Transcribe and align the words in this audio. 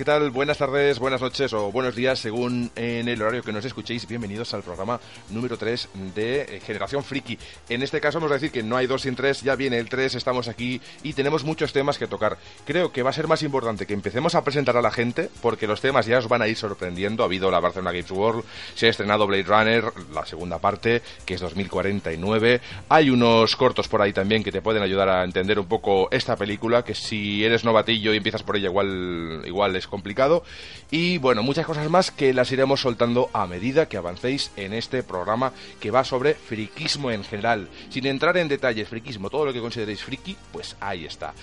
¿Qué 0.00 0.04
tal? 0.06 0.30
Buenas 0.30 0.56
tardes, 0.56 0.98
buenas 0.98 1.20
noches 1.20 1.52
o 1.52 1.70
buenos 1.70 1.94
días 1.94 2.18
según 2.18 2.70
en 2.74 3.06
el 3.06 3.20
horario 3.20 3.42
que 3.42 3.52
nos 3.52 3.66
escuchéis. 3.66 4.08
Bienvenidos 4.08 4.54
al 4.54 4.62
programa 4.62 4.98
número 5.28 5.58
3 5.58 5.90
de 6.14 6.40
eh, 6.40 6.60
Generación 6.60 7.04
Friki. 7.04 7.38
En 7.68 7.82
este 7.82 8.00
caso 8.00 8.18
vamos 8.18 8.30
a 8.30 8.36
decir 8.36 8.50
que 8.50 8.62
no 8.62 8.78
hay 8.78 8.86
dos 8.86 9.02
sin 9.02 9.14
tres, 9.14 9.42
ya 9.42 9.56
viene 9.56 9.76
el 9.76 9.90
3, 9.90 10.14
estamos 10.14 10.48
aquí 10.48 10.80
y 11.02 11.12
tenemos 11.12 11.44
muchos 11.44 11.74
temas 11.74 11.98
que 11.98 12.06
tocar. 12.06 12.38
Creo 12.64 12.92
que 12.92 13.02
va 13.02 13.10
a 13.10 13.12
ser 13.12 13.28
más 13.28 13.42
importante 13.42 13.84
que 13.84 13.92
empecemos 13.92 14.34
a 14.34 14.42
presentar 14.42 14.74
a 14.78 14.80
la 14.80 14.90
gente 14.90 15.28
porque 15.42 15.66
los 15.66 15.82
temas 15.82 16.06
ya 16.06 16.16
os 16.16 16.28
van 16.28 16.40
a 16.40 16.48
ir 16.48 16.56
sorprendiendo. 16.56 17.22
Ha 17.22 17.26
habido 17.26 17.50
la 17.50 17.60
Barcelona 17.60 17.92
Games 17.92 18.10
World, 18.10 18.44
se 18.74 18.86
ha 18.86 18.88
estrenado 18.88 19.26
Blade 19.26 19.42
Runner, 19.42 19.84
la 20.14 20.24
segunda 20.24 20.58
parte, 20.60 21.02
que 21.26 21.34
es 21.34 21.42
2049. 21.42 22.62
Hay 22.88 23.10
unos 23.10 23.54
cortos 23.54 23.86
por 23.86 24.00
ahí 24.00 24.14
también 24.14 24.42
que 24.42 24.50
te 24.50 24.62
pueden 24.62 24.82
ayudar 24.82 25.10
a 25.10 25.24
entender 25.24 25.58
un 25.58 25.66
poco 25.66 26.08
esta 26.10 26.36
película, 26.36 26.84
que 26.84 26.94
si 26.94 27.44
eres 27.44 27.66
novatillo 27.66 28.14
y 28.14 28.16
empiezas 28.16 28.42
por 28.42 28.56
ella 28.56 28.68
igual, 28.68 29.42
igual 29.44 29.76
es 29.76 29.89
complicado. 29.90 30.42
Y 30.90 31.18
bueno, 31.18 31.42
muchas 31.42 31.66
cosas 31.66 31.90
más 31.90 32.10
que 32.10 32.32
las 32.32 32.50
iremos 32.52 32.80
soltando 32.80 33.28
a 33.32 33.46
medida 33.46 33.88
que 33.88 33.96
avancéis 33.96 34.50
en 34.56 34.72
este 34.72 35.02
programa 35.02 35.52
que 35.80 35.90
va 35.90 36.04
sobre 36.04 36.34
friquismo 36.34 37.10
en 37.10 37.24
general. 37.24 37.68
Sin 37.90 38.06
entrar 38.06 38.36
en 38.36 38.48
detalles, 38.48 38.88
friquismo, 38.88 39.28
todo 39.28 39.44
lo 39.44 39.52
que 39.52 39.60
consideréis 39.60 40.02
friki, 40.02 40.36
pues 40.52 40.76
ahí 40.80 41.04
está. 41.04 41.34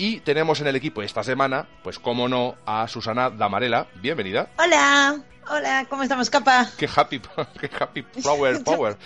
Y 0.00 0.20
tenemos 0.20 0.58
en 0.62 0.66
el 0.66 0.76
equipo 0.76 1.02
esta 1.02 1.22
semana, 1.22 1.68
pues 1.82 1.98
como 1.98 2.26
no, 2.26 2.56
a 2.64 2.88
Susana 2.88 3.28
Damarela. 3.28 3.86
Bienvenida. 3.96 4.48
Hola, 4.56 5.20
hola, 5.46 5.86
¿cómo 5.90 6.02
estamos, 6.02 6.30
capa? 6.30 6.70
Qué 6.78 6.88
happy, 6.96 7.20
qué 7.60 7.70
happy 7.78 8.02
flower 8.18 8.64
power. 8.64 8.96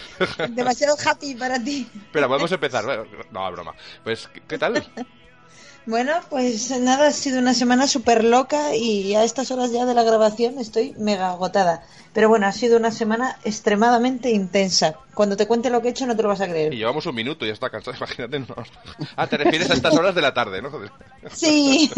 Demasiado 0.50 0.94
happy 1.04 1.34
para 1.34 1.58
ti. 1.58 1.90
Pero 2.12 2.28
podemos 2.28 2.52
empezar. 2.52 2.84
No, 3.32 3.50
broma. 3.50 3.74
Pues, 4.04 4.30
¿qué 4.46 4.56
tal? 4.56 4.86
Bueno, 5.86 6.12
pues 6.30 6.70
nada, 6.80 7.08
ha 7.08 7.12
sido 7.12 7.38
una 7.38 7.52
semana 7.52 7.86
súper 7.86 8.24
loca 8.24 8.74
y 8.74 9.14
a 9.14 9.22
estas 9.22 9.50
horas 9.50 9.70
ya 9.70 9.84
de 9.84 9.94
la 9.94 10.02
grabación 10.02 10.58
estoy 10.58 10.94
mega 10.98 11.30
agotada. 11.30 11.82
Pero 12.14 12.30
bueno, 12.30 12.46
ha 12.46 12.52
sido 12.52 12.78
una 12.78 12.90
semana 12.90 13.36
extremadamente 13.44 14.30
intensa. 14.30 14.98
Cuando 15.12 15.36
te 15.36 15.46
cuente 15.46 15.68
lo 15.68 15.82
que 15.82 15.88
he 15.88 15.90
hecho 15.90 16.06
no 16.06 16.16
te 16.16 16.22
lo 16.22 16.28
vas 16.28 16.40
a 16.40 16.48
creer. 16.48 16.72
Y 16.72 16.78
llevamos 16.78 17.04
un 17.04 17.14
minuto 17.14 17.44
y 17.44 17.48
ya 17.48 17.54
está 17.54 17.68
cansado, 17.68 17.96
imagínate. 17.98 18.40
No. 18.40 18.54
Ah, 19.16 19.26
te 19.26 19.36
refieres 19.36 19.70
a 19.70 19.74
estas 19.74 19.94
horas 19.94 20.14
de 20.14 20.22
la 20.22 20.32
tarde, 20.32 20.62
¿no? 20.62 20.70
Sí. 21.32 21.90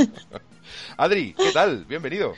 Adri, 0.97 1.35
¿qué 1.35 1.53
tal? 1.53 1.85
Bienvenido. 1.85 2.35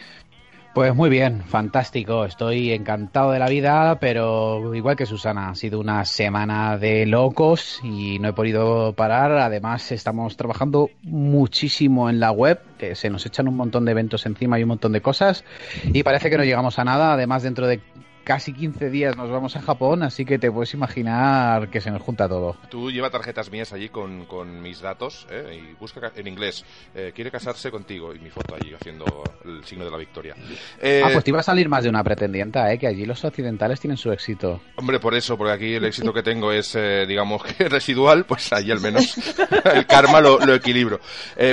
Pues 0.74 0.94
muy 0.94 1.10
bien, 1.10 1.42
fantástico. 1.42 2.24
Estoy 2.24 2.72
encantado 2.72 3.32
de 3.32 3.40
la 3.40 3.48
vida, 3.48 3.98
pero 3.98 4.74
igual 4.74 4.94
que 4.94 5.06
Susana, 5.06 5.50
ha 5.50 5.54
sido 5.56 5.80
una 5.80 6.04
semana 6.04 6.78
de 6.78 7.04
locos 7.04 7.80
y 7.82 8.18
no 8.20 8.28
he 8.28 8.32
podido 8.32 8.92
parar. 8.92 9.32
Además, 9.32 9.90
estamos 9.90 10.36
trabajando 10.36 10.90
muchísimo 11.02 12.08
en 12.08 12.20
la 12.20 12.30
web, 12.30 12.60
que 12.78 12.94
se 12.94 13.10
nos 13.10 13.26
echan 13.26 13.48
un 13.48 13.56
montón 13.56 13.86
de 13.86 13.90
eventos 13.90 14.24
encima 14.26 14.58
y 14.58 14.62
un 14.62 14.68
montón 14.68 14.92
de 14.92 15.00
cosas 15.00 15.44
y 15.84 16.02
parece 16.04 16.30
que 16.30 16.38
no 16.38 16.44
llegamos 16.44 16.78
a 16.78 16.84
nada. 16.84 17.14
Además, 17.14 17.42
dentro 17.42 17.66
de 17.66 17.80
casi 18.28 18.52
15 18.52 18.90
días 18.90 19.16
nos 19.16 19.30
vamos 19.30 19.56
a 19.56 19.62
Japón, 19.62 20.02
así 20.02 20.26
que 20.26 20.38
te 20.38 20.52
puedes 20.52 20.74
imaginar 20.74 21.70
que 21.70 21.80
se 21.80 21.90
nos 21.90 22.02
junta 22.02 22.28
todo. 22.28 22.58
Tú 22.68 22.90
lleva 22.90 23.08
tarjetas 23.08 23.50
mías 23.50 23.72
allí 23.72 23.88
con, 23.88 24.26
con 24.26 24.60
mis 24.60 24.82
datos 24.82 25.26
¿eh? 25.30 25.62
y 25.62 25.72
busca 25.80 26.12
en 26.14 26.26
inglés. 26.26 26.62
Eh, 26.94 27.12
quiere 27.14 27.30
casarse 27.30 27.70
contigo 27.70 28.14
y 28.14 28.18
mi 28.18 28.28
foto 28.28 28.54
allí 28.54 28.74
haciendo 28.74 29.06
el 29.46 29.64
signo 29.64 29.86
de 29.86 29.90
la 29.90 29.96
victoria. 29.96 30.34
Eh, 30.78 31.00
ah, 31.02 31.08
pues 31.10 31.24
te 31.24 31.30
iba 31.30 31.40
a 31.40 31.42
salir 31.42 31.70
más 31.70 31.84
de 31.84 31.88
una 31.88 32.04
pretendienta, 32.04 32.70
¿eh? 32.70 32.78
que 32.78 32.86
allí 32.86 33.06
los 33.06 33.24
occidentales 33.24 33.80
tienen 33.80 33.96
su 33.96 34.12
éxito. 34.12 34.60
Hombre, 34.76 35.00
por 35.00 35.14
eso, 35.14 35.38
porque 35.38 35.54
aquí 35.54 35.74
el 35.76 35.86
éxito 35.86 36.12
que 36.12 36.22
tengo 36.22 36.52
es, 36.52 36.74
eh, 36.74 37.06
digamos, 37.08 37.42
que 37.42 37.66
residual, 37.70 38.26
pues 38.26 38.52
allí 38.52 38.70
al 38.70 38.80
menos 38.80 39.06
el 39.74 39.86
karma 39.86 40.20
lo, 40.20 40.38
lo 40.44 40.52
equilibro. 40.52 41.00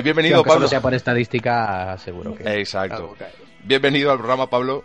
Bienvenido, 0.03 0.39
sí, 0.39 0.49
Pablo. 0.49 0.67
sea 0.67 0.81
por 0.81 0.93
estadística, 0.93 1.97
seguro 1.99 2.35
que. 2.35 2.43
Exacto. 2.59 3.15
Bienvenido 3.63 4.11
al 4.11 4.17
programa, 4.17 4.49
Pablo. 4.49 4.83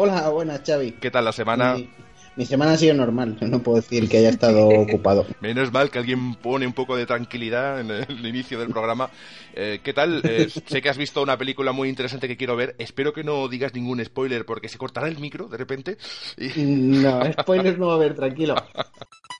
Hola, 0.00 0.28
buenas, 0.28 0.62
Xavi. 0.64 0.92
¿Qué 0.92 1.10
tal 1.10 1.24
la 1.24 1.32
semana? 1.32 1.74
Mi, 1.74 1.90
mi, 2.36 2.46
semana 2.46 2.70
ha 2.70 2.76
sido 2.76 2.94
normal, 2.94 3.36
no 3.40 3.60
puedo 3.60 3.80
decir 3.80 4.08
que 4.08 4.18
haya 4.18 4.28
estado 4.28 4.68
ocupado. 4.68 5.26
Menos 5.40 5.72
mal 5.72 5.90
que 5.90 5.98
alguien 5.98 6.36
pone 6.36 6.68
un 6.68 6.72
poco 6.72 6.96
de 6.96 7.04
tranquilidad 7.04 7.80
en 7.80 7.90
el 7.90 8.24
inicio 8.24 8.60
del 8.60 8.68
programa. 8.68 9.10
Eh, 9.54 9.80
¿Qué 9.82 9.92
tal? 9.92 10.22
Eh, 10.22 10.50
sé 10.66 10.80
que 10.80 10.88
has 10.88 10.96
visto 10.96 11.20
una 11.20 11.36
película 11.36 11.72
muy 11.72 11.88
interesante 11.88 12.28
que 12.28 12.36
quiero 12.36 12.54
ver. 12.54 12.76
Espero 12.78 13.12
que 13.12 13.24
no 13.24 13.48
digas 13.48 13.74
ningún 13.74 14.04
spoiler 14.04 14.46
porque 14.46 14.68
se 14.68 14.78
cortará 14.78 15.08
el 15.08 15.18
micro 15.18 15.48
de 15.48 15.56
repente. 15.56 15.98
Y... 16.36 16.62
No, 16.62 17.20
spoilers 17.32 17.76
no 17.76 17.88
va 17.88 17.94
a 17.94 17.96
haber, 17.96 18.14
tranquilo. 18.14 18.54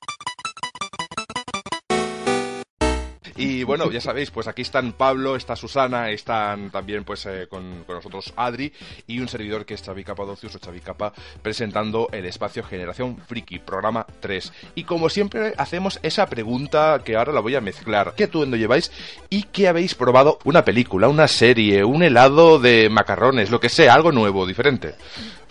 Y 3.38 3.62
bueno, 3.62 3.91
ya 3.91 4.00
sabéis, 4.00 4.31
pues 4.32 4.49
aquí 4.49 4.62
están 4.62 4.93
Pablo, 4.93 5.37
está 5.37 5.54
Susana, 5.54 6.10
están 6.10 6.71
también 6.71 7.04
pues 7.04 7.25
eh, 7.26 7.47
con, 7.49 7.84
con, 7.84 7.94
nosotros 7.97 8.32
Adri 8.37 8.72
y 9.06 9.21
un 9.21 9.28
servidor 9.28 9.65
que 9.65 9.75
es 9.75 9.82
Xavi 9.82 10.03
Capadocius 10.03 10.56
o 10.56 10.59
Xavi 10.59 10.81
Capa 10.81 11.12
presentando 11.41 12.09
el 12.12 12.26
espacio 12.26 12.65
Generación 12.65 13.16
Friki, 13.26 13.60
programa 13.60 14.04
3. 14.21 14.53
Y 14.75 14.84
como 14.84 15.09
siempre 15.09 15.54
hacemos 15.56 16.00
esa 16.03 16.26
pregunta 16.26 17.00
que 17.04 17.16
ahora 17.16 17.32
la 17.32 17.41
voy 17.41 17.54
a 17.54 17.60
mezclar. 17.60 18.15
¿Qué 18.16 18.25
atuendo 18.25 18.56
lleváis 18.56 18.91
y 19.31 19.44
qué 19.44 19.69
habéis 19.69 19.94
probado? 19.94 20.38
Una 20.44 20.65
película, 20.65 21.09
una 21.09 21.28
serie, 21.28 21.84
un 21.84 22.03
helado 22.03 22.59
de 22.59 22.88
macarrones, 22.91 23.50
lo 23.50 23.60
que 23.60 23.69
sea, 23.69 23.94
algo 23.94 24.10
nuevo, 24.10 24.47
diferente. 24.47 24.94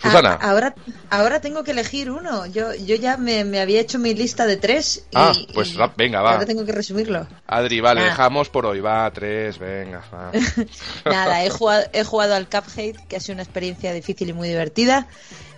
Susana. 0.00 0.38
Ah, 0.40 0.50
ahora, 0.50 0.74
ahora 1.10 1.40
tengo 1.40 1.64
que 1.64 1.72
elegir 1.72 2.10
uno. 2.10 2.46
Yo, 2.46 2.72
yo 2.74 2.94
ya 2.94 3.16
me, 3.16 3.44
me 3.44 3.60
había 3.60 3.80
hecho 3.80 3.98
mi 3.98 4.14
lista 4.14 4.46
de 4.46 4.56
tres. 4.56 5.04
Y, 5.10 5.16
ah, 5.16 5.32
pues 5.52 5.74
y 5.74 5.78
venga, 5.96 6.22
va. 6.22 6.34
Ahora 6.34 6.46
tengo 6.46 6.64
que 6.64 6.72
resumirlo. 6.72 7.26
Adri, 7.48 7.77
vale, 7.80 8.00
Nada. 8.00 8.10
dejamos 8.10 8.48
por 8.48 8.66
hoy. 8.66 8.80
Va, 8.80 9.10
tres, 9.10 9.58
venga. 9.58 10.02
Va. 10.12 10.32
Nada, 11.04 11.44
he 11.44 11.50
jugado, 11.50 11.84
he 11.92 12.04
jugado 12.04 12.34
al 12.34 12.48
Cuphead, 12.48 12.96
que 13.08 13.16
ha 13.16 13.20
sido 13.20 13.34
una 13.34 13.42
experiencia 13.42 13.92
difícil 13.92 14.30
y 14.30 14.32
muy 14.32 14.48
divertida. 14.48 15.06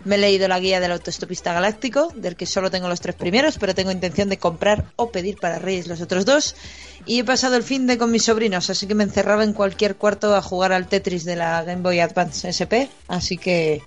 Me 0.04 0.14
he 0.14 0.18
leído 0.18 0.48
la 0.48 0.58
guía 0.58 0.80
del 0.80 0.92
autoestopista 0.92 1.52
galáctico, 1.52 2.10
del 2.14 2.34
que 2.34 2.46
solo 2.46 2.70
tengo 2.70 2.88
los 2.88 3.00
tres 3.00 3.14
primeros, 3.14 3.58
pero 3.58 3.74
tengo 3.74 3.90
intención 3.90 4.30
de 4.30 4.38
comprar 4.38 4.86
o 4.96 5.10
pedir 5.10 5.36
para 5.36 5.58
Reyes 5.58 5.88
los 5.88 6.00
otros 6.00 6.24
dos. 6.24 6.56
Y 7.04 7.20
he 7.20 7.24
pasado 7.24 7.56
el 7.56 7.62
fin 7.62 7.86
de 7.86 7.98
con 7.98 8.10
mis 8.10 8.24
sobrinos, 8.24 8.70
así 8.70 8.86
que 8.86 8.94
me 8.94 9.04
encerraba 9.04 9.44
en 9.44 9.52
cualquier 9.52 9.96
cuarto 9.96 10.34
a 10.34 10.40
jugar 10.40 10.72
al 10.72 10.86
Tetris 10.86 11.24
de 11.24 11.36
la 11.36 11.62
Game 11.64 11.82
Boy 11.82 12.00
Advance 12.00 12.48
SP. 12.48 12.88
Así 13.08 13.36
que 13.36 13.82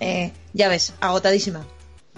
eh, 0.00 0.32
ya 0.54 0.68
ves, 0.68 0.94
agotadísima. 1.00 1.66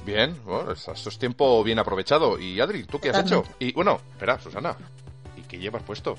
Bien, 0.06 0.36
bueno, 0.44 0.72
esto 0.72 0.92
es 0.92 1.18
tiempo 1.18 1.64
bien 1.64 1.78
aprovechado. 1.78 2.38
Y 2.38 2.60
Adri, 2.60 2.84
¿tú 2.84 3.00
qué 3.00 3.10
has 3.10 3.20
hecho? 3.20 3.42
Y 3.58 3.72
bueno, 3.72 4.00
espera, 4.12 4.38
Susana, 4.38 4.76
¿y 5.54 5.56
qué 5.56 5.62
llevas 5.62 5.82
puesto? 5.82 6.16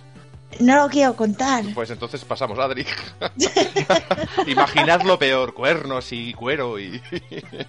No 0.60 0.76
lo 0.78 0.90
quiero 0.90 1.16
contar. 1.16 1.66
Pues 1.74 1.90
entonces 1.90 2.24
pasamos, 2.24 2.58
Adri. 2.60 2.86
Imaginad 4.48 5.02
lo 5.02 5.20
peor, 5.20 5.54
cuernos 5.54 6.12
y 6.14 6.34
cuero 6.34 6.80
y, 6.80 7.02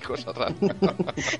cosas 0.06 0.36
raras. 0.36 0.54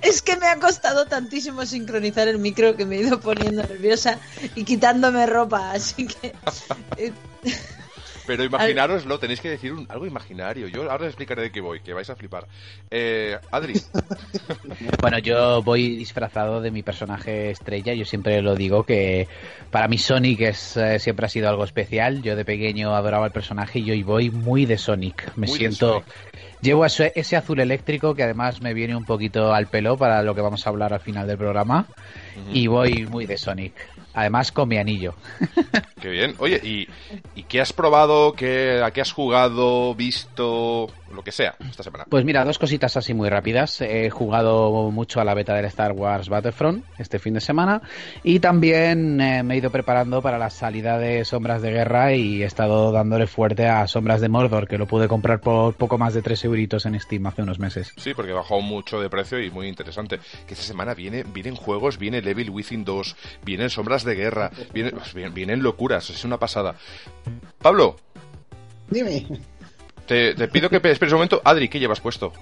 Es 0.03 0.23
que 0.23 0.37
me 0.37 0.47
ha 0.47 0.59
costado 0.59 1.07
tantísimo 1.07 1.65
sincronizar 1.65 2.27
el 2.27 2.39
micro 2.39 2.75
que 2.75 2.85
me 2.85 2.97
he 2.97 3.01
ido 3.01 3.21
poniendo 3.21 3.63
nerviosa 3.63 4.19
y 4.57 4.65
quitándome 4.65 5.27
ropa, 5.27 5.73
así 5.73 6.09
que... 6.09 6.35
Pero 8.27 8.45
imaginaroslo, 8.45 9.19
tenéis 9.19 9.41
que 9.41 9.51
decir 9.51 9.73
algo 9.89 10.07
imaginario. 10.07 10.69
Yo 10.69 10.83
ahora 10.91 11.05
os 11.05 11.09
explicaré 11.09 11.43
de 11.43 11.53
qué 11.53 11.61
voy, 11.61 11.81
que 11.81 11.93
vais 11.93 12.09
a 12.11 12.17
flipar. 12.17 12.47
Eh, 12.91 13.39
Adri. 13.51 13.75
bueno, 15.01 15.19
yo 15.19 15.63
voy 15.63 15.97
disfrazado 15.97 16.61
de 16.61 16.71
mi 16.71 16.83
personaje 16.83 17.51
estrella. 17.51 17.95
Yo 17.95 18.05
siempre 18.05 18.43
lo 18.43 18.55
digo 18.55 18.85
que 18.85 19.29
para 19.71 19.89
mí 19.89 19.99
Sonic 19.99 20.41
es, 20.41 20.77
eh, 20.77 20.99
siempre 20.99 21.27
ha 21.27 21.29
sido 21.29 21.49
algo 21.49 21.65
especial. 21.65 22.23
Yo 22.23 22.37
de 22.37 22.45
pequeño 22.45 22.95
adoraba 22.95 23.27
el 23.27 23.33
personaje 23.33 23.79
y 23.79 23.91
hoy 23.91 24.03
voy 24.03 24.31
muy 24.31 24.67
de 24.67 24.79
Sonic. 24.79 25.37
Me 25.37 25.47
siento... 25.47 26.03
Llevo 26.63 26.87
ese, 26.87 27.13
ese, 27.15 27.37
azul 27.37 27.61
eléctrico 27.61 28.15
que 28.15 28.23
además 28.23 28.63
me 28.63 28.73
viene 28.73 28.97
un 28.97 29.05
poquito 29.05 29.53
al 29.53 29.67
pelo 29.67 29.99
para 29.99 30.23
lo 30.23 30.35
que 30.35 30.41
vamos 30.41 30.67
a 30.67 30.71
hablar 30.71 30.95
al 30.95 31.01
final 31.01 31.27
del 31.27 31.37
programa. 31.37 31.87
Y 32.53 32.67
voy 32.67 33.07
muy 33.07 33.27
de 33.27 33.37
Sonic. 33.37 33.75
Además 34.17 34.51
con 34.51 34.67
mi 34.67 34.79
anillo. 34.79 35.15
Qué 36.01 36.09
bien. 36.09 36.35
Oye, 36.39 36.59
¿y, 36.65 37.43
qué 37.43 37.61
has 37.61 37.75
probado? 37.75 38.33
Qué, 38.33 38.81
¿A 38.83 38.91
qué 38.91 39.03
has 39.03 39.13
jugado? 39.13 39.95
¿Visto? 39.95 40.91
Lo 41.17 41.23
que 41.23 41.33
sea 41.33 41.57
esta 41.69 41.83
semana. 41.83 42.05
Pues 42.09 42.25
mira, 42.25 42.45
dos 42.45 42.59
cositas 42.59 42.97
así 42.97 43.15
muy 43.15 43.29
rápidas. 43.29 43.81
He 43.81 44.11
jugado 44.11 44.91
mucho 44.91 45.21
a 45.21 45.25
la 45.25 45.35
beta 45.35 45.55
del 45.55 45.65
Star 45.67 45.93
Wars 45.93 46.29
Battlefront 46.29 46.85
este 46.99 47.19
fin 47.19 47.35
de 47.35 47.41
semana 47.41 47.83
y 48.23 48.41
también 48.41 49.21
eh, 49.21 49.43
me 49.43 49.55
he 49.55 49.57
ido 49.59 49.71
preparando 49.71 50.23
para 50.23 50.39
la 50.39 50.51
salida 50.51 50.99
de 50.99 51.25
Sombras 51.25 51.63
de 51.63 51.73
Guerra 51.73 52.13
y 52.13 52.43
he 52.43 52.47
estado 52.47 52.93
dándole 52.93 53.27
fuerte 53.27 53.67
a 53.67 53.87
Sombras 53.87 54.21
de 54.21 54.29
Mordor, 54.29 54.69
que 54.69 54.79
lo 54.79 54.87
pude 54.87 55.09
comprar 55.09 55.41
por 55.41 55.75
poco 55.75 55.99
más 55.99 56.15
de 56.15 56.23
3 56.23 56.45
euritos 56.45 56.87
en 56.87 56.99
Steam 57.01 57.27
hace 57.27 57.43
unos 57.43 57.59
meses. 57.59 57.93
Sí, 57.97 58.15
porque 58.15 58.33
bajó 58.33 58.61
mucho 58.61 59.01
de 59.01 59.09
precio 59.09 59.43
y 59.43 59.51
muy 59.51 59.69
interesante. 59.69 60.21
Que 60.47 60.55
esta 60.55 60.67
semana 60.67 60.95
viene, 60.95 61.25
vienen 61.25 61.57
juegos, 61.57 61.99
viene 61.99 62.21
Level 62.21 62.51
Within 62.51 62.85
2, 62.85 63.17
vienen 63.45 63.71
Sombras 63.71 64.05
de 64.05 64.15
Guerra, 64.15 64.51
vienen, 64.73 64.95
vienen 65.35 65.63
locuras, 65.63 66.11
es 66.11 66.25
una 66.25 66.39
pasada. 66.39 66.77
Pablo. 67.59 67.97
Dime. 68.91 69.27
Te, 70.07 70.49
pido 70.49 70.71
que 70.71 70.77
esperes 70.77 71.13
un 71.13 71.19
momento. 71.19 71.41
Adri, 71.45 71.69
¿qué 71.69 71.79
llevas 71.79 72.01
puesto? 72.01 72.33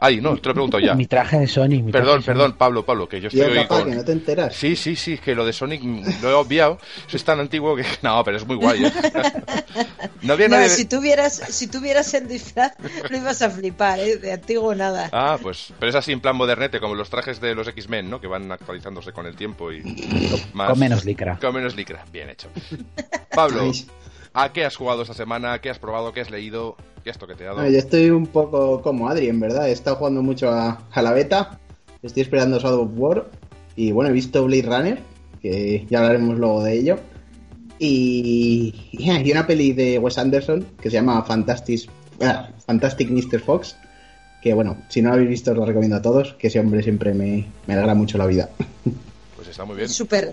Ay, 0.00 0.20
no, 0.20 0.36
te 0.36 0.48
lo 0.48 0.54
pregunto 0.54 0.78
ya. 0.78 0.94
Mi 0.94 1.06
traje 1.06 1.38
de 1.38 1.46
Sonic. 1.46 1.90
perdón, 1.90 2.22
perdón, 2.22 2.54
Pablo, 2.54 2.84
Pablo, 2.84 3.08
que 3.08 3.20
yo 3.20 3.28
estoy 3.28 3.42
hoy 3.42 3.66
con... 3.66 3.88
que 3.88 3.96
no 3.96 4.04
te 4.04 4.12
enteras. 4.12 4.54
Sí, 4.54 4.76
sí, 4.76 4.96
sí, 4.96 5.18
que 5.18 5.34
lo 5.34 5.46
de 5.46 5.52
Sonic 5.52 5.82
lo 6.22 6.30
he 6.30 6.34
obviado. 6.34 6.78
Eso 7.06 7.16
es 7.16 7.24
tan 7.24 7.40
antiguo 7.40 7.76
que... 7.76 7.84
No, 8.02 8.22
pero 8.24 8.36
es 8.36 8.46
muy 8.46 8.56
guay, 8.56 8.84
¿eh? 8.84 8.92
no, 10.22 10.34
había 10.34 10.48
nadie... 10.48 10.68
si, 10.68 10.84
tuvieras, 10.84 11.34
si 11.48 11.68
tuvieras 11.68 12.12
el 12.14 12.28
disfraz, 12.28 12.72
lo 13.08 13.16
ibas 13.16 13.40
a 13.40 13.50
flipar, 13.50 13.98
¿eh? 14.00 14.16
De 14.18 14.32
antiguo 14.32 14.74
nada. 14.74 15.08
Ah, 15.12 15.38
pues... 15.40 15.72
Pero 15.78 15.90
es 15.90 15.96
así 15.96 16.12
en 16.12 16.20
plan 16.20 16.36
modernete, 16.36 16.80
como 16.80 16.94
los 16.94 17.08
trajes 17.08 17.40
de 17.40 17.54
los 17.54 17.68
X-Men, 17.68 18.10
¿no? 18.10 18.20
Que 18.20 18.26
van 18.26 18.50
actualizándose 18.52 19.12
con 19.12 19.26
el 19.26 19.36
tiempo 19.36 19.72
y... 19.72 19.82
Más... 20.52 20.70
Con 20.70 20.78
menos 20.78 21.04
licra. 21.04 21.38
Con 21.40 21.54
menos 21.54 21.74
licra, 21.76 22.04
bien 22.12 22.30
hecho. 22.30 22.48
Pablo... 23.34 23.72
¿A 24.36 24.52
qué 24.52 24.64
has 24.64 24.74
jugado 24.74 25.02
esta 25.02 25.14
semana? 25.14 25.60
¿Qué 25.60 25.70
has 25.70 25.78
probado? 25.78 26.12
¿Qué 26.12 26.20
has 26.20 26.28
leído? 26.28 26.76
¿Qué 27.04 27.10
has 27.10 27.18
toqueteado? 27.18 27.68
yo 27.68 27.78
estoy 27.78 28.08
un 28.08 28.26
poco 28.26 28.80
como 28.80 29.10
Adri, 29.10 29.28
en 29.28 29.38
verdad. 29.38 29.68
He 29.68 29.72
estado 29.72 29.96
jugando 29.96 30.22
mucho 30.22 30.50
a, 30.50 30.82
la 30.96 31.12
beta. 31.12 31.60
Estoy 32.02 32.22
esperando 32.22 32.58
Shadow 32.58 32.84
of 32.84 32.92
War. 32.96 33.30
Y 33.76 33.92
bueno, 33.92 34.08
he 34.08 34.12
visto 34.14 34.42
Blade 34.44 34.62
Runner, 34.62 34.98
que 35.42 35.86
ya 35.90 35.98
hablaremos 35.98 36.38
luego 36.38 36.62
de 36.62 36.72
ello. 36.72 36.98
Y, 37.78 38.88
y 38.92 39.32
una 39.32 39.46
peli 39.46 39.74
de 39.74 39.98
Wes 39.98 40.16
Anderson 40.16 40.64
que 40.80 40.88
se 40.88 40.94
llama 40.94 41.22
Fantastic, 41.24 41.90
ah, 42.22 42.48
Fantastic 42.64 43.10
Mr. 43.10 43.40
Fox. 43.40 43.76
Que 44.40 44.54
bueno, 44.54 44.78
si 44.88 45.02
no 45.02 45.10
lo 45.10 45.16
habéis 45.16 45.28
visto, 45.28 45.50
os 45.50 45.58
lo 45.58 45.66
recomiendo 45.66 45.96
a 45.96 46.02
todos. 46.02 46.32
Que 46.38 46.46
ese 46.46 46.58
hombre 46.58 46.82
siempre 46.82 47.12
me, 47.12 47.46
me 47.66 47.74
alegra 47.74 47.94
mucho 47.94 48.16
la 48.16 48.26
vida. 48.26 48.48
Pues 49.36 49.48
está 49.48 49.66
muy 49.66 49.76
bien. 49.76 49.90
Súper 49.90 50.32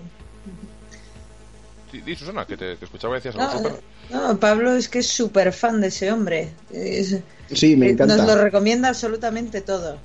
Di, 1.92 2.16
Susana, 2.16 2.46
que 2.46 2.56
te, 2.56 2.72
escuchaba 2.72 3.14
y 3.14 3.20
decías 3.20 3.36
algo 3.36 3.78
no, 4.10 4.28
no, 4.28 4.40
Pablo 4.40 4.72
es 4.72 4.88
que 4.88 5.00
es 5.00 5.08
súper 5.08 5.52
fan 5.52 5.80
de 5.80 5.88
ese 5.88 6.10
hombre. 6.10 6.50
sí, 7.52 7.76
me 7.76 7.90
encanta. 7.90 8.16
Nos 8.16 8.26
lo 8.26 8.42
recomienda 8.42 8.88
absolutamente 8.88 9.60
todo. 9.60 9.98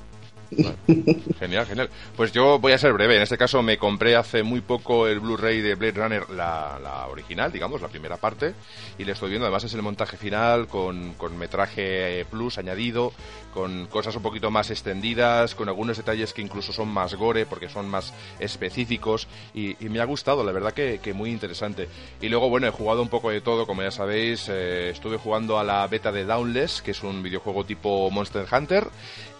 Genial, 1.40 1.66
genial. 1.66 1.90
Pues 2.16 2.32
yo 2.32 2.60
voy 2.60 2.72
a 2.74 2.78
ser 2.78 2.94
breve. 2.94 3.16
En 3.16 3.22
este 3.22 3.38
caso 3.38 3.62
me 3.62 3.78
compré 3.78 4.16
hace 4.16 4.44
muy 4.44 4.62
poco 4.62 5.08
el 5.08 5.20
Blu-ray 5.20 5.62
de 5.62 5.76
Blade 5.76 5.94
Runner, 5.94 6.30
la, 6.30 7.08
original, 7.10 7.52
digamos, 7.52 7.82
la 7.82 7.88
primera 7.88 8.18
parte, 8.18 8.54
y 8.98 9.04
le 9.04 9.12
estoy 9.12 9.30
viendo. 9.30 9.46
Además 9.46 9.64
es 9.64 9.74
el 9.74 9.82
montaje 9.82 10.18
final 10.18 10.68
con, 10.68 11.14
con 11.14 11.38
metraje 11.38 12.26
plus 12.30 12.58
añadido, 12.58 13.14
con 13.54 13.88
cosas 13.88 14.16
un 14.16 14.22
poquito 14.22 14.52
más 14.52 14.70
extendidas, 14.70 15.56
con 15.56 15.68
algunos 15.68 15.98
detalles 15.98 16.32
que 16.32 16.44
incluso 16.44 16.72
son 16.72 16.90
más 16.90 17.16
gore 17.16 17.48
porque 17.48 17.70
son 17.70 17.90
más 17.90 18.14
específicos 18.40 19.28
y, 19.54 19.76
me 19.88 20.00
ha 20.00 20.06
gustado, 20.06 20.44
la 20.44 20.52
verdad 20.52 20.74
que, 20.74 21.14
muy 21.16 21.32
interesante. 21.32 21.88
Y 22.22 22.30
luego, 22.30 22.50
bueno, 22.50 22.68
he 22.68 22.72
jugado 22.72 23.02
un 23.02 23.10
poco 23.10 23.32
de 23.32 23.42
todo, 23.42 23.66
como 23.66 23.82
ya 23.82 23.90
sabéis, 23.90 24.48
eh, 24.50 24.92
estuve 24.92 25.18
jugando 25.18 25.58
a 25.58 25.64
la 25.64 25.88
beta 25.88 26.12
de 26.12 26.26
Downless, 26.26 26.84
que 26.84 26.92
es 26.92 27.02
un 27.02 27.24
videojuego 27.24 27.66
tipo 27.66 28.12
Monster 28.12 28.46
Hunter, 28.52 28.90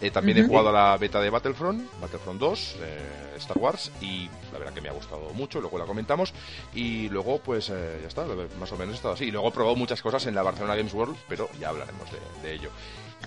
eh, 0.02 0.10
también 0.10 0.38
he 0.38 0.44
jugado 0.44 0.70
a 0.70 0.72
la 0.72 0.97
beta 0.98 1.22
de 1.22 1.30
Battlefront, 1.30 1.90
Battlefront 2.00 2.40
2, 2.40 2.76
eh, 2.82 3.34
Star 3.38 3.58
Wars, 3.58 3.92
y 4.02 4.30
la 4.52 4.60
verdad 4.60 4.74
que 4.74 4.82
me 4.82 4.90
ha 4.90 4.94
gustado 4.94 5.30
mucho, 5.34 5.62
luego 5.62 5.78
la 5.78 5.86
comentamos, 5.86 6.34
y 6.74 7.10
luego 7.10 7.40
pues 7.40 7.68
ya 7.68 8.08
está, 8.08 8.26
más 8.60 8.72
o 8.72 8.78
menos 8.78 8.94
he 8.94 8.98
estado 8.98 9.14
así. 9.14 9.26
Y 9.26 9.32
luego 9.32 9.50
he 9.50 9.52
probado 9.52 9.76
muchas 9.76 10.02
cosas 10.02 10.26
en 10.26 10.36
la 10.36 10.44
Barcelona 10.44 10.76
Games 10.76 10.94
World, 10.94 11.18
pero 11.28 11.50
ya 11.60 11.70
hablaremos 11.70 12.08
de 12.42 12.54
ello. 12.54 12.70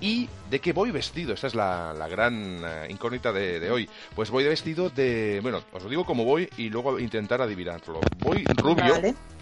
¿Y 0.00 0.28
de 0.48 0.60
qué 0.60 0.72
voy 0.72 0.90
vestido? 0.90 1.34
Esta 1.34 1.48
es 1.48 1.54
la, 1.54 2.06
gran 2.08 2.62
eh, 2.64 2.86
incógnita 2.88 3.32
de, 3.32 3.70
hoy. 3.70 3.88
Pues 4.14 4.30
voy 4.30 4.44
vestido 4.44 4.88
de... 4.88 5.40
Bueno, 5.42 5.62
os 5.72 5.82
lo 5.82 5.90
digo 5.90 6.06
como 6.06 6.24
voy 6.24 6.48
y 6.56 6.70
luego 6.70 6.98
intentar 6.98 7.42
adivinarlo. 7.42 8.00
Voy 8.18 8.44
rubio, 8.44 8.94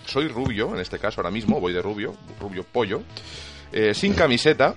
soy 0.05 0.29
rubio, 0.29 0.75
en 0.75 0.81
este 0.81 0.99
caso 0.99 1.21
ahora 1.21 1.31
mismo, 1.31 1.61
voy 1.61 1.73
de 1.73 1.83
rubio, 1.83 2.15
rubio 2.41 2.65
pollo, 2.65 3.03
eh, 3.73 3.95
sin 3.95 4.15
camiseta, 4.15 4.75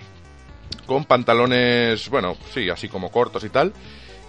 con 0.85 1.05
pantalones, 1.05 2.09
bueno, 2.09 2.35
sí, 2.53 2.69
así 2.69 2.87
como 2.87 3.11
cortos 3.11 3.43
y 3.43 3.49
tal, 3.49 3.73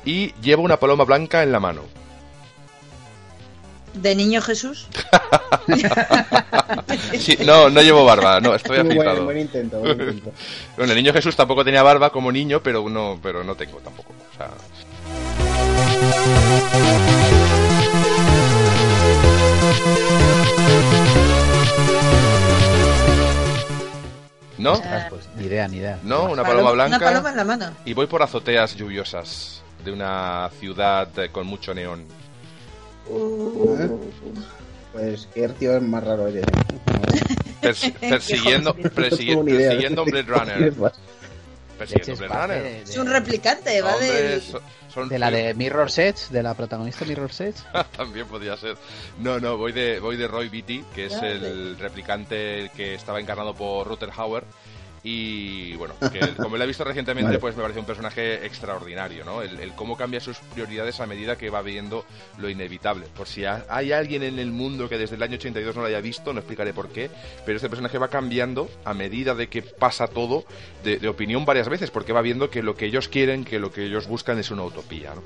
y 0.04 0.32
llevo 0.42 0.62
una 0.62 0.78
paloma 0.78 1.04
blanca 1.04 1.42
en 1.42 1.52
la 1.52 1.60
mano. 1.60 1.82
¿De 3.94 4.14
niño 4.14 4.40
Jesús? 4.40 4.88
no, 7.44 7.68
no 7.68 7.82
llevo 7.82 8.04
barba, 8.04 8.40
no, 8.40 8.54
estoy 8.54 8.78
afeitado. 8.78 9.24
Buen, 9.24 9.38
intento, 9.38 9.80
bueno, 10.76 10.92
el 10.92 10.94
niño 10.94 11.12
Jesús 11.12 11.36
tampoco 11.36 11.64
tenía 11.64 11.82
barba 11.82 12.10
como 12.10 12.32
niño, 12.32 12.62
pero 12.62 12.88
no, 12.88 13.18
pero 13.22 13.44
no 13.44 13.54
tengo 13.54 13.78
tampoco. 13.78 14.14
¿No? 24.62 24.80
Pues, 25.10 25.28
ni 25.36 25.46
idea, 25.46 25.66
ni 25.66 25.78
idea. 25.78 25.98
No, 26.04 26.30
una 26.30 26.44
paloma 26.44 26.70
blanca. 26.70 26.96
Una 26.96 27.06
paloma 27.06 27.30
en 27.30 27.36
la 27.36 27.44
mano. 27.44 27.70
Y 27.84 27.94
voy 27.94 28.06
por 28.06 28.22
azoteas 28.22 28.76
lluviosas 28.76 29.62
de 29.84 29.92
una 29.92 30.48
ciudad 30.60 31.08
con 31.32 31.46
mucho 31.46 31.74
neón. 31.74 32.04
Pues 34.92 35.28
qué 35.34 35.48
tío 35.48 35.76
es 35.76 35.82
más 35.82 36.04
raro 36.04 36.28
eres. 36.28 36.44
persiguiendo, 38.00 38.74
persiguiendo 38.74 40.04
un 40.04 40.10
Blade 40.10 40.22
Runner. 40.22 40.72
Persiguiendo 41.86 42.26
Blade 42.26 42.46
Runner. 42.46 42.82
Es 42.82 42.96
un 42.96 43.06
replicante, 43.08 43.82
va 43.82 43.96
de... 43.96 44.40
de 45.08 45.18
la 45.18 45.30
de 45.30 45.54
Mirror 45.54 45.88
Edge, 45.96 46.28
de 46.30 46.42
la 46.42 46.54
protagonista 46.54 47.04
Mirror 47.04 47.30
Edge. 47.38 47.54
También 47.96 48.26
podría 48.26 48.56
ser. 48.56 48.76
No, 49.18 49.40
no, 49.40 49.56
voy 49.56 49.72
de, 49.72 50.00
voy 50.00 50.16
de 50.16 50.28
Roy 50.28 50.48
Beatty, 50.48 50.84
que 50.94 51.06
es 51.06 51.14
el 51.14 51.78
replicante 51.78 52.70
que 52.76 52.94
estaba 52.94 53.20
encarnado 53.20 53.54
por 53.54 53.86
Ruther 53.86 54.10
Hauer 54.16 54.44
y 55.04 55.74
bueno, 55.74 55.94
como 56.36 56.56
lo 56.56 56.62
he 56.62 56.66
visto 56.66 56.84
recientemente, 56.84 57.38
pues 57.40 57.56
me 57.56 57.62
parece 57.62 57.80
un 57.80 57.86
personaje 57.86 58.46
extraordinario, 58.46 59.24
¿no? 59.24 59.42
El, 59.42 59.72
cómo 59.74 59.96
cambia 59.96 60.20
sus 60.20 60.38
prioridades 60.38 61.00
a 61.00 61.06
medida 61.06 61.36
que 61.36 61.50
va 61.50 61.60
viendo 61.60 62.04
lo 62.38 62.48
inevitable. 62.48 63.06
Por 63.16 63.26
si 63.26 63.44
hay 63.44 63.90
alguien 63.90 64.22
en 64.22 64.38
el 64.38 64.52
mundo 64.52 64.88
que 64.88 64.98
desde 64.98 65.16
el 65.16 65.22
año 65.22 65.34
82 65.34 65.74
no 65.74 65.82
lo 65.82 65.88
haya 65.88 66.00
visto, 66.00 66.32
no 66.32 66.38
explicaré 66.38 66.72
por 66.72 66.88
qué, 66.90 67.10
pero 67.44 67.56
este 67.56 67.68
personaje 67.68 67.98
va 67.98 68.08
cambiando 68.08 68.70
a 68.84 68.94
medida 68.94 69.34
de 69.34 69.48
que 69.48 69.62
pasa 69.62 70.06
todo 70.06 70.44
de, 70.84 71.08
opinión 71.08 71.44
varias 71.44 71.68
veces, 71.68 71.90
porque 71.90 72.12
va 72.12 72.22
viendo 72.22 72.48
que 72.48 72.62
lo 72.62 72.76
que 72.76 72.86
ellos 72.86 73.08
quieren, 73.08 73.44
que 73.44 73.58
lo 73.58 73.72
que 73.72 73.84
ellos 73.84 74.06
buscan 74.06 74.38
es 74.38 74.52
una 74.52 74.62
utopía, 74.62 75.14
¿no? 75.14 75.22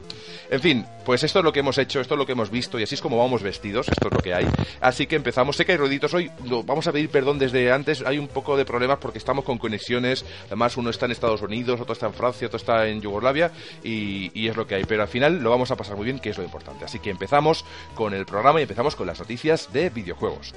En 0.50 0.60
fin, 0.60 0.86
pues 1.04 1.22
esto 1.22 1.40
es 1.40 1.44
lo 1.44 1.52
que 1.52 1.60
hemos 1.60 1.76
hecho, 1.76 2.00
esto 2.00 2.14
es 2.14 2.18
lo 2.18 2.24
que 2.24 2.32
hemos 2.32 2.50
visto 2.50 2.78
y 2.78 2.82
así 2.82 2.94
es 2.94 3.02
como 3.02 3.18
vamos 3.18 3.42
vestidos, 3.42 3.88
esto 3.88 4.08
es 4.08 4.14
lo 4.14 4.20
que 4.20 4.32
hay. 4.32 4.46
Así 4.80 5.06
que 5.06 5.16
empezamos. 5.16 5.56
Sé 5.56 5.64
que 5.64 5.72
hay 5.72 5.78
ruiditos 5.78 6.14
hoy, 6.14 6.30
vamos 6.64 6.86
a 6.86 6.92
pedir 6.92 7.10
perdón 7.10 7.38
desde 7.38 7.70
antes, 7.70 8.02
hay 8.02 8.18
un 8.18 8.28
poco 8.28 8.56
de 8.56 8.64
problemas 8.64 8.98
porque 8.98 9.18
estamos 9.18 9.44
con 9.44 9.58
conexiones. 9.66 10.24
Además, 10.46 10.76
uno 10.76 10.90
está 10.90 11.06
en 11.06 11.12
Estados 11.12 11.42
Unidos, 11.42 11.80
otro 11.80 11.92
está 11.92 12.06
en 12.06 12.14
Francia, 12.14 12.46
otro 12.46 12.56
está 12.56 12.86
en 12.86 13.00
Yugoslavia 13.00 13.50
y, 13.82 14.46
es 14.46 14.56
lo 14.56 14.66
que 14.66 14.76
hay. 14.76 14.84
Pero 14.84 15.02
al 15.02 15.08
final 15.08 15.42
lo 15.42 15.50
vamos 15.50 15.70
a 15.72 15.76
pasar 15.76 15.96
muy 15.96 16.04
bien, 16.04 16.20
que 16.20 16.30
es 16.30 16.38
lo 16.38 16.44
importante. 16.44 16.84
Así 16.84 17.00
que 17.00 17.10
empezamos 17.10 17.64
con 17.94 18.14
el 18.14 18.24
programa 18.26 18.60
y 18.60 18.62
empezamos 18.62 18.94
con 18.94 19.08
las 19.08 19.18
noticias 19.18 19.72
de 19.72 19.90
videojuegos. 19.90 20.54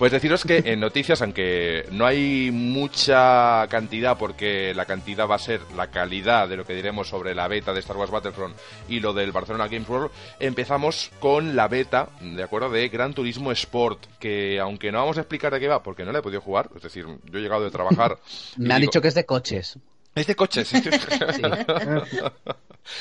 Pues 0.00 0.12
deciros 0.12 0.44
que 0.44 0.62
en 0.64 0.80
noticias, 0.80 1.20
aunque 1.20 1.84
no 1.92 2.06
hay 2.06 2.50
mucha 2.50 3.66
cantidad, 3.68 4.16
porque 4.16 4.72
la 4.72 4.86
cantidad 4.86 5.28
va 5.28 5.34
a 5.34 5.38
ser 5.38 5.60
la 5.76 5.88
calidad 5.88 6.48
de 6.48 6.56
lo 6.56 6.64
que 6.64 6.72
diremos 6.72 7.06
sobre 7.06 7.34
la 7.34 7.46
beta 7.48 7.74
de 7.74 7.80
Star 7.80 7.98
Wars 7.98 8.10
Battlefront 8.10 8.56
y 8.88 9.00
lo 9.00 9.12
del 9.12 9.30
Barcelona 9.30 9.68
Games 9.68 9.86
World, 9.86 10.10
empezamos 10.38 11.10
con 11.20 11.54
la 11.54 11.68
beta, 11.68 12.08
¿de 12.18 12.42
acuerdo?, 12.42 12.70
de 12.70 12.88
Gran 12.88 13.12
Turismo 13.12 13.52
Sport, 13.52 14.06
que 14.18 14.58
aunque 14.58 14.90
no 14.90 15.00
vamos 15.00 15.18
a 15.18 15.20
explicar 15.20 15.52
de 15.52 15.60
qué 15.60 15.68
va, 15.68 15.82
porque 15.82 16.06
no 16.06 16.12
la 16.12 16.20
he 16.20 16.22
podido 16.22 16.40
jugar, 16.40 16.70
es 16.74 16.80
decir, 16.82 17.04
yo 17.04 17.38
he 17.38 17.42
llegado 17.42 17.64
de 17.64 17.70
trabajar... 17.70 18.16
Me 18.56 18.72
han 18.72 18.80
dicho 18.80 19.02
que 19.02 19.08
es 19.08 19.14
de 19.14 19.26
coches. 19.26 19.78
Es 20.14 20.26
de 20.26 20.34
coches. 20.34 20.72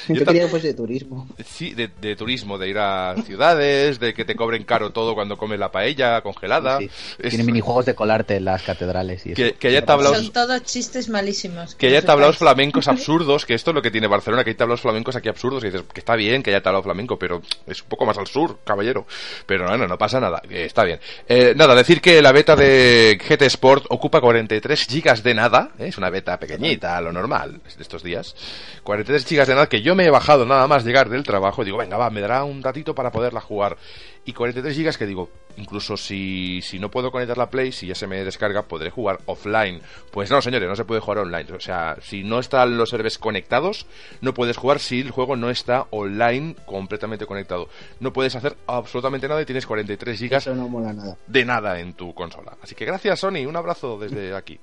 Sí. 0.05 0.13
Yo 0.13 0.25
quería 0.25 0.43
que 0.43 0.49
fuese 0.49 0.67
de 0.67 0.73
turismo. 0.73 1.27
Sí, 1.43 1.73
de, 1.73 1.87
de, 1.87 2.15
turismo, 2.15 2.57
de 2.57 2.69
ir 2.69 2.77
a 2.77 3.15
ciudades, 3.25 3.99
de 3.99 4.13
que 4.13 4.25
te 4.25 4.35
cobren 4.35 4.63
caro 4.63 4.91
todo 4.91 5.15
cuando 5.15 5.37
comes 5.37 5.59
la 5.59 5.71
paella 5.71 6.21
congelada. 6.21 6.77
Sí, 6.77 6.89
sí. 6.89 7.29
Tiene 7.29 7.43
minijuegos 7.43 7.85
de 7.85 7.95
colarte 7.95 8.35
en 8.35 8.45
las 8.45 8.61
catedrales. 8.61 9.25
Y 9.25 9.33
que, 9.33 9.47
eso. 9.47 9.57
que 9.57 9.69
haya 9.69 9.85
tablaos... 9.85 10.17
Son 10.17 10.31
todos 10.31 10.63
chistes 10.63 11.09
malísimos. 11.09 11.75
Que 11.75 11.87
haya 11.87 12.03
tablaos 12.03 12.37
flamencos 12.37 12.87
absurdos, 12.87 13.45
que 13.45 13.53
esto 13.53 13.71
es 13.71 13.75
lo 13.75 13.81
que 13.81 13.89
tiene 13.89 14.07
Barcelona, 14.07 14.43
que 14.43 14.51
hay 14.51 14.55
tablaos 14.55 14.81
flamencos 14.81 15.15
aquí 15.15 15.29
absurdos, 15.29 15.63
y 15.63 15.67
dices 15.67 15.83
que 15.91 15.99
está 16.01 16.15
bien 16.15 16.43
que 16.43 16.51
haya 16.51 16.61
tablao 16.61 16.83
flamenco, 16.83 17.17
pero 17.17 17.41
es 17.65 17.81
un 17.81 17.89
poco 17.89 18.05
más 18.05 18.17
al 18.17 18.27
sur, 18.27 18.59
caballero. 18.63 19.05
Pero 19.45 19.65
no, 19.65 19.87
no, 19.87 19.97
pasa 19.97 20.19
nada, 20.19 20.41
que 20.47 20.65
está 20.65 20.83
bien. 20.83 20.99
Eh, 21.27 21.53
nada, 21.55 21.75
decir 21.75 22.01
que 22.01 22.21
la 22.21 22.31
beta 22.31 22.55
de 22.55 23.19
GT 23.19 23.43
Sport 23.43 23.85
ocupa 23.89 24.21
43 24.21 24.85
gigas 24.85 25.23
de 25.23 25.33
nada, 25.33 25.71
¿eh? 25.79 25.87
es 25.87 25.97
una 25.97 26.09
beta 26.09 26.37
pequeñita, 26.37 26.98
lo 27.01 27.11
normal 27.11 27.61
estos 27.65 28.03
días. 28.03 28.35
43 28.83 29.25
gigas 29.25 29.47
de 29.47 29.55
nada 29.55 29.69
que 29.69 29.81
yo 29.81 29.95
me 29.95 30.05
he 30.05 30.09
bajado 30.09 30.45
nada 30.45 30.67
más 30.67 30.85
llegar 30.85 31.09
del 31.09 31.23
trabajo, 31.23 31.63
digo, 31.63 31.77
venga, 31.77 31.97
va, 31.97 32.09
me 32.09 32.21
dará 32.21 32.43
un 32.43 32.61
ratito 32.61 32.95
para 32.95 33.11
poderla 33.11 33.41
jugar. 33.41 33.77
Y 34.29 34.33
43 34.33 34.75
gigas 34.75 34.95
que 34.95 35.07
digo, 35.07 35.31
incluso 35.57 35.97
si, 35.97 36.61
si 36.61 36.77
no 36.77 36.91
puedo 36.91 37.09
conectar 37.11 37.35
la 37.35 37.49
Play, 37.49 37.71
si 37.71 37.87
ya 37.87 37.95
se 37.95 38.05
me 38.05 38.23
descarga, 38.23 38.61
podré 38.61 38.91
jugar 38.91 39.17
offline. 39.25 39.81
Pues 40.11 40.29
no, 40.29 40.39
señores, 40.39 40.69
no 40.69 40.75
se 40.75 40.85
puede 40.85 41.01
jugar 41.01 41.17
online. 41.17 41.51
O 41.51 41.59
sea, 41.59 41.97
si 41.99 42.23
no 42.23 42.37
están 42.37 42.77
los 42.77 42.91
servers 42.91 43.17
conectados, 43.17 43.87
no 44.21 44.35
puedes 44.35 44.55
jugar 44.55 44.77
si 44.79 45.01
el 45.01 45.09
juego 45.09 45.35
no 45.35 45.49
está 45.49 45.87
online 45.89 46.55
completamente 46.67 47.25
conectado. 47.25 47.69
No 47.99 48.13
puedes 48.13 48.35
hacer 48.35 48.55
absolutamente 48.67 49.27
nada 49.27 49.41
y 49.41 49.45
tienes 49.45 49.65
43 49.65 50.19
gigas 50.19 50.45
Eso 50.45 50.55
no 50.55 50.69
mola 50.69 50.93
nada. 50.93 51.17
de 51.25 51.43
nada 51.45 51.79
en 51.79 51.93
tu 51.93 52.13
consola. 52.13 52.55
Así 52.61 52.75
que 52.75 52.85
gracias, 52.85 53.19
Sony. 53.21 53.47
Un 53.47 53.55
abrazo 53.55 53.97
desde 53.97 54.35
aquí. 54.35 54.59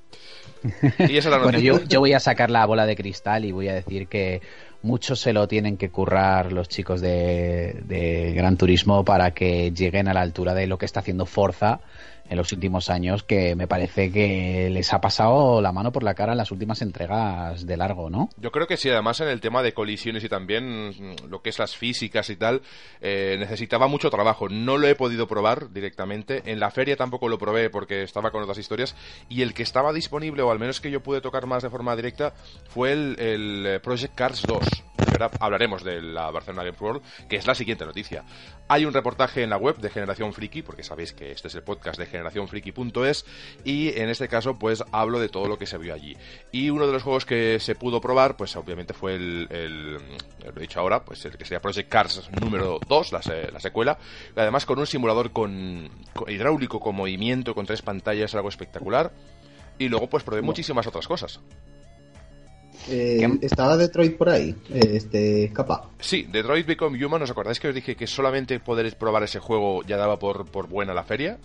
Y 1.09 1.17
esa 1.17 1.29
es 1.29 1.33
la 1.33 1.39
bueno, 1.39 1.59
noticia. 1.59 1.73
yo, 1.73 1.81
yo 1.89 2.01
voy 2.01 2.13
a 2.13 2.21
sacar 2.21 2.51
la 2.51 2.65
bola 2.67 2.87
de 2.87 2.95
cristal 2.97 3.45
y 3.45 3.53
voy 3.53 3.69
a 3.69 3.75
decir 3.75 4.07
que 4.09 4.41
mucho 4.83 5.17
se 5.17 5.33
lo 5.33 5.49
tienen 5.49 5.77
que 5.77 5.91
currar 5.91 6.53
los 6.53 6.69
chicos 6.69 7.01
de, 7.01 7.83
de, 7.85 8.33
Gran 8.35 8.57
Turismo 8.57 9.05
para 9.05 9.33
que 9.33 9.73
lleguen 9.73 10.09
a 10.09 10.15
la 10.15 10.21
altura 10.21 10.55
de 10.55 10.67
lo 10.67 10.79
que 10.79 10.87
está 10.87 11.01
haciendo 11.01 11.27
Forza 11.27 11.81
en 12.29 12.37
los 12.37 12.53
últimos 12.53 12.91
años, 12.91 13.23
que 13.23 13.55
me 13.55 13.67
parece 13.67 14.11
que 14.11 14.69
les 14.71 14.93
ha 14.93 15.01
pasado 15.01 15.61
la 15.61 15.73
mano 15.73 15.93
por 15.93 16.03
la 16.03 16.15
cara 16.15 16.33
en 16.33 16.39
las 16.39 16.51
últimas 16.51 16.83
entregas 16.83 17.67
de 17.67 17.77
largo, 17.77 18.11
¿no? 18.11 18.29
Yo 18.37 18.51
creo 18.51 18.67
que 18.67 18.77
sí, 18.77 18.89
además 18.91 19.21
en 19.21 19.29
el 19.29 19.41
tema 19.41 19.63
de 19.63 19.73
colisiones 19.73 20.25
y 20.25 20.29
también 20.29 21.17
lo 21.29 21.43
que 21.43 21.51
es 21.51 21.59
las 21.59 21.77
físicas 21.77 22.31
y 22.31 22.37
tal, 22.37 22.63
eh, 23.01 23.37
necesitaba 23.39 23.87
mucho 23.87 24.11
trabajo. 24.11 24.49
No 24.49 24.79
lo 24.79 24.89
he 24.89 24.95
podido 24.95 25.27
probar 25.27 25.73
directamente. 25.73 26.43
En 26.47 26.61
la 26.61 26.71
feria 26.71 26.97
tampoco 26.97 27.29
lo 27.29 27.39
probé 27.39 27.71
porque 27.71 28.03
estaba 28.03 28.31
con 28.31 28.43
otras 28.43 28.59
historias. 28.59 28.95
Y 29.29 29.43
el 29.43 29.55
que 29.55 29.63
estaba 29.63 29.93
disponible, 29.93 30.43
o 30.43 30.51
al 30.51 30.59
menos 30.59 30.81
que 30.81 30.91
yo 30.91 31.03
pude 31.03 31.21
tocar 31.21 31.47
más 31.47 31.63
de 31.63 31.71
forma 31.71 31.97
directa, 31.97 32.35
fue 32.69 32.93
el, 32.93 33.19
el 33.19 33.81
Project 33.81 34.15
Cars 34.15 34.43
2. 34.47 34.59
Ahora 35.13 35.31
hablaremos 35.41 35.83
de 35.83 36.03
la 36.03 36.31
Barcelona 36.31 36.65
Game 36.65 36.77
World, 36.79 37.03
que 37.29 37.37
es 37.37 37.47
la 37.47 37.55
siguiente 37.55 37.87
noticia. 37.87 38.25
Hay 38.69 38.85
un 38.85 38.93
reportaje 38.93 39.43
en 39.43 39.51
la 39.51 39.57
web 39.57 39.77
de 39.79 39.89
Generación 39.89 40.33
Friki, 40.33 40.63
porque 40.63 40.83
sabéis 40.83 41.13
que 41.13 41.33
este 41.33 41.49
es 41.49 41.55
el 41.55 41.63
podcast 41.63 41.99
de 41.99 42.07
generacionfriki.es, 42.17 43.25
y 43.65 43.99
en 43.99 44.09
este 44.09 44.29
caso, 44.29 44.59
pues 44.59 44.83
hablo 44.93 45.21
de 45.21 45.29
todo 45.29 45.49
lo 45.49 45.59
que 45.59 45.67
se 45.67 45.79
vio 45.79 45.95
allí. 45.95 46.17
Y 46.53 46.71
uno 46.71 46.87
de 46.87 46.93
los 46.93 47.03
juegos 47.03 47.27
que 47.27 47.61
se 47.61 47.75
pudo 47.75 48.01
probar, 48.01 48.37
pues 48.37 48.57
obviamente 48.57 48.95
fue 48.95 49.15
el, 49.15 49.47
el 49.51 49.93
lo 49.95 50.57
he 50.57 50.61
dicho 50.61 50.81
ahora, 50.81 51.05
pues 51.05 51.25
el 51.25 51.37
que 51.37 51.45
sería 51.45 51.61
Project 51.61 51.89
Cars 51.89 52.31
número 52.41 52.79
2, 52.89 53.13
la, 53.13 53.21
la 53.53 53.61
secuela, 53.61 53.99
además 54.35 54.65
con 54.67 54.79
un 54.79 54.87
simulador 54.87 55.33
con, 55.33 55.91
con, 56.15 56.31
hidráulico 56.31 56.81
con 56.81 56.95
movimiento, 56.95 57.55
con 57.55 57.67
tres 57.67 57.83
pantallas, 57.83 58.35
algo 58.35 58.49
espectacular. 58.49 59.13
Y 59.79 59.89
luego, 59.89 60.09
pues 60.09 60.23
probé 60.23 60.41
muchísimas 60.41 60.87
otras 60.87 61.07
cosas. 61.07 61.41
Eh, 62.89 63.27
¿Estaba 63.43 63.77
Detroit 63.77 64.17
por 64.17 64.29
ahí? 64.29 64.55
Este, 64.73 65.51
capa. 65.53 65.91
Sí, 65.99 66.27
Detroit 66.31 66.67
Become 66.67 67.05
Human. 67.05 67.23
¿Os 67.23 67.31
acordáis 67.31 67.59
que 67.59 67.69
os 67.69 67.75
dije 67.75 67.97
que 67.97 68.07
solamente 68.07 68.61
poder 68.61 68.97
probar 68.97 69.25
ese 69.25 69.41
juego 69.41 69.83
ya 69.83 69.97
daba 69.97 70.19
por, 70.19 70.47
por 70.51 70.69
buena 70.69 70.95
la 70.95 71.05
feria? 71.05 71.39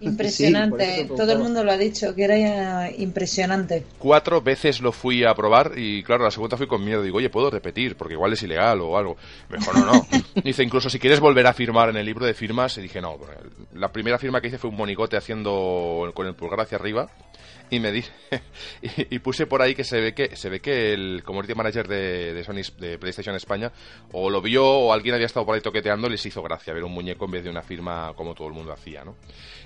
Impresionante, 0.00 1.02
sí, 1.02 1.08
todo 1.16 1.32
el 1.32 1.38
mundo 1.38 1.62
lo 1.62 1.72
ha 1.72 1.76
dicho, 1.76 2.14
que 2.14 2.24
era 2.24 2.90
impresionante. 2.90 3.84
Cuatro 3.98 4.40
veces 4.40 4.80
lo 4.80 4.92
fui 4.92 5.24
a 5.24 5.34
probar 5.34 5.72
y 5.76 6.02
claro, 6.02 6.24
la 6.24 6.30
segunda 6.30 6.56
fui 6.56 6.66
con 6.66 6.84
miedo. 6.84 7.02
Digo, 7.02 7.18
oye, 7.18 7.28
puedo 7.28 7.50
repetir 7.50 7.96
porque 7.96 8.14
igual 8.14 8.32
es 8.32 8.42
ilegal 8.42 8.80
o 8.80 8.96
algo. 8.96 9.16
Mejor 9.48 9.78
no, 9.78 9.86
no. 9.86 10.06
Dice, 10.42 10.62
incluso 10.62 10.88
si 10.88 10.98
quieres 10.98 11.20
volver 11.20 11.46
a 11.46 11.52
firmar 11.52 11.90
en 11.90 11.96
el 11.96 12.06
libro 12.06 12.24
de 12.24 12.34
firmas, 12.34 12.78
y 12.78 12.82
dije, 12.82 13.00
no, 13.00 13.18
la 13.74 13.92
primera 13.92 14.18
firma 14.18 14.40
que 14.40 14.48
hice 14.48 14.58
fue 14.58 14.70
un 14.70 14.76
monigote 14.76 15.16
haciendo 15.16 16.10
con 16.14 16.26
el 16.26 16.34
pulgar 16.34 16.60
hacia 16.60 16.78
arriba 16.78 17.08
y 17.70 17.80
me 17.80 17.92
dije 17.92 18.10
y, 18.82 19.14
y, 19.14 19.18
puse 19.20 19.46
por 19.46 19.62
ahí 19.62 19.74
que 19.74 19.84
se 19.84 20.00
ve 20.00 20.14
que 20.14 20.36
se 20.36 20.48
ve 20.50 20.60
que 20.60 20.92
el 20.92 21.22
community 21.24 21.54
manager 21.54 21.88
de, 21.88 22.34
de, 22.34 22.44
Sony 22.44 22.62
de 22.78 22.98
PlayStation 22.98 23.34
España 23.36 23.72
o 24.12 24.28
lo 24.30 24.42
vio 24.42 24.66
o 24.66 24.92
alguien 24.92 25.14
había 25.14 25.26
estado 25.26 25.46
por 25.46 25.54
ahí 25.54 25.60
toqueteando 25.60 26.08
les 26.08 26.24
hizo 26.26 26.42
gracia 26.42 26.74
ver 26.74 26.84
un 26.84 26.92
muñeco 26.92 27.24
en 27.24 27.30
vez 27.30 27.44
de 27.44 27.50
una 27.50 27.62
firma 27.62 28.12
como 28.16 28.34
todo 28.34 28.48
el 28.48 28.54
mundo 28.54 28.72
hacía, 28.72 29.04
¿no? 29.04 29.16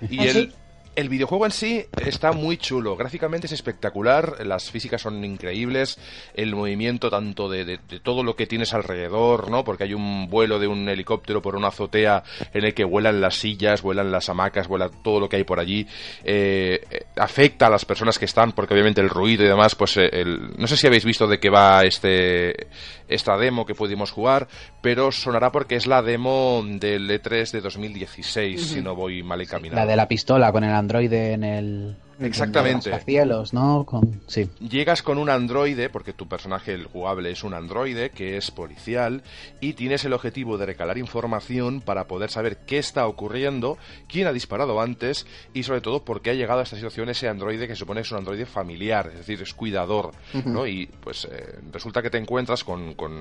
Y 0.10 0.20
¿Ah, 0.20 0.24
el, 0.24 0.32
sí? 0.32 0.52
El 0.96 1.08
videojuego 1.08 1.46
en 1.46 1.52
sí 1.52 1.86
está 2.04 2.32
muy 2.32 2.56
chulo, 2.56 2.96
gráficamente 2.96 3.46
es 3.46 3.52
espectacular, 3.52 4.44
las 4.46 4.70
físicas 4.70 5.02
son 5.02 5.24
increíbles, 5.24 5.98
el 6.34 6.54
movimiento 6.54 7.10
tanto 7.10 7.48
de, 7.48 7.78
todo 8.02 8.22
lo 8.22 8.36
que 8.36 8.46
tienes 8.46 8.74
alrededor, 8.74 9.50
¿no? 9.50 9.64
Porque 9.64 9.84
hay 9.84 9.94
un 9.94 10.28
vuelo 10.28 10.58
de 10.58 10.68
un 10.68 10.88
helicóptero 10.88 11.42
por 11.42 11.56
una 11.56 11.68
azotea 11.68 12.22
en 12.52 12.64
el 12.64 12.74
que 12.74 12.84
vuelan 12.84 13.20
las 13.20 13.36
sillas, 13.36 13.82
vuelan 13.82 14.10
las 14.10 14.28
hamacas, 14.28 14.68
vuela 14.68 14.88
todo 14.88 15.20
lo 15.20 15.28
que 15.28 15.36
hay 15.36 15.44
por 15.44 15.60
allí, 15.60 15.86
eh, 16.22 16.80
afecta 17.16 17.66
a 17.66 17.70
las 17.70 17.84
personas 17.84 18.18
que 18.18 18.24
están, 18.24 18.52
porque 18.52 18.74
obviamente 18.74 19.00
el 19.00 19.08
ruido 19.08 19.44
y 19.44 19.48
demás, 19.48 19.74
pues 19.74 19.96
eh, 19.96 20.24
no 20.56 20.66
sé 20.66 20.76
si 20.76 20.86
habéis 20.86 21.04
visto 21.04 21.26
de 21.26 21.38
qué 21.38 21.50
va 21.50 21.82
este 21.82 22.68
esta 23.08 23.36
demo 23.36 23.66
que 23.66 23.74
pudimos 23.74 24.10
jugar, 24.10 24.48
pero 24.80 25.12
sonará 25.12 25.52
porque 25.52 25.76
es 25.76 25.86
la 25.86 26.02
demo 26.02 26.62
del 26.64 27.08
E3 27.10 27.50
de 27.50 27.60
2016, 27.60 28.60
uh 28.60 28.64
-huh. 28.64 28.66
si 28.66 28.82
no 28.82 28.94
voy 28.94 29.22
mal 29.22 29.40
encaminado. 29.40 29.80
La 29.80 29.86
de 29.86 29.96
la 29.96 30.08
pistola 30.08 30.52
con 30.52 30.64
el 30.64 30.72
androide 30.72 31.32
en 31.32 31.44
el 31.44 31.96
Exactamente. 32.20 32.90
En 32.90 33.00
cielos, 33.00 33.52
¿no? 33.52 33.84
Con... 33.84 34.22
Sí. 34.26 34.48
Llegas 34.60 35.02
con 35.02 35.18
un 35.18 35.30
androide, 35.30 35.88
porque 35.88 36.12
tu 36.12 36.28
personaje, 36.28 36.72
el 36.72 36.86
jugable, 36.86 37.30
es 37.30 37.42
un 37.44 37.54
androide 37.54 38.10
que 38.10 38.36
es 38.36 38.50
policial 38.50 39.22
y 39.60 39.74
tienes 39.74 40.04
el 40.04 40.12
objetivo 40.12 40.58
de 40.58 40.66
recalar 40.66 40.98
información 40.98 41.80
para 41.80 42.06
poder 42.06 42.30
saber 42.30 42.58
qué 42.66 42.78
está 42.78 43.06
ocurriendo, 43.06 43.78
quién 44.08 44.26
ha 44.26 44.32
disparado 44.32 44.80
antes 44.80 45.26
y 45.52 45.62
sobre 45.62 45.80
todo 45.80 46.04
por 46.04 46.22
qué 46.22 46.30
ha 46.30 46.34
llegado 46.34 46.60
a 46.60 46.62
esta 46.62 46.76
situación 46.76 47.08
ese 47.08 47.28
androide 47.28 47.66
que 47.66 47.74
se 47.74 47.80
supone 47.80 48.00
es 48.00 48.10
un 48.10 48.18
androide 48.18 48.46
familiar, 48.46 49.08
es 49.12 49.18
decir, 49.18 49.42
es 49.42 49.54
cuidador, 49.54 50.12
uh 50.34 50.38
-huh. 50.38 50.44
¿no? 50.44 50.66
Y 50.66 50.86
pues 50.86 51.26
eh, 51.30 51.58
resulta 51.72 52.02
que 52.02 52.10
te 52.10 52.18
encuentras 52.18 52.64
con, 52.64 52.94
con, 52.94 53.12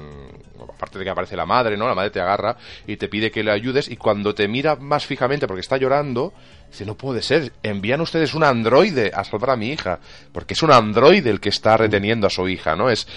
aparte 0.75 0.99
de 0.99 1.03
que 1.05 1.09
aparece 1.09 1.35
la 1.35 1.45
madre, 1.45 1.77
¿no? 1.77 1.87
La 1.87 1.95
madre 1.95 2.11
te 2.11 2.21
agarra 2.21 2.57
y 2.87 2.97
te 2.97 3.07
pide 3.07 3.31
que 3.31 3.43
le 3.43 3.51
ayudes 3.51 3.89
y 3.89 3.97
cuando 3.97 4.33
te 4.33 4.47
mira 4.47 4.75
más 4.75 5.05
fijamente 5.05 5.47
porque 5.47 5.61
está 5.61 5.77
llorando, 5.77 6.33
dice, 6.73 6.85
no 6.85 6.95
puede 6.95 7.21
ser, 7.21 7.53
envían 7.63 8.01
ustedes 8.01 8.33
un 8.33 8.43
androide 8.43 9.11
a 9.13 9.23
salvar 9.23 9.51
a 9.51 9.55
mi 9.55 9.69
hija, 9.69 9.99
porque 10.31 10.53
es 10.53 10.63
un 10.63 10.71
androide 10.71 11.29
el 11.29 11.39
que 11.39 11.49
está 11.49 11.77
reteniendo 11.77 12.27
a 12.27 12.29
su 12.29 12.47
hija, 12.49 12.75
¿no? 12.75 12.89
Es 12.89 13.07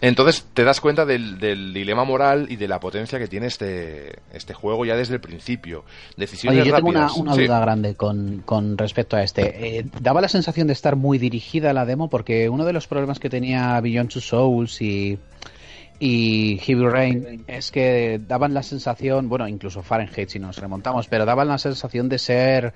entonces 0.00 0.44
te 0.52 0.64
das 0.64 0.80
cuenta 0.80 1.06
del, 1.06 1.38
del, 1.38 1.72
dilema 1.72 2.02
moral 2.02 2.48
y 2.50 2.56
de 2.56 2.66
la 2.66 2.80
potencia 2.80 3.20
que 3.20 3.28
tiene 3.28 3.46
este, 3.46 4.18
este 4.34 4.52
juego 4.52 4.84
ya 4.84 4.96
desde 4.96 5.14
el 5.14 5.20
principio. 5.20 5.84
Decisiones 6.16 6.60
Oye, 6.60 6.68
yo 6.70 6.74
tengo 6.74 6.90
rápidas. 6.90 7.16
una, 7.16 7.22
una 7.22 7.34
Sí. 7.36 7.46
duda 7.46 7.60
grande 7.60 7.94
con, 7.94 8.42
con 8.44 8.76
respecto 8.76 9.16
a 9.16 9.22
este. 9.22 9.78
Eh, 9.78 9.86
daba 10.00 10.20
la 10.20 10.28
sensación 10.28 10.66
de 10.66 10.72
estar 10.72 10.96
muy 10.96 11.18
dirigida 11.18 11.72
la 11.72 11.86
demo 11.86 12.10
porque 12.10 12.48
uno 12.48 12.64
de 12.64 12.72
los 12.72 12.88
problemas 12.88 13.20
que 13.20 13.30
tenía 13.30 13.80
Beyond 13.80 14.10
Two 14.10 14.20
Souls 14.20 14.82
y, 14.82 15.20
y 16.04 16.58
Heavy 16.58 16.84
Rain 16.88 17.44
es 17.46 17.70
que 17.70 18.20
daban 18.26 18.52
la 18.54 18.64
sensación, 18.64 19.28
bueno, 19.28 19.46
incluso 19.46 19.84
Fahrenheit 19.84 20.30
si 20.30 20.40
nos 20.40 20.56
remontamos, 20.56 21.06
pero 21.06 21.24
daban 21.24 21.46
la 21.46 21.58
sensación 21.58 22.08
de 22.08 22.18
ser 22.18 22.74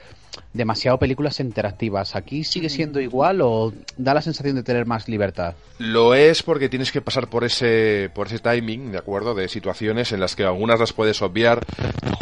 demasiado 0.53 0.97
películas 1.01 1.41
interactivas. 1.41 2.15
¿Aquí 2.15 2.45
sigue 2.45 2.69
siendo 2.69 3.01
igual 3.01 3.41
o 3.41 3.73
da 3.97 4.15
la 4.15 4.23
sensación 4.23 4.55
de 4.55 4.63
tener 4.63 4.87
más 4.87 5.09
libertad? 5.09 5.55
Lo 5.79 6.15
es 6.15 6.45
porque 6.45 6.69
tienes 6.69 6.93
que 6.93 7.01
pasar 7.03 7.27
por 7.27 7.43
ese, 7.43 8.13
por 8.15 8.29
ese 8.29 8.39
timing, 8.39 8.93
¿de 8.93 8.99
acuerdo? 8.99 9.35
De 9.35 9.49
situaciones 9.49 10.13
en 10.13 10.21
las 10.21 10.37
que 10.37 10.45
algunas 10.45 10.79
las 10.79 10.93
puedes 10.93 11.21
obviar. 11.21 11.67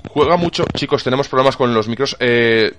Juega 0.08 0.38
mucho, 0.38 0.64
chicos, 0.72 1.04
tenemos 1.04 1.28
problemas 1.28 1.58
con 1.58 1.74
los 1.74 1.86
micros. 1.86 2.16
Eh, 2.18 2.72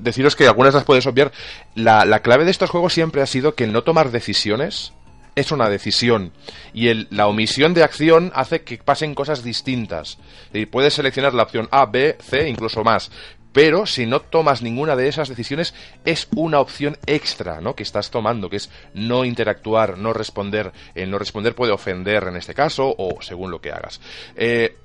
deciros 0.00 0.34
que 0.34 0.48
algunas 0.48 0.74
las 0.74 0.82
puedes 0.82 1.06
obviar. 1.06 1.30
La, 1.76 2.04
la 2.04 2.22
clave 2.22 2.44
de 2.44 2.50
estos 2.50 2.70
juegos 2.70 2.92
siempre 2.92 3.22
ha 3.22 3.26
sido 3.26 3.54
que 3.54 3.62
el 3.62 3.72
no 3.72 3.84
tomar 3.84 4.10
decisiones 4.10 4.94
es 5.38 5.52
una 5.52 5.68
decisión 5.68 6.32
y 6.72 6.88
el, 6.88 7.06
la 7.10 7.28
omisión 7.28 7.74
de 7.74 7.84
acción 7.84 8.32
hace 8.34 8.62
que 8.62 8.78
pasen 8.78 9.14
cosas 9.14 9.44
distintas. 9.44 10.18
Y 10.52 10.66
puedes 10.66 10.94
seleccionar 10.94 11.34
la 11.34 11.44
opción 11.44 11.68
A, 11.70 11.86
B, 11.86 12.16
C, 12.20 12.48
incluso 12.48 12.82
más. 12.82 13.10
Pero 13.52 13.86
si 13.86 14.04
no 14.04 14.20
tomas 14.20 14.62
ninguna 14.62 14.94
de 14.94 15.08
esas 15.08 15.28
decisiones, 15.28 15.74
es 16.04 16.28
una 16.34 16.60
opción 16.60 16.98
extra, 17.06 17.60
¿no? 17.60 17.74
Que 17.74 17.82
estás 17.82 18.10
tomando, 18.10 18.50
que 18.50 18.56
es 18.56 18.70
no 18.94 19.24
interactuar, 19.24 19.96
no 19.96 20.12
responder. 20.12 20.72
El 20.94 21.10
no 21.10 21.18
responder 21.18 21.54
puede 21.54 21.72
ofender 21.72 22.24
en 22.24 22.36
este 22.36 22.54
caso, 22.54 22.94
o 22.98 23.22
según 23.22 23.50
lo 23.50 23.60
que 23.60 23.72
hagas. 23.72 24.00
Eh, 24.36 24.76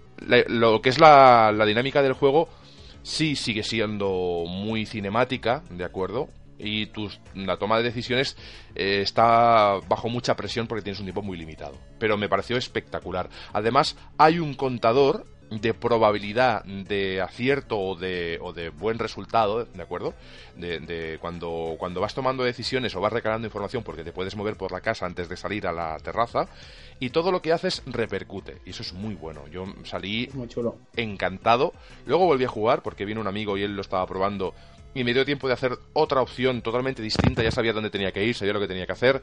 lo 0.47 0.81
que 0.81 0.89
es 0.89 0.99
la, 0.99 1.51
la 1.51 1.65
dinámica 1.65 2.01
del 2.01 2.13
juego, 2.13 2.47
sí 3.01 3.35
sigue 3.35 3.63
siendo 3.63 4.45
muy 4.47 4.85
cinemática, 4.85 5.63
¿de 5.69 5.83
acuerdo? 5.83 6.29
Y 6.63 6.87
tus, 6.87 7.19
la 7.35 7.57
toma 7.57 7.77
de 7.77 7.83
decisiones 7.83 8.37
eh, 8.75 9.01
está 9.01 9.79
bajo 9.87 10.09
mucha 10.09 10.35
presión 10.35 10.67
porque 10.67 10.83
tienes 10.83 10.99
un 10.99 11.05
tiempo 11.05 11.21
muy 11.21 11.37
limitado. 11.37 11.77
Pero 11.99 12.17
me 12.17 12.29
pareció 12.29 12.57
espectacular. 12.57 13.29
Además, 13.51 13.97
hay 14.17 14.39
un 14.39 14.53
contador 14.53 15.25
de 15.61 15.73
probabilidad 15.73 16.63
de 16.63 17.21
acierto 17.21 17.79
o 17.79 17.95
de, 17.95 18.39
o 18.41 18.53
de 18.53 18.69
buen 18.69 18.99
resultado, 18.99 19.65
¿de 19.65 19.83
acuerdo? 19.83 20.13
De, 20.55 21.17
cuando, 21.19 21.75
cuando 21.77 22.01
vas 22.01 22.13
tomando 22.13 22.43
decisiones 22.43 22.95
o 22.95 23.01
vas 23.01 23.13
recabando 23.13 23.47
información 23.47 23.83
porque 23.83 24.03
te 24.03 24.11
puedes 24.11 24.35
mover 24.35 24.55
por 24.55 24.71
la 24.71 24.81
casa 24.81 25.05
antes 25.05 25.29
de 25.29 25.37
salir 25.37 25.67
a 25.67 25.71
la 25.71 25.97
terraza 25.99 26.47
y 26.99 27.09
todo 27.09 27.31
lo 27.31 27.41
que 27.41 27.51
haces 27.51 27.83
repercute 27.85 28.61
y 28.65 28.71
eso 28.71 28.83
es 28.83 28.93
muy 28.93 29.15
bueno. 29.15 29.47
Yo 29.47 29.65
salí 29.83 30.29
encantado. 30.95 31.73
Luego 32.05 32.25
volví 32.25 32.45
a 32.45 32.49
jugar 32.49 32.81
porque 32.81 33.05
vino 33.05 33.21
un 33.21 33.27
amigo 33.27 33.57
y 33.57 33.63
él 33.63 33.75
lo 33.75 33.81
estaba 33.81 34.05
probando 34.07 34.53
y 34.93 35.03
me 35.03 35.13
dio 35.13 35.25
tiempo 35.25 35.47
de 35.47 35.53
hacer 35.53 35.77
otra 35.93 36.21
opción 36.21 36.61
totalmente 36.61 37.01
distinta, 37.01 37.43
ya 37.43 37.51
sabía 37.51 37.73
dónde 37.73 37.89
tenía 37.89 38.11
que 38.11 38.23
ir, 38.23 38.35
sabía 38.35 38.53
lo 38.53 38.59
que 38.59 38.67
tenía 38.67 38.85
que 38.85 38.91
hacer, 38.91 39.21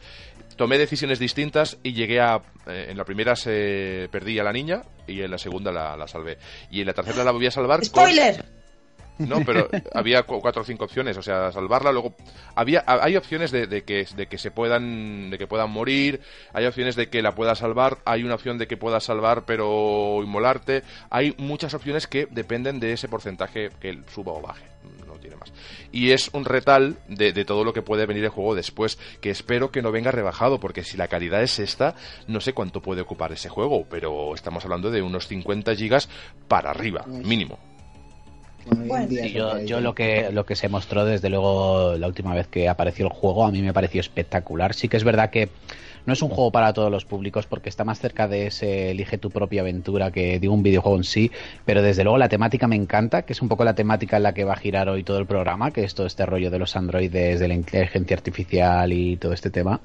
tomé 0.56 0.78
decisiones 0.78 1.18
distintas 1.18 1.78
y 1.82 1.92
llegué 1.92 2.20
a... 2.20 2.40
Eh, 2.66 2.88
en 2.90 2.96
la 2.96 3.04
primera 3.04 3.36
se 3.36 4.08
perdí 4.10 4.38
a 4.38 4.44
la 4.44 4.52
niña 4.52 4.82
y 5.06 5.22
en 5.22 5.30
la 5.30 5.38
segunda 5.38 5.72
la, 5.72 6.06
salvé. 6.08 6.38
Y 6.70 6.80
en 6.80 6.86
la 6.86 6.92
tercera 6.92 7.24
la 7.24 7.30
voy 7.32 7.46
a 7.46 7.50
salvar... 7.50 7.84
¡Spoiler! 7.84 8.60
No, 9.20 9.44
pero 9.44 9.68
había 9.94 10.22
cuatro 10.22 10.62
o 10.62 10.64
cinco 10.64 10.84
opciones, 10.84 11.16
o 11.16 11.22
sea, 11.22 11.52
salvarla, 11.52 11.92
luego 11.92 12.14
había 12.54 12.82
hay 12.86 13.16
opciones 13.16 13.50
de, 13.50 13.66
de, 13.66 13.82
que 13.82 14.06
de 14.16 14.26
que 14.26 14.38
se 14.38 14.50
puedan 14.50 15.30
de 15.30 15.36
que 15.36 15.46
puedan 15.46 15.70
morir, 15.70 16.20
hay 16.54 16.64
opciones 16.64 16.96
de 16.96 17.10
que 17.10 17.20
la 17.20 17.34
pueda 17.34 17.54
salvar, 17.54 17.98
hay 18.06 18.24
una 18.24 18.34
opción 18.34 18.56
de 18.56 18.66
que 18.66 18.78
pueda 18.78 18.98
salvar 18.98 19.44
pero 19.44 20.20
inmolarte, 20.22 20.84
hay 21.10 21.34
muchas 21.36 21.74
opciones 21.74 22.06
que 22.06 22.26
dependen 22.30 22.80
de 22.80 22.92
ese 22.94 23.08
porcentaje 23.08 23.68
que 23.80 23.98
suba 24.12 24.32
o 24.32 24.40
baje, 24.40 24.64
tiene 25.20 25.36
más. 25.36 25.52
Y 25.92 26.10
es 26.10 26.30
un 26.32 26.44
retal 26.44 26.98
de, 27.08 27.32
de 27.32 27.44
todo 27.44 27.64
lo 27.64 27.72
que 27.72 27.82
puede 27.82 28.06
venir 28.06 28.24
el 28.24 28.30
juego 28.30 28.54
después, 28.54 28.98
que 29.20 29.30
espero 29.30 29.70
que 29.70 29.82
no 29.82 29.92
venga 29.92 30.10
rebajado, 30.10 30.60
porque 30.60 30.84
si 30.84 30.96
la 30.96 31.08
calidad 31.08 31.42
es 31.42 31.58
esta, 31.58 31.94
no 32.26 32.40
sé 32.40 32.52
cuánto 32.52 32.82
puede 32.82 33.02
ocupar 33.02 33.32
ese 33.32 33.48
juego, 33.48 33.86
pero 33.88 34.34
estamos 34.34 34.64
hablando 34.64 34.90
de 34.90 35.02
unos 35.02 35.28
50 35.28 35.74
gigas 35.76 36.08
para 36.48 36.70
arriba, 36.70 37.04
mínimo 37.06 37.58
yo, 39.32 39.58
yo 39.60 39.80
lo 39.80 39.94
que 39.94 40.30
lo 40.32 40.44
que 40.44 40.54
se 40.54 40.68
mostró 40.68 41.04
desde 41.04 41.30
luego 41.30 41.94
la 41.96 42.06
última 42.06 42.34
vez 42.34 42.46
que 42.46 42.68
apareció 42.68 43.06
el 43.06 43.12
juego 43.12 43.46
a 43.46 43.50
mí 43.50 43.62
me 43.62 43.72
pareció 43.72 44.00
espectacular. 44.00 44.74
Sí 44.74 44.88
que 44.88 44.96
es 44.96 45.04
verdad 45.04 45.30
que 45.30 45.48
no 46.06 46.12
es 46.12 46.22
un 46.22 46.28
juego 46.28 46.50
para 46.50 46.72
todos 46.72 46.90
los 46.90 47.04
públicos 47.04 47.46
porque 47.46 47.68
está 47.68 47.84
más 47.84 48.00
cerca 48.00 48.28
de 48.28 48.46
ese 48.46 48.90
elige 48.90 49.18
tu 49.18 49.30
propia 49.30 49.62
aventura 49.62 50.10
que 50.10 50.38
de 50.38 50.48
un 50.48 50.62
videojuego 50.62 50.96
en 50.96 51.04
sí, 51.04 51.30
pero 51.64 51.82
desde 51.82 52.04
luego 52.04 52.18
la 52.18 52.28
temática 52.28 52.66
me 52.66 52.76
encanta, 52.76 53.22
que 53.22 53.32
es 53.32 53.42
un 53.42 53.48
poco 53.48 53.64
la 53.64 53.74
temática 53.74 54.16
en 54.16 54.22
la 54.22 54.34
que 54.34 54.44
va 54.44 54.54
a 54.54 54.56
girar 54.56 54.88
hoy 54.88 55.04
todo 55.04 55.18
el 55.18 55.26
programa, 55.26 55.70
que 55.70 55.84
es 55.84 55.94
todo 55.94 56.06
este 56.06 56.26
rollo 56.26 56.50
de 56.50 56.58
los 56.58 56.76
androides, 56.76 57.40
de 57.40 57.48
la 57.48 57.54
inteligencia 57.54 58.16
artificial 58.16 58.92
y 58.92 59.16
todo 59.16 59.32
este 59.32 59.50
tema. 59.50 59.80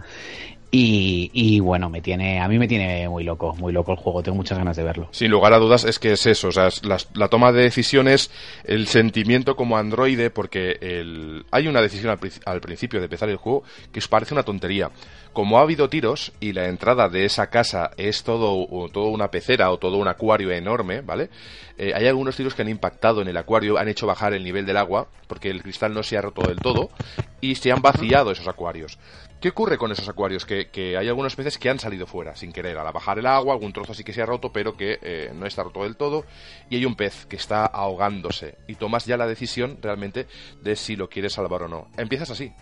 Y, 0.72 1.60
bueno, 1.62 1.90
me 1.90 2.02
tiene, 2.02 2.42
a 2.42 2.50
mí 2.50 2.60
me 2.60 2.68
tiene 2.68 3.08
muy 3.08 3.24
loco, 3.24 3.56
muy 3.56 3.72
loco 3.72 3.94
el 3.94 3.98
juego, 3.98 4.22
tengo 4.22 4.36
muchas 4.36 4.58
ganas 4.58 4.76
de 4.76 4.84
verlo. 4.84 5.08
Sin 5.12 5.32
lugar 5.32 5.54
a 5.54 5.58
dudas 5.58 5.86
es 5.86 6.00
que 6.00 6.12
es 6.12 6.26
eso, 6.26 6.50
o 6.50 6.52
sea, 6.52 6.68
la, 7.14 7.28
toma 7.30 7.54
de 7.54 7.64
decisiones, 7.64 8.30
el 8.66 8.88
sentimiento 8.88 9.56
como 9.56 9.78
androide, 9.78 10.30
porque 10.32 10.78
el, 10.82 11.46
hay 11.52 11.70
una 11.70 11.82
decisión 11.82 12.18
al, 12.46 12.62
principio 12.62 13.00
de 13.00 13.06
empezar 13.06 13.30
el 13.30 13.38
juego 13.38 13.64
que 13.94 14.00
os 14.00 14.08
parece 14.08 14.34
una 14.34 14.44
tontería. 14.44 14.92
Como 15.32 15.60
ha 15.60 15.62
habido 15.62 15.90
tiros 15.90 16.32
y 16.40 16.54
la 16.54 16.68
entrada 16.68 17.10
de 17.10 17.26
esa 17.26 17.50
casa 17.50 17.92
es 17.98 18.24
todo, 18.24 18.68
todo 18.90 19.10
una 19.10 19.32
pecera 19.32 19.72
o 19.72 19.78
todo 19.78 19.98
un 19.98 20.08
acuario 20.08 20.52
enorme, 20.52 21.02
¿vale? 21.02 21.30
Eh, 21.78 21.92
hay 21.94 22.08
algunos 22.08 22.38
tiros 22.38 22.56
que 22.56 22.62
han 22.62 22.70
impactado 22.70 23.22
en 23.22 23.28
el 23.28 23.36
acuario, 23.36 23.78
han 23.78 23.90
hecho 23.90 24.08
bajar 24.08 24.34
el 24.34 24.46
nivel 24.46 24.66
del 24.66 24.78
agua, 24.78 25.08
porque 25.28 25.50
el 25.50 25.62
cristal 25.62 25.94
no 25.94 26.04
se 26.04 26.18
ha 26.18 26.22
roto 26.22 26.48
del 26.48 26.58
todo, 26.58 26.90
y 27.42 27.56
se 27.56 27.72
han 27.72 27.82
vaciado 27.82 28.32
esos 28.32 28.48
acuarios. 28.48 28.98
¿Qué 29.40 29.50
ocurre 29.50 29.78
con 29.78 29.92
esos 29.92 30.08
acuarios? 30.10 30.46
Que, 30.46 30.98
hay 30.98 31.08
algunos 31.08 31.36
peces 31.36 31.58
que 31.58 31.70
han 31.70 31.80
salido 31.80 32.08
fuera 32.08 32.36
sin 32.36 32.52
querer. 32.52 32.78
Al 32.78 32.92
bajar 32.92 33.20
el 33.20 33.26
agua, 33.26 33.54
algún 33.54 33.74
trozo 33.74 33.94
sí 33.94 34.04
que 34.04 34.14
se 34.14 34.22
ha 34.22 34.26
roto, 34.26 34.52
pero 34.52 34.76
que 34.76 35.00
eh, 35.02 35.32
no 35.36 35.46
está 35.46 35.64
roto 35.64 35.84
del 35.84 35.98
todo. 35.98 36.26
Y 36.70 36.78
hay 36.78 36.86
un 36.86 36.96
pez 36.96 37.26
que 37.26 37.36
está 37.36 37.66
ahogándose. 37.66 38.58
Y 38.68 38.76
tomas 38.76 39.06
ya 39.06 39.18
la 39.18 39.28
decisión 39.28 39.78
realmente 39.82 40.28
de 40.62 40.76
si 40.76 40.96
lo 40.96 41.10
quieres 41.10 41.34
salvar 41.34 41.64
o 41.64 41.68
no. 41.68 41.88
Empiezas 41.98 42.32
así. 42.32 42.54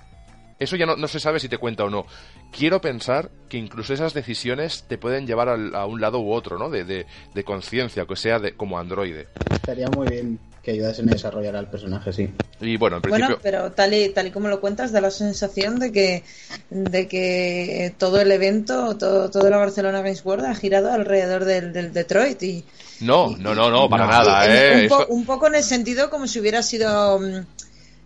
Eso 0.59 0.75
ya 0.75 0.85
no, 0.85 1.07
se 1.07 1.19
sabe 1.19 1.39
si 1.39 1.49
te 1.49 1.57
cuenta 1.57 1.83
o 1.83 1.89
no. 1.89 2.05
Quiero 2.51 2.79
pensar 2.81 3.29
que 3.49 3.57
incluso 3.57 3.93
esas 3.93 4.13
decisiones 4.13 4.85
te 4.87 4.97
pueden 4.97 5.25
llevar 5.27 5.49
a 5.49 5.85
un 5.85 6.01
lado 6.01 6.19
u 6.19 6.31
otro, 6.31 6.57
¿no? 6.57 6.69
De, 6.69 6.83
de, 6.85 7.43
conciencia, 7.43 8.05
que 8.05 8.15
sea 8.15 8.39
de, 8.39 8.55
como 8.55 8.79
androide. 8.79 9.27
Estaría 9.51 9.89
muy 9.89 10.07
bien 10.07 10.39
que 10.63 10.71
ayudasen 10.71 11.09
a 11.09 11.11
desarrollar 11.11 11.57
al 11.57 11.69
personaje, 11.69 12.13
sí. 12.13 12.29
Y 12.61 12.77
bueno, 12.77 12.95
en 12.95 13.01
principio... 13.01 13.27
Bueno, 13.27 13.41
pero 13.43 13.71
tal 13.73 13.93
y, 13.93 14.09
tal 14.09 14.27
y 14.27 14.31
como 14.31 14.47
lo 14.47 14.61
cuentas, 14.61 14.93
da 14.93 15.01
la 15.01 15.11
sensación 15.11 15.77
de 15.77 15.91
que, 15.91 16.23
de 16.69 17.07
que 17.09 17.93
todo 17.97 18.21
el 18.21 18.31
evento, 18.31 18.95
todo, 18.97 19.29
todo 19.29 19.49
la 19.49 19.57
Barcelona 19.57 20.01
Games 20.01 20.23
World 20.23 20.45
ha 20.45 20.55
girado 20.55 20.91
alrededor 20.93 21.43
del, 21.43 21.91
Detroit 21.91 22.41
y... 22.43 22.63
No, 23.01 23.35
no, 23.37 23.53
no, 23.53 23.69
no, 23.69 23.89
para 23.89 24.07
nada, 24.07 24.45
¿eh? 24.47 24.87
Un, 25.09 25.25
poco 25.25 25.47
en 25.47 25.55
el 25.55 25.63
sentido 25.63 26.09
como 26.09 26.27
si 26.27 26.39
hubiera 26.39 26.63
sido... 26.63 27.19
Mm, 27.19 27.45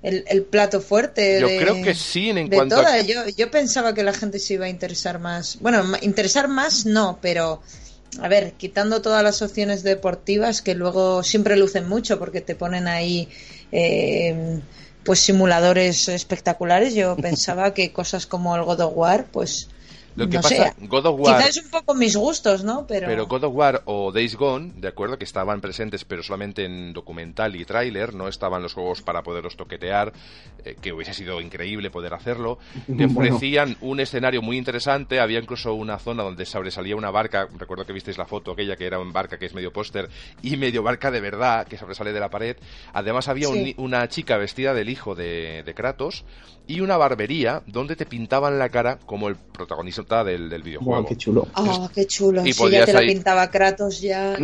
el, 0.07 0.43
plato 0.43 0.81
fuerte. 0.81 1.39
Yo 1.39 1.47
creo 1.47 1.81
que 1.81 1.95
sí, 1.95 2.29
en 2.29 2.49
cuanto 2.49 2.81
yo, 3.05 3.27
yo 3.29 3.51
pensaba 3.51 3.93
que 3.93 4.03
la 4.03 4.13
gente 4.13 4.39
se 4.39 4.55
iba 4.55 4.65
a 4.65 4.69
interesar 4.69 5.19
más. 5.19 5.57
Bueno, 5.59 5.83
interesar 6.01 6.47
más 6.47 6.85
no, 6.85 7.19
pero 7.21 7.61
a 8.21 8.27
ver, 8.27 8.53
quitando 8.53 9.01
todas 9.01 9.23
las 9.23 9.41
opciones 9.41 9.83
deportivas 9.83 10.61
que 10.61 10.75
luego 10.75 11.23
siempre 11.23 11.57
lucen 11.57 11.87
mucho 11.87 12.17
porque 12.17 12.41
te 12.41 12.55
ponen 12.55 12.87
ahí 12.87 13.29
eh, 13.71 14.59
pues 15.03 15.19
simuladores 15.19 16.09
espectaculares, 16.09 16.93
yo 16.93 17.15
pensaba 17.21 17.73
que 17.73 17.91
cosas 17.91 18.25
como 18.25 18.55
el 18.55 18.63
God 18.63 18.81
of 18.81 18.93
War, 18.95 19.25
pues 19.31 19.69
lo 20.17 20.29
que 20.29 20.39
pasa, 20.39 20.75
God 20.79 21.05
of 21.05 21.19
War. 21.19 21.37
Quizás 21.37 21.63
un 21.63 21.69
poco 21.69 21.93
mis 21.93 22.15
gustos, 22.15 22.63
¿no? 22.63 22.87
Pero... 22.87 23.07
pero 23.07 23.27
God 23.27 23.43
of 23.43 23.55
War 23.55 23.83
o 23.85 24.11
Days 24.11 24.35
Gone, 24.35 24.73
de 24.75 24.87
acuerdo, 24.87 25.17
que 25.17 25.25
estaban 25.25 25.61
presentes, 25.61 26.05
pero 26.05 26.23
solamente 26.23 26.65
en 26.65 26.91
documental 26.91 27.55
y 27.55 27.65
tráiler, 27.65 28.15
no 28.15 28.27
estaban 28.27 28.63
los 28.63 28.73
juegos 28.73 29.03
para 29.03 29.21
poderlos 29.21 29.55
toquetear, 29.55 30.11
eh, 30.65 30.75
que 30.81 30.91
hubiese 30.91 31.13
sido 31.13 31.39
increíble 31.39 31.91
poder 31.91 32.13
hacerlo. 32.15 32.57
Te 32.97 33.05
ofrecían 33.05 33.77
un 33.81 33.99
escenario 33.99 34.41
muy 34.41 34.57
interesante, 34.57 35.19
había 35.19 35.39
incluso 35.39 35.75
una 35.75 35.99
zona 35.99 36.23
donde 36.23 36.45
sobresalía 36.45 36.95
una 36.95 37.11
barca, 37.11 37.47
recuerdo 37.55 37.85
que 37.85 37.93
visteis 37.93 38.17
la 38.17 38.25
foto 38.25 38.51
aquella 38.51 38.75
que 38.75 38.87
era 38.87 38.99
una 38.99 39.11
barca 39.11 39.37
que 39.37 39.45
es 39.45 39.53
medio 39.53 39.71
póster 39.71 40.09
y 40.41 40.57
medio 40.57 40.81
barca 40.81 41.11
de 41.11 41.21
verdad 41.21 41.67
que 41.67 41.77
sobresale 41.77 42.11
de 42.11 42.19
la 42.19 42.29
pared. 42.29 42.57
Además 42.93 43.27
había 43.27 43.49
una 43.77 44.07
chica 44.07 44.37
vestida 44.37 44.73
del 44.73 44.89
hijo 44.89 45.13
de, 45.13 45.63
de 45.63 45.73
Kratos 45.73 46.25
y 46.67 46.81
una 46.81 46.97
barbería 46.97 47.61
donde 47.65 47.95
te 47.95 48.05
pintaban 48.05 48.59
la 48.59 48.69
cara 48.69 48.99
como 49.05 49.29
el 49.29 49.35
protagonista 49.35 50.23
del, 50.23 50.49
del 50.49 50.63
videojuego. 50.63 51.05
qué 51.05 51.15
chulo. 51.15 51.47
Ah, 51.53 51.89
qué 51.93 52.05
chulo. 52.05 52.45
Y 52.45 52.51
ya 52.51 52.85
te 52.85 52.93
la 52.93 53.01
pintaba 53.01 53.49
Kratos 53.49 54.01
ya. 54.01 54.37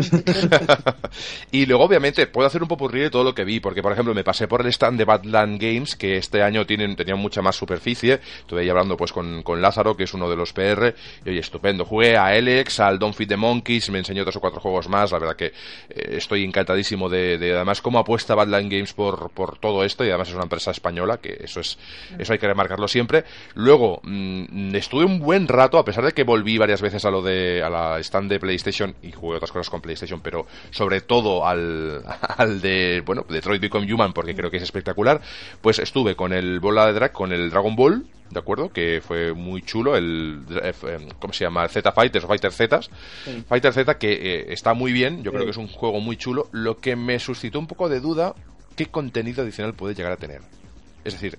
y 1.51 1.65
luego, 1.65 1.83
obviamente, 1.83 2.25
puedo 2.27 2.47
hacer 2.47 2.61
un 2.61 2.67
popurrí 2.67 3.01
de 3.01 3.09
todo 3.09 3.23
lo 3.23 3.35
que 3.35 3.43
vi, 3.43 3.59
porque, 3.59 3.81
por 3.81 3.91
ejemplo, 3.91 4.13
me 4.13 4.23
pasé 4.23 4.47
por 4.47 4.61
el 4.61 4.67
stand 4.67 4.97
de 4.97 5.05
Badland 5.05 5.61
Games, 5.61 5.95
que 5.95 6.17
este 6.17 6.41
año 6.41 6.65
tienen, 6.65 6.95
tenían 6.95 7.19
mucha 7.19 7.41
más 7.41 7.55
superficie. 7.55 8.19
Estuve 8.39 8.61
ahí 8.61 8.69
hablando 8.69 8.97
pues 8.97 9.11
con, 9.11 9.43
con 9.43 9.61
Lázaro, 9.61 9.95
que 9.95 10.03
es 10.03 10.13
uno 10.13 10.29
de 10.29 10.35
los 10.35 10.53
PR, 10.53 10.95
y 11.25 11.29
oye, 11.29 11.39
estupendo. 11.39 11.85
Jugué 11.85 12.15
a 12.15 12.27
Alex, 12.27 12.79
al 12.79 12.99
Don't 12.99 13.15
Feed 13.15 13.27
the 13.27 13.37
Monkeys, 13.37 13.89
me 13.89 13.99
enseñó 13.99 14.25
dos 14.25 14.35
o 14.37 14.39
cuatro 14.39 14.59
juegos 14.59 14.87
más. 14.87 15.11
La 15.11 15.19
verdad 15.19 15.35
que 15.35 15.47
eh, 15.47 16.15
estoy 16.17 16.43
encantadísimo 16.43 17.09
de, 17.09 17.37
de, 17.37 17.55
además, 17.55 17.81
cómo 17.81 17.99
apuesta 17.99 18.33
Badland 18.33 18.71
Games 18.71 18.93
por, 18.93 19.29
por 19.31 19.59
todo 19.59 19.83
esto, 19.83 20.03
y 20.03 20.09
además 20.09 20.29
es 20.29 20.35
una 20.35 20.43
empresa 20.43 20.71
española, 20.71 21.17
que 21.17 21.37
eso 21.43 21.59
es 21.59 21.77
eso 22.17 22.33
hay 22.33 22.39
que 22.39 22.47
remarcarlo 22.47 22.87
siempre. 22.87 23.23
Luego, 23.55 23.99
mm, 24.03 24.75
estuve 24.75 25.05
un 25.05 25.19
buen 25.19 25.47
rato, 25.47 25.77
a 25.77 25.85
pesar 25.85 26.05
de 26.05 26.11
que 26.11 26.23
volví 26.23 26.57
varias 26.57 26.81
veces 26.81 27.05
a 27.05 27.11
lo 27.11 27.21
de 27.21 27.63
a 27.63 27.69
la 27.69 27.99
stand 27.99 28.29
de 28.29 28.39
PlayStation 28.39 28.95
y 29.01 29.11
jugué 29.11 29.37
otras 29.37 29.51
cosas 29.51 29.69
con 29.69 29.81
PlayStation, 29.81 30.21
pero 30.21 30.45
sobre 30.71 31.01
todo 31.01 31.45
al, 31.45 32.03
al 32.37 32.61
de, 32.61 33.01
bueno, 33.05 33.25
Detroit 33.27 33.61
Become 33.61 33.91
Human, 33.91 34.13
porque 34.13 34.35
creo 34.35 34.49
que 34.49 34.57
es 34.57 34.63
espectacular, 34.63 35.21
pues 35.61 35.79
estuve 35.79 36.15
con 36.15 36.33
el 36.33 36.59
Bola 36.59 36.87
de 36.87 36.93
Drag, 36.93 37.11
con 37.11 37.31
el 37.31 37.49
Dragon 37.49 37.75
Ball, 37.75 38.05
¿de 38.33 38.39
acuerdo? 38.39 38.71
Que 38.71 39.01
fue 39.01 39.33
muy 39.33 39.61
chulo, 39.61 39.95
el, 39.95 40.43
eh, 40.61 40.73
¿cómo 41.19 41.33
se 41.33 41.45
llama? 41.45 41.67
Z 41.67 41.91
Fighters 41.91 42.25
o 42.25 42.27
Fighter 42.27 42.51
Z. 42.51 42.79
Fighter 43.47 43.73
Z 43.73 43.97
que 43.97 44.11
eh, 44.11 44.45
está 44.53 44.73
muy 44.73 44.91
bien, 44.91 45.23
yo 45.23 45.31
creo 45.31 45.45
que 45.45 45.51
es 45.51 45.57
un 45.57 45.67
juego 45.67 45.99
muy 45.99 46.17
chulo. 46.17 46.49
Lo 46.51 46.77
que 46.77 46.95
me 46.95 47.19
suscitó 47.19 47.59
un 47.59 47.67
poco 47.67 47.89
de 47.89 47.99
duda, 47.99 48.33
¿qué 48.75 48.87
contenido 48.87 49.43
adicional 49.43 49.73
puede 49.73 49.95
llegar 49.95 50.11
a 50.11 50.17
tener? 50.17 50.41
Es 51.03 51.13
decir, 51.13 51.37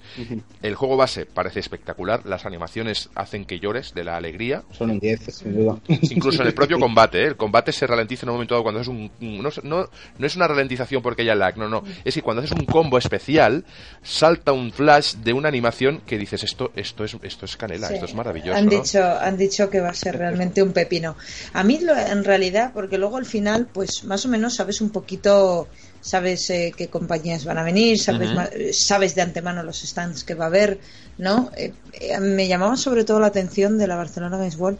el 0.62 0.74
juego 0.74 0.96
base 0.96 1.26
parece 1.26 1.60
espectacular, 1.60 2.26
las 2.26 2.46
animaciones 2.46 3.10
hacen 3.14 3.44
que 3.44 3.58
llores 3.58 3.94
de 3.94 4.04
la 4.04 4.16
alegría. 4.16 4.62
Son 4.72 4.90
un 4.90 4.98
10, 4.98 5.20
sin 5.34 5.54
duda. 5.54 5.78
Incluso 5.88 6.42
en 6.42 6.48
el 6.48 6.54
propio 6.54 6.78
combate, 6.78 7.22
¿eh? 7.22 7.26
el 7.26 7.36
combate 7.36 7.72
se 7.72 7.86
ralentiza 7.86 8.26
en 8.26 8.30
un 8.30 8.36
momento 8.36 8.54
dado 8.54 8.62
cuando 8.62 8.80
es 8.80 8.88
un... 8.88 9.10
No, 9.20 9.50
no, 9.62 9.88
no 10.18 10.26
es 10.26 10.36
una 10.36 10.48
ralentización 10.48 11.02
porque 11.02 11.22
haya 11.22 11.34
lag, 11.34 11.56
no, 11.56 11.68
no. 11.68 11.82
Es 12.04 12.14
que 12.14 12.22
cuando 12.22 12.42
haces 12.42 12.52
un 12.52 12.66
combo 12.66 12.98
especial, 12.98 13.64
salta 14.02 14.52
un 14.52 14.72
flash 14.72 15.14
de 15.16 15.32
una 15.32 15.48
animación 15.48 16.02
que 16.06 16.18
dices, 16.18 16.44
esto, 16.44 16.72
esto, 16.76 17.04
es, 17.04 17.16
esto 17.22 17.44
es 17.46 17.56
canela, 17.56 17.88
esto 17.88 18.04
es 18.04 18.14
maravilloso. 18.14 18.58
Han, 18.58 18.68
dicho, 18.68 19.02
han 19.02 19.36
dicho 19.36 19.70
que 19.70 19.80
va 19.80 19.90
a 19.90 19.94
ser 19.94 20.18
realmente 20.18 20.62
un 20.62 20.72
pepino. 20.72 21.16
A 21.52 21.62
mí, 21.62 21.80
en 22.08 22.24
realidad, 22.24 22.72
porque 22.74 22.98
luego 22.98 23.16
al 23.16 23.26
final, 23.26 23.68
pues 23.72 24.04
más 24.04 24.24
o 24.26 24.28
menos 24.28 24.54
sabes 24.54 24.80
un 24.80 24.90
poquito 24.90 25.68
sabes 26.04 26.50
eh, 26.50 26.74
qué 26.76 26.88
compañías 26.88 27.46
van 27.46 27.56
a 27.56 27.62
venir, 27.62 27.98
sabes, 27.98 28.28
sabes 28.76 29.14
de 29.14 29.22
antemano 29.22 29.62
los 29.62 29.80
stands 29.80 30.22
que 30.22 30.34
va 30.34 30.44
a 30.44 30.48
haber, 30.48 30.78
¿no? 31.16 31.50
Eh, 31.56 31.72
eh, 31.94 32.20
me 32.20 32.46
llamaba 32.46 32.76
sobre 32.76 33.04
todo 33.04 33.20
la 33.20 33.28
atención 33.28 33.78
de 33.78 33.86
la 33.86 33.96
Barcelona 33.96 34.36
Games 34.36 34.58
World 34.58 34.78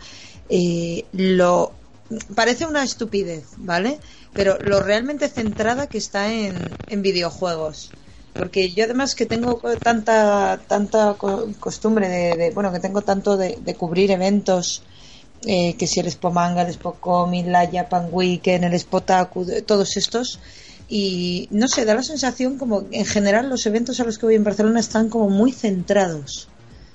lo 1.13 1.73
parece 2.35 2.67
una 2.67 2.85
estupidez, 2.85 3.45
¿vale? 3.57 3.99
Pero 4.35 4.59
lo 4.61 4.81
realmente 4.81 5.29
centrada 5.29 5.87
que 5.87 5.97
está 5.97 6.31
en, 6.31 6.57
en 6.89 7.01
videojuegos 7.01 7.91
porque 8.35 8.73
yo 8.73 8.85
además 8.85 9.15
que 9.15 9.25
tengo 9.25 9.63
tanta 9.83 10.61
tanta 10.67 11.17
costumbre 11.59 12.09
de, 12.09 12.51
bueno 12.51 12.71
que 12.71 12.81
tengo 12.81 13.01
tanto 13.01 13.39
de, 13.39 13.75
cubrir 13.79 14.11
eventos 14.11 14.83
que 15.41 15.87
si 15.87 16.01
el 16.01 16.07
Expo 16.07 16.31
Manga, 16.31 16.63
el 16.63 16.69
Expo 16.69 16.95
Comic, 16.95 17.47
la 17.47 17.71
Japan 17.71 18.09
Weekend, 18.11 18.65
el 18.65 18.75
Expo 18.75 19.03
Taku, 19.03 19.47
todos 19.65 19.97
estos 19.97 20.41
y 20.88 21.49
no 21.51 21.68
sé, 21.68 21.85
da 21.85 21.94
la 21.94 22.03
sensación 22.03 22.59
como 22.59 22.87
en 22.90 23.07
general 23.07 23.49
los 23.49 23.66
eventos 23.66 24.01
a 24.01 24.05
los 24.05 24.18
que 24.18 24.27
voy 24.27 24.35
en 24.35 24.44
Barcelona 24.44 24.81
están 24.81 25.09
como 25.09 25.31
muy 25.31 25.53
centrados. 25.53 26.49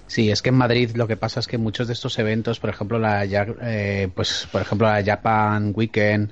Sí, 0.08 0.32
es 0.32 0.42
que 0.42 0.50
en 0.50 0.56
Madrid 0.56 0.92
lo 0.96 1.08
que 1.08 1.18
pasa 1.18 1.40
es 1.40 1.48
que 1.48 1.58
muchos 1.58 1.88
de 1.88 1.94
estos 1.94 2.18
eventos, 2.18 2.60
por 2.60 2.72
ejemplo 2.72 2.98
la 2.98 3.26
eh, 3.26 4.10
pues 4.14 4.48
por 4.52 4.62
ejemplo 4.62 4.88
la 4.88 5.04
Japan 5.04 5.72
Weekend 5.76 6.32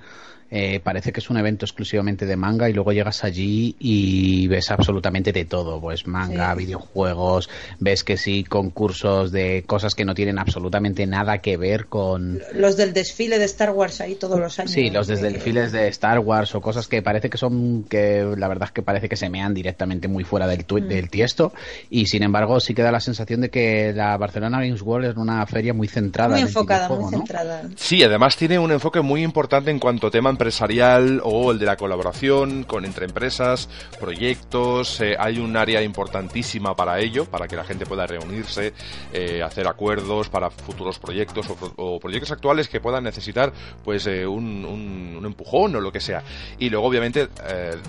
eh, 0.49 0.79
parece 0.81 1.11
que 1.11 1.19
es 1.19 1.29
un 1.29 1.37
evento 1.37 1.65
exclusivamente 1.65 2.25
de 2.25 2.37
manga 2.37 2.69
y 2.69 2.73
luego 2.73 2.93
llegas 2.93 3.23
allí 3.23 3.75
y 3.79 4.47
ves 4.47 4.71
absolutamente 4.71 5.33
de 5.33 5.45
todo, 5.45 5.81
pues 5.81 6.07
manga, 6.07 6.53
videojuegos, 6.55 7.49
ves 7.79 8.03
que 8.03 8.15
sí, 8.15 8.43
concursos 8.43 9.31
de 9.31 9.63
cosas 9.67 9.93
que 9.93 10.05
no 10.05 10.15
tienen 10.15 10.39
absolutamente 10.39 11.05
nada 11.05 11.39
que 11.39 11.57
ver 11.57 11.87
con... 11.87 12.41
Los 12.53 12.77
del 12.77 12.93
desfile 12.93 13.39
de 13.39 13.45
Star 13.45 13.71
Wars 13.71 13.99
ahí 13.99 14.15
todos 14.15 14.39
los 14.39 14.57
años. 14.59 14.71
Sí, 14.71 14.89
los 14.89 15.07
desfiles 15.07 15.71
de 15.71 15.89
Star 15.89 16.19
Wars 16.19 16.55
o 16.55 16.61
cosas 16.61 16.87
que 16.87 17.01
parece 17.01 17.29
que 17.29 17.37
son, 17.37 17.83
que 17.83 18.25
la 18.37 18.47
verdad 18.47 18.69
es 18.69 18.71
que 18.71 18.81
parece 18.81 19.09
que 19.09 19.17
se 19.17 19.29
mean 19.29 19.53
directamente 19.53 20.07
muy 20.07 20.23
fuera 20.23 20.47
del, 20.47 20.65
mm. 20.69 20.87
del 20.87 21.09
tiesto 21.09 21.53
y 21.89 22.05
sin 22.05 22.23
embargo 22.23 22.59
sí 22.59 22.73
queda 22.73 22.91
la 22.91 23.01
sensación 23.01 23.41
de 23.41 23.49
que 23.49 23.91
la 23.93 24.15
Barcelona 24.17 24.61
Games 24.61 24.81
World 24.81 25.09
es 25.09 25.17
una 25.17 25.45
feria 25.45 25.73
muy 25.73 25.89
centrada. 25.89 26.29
Muy 26.29 26.41
enfocada, 26.41 26.87
muy 26.87 27.11
centrada. 27.11 27.63
Sí, 27.75 28.01
además 28.01 28.37
tiene 28.37 28.59
un 28.59 28.71
enfoque 28.71 29.01
muy 29.01 29.23
importante 29.23 29.71
en 29.71 29.79
cuanto 29.79 30.07
a 30.07 30.11
tema 30.11 30.36
empresarial 30.37 31.19
o 31.23 31.51
el 31.51 31.57
de 31.57 31.65
la 31.65 31.77
colaboración 31.77 32.63
con 32.63 32.85
entre 32.85 33.05
empresas, 33.05 33.67
proyectos. 33.99 35.01
Eh, 35.01 35.15
hay 35.17 35.39
un 35.39 35.57
área 35.57 35.81
importantísima 35.81 36.75
para 36.75 36.99
ello, 36.99 37.25
para 37.25 37.47
que 37.47 37.55
la 37.55 37.63
gente 37.63 37.87
pueda 37.87 38.05
reunirse, 38.05 38.73
eh, 39.11 39.41
hacer 39.41 39.67
acuerdos 39.67 40.29
para 40.29 40.51
futuros 40.51 40.99
proyectos 40.99 41.47
o, 41.75 41.99
proyectos 41.99 42.31
actuales 42.31 42.67
que 42.67 42.79
puedan 42.79 43.03
necesitar 43.03 43.51
pues 43.83 44.05
eh, 44.05 44.27
un, 44.27 44.63
un, 44.63 45.25
empujón 45.25 45.75
o 45.75 45.81
lo 45.81 45.91
que 45.91 45.99
sea. 45.99 46.23
Y 46.59 46.69
luego, 46.69 46.87
obviamente, 46.87 47.27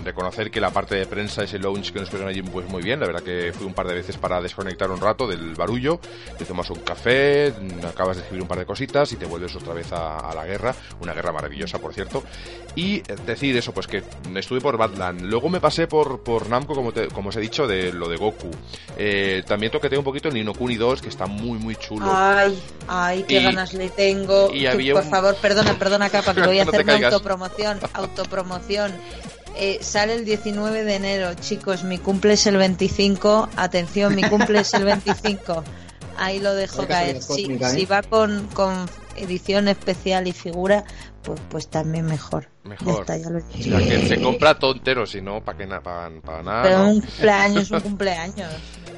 reconocer 0.03 0.51
que 0.51 0.59
la 0.59 0.71
parte 0.71 0.95
de 0.95 1.05
prensa, 1.05 1.43
ese 1.43 1.59
launch 1.59 1.93
que 1.93 1.99
nos 1.99 2.09
pusieron 2.09 2.27
allí, 2.27 2.41
pues 2.41 2.67
muy 2.67 2.81
bien. 2.81 2.99
La 2.99 3.05
verdad 3.05 3.21
que 3.21 3.53
fui 3.53 3.65
un 3.65 3.73
par 3.73 3.87
de 3.87 3.93
veces 3.93 4.17
para 4.17 4.41
desconectar 4.41 4.89
un 4.89 4.99
rato 4.99 5.25
del 5.27 5.53
barullo. 5.53 6.01
Te 6.37 6.43
tomas 6.43 6.69
un 6.69 6.79
café, 6.79 7.53
acabas 7.87 8.17
de 8.17 8.23
escribir 8.23 8.41
un 8.41 8.47
par 8.49 8.57
de 8.57 8.65
cositas 8.65 9.11
y 9.13 9.15
te 9.15 9.25
vuelves 9.25 9.55
otra 9.55 9.73
vez 9.73 9.89
a 9.93 10.33
la 10.35 10.45
guerra. 10.45 10.75
Una 10.99 11.13
guerra 11.13 11.31
maravillosa, 11.31 11.79
por 11.79 11.93
cierto. 11.93 12.23
Y 12.75 13.01
decir 13.25 13.57
eso, 13.57 13.73
pues 13.73 13.87
que 13.87 14.03
estuve 14.35 14.61
por 14.61 14.77
Badland. 14.77 15.21
Luego 15.21 15.49
me 15.49 15.59
pasé 15.59 15.87
por, 15.87 16.23
por 16.23 16.47
Namco, 16.47 16.75
como, 16.75 16.93
como 17.13 17.29
os 17.29 17.35
he 17.35 17.41
dicho, 17.41 17.67
de 17.67 17.91
lo 17.91 18.07
de 18.07 18.15
Goku. 18.15 18.51
Eh, 18.97 19.43
también 19.45 19.71
toqueteé 19.71 19.97
un 19.97 20.03
poquito 20.03 20.29
Nino 20.29 20.53
Kuni 20.53 20.75
2, 20.75 21.01
que 21.01 21.09
está 21.09 21.25
muy, 21.25 21.57
muy 21.57 21.75
chulo. 21.75 22.05
Ay, 22.07 22.57
ay, 22.87 23.25
qué 23.27 23.41
ganas 23.41 23.73
le 23.73 23.89
tengo. 23.89 24.49
por 24.93 25.03
favor, 25.03 25.35
perdona, 25.41 25.77
perdona, 25.77 26.09
capa, 26.09 26.33
que 26.33 26.41
voy 26.41 26.59
a 26.59 26.63
hacer 26.67 26.83
una 26.83 27.07
autopromoción. 27.07 27.79
Autopromoción. 27.93 28.93
Eh, 29.57 29.79
sale 29.81 30.13
el 30.13 30.23
19 30.23 30.83
de 30.83 30.95
enero, 30.95 31.33
chicos. 31.33 31.83
Mi 31.83 31.97
cumple 31.97 32.33
es 32.33 32.45
el 32.47 32.55
25. 32.55 33.49
Atención, 33.57 34.15
mi 34.15 34.23
cumple 34.23 34.59
es 34.59 34.73
el 34.73 34.85
25. 34.85 35.63
Ahí 36.17 36.39
lo 36.39 36.53
dejo 36.53 36.85
caer. 36.85 37.21
Si, 37.21 37.57
si 37.59 37.85
va 37.85 38.03
con, 38.03 38.47
con 38.53 38.89
edición 39.15 39.67
especial 39.67 40.27
y 40.27 40.33
figura, 40.33 40.85
pues, 41.23 41.39
pues 41.49 41.67
también 41.67 42.05
mejor. 42.05 42.47
Mejor. 42.63 43.05
que 43.05 44.07
se 44.07 44.21
compra 44.21 44.59
tontero, 44.59 45.05
si 45.05 45.21
no, 45.21 45.43
¿para 45.43 45.57
qué 45.57 45.67
para, 45.67 46.43
nada? 46.43 46.63
Pero 46.63 46.85
un 46.87 47.01
cumpleaños, 47.01 47.71
un 47.71 47.79
cumpleaños. 47.79 48.53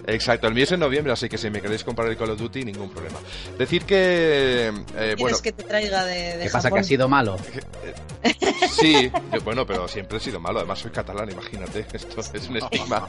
Exacto, 0.07 0.47
el 0.47 0.53
mío 0.53 0.63
es 0.63 0.71
en 0.71 0.79
noviembre, 0.79 1.13
así 1.13 1.29
que 1.29 1.37
si 1.37 1.49
me 1.49 1.61
queréis 1.61 1.83
comprar 1.83 2.07
el 2.07 2.17
Call 2.17 2.31
of 2.31 2.39
Duty, 2.39 2.65
ningún 2.65 2.89
problema. 2.89 3.19
Decir 3.57 3.85
que. 3.85 4.73
Eh, 4.97 5.15
bueno, 5.19 5.37
que 5.39 5.51
te 5.51 5.63
traiga 5.63 6.05
de. 6.05 6.39
¿Qué 6.43 6.49
pasa? 6.49 6.71
¿Que 6.71 6.79
ha 6.79 6.83
sido 6.83 7.07
malo? 7.07 7.37
Sí, 8.69 9.11
bueno, 9.43 9.65
pero 9.65 9.87
siempre 9.87 10.17
he 10.17 10.21
sido 10.21 10.39
malo. 10.39 10.59
Además, 10.59 10.79
soy 10.79 10.91
catalán, 10.91 11.29
imagínate. 11.31 11.85
Esto 11.93 12.21
es 12.21 12.47
un 12.47 12.57
estigma. 12.57 13.07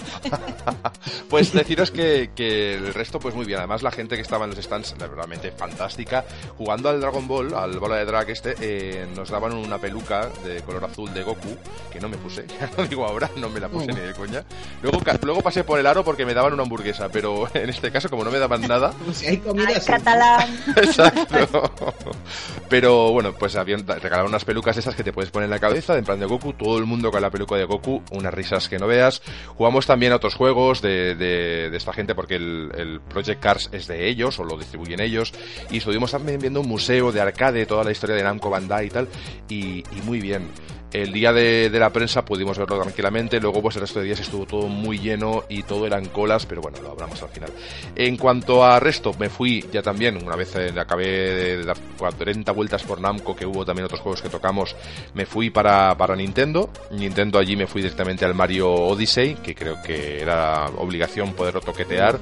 pues 1.30 1.52
deciros 1.52 1.90
que, 1.90 2.30
que, 2.34 2.74
el 2.74 2.94
resto, 2.94 3.20
pues 3.20 3.34
muy 3.34 3.44
bien. 3.44 3.58
Además, 3.58 3.82
la 3.82 3.90
gente 3.90 4.16
que 4.16 4.22
estaba 4.22 4.44
en 4.44 4.50
los 4.50 4.64
stands, 4.64 4.94
realmente 4.98 5.52
fantástica. 5.52 6.24
Jugando 6.56 6.88
al 6.88 7.00
Dragon 7.00 7.28
Ball, 7.28 7.54
al 7.54 7.78
bola 7.78 7.96
de 7.96 8.04
drag 8.04 8.30
este, 8.30 8.54
eh, 8.60 9.01
nos 9.06 9.30
daban 9.30 9.52
una 9.52 9.78
peluca 9.78 10.28
de 10.44 10.60
color 10.62 10.84
azul 10.84 11.12
de 11.12 11.22
Goku, 11.22 11.56
que 11.92 12.00
no 12.00 12.08
me 12.08 12.16
puse. 12.16 12.46
Ya 12.62 12.70
lo 12.76 12.86
digo 12.86 13.04
ahora, 13.04 13.28
no 13.36 13.48
me 13.48 13.58
la 13.58 13.68
puse 13.68 13.88
ni 13.88 14.00
de 14.00 14.12
coña. 14.14 14.44
Luego, 14.82 15.00
luego 15.22 15.40
pasé 15.42 15.64
por 15.64 15.80
el 15.80 15.86
aro 15.86 16.04
porque 16.04 16.24
me 16.24 16.34
daban 16.34 16.52
una 16.52 16.62
hamburguesa, 16.62 17.08
pero 17.08 17.48
en 17.54 17.70
este 17.70 17.90
caso, 17.90 18.08
como 18.08 18.24
no 18.24 18.30
me 18.30 18.38
daban 18.38 18.62
nada. 18.62 18.92
si 19.12 19.26
hay 19.26 19.38
comida. 19.38 19.68
catalán. 19.84 20.56
Exacto. 20.76 21.72
Pero 22.68 23.12
bueno, 23.12 23.32
pues 23.32 23.56
habían 23.56 23.86
regalado 23.86 24.28
unas 24.28 24.44
pelucas 24.44 24.76
esas 24.76 24.94
que 24.94 25.04
te 25.04 25.12
puedes 25.12 25.30
poner 25.30 25.46
en 25.46 25.50
la 25.50 25.58
cabeza, 25.58 25.96
en 25.96 26.04
plan 26.04 26.20
de 26.20 26.26
Goku, 26.26 26.52
todo 26.52 26.78
el 26.78 26.86
mundo 26.86 27.10
con 27.10 27.20
la 27.20 27.30
peluca 27.30 27.56
de 27.56 27.64
Goku, 27.64 28.02
unas 28.12 28.32
risas 28.32 28.68
que 28.68 28.78
no 28.78 28.86
veas. 28.86 29.22
Jugamos 29.56 29.86
también 29.86 30.12
a 30.12 30.16
otros 30.16 30.34
juegos 30.34 30.82
de, 30.82 31.14
de, 31.14 31.76
esta 31.76 31.92
gente 31.92 32.14
porque 32.14 32.36
el, 32.36 33.00
Project 33.08 33.42
Cars 33.42 33.68
es 33.72 33.86
de 33.88 34.08
ellos 34.08 34.38
o 34.38 34.44
lo 34.44 34.56
distribuyen 34.56 35.00
ellos. 35.00 35.32
Y 35.70 35.78
estuvimos 35.78 36.12
también 36.12 36.40
viendo 36.40 36.60
un 36.60 36.68
museo 36.68 37.12
de 37.12 37.20
arcade, 37.20 37.66
toda 37.66 37.84
la 37.84 37.90
historia 37.90 38.16
de 38.16 38.22
Namco 38.22 38.50
Bandai 38.50 38.88
y, 39.48 39.84
y 39.96 40.02
muy 40.04 40.20
bien. 40.20 40.48
El 40.92 41.10
día 41.10 41.32
de, 41.32 41.70
la 41.70 41.90
prensa 41.90 42.22
pudimos 42.22 42.58
verlo 42.58 42.78
tranquilamente, 42.78 43.40
luego 43.40 43.62
pues 43.62 43.76
el 43.76 43.82
resto 43.82 44.00
de 44.00 44.06
días 44.06 44.20
estuvo 44.20 44.44
todo 44.44 44.68
muy 44.68 44.98
lleno 44.98 45.44
y 45.48 45.62
todo 45.62 45.86
eran 45.86 46.04
colas, 46.06 46.44
pero 46.44 46.60
bueno, 46.60 46.78
lo 46.82 46.90
hablamos 46.90 47.22
al 47.22 47.30
final. 47.30 47.50
En 47.96 48.18
cuanto 48.18 48.62
a 48.62 48.78
resto, 48.78 49.14
me 49.18 49.30
fui 49.30 49.64
ya 49.72 49.80
también, 49.80 50.22
una 50.22 50.36
vez 50.36 50.54
acabé 50.78 51.06
de 51.06 51.64
dar 51.64 51.78
40 51.96 52.52
vueltas 52.52 52.82
por 52.82 53.00
Namco, 53.00 53.34
que 53.34 53.46
hubo 53.46 53.64
también 53.64 53.86
otros 53.86 54.00
juegos 54.00 54.20
que 54.20 54.28
tocamos, 54.28 54.76
me 55.14 55.24
fui 55.24 55.48
para, 55.48 55.96
para 55.96 56.14
Nintendo. 56.14 56.68
Nintendo 56.90 57.38
allí 57.38 57.56
me 57.56 57.66
fui 57.66 57.80
directamente 57.80 58.26
al 58.26 58.34
Mario 58.34 58.70
Odyssey, 58.70 59.36
que 59.36 59.54
creo 59.54 59.82
que 59.82 60.20
era 60.20 60.66
obligación 60.76 61.32
poderlo 61.32 61.60
toquetear. 61.60 62.20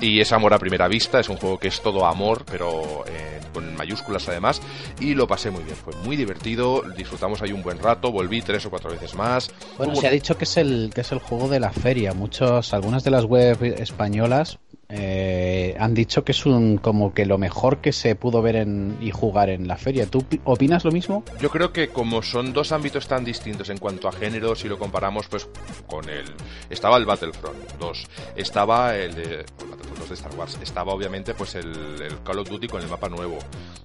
Y 0.00 0.20
es 0.20 0.32
amor 0.32 0.54
a 0.54 0.58
primera 0.58 0.88
vista, 0.88 1.20
es 1.20 1.28
un 1.28 1.36
juego 1.36 1.58
que 1.58 1.68
es 1.68 1.82
todo 1.82 2.06
amor, 2.06 2.44
pero 2.50 3.04
eh, 3.06 3.40
con 3.52 3.76
mayúsculas 3.76 4.28
además, 4.28 4.62
y 5.00 5.14
lo 5.14 5.26
pasé 5.26 5.50
muy 5.50 5.64
bien, 5.64 5.76
fue 5.76 5.94
muy 6.04 6.16
divertido, 6.16 6.84
disfrutamos 6.96 7.42
ahí 7.42 7.52
un 7.52 7.62
buen 7.62 7.78
rato 7.78 7.97
volví 8.00 8.42
tres 8.42 8.64
o 8.66 8.70
cuatro 8.70 8.90
veces 8.90 9.14
más. 9.14 9.50
Bueno, 9.76 9.94
se 9.94 10.06
ha 10.06 10.10
dicho 10.10 10.36
que 10.36 10.44
es 10.44 10.56
el 10.56 10.90
que 10.94 11.02
es 11.02 11.12
el 11.12 11.18
juego 11.18 11.48
de 11.48 11.60
la 11.60 11.70
feria. 11.70 12.14
Muchos, 12.14 12.72
algunas 12.72 13.04
de 13.04 13.10
las 13.10 13.24
webs 13.24 13.80
españolas 13.80 14.58
eh, 14.90 15.76
han 15.78 15.92
dicho 15.92 16.24
que 16.24 16.32
es 16.32 16.46
un 16.46 16.78
como 16.78 17.12
que 17.12 17.26
lo 17.26 17.36
mejor 17.36 17.82
que 17.82 17.92
se 17.92 18.14
pudo 18.14 18.40
ver 18.40 18.56
en, 18.56 18.96
y 19.00 19.10
jugar 19.10 19.50
en 19.50 19.68
la 19.68 19.76
feria. 19.76 20.06
¿Tú 20.06 20.24
opinas 20.44 20.84
lo 20.84 20.92
mismo? 20.92 21.24
Yo 21.40 21.50
creo 21.50 21.72
que 21.72 21.88
como 21.88 22.22
son 22.22 22.54
dos 22.54 22.72
ámbitos 22.72 23.06
tan 23.06 23.22
distintos 23.22 23.68
en 23.68 23.76
cuanto 23.78 24.08
a 24.08 24.12
género, 24.12 24.54
si 24.54 24.66
lo 24.66 24.78
comparamos 24.78 25.28
pues 25.28 25.46
con 25.86 26.08
el 26.08 26.24
estaba 26.70 26.96
el 26.96 27.04
Battlefront 27.04 27.58
2, 27.78 28.06
estaba 28.36 28.96
el 28.96 29.14
de 29.14 29.46
de 30.08 30.14
Star 30.14 30.34
Wars. 30.34 30.58
Estaba 30.62 30.92
obviamente 30.92 31.34
pues 31.34 31.54
el, 31.54 32.18
Call 32.24 32.38
of 32.38 32.48
Duty 32.48 32.68
con 32.68 32.82
el 32.82 32.88
mapa 32.88 33.08
nuevo, 33.08 33.38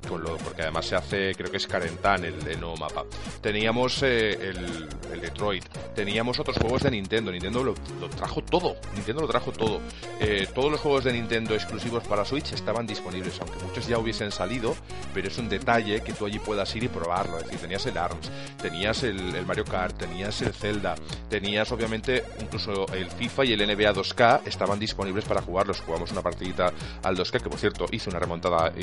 con 0.07 0.23
lo, 0.23 0.37
porque 0.37 0.63
además 0.63 0.85
se 0.85 0.95
hace, 0.95 1.35
creo 1.35 1.49
que 1.51 1.57
es 1.57 1.67
Carentan 1.67 2.25
el, 2.25 2.59
nuevo 2.59 2.77
mapa. 2.77 3.05
Teníamos 3.41 4.01
eh, 4.03 4.31
el, 4.31 5.21
Detroit, 5.21 5.65
teníamos 5.95 6.39
otros 6.39 6.57
juegos 6.57 6.83
de 6.83 6.91
Nintendo. 6.91 7.31
Nintendo 7.31 7.63
lo, 7.63 7.73
trajo 8.09 8.41
todo, 8.43 8.75
Nintendo 8.95 9.21
lo 9.21 9.27
trajo 9.27 9.51
todo. 9.51 9.79
Eh, 10.19 10.47
todos 10.53 10.71
los 10.71 10.79
juegos 10.79 11.03
de 11.05 11.13
Nintendo 11.13 11.53
exclusivos 11.53 12.03
para 12.03 12.25
Switch 12.25 12.51
estaban 12.53 12.85
disponibles, 12.85 13.39
aunque 13.39 13.63
muchos 13.63 13.87
ya 13.87 13.97
hubiesen 13.97 14.31
salido, 14.31 14.75
pero 15.13 15.27
es 15.27 15.37
un 15.37 15.49
detalle 15.49 16.01
que 16.01 16.13
tú 16.13 16.25
allí 16.25 16.39
puedas 16.39 16.75
ir 16.75 16.83
y 16.83 16.87
probarlo. 16.87 17.37
Es 17.37 17.45
decir, 17.45 17.59
tenías 17.59 17.85
el 17.85 17.97
ARMS, 17.97 18.31
tenías 18.61 19.03
el, 19.03 19.45
Mario 19.45 19.65
Kart, 19.65 19.97
tenías 19.97 20.41
el 20.41 20.53
Zelda, 20.53 20.95
tenías 21.29 21.71
obviamente 21.71 22.23
incluso 22.39 22.85
el 22.93 23.09
FIFA 23.09 23.45
y 23.45 23.53
el 23.53 23.67
NBA 23.67 23.93
2K 23.93 24.41
estaban 24.45 24.79
disponibles 24.79 25.25
para 25.25 25.41
jugarlos. 25.41 25.81
Jugamos 25.81 26.12
una 26.13 26.21
partidita 26.21 26.71
al 27.03 27.17
2K, 27.17 27.41
que 27.41 27.49
por 27.49 27.59
cierto 27.59 27.85
hice 27.91 28.09
una 28.09 28.19
remontada 28.19 28.73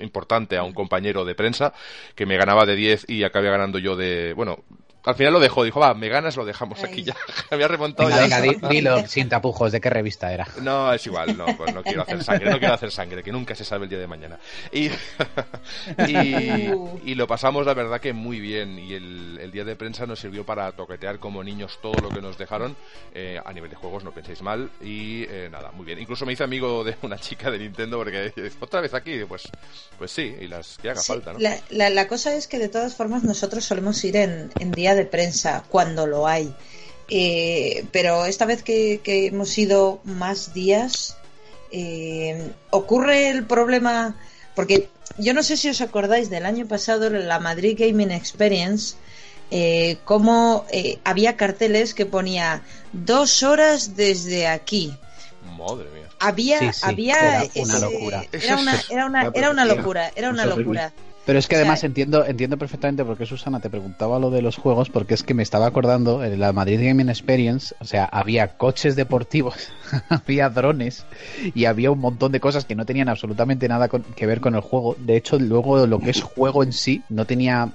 importante 0.00 0.56
a 0.56 0.62
un 0.62 0.72
compañero 0.72 1.24
de 1.24 1.34
prensa 1.34 1.72
que 2.14 2.26
me 2.26 2.36
ganaba 2.36 2.66
de 2.66 2.76
10 2.76 3.06
y 3.08 3.24
acabé 3.24 3.50
ganando 3.50 3.78
yo 3.78 3.96
de, 3.96 4.34
bueno, 4.34 4.58
al 5.04 5.14
final 5.14 5.32
lo 5.34 5.40
dejó, 5.40 5.64
dijo, 5.64 5.80
va, 5.80 5.92
me 5.94 6.08
ganas, 6.08 6.36
lo 6.36 6.44
dejamos 6.44 6.82
aquí 6.82 7.02
ya. 7.02 7.14
Había 7.50 7.68
remontado 7.68 8.08
ya. 8.08 8.40
Venga, 8.40 8.40
dilo 8.68 9.06
sin 9.06 9.28
tapujos, 9.28 9.72
¿de 9.72 9.80
qué 9.80 9.90
revista 9.90 10.32
era? 10.32 10.46
No, 10.62 10.92
es 10.92 11.06
igual, 11.06 11.36
no, 11.36 11.46
pues 11.56 11.74
no 11.74 11.82
quiero 11.82 12.02
hacer 12.02 12.24
sangre, 12.24 12.50
no 12.50 12.58
quiero 12.58 12.74
hacer 12.74 12.90
sangre, 12.90 13.22
que 13.22 13.32
nunca 13.32 13.54
se 13.54 13.64
sabe 13.64 13.84
el 13.84 13.90
día 13.90 13.98
de 13.98 14.06
mañana. 14.06 14.38
Y, 16.08 17.10
y, 17.10 17.14
lo 17.14 17.26
pasamos, 17.26 17.66
la 17.66 17.74
verdad, 17.74 18.00
que 18.00 18.12
muy 18.12 18.40
bien. 18.40 18.78
Y 18.78 18.94
el, 18.94 19.38
el, 19.40 19.50
día 19.50 19.64
de 19.64 19.76
prensa 19.76 20.06
nos 20.06 20.20
sirvió 20.20 20.44
para 20.44 20.72
toquetear 20.72 21.18
como 21.18 21.42
niños 21.42 21.78
todo 21.80 21.94
lo 22.00 22.08
que 22.08 22.20
nos 22.20 22.36
dejaron. 22.38 22.76
Eh, 23.14 23.40
a 23.44 23.52
nivel 23.52 23.70
de 23.70 23.76
juegos, 23.76 24.04
no 24.04 24.12
penséis 24.12 24.42
mal. 24.42 24.70
Y 24.82 25.24
eh, 25.28 25.48
nada, 25.50 25.70
muy 25.72 25.84
bien. 25.84 25.98
Incluso 25.98 26.26
me 26.26 26.32
hice 26.32 26.44
amigo 26.44 26.84
de 26.84 26.96
una 27.02 27.18
chica 27.18 27.50
de 27.50 27.58
Nintendo 27.58 27.98
porque 27.98 28.32
otra 28.60 28.80
vez 28.80 28.94
aquí, 28.94 29.24
pues, 29.28 29.48
pues 29.98 30.10
sí, 30.10 30.34
y 30.40 30.48
las 30.48 30.78
que 30.78 30.90
haga 30.90 31.02
falta, 31.02 31.32
¿no? 31.32 31.38
La, 31.38 31.58
la, 31.70 31.90
la, 31.90 32.08
cosa 32.08 32.34
es 32.34 32.46
que 32.46 32.58
de 32.58 32.68
todas 32.68 32.94
formas 32.94 33.24
nosotros 33.24 33.64
solemos 33.64 34.02
ir 34.04 34.16
en, 34.16 34.50
en 34.58 34.72
día 34.72 34.93
de 34.94 35.04
prensa 35.04 35.64
cuando 35.68 36.06
lo 36.06 36.26
hay. 36.26 36.54
Eh, 37.08 37.84
pero 37.92 38.24
esta 38.24 38.46
vez 38.46 38.62
que, 38.62 39.00
hemos 39.04 39.56
ido 39.58 40.00
más 40.04 40.54
días, 40.54 41.16
eh, 41.70 42.50
ocurre 42.70 43.28
el 43.28 43.44
problema, 43.44 44.16
porque 44.54 44.88
yo 45.18 45.34
no 45.34 45.42
sé 45.42 45.56
si 45.56 45.68
os 45.68 45.80
acordáis 45.80 46.30
del 46.30 46.46
año 46.46 46.66
pasado, 46.66 47.10
la 47.10 47.38
Madrid 47.40 47.76
Gaming 47.78 48.10
Experience, 48.10 48.96
eh, 49.50 49.98
como 50.04 50.66
había 51.04 51.36
carteles 51.36 51.94
que 51.94 52.06
ponía 52.06 52.62
dos 52.92 53.42
horas 53.42 53.96
desde 53.96 54.46
aquí. 54.46 54.96
Madre 55.58 55.90
mía. 55.90 56.08
Había, 56.20 56.72
había 56.82 57.42
era 57.54 57.64
una 57.64 57.78
locura. 57.78 58.24
Era 58.32 58.56
una, 58.56 58.82
era 58.88 59.06
una, 59.06 59.30
era 59.34 59.50
una 59.50 59.64
locura, 59.66 60.12
era 60.16 60.30
una 60.30 60.46
locura. 60.46 60.92
Pero 61.26 61.38
es 61.38 61.48
que 61.48 61.56
además 61.56 61.82
entiendo 61.84 62.26
entiendo 62.26 62.58
perfectamente 62.58 63.04
por 63.04 63.16
qué 63.16 63.24
Susana 63.24 63.60
te 63.60 63.70
preguntaba 63.70 64.18
lo 64.18 64.30
de 64.30 64.42
los 64.42 64.56
juegos, 64.56 64.90
porque 64.90 65.14
es 65.14 65.22
que 65.22 65.32
me 65.32 65.42
estaba 65.42 65.66
acordando 65.66 66.22
en 66.22 66.38
la 66.38 66.52
Madrid 66.52 66.80
Gaming 66.86 67.08
Experience, 67.08 67.74
o 67.80 67.84
sea, 67.86 68.04
había 68.04 68.48
coches 68.48 68.94
deportivos, 68.94 69.54
había 70.10 70.50
drones 70.50 71.06
y 71.54 71.64
había 71.64 71.90
un 71.90 72.00
montón 72.00 72.32
de 72.32 72.40
cosas 72.40 72.66
que 72.66 72.74
no 72.74 72.84
tenían 72.84 73.08
absolutamente 73.08 73.68
nada 73.68 73.88
que 73.88 74.26
ver 74.26 74.40
con 74.40 74.54
el 74.54 74.60
juego. 74.60 74.96
De 74.98 75.16
hecho, 75.16 75.38
luego 75.38 75.86
lo 75.86 75.98
que 75.98 76.10
es 76.10 76.22
juego 76.22 76.62
en 76.62 76.72
sí 76.72 77.02
no 77.08 77.24
tenía... 77.24 77.70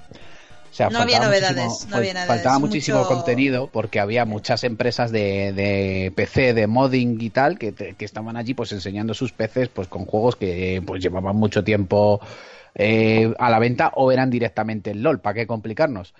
O 0.70 0.72
sea, 0.72 0.88
no 0.88 1.00
había 1.00 1.18
novedades, 1.18 1.88
no 1.90 1.96
había 1.96 2.14
Faltaba 2.26 2.60
muchísimo 2.60 3.04
contenido 3.04 3.68
porque 3.72 3.98
había 3.98 4.24
muchas 4.24 4.62
empresas 4.62 5.10
de, 5.10 5.52
de 5.52 6.12
PC, 6.14 6.54
de 6.54 6.68
modding 6.68 7.20
y 7.20 7.30
tal, 7.30 7.58
que, 7.58 7.74
que 7.74 8.04
estaban 8.04 8.36
allí 8.36 8.54
pues 8.54 8.70
enseñando 8.70 9.12
sus 9.12 9.32
PCs 9.32 9.68
pues 9.70 9.88
con 9.88 10.04
juegos 10.04 10.36
que 10.36 10.80
pues 10.86 11.02
llevaban 11.02 11.34
mucho 11.34 11.64
tiempo 11.64 12.20
eh, 12.74 13.32
a 13.38 13.50
la 13.50 13.58
venta 13.58 13.92
o 13.94 14.12
eran 14.12 14.30
directamente 14.30 14.90
el 14.90 15.02
LOL, 15.02 15.20
¿para 15.20 15.34
qué 15.34 15.46
complicarnos? 15.46 16.14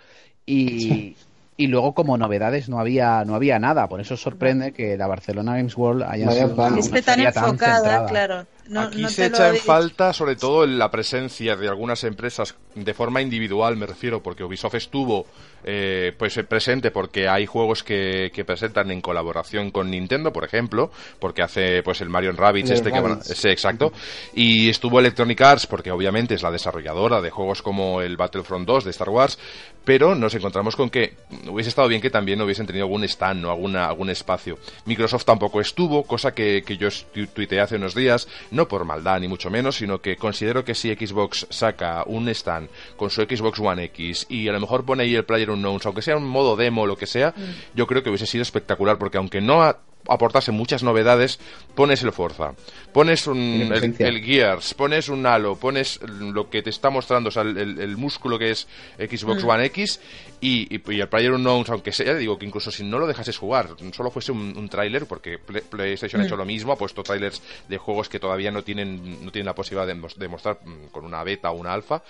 Y, 0.47 1.17
y 1.57 1.67
luego 1.67 1.95
como 1.95 2.17
novedades 2.17 2.69
no 2.69 2.81
había 2.81 3.25
no 3.25 3.35
había 3.35 3.59
nada, 3.59 3.89
por 3.89 4.01
eso 4.01 4.17
sorprende 4.17 4.73
que 4.73 4.97
la 4.97 5.07
Barcelona 5.07 5.57
Games 5.57 5.77
World 5.77 6.05
haya 6.05 6.31
sido 6.31 6.55
tan 6.55 7.21
enfocada, 7.21 8.07
claro. 8.07 8.47
Aquí 8.77 9.09
se 9.09 9.27
echa 9.27 9.49
en 9.49 9.57
falta 9.57 10.13
sobre 10.13 10.37
todo 10.37 10.67
la 10.67 10.91
presencia 10.91 11.57
de 11.57 11.69
algunas 11.69 12.05
empresas 12.05 12.55
de 12.75 12.95
forma 12.95 13.21
individual, 13.21 13.77
me 13.77 13.87
refiero, 13.87 14.23
porque 14.23 14.45
Ubisoft 14.45 14.77
estuvo 14.77 15.27
eh, 15.65 16.13
pues 16.17 16.39
presente 16.49 16.91
porque 16.91 17.29
hay 17.29 17.47
juegos 17.47 17.83
que, 17.83 18.31
que, 18.33 18.45
presentan 18.45 18.91
en 18.91 19.01
colaboración 19.01 19.71
con 19.71 19.91
Nintendo, 19.91 20.33
por 20.33 20.45
ejemplo, 20.45 20.91
porque 21.19 21.43
hace 21.43 21.83
pues 21.83 22.01
el 22.01 22.09
Mario 22.09 22.33
Rabbids 22.33 22.71
este 22.71 22.93
que 22.93 23.01
van, 23.01 23.21
ese 23.21 23.51
exacto, 23.51 23.93
y 24.35 24.71
estuvo 24.71 25.01
Electronic 25.01 25.41
Arts 25.41 25.67
porque 25.67 25.91
obviamente 25.91 26.35
es 26.35 26.43
la 26.43 26.51
desarrolladora 26.51 27.21
de 27.21 27.31
juegos 27.31 27.63
como 27.63 28.01
el 28.01 28.17
Battlefront 28.17 28.67
2 28.67 28.85
de 28.85 28.91
Star 28.91 29.11
Wars, 29.11 29.39
pero 29.85 30.15
nos 30.15 30.35
encontramos 30.35 30.77
con 30.77 30.91
que 30.91 31.15
hubiese 31.49 31.71
estado 31.71 31.89
bien 31.89 32.01
que 32.01 32.11
también 32.11 32.41
hubiesen 32.41 32.67
tenido 32.67 32.85
algún 32.85 33.05
stand, 33.05 33.41
¿no? 33.43 33.51
Alguna, 33.51 33.87
algún 33.87 34.11
espacio. 34.11 34.59
Microsoft 34.85 35.25
tampoco 35.25 35.61
estuvo, 35.61 36.05
cosa 36.05 36.33
que, 36.35 36.63
que 36.65 36.77
yo 36.77 36.89
tuiteé 37.35 37.61
hace 37.61 37.77
unos 37.77 37.95
días, 37.95 38.29
no 38.51 38.69
por 38.69 38.85
maldad 38.85 39.21
ni 39.21 39.29
mucho 39.29 39.51
menos, 39.51 39.77
sino 39.77 40.01
que 40.01 40.17
considero 40.17 40.65
que 40.65 40.75
si 40.75 40.95
Xbox 40.95 41.47
saca 41.51 42.05
un 42.07 42.29
stand 42.29 42.69
con 42.97 43.11
su 43.11 43.23
Xbox 43.23 43.59
One 43.59 43.85
X 43.85 44.27
y 44.29 44.49
a 44.49 44.53
lo 44.53 44.61
mejor 44.61 44.85
pone 44.85 45.05
ahí 45.05 45.15
el 45.15 45.25
Player 45.25 45.51
Unknowns, 45.51 45.87
aunque 45.87 46.03
sea 46.03 46.17
un 46.17 46.27
modo 46.27 46.57
demo 46.57 46.83
o 46.83 46.87
lo 46.87 46.97
que 46.97 47.07
sea, 47.07 47.35
mm. 47.37 47.77
yo 47.77 47.87
creo 47.87 48.03
que 48.03 48.11
hubiese 48.11 48.27
sido 48.27 48.43
espectacular, 48.43 48.99
porque 48.99 49.19
aunque 49.19 49.41
no 49.41 49.63
aportase 50.09 50.53
muchas 50.53 50.83
novedades, 50.83 51.39
pones 51.75 52.03
el 52.03 52.13
Forza, 52.13 52.55
pones 52.93 53.27
un, 53.27 53.73
el, 53.99 54.23
Gears, 54.23 54.75
pones 54.75 55.09
un 55.09 55.27
Halo, 55.27 55.57
pones 55.57 56.01
lo 56.03 56.51
que 56.51 56.63
te 56.63 56.71
está 56.71 56.91
mostrando, 56.91 57.29
o 57.29 57.31
sea, 57.31 57.43
el, 57.43 57.97
músculo 57.97 58.39
que 58.39 58.51
es 58.51 58.67
Xbox 58.99 59.45
mm. 59.45 59.49
One 59.49 59.65
X 59.67 60.01
y, 60.41 60.75
y, 60.75 61.01
el 61.01 61.09
Player 61.09 61.33
Unknowns, 61.33 61.71
aunque 61.71 61.93
sea, 61.93 62.15
digo 62.15 62.39
que 62.39 62.47
incluso 62.47 62.71
si 62.71 62.85
no 62.85 62.99
lo 62.99 63.07
dejases 63.07 63.37
jugar, 63.37 63.69
solo 63.93 64.11
fuese 64.11 64.33
un, 64.33 64.57
un 64.57 64.69
tráiler, 64.69 65.07
porque 65.07 65.39
PlayStation 65.39 66.23
ha 66.23 66.25
hecho 66.25 66.37
mm. 66.37 66.39
lo 66.39 66.45
mismo, 66.45 66.73
ha 66.73 66.77
puesto 66.77 67.03
trailers 67.03 67.43
de 67.69 67.79
juegos 67.79 68.09
que 68.09 68.19
todavía 68.19 68.51
no 68.51 68.63
tienen, 68.63 69.25
no 69.25 69.31
tienen 69.31 69.47
la 69.47 69.55
posibilidad 69.55 69.87
de, 69.87 70.29
mostrar 70.29 70.59
mm, 70.65 70.87
con 70.91 71.05
una 71.05 71.23
beta 71.23 71.51
o 71.51 71.55
una 71.55 71.73
alfa, 71.73 72.03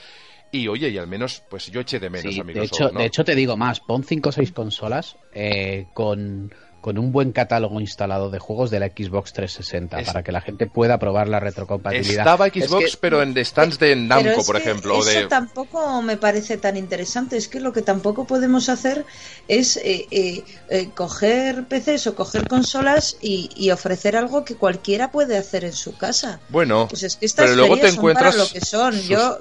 y 0.52 0.66
oye, 0.66 0.88
y 0.88 0.98
al 0.98 1.06
menos, 1.06 1.42
pues 1.48 1.70
yo 1.70 1.80
eché 1.80 2.00
de 2.00 2.10
menos 2.10 2.36
a 2.36 2.42
Microsoft. 2.42 2.78
De 2.78 2.86
hecho, 2.86 2.98
de 2.98 3.04
hecho, 3.04 3.24
te 3.24 3.34
digo 3.36 3.56
más, 3.56 3.80
pon 3.80 4.02
5 4.02 4.28
o 4.28 4.32
6 4.32 4.52
consolas 4.52 5.16
eh, 5.32 5.86
con 5.94 6.52
con 6.80 6.98
un 6.98 7.12
buen 7.12 7.32
catálogo 7.32 7.80
instalado 7.80 8.30
de 8.30 8.38
juegos 8.38 8.70
de 8.70 8.80
la 8.80 8.86
Xbox 8.88 9.32
360 9.32 10.02
para 10.04 10.22
que 10.22 10.32
la 10.32 10.40
gente 10.40 10.66
pueda 10.66 10.98
probar 10.98 11.28
la 11.28 11.40
retrocompatibilidad. 11.40 12.20
Estaba 12.20 12.48
Xbox, 12.48 12.96
pero 12.96 13.22
en 13.22 13.36
stands 13.44 13.78
de 13.78 13.96
Namco, 13.96 14.44
por 14.44 14.56
ejemplo. 14.56 14.98
Eso 15.00 15.28
tampoco 15.28 16.02
me 16.02 16.16
parece 16.16 16.56
tan 16.56 16.76
interesante. 16.76 17.36
Es 17.36 17.48
que 17.48 17.60
lo 17.60 17.72
que 17.72 17.82
tampoco 17.82 18.26
podemos 18.26 18.68
hacer 18.68 19.04
es 19.48 19.76
eh, 19.76 20.06
eh, 20.10 20.44
eh, 20.68 20.90
coger 20.94 21.66
PCs 21.66 22.06
o 22.08 22.14
coger 22.14 22.48
consolas 22.48 23.16
y, 23.20 23.70
ofrecer 23.70 24.16
algo 24.16 24.44
que 24.44 24.56
cualquiera 24.56 25.12
puede 25.12 25.36
hacer 25.36 25.64
en 25.64 25.72
su 25.72 25.96
casa. 25.96 26.40
Bueno, 26.48 26.88
pues 26.88 27.04
es 27.04 27.16
que 27.16 27.26
estas 27.26 27.44
pero 27.44 27.56
luego 27.56 27.76
te 27.76 27.88
encuentras 27.88 28.36
lo 28.36 28.48
que 28.48 28.60
son. 28.60 29.00
Yo, 29.02 29.38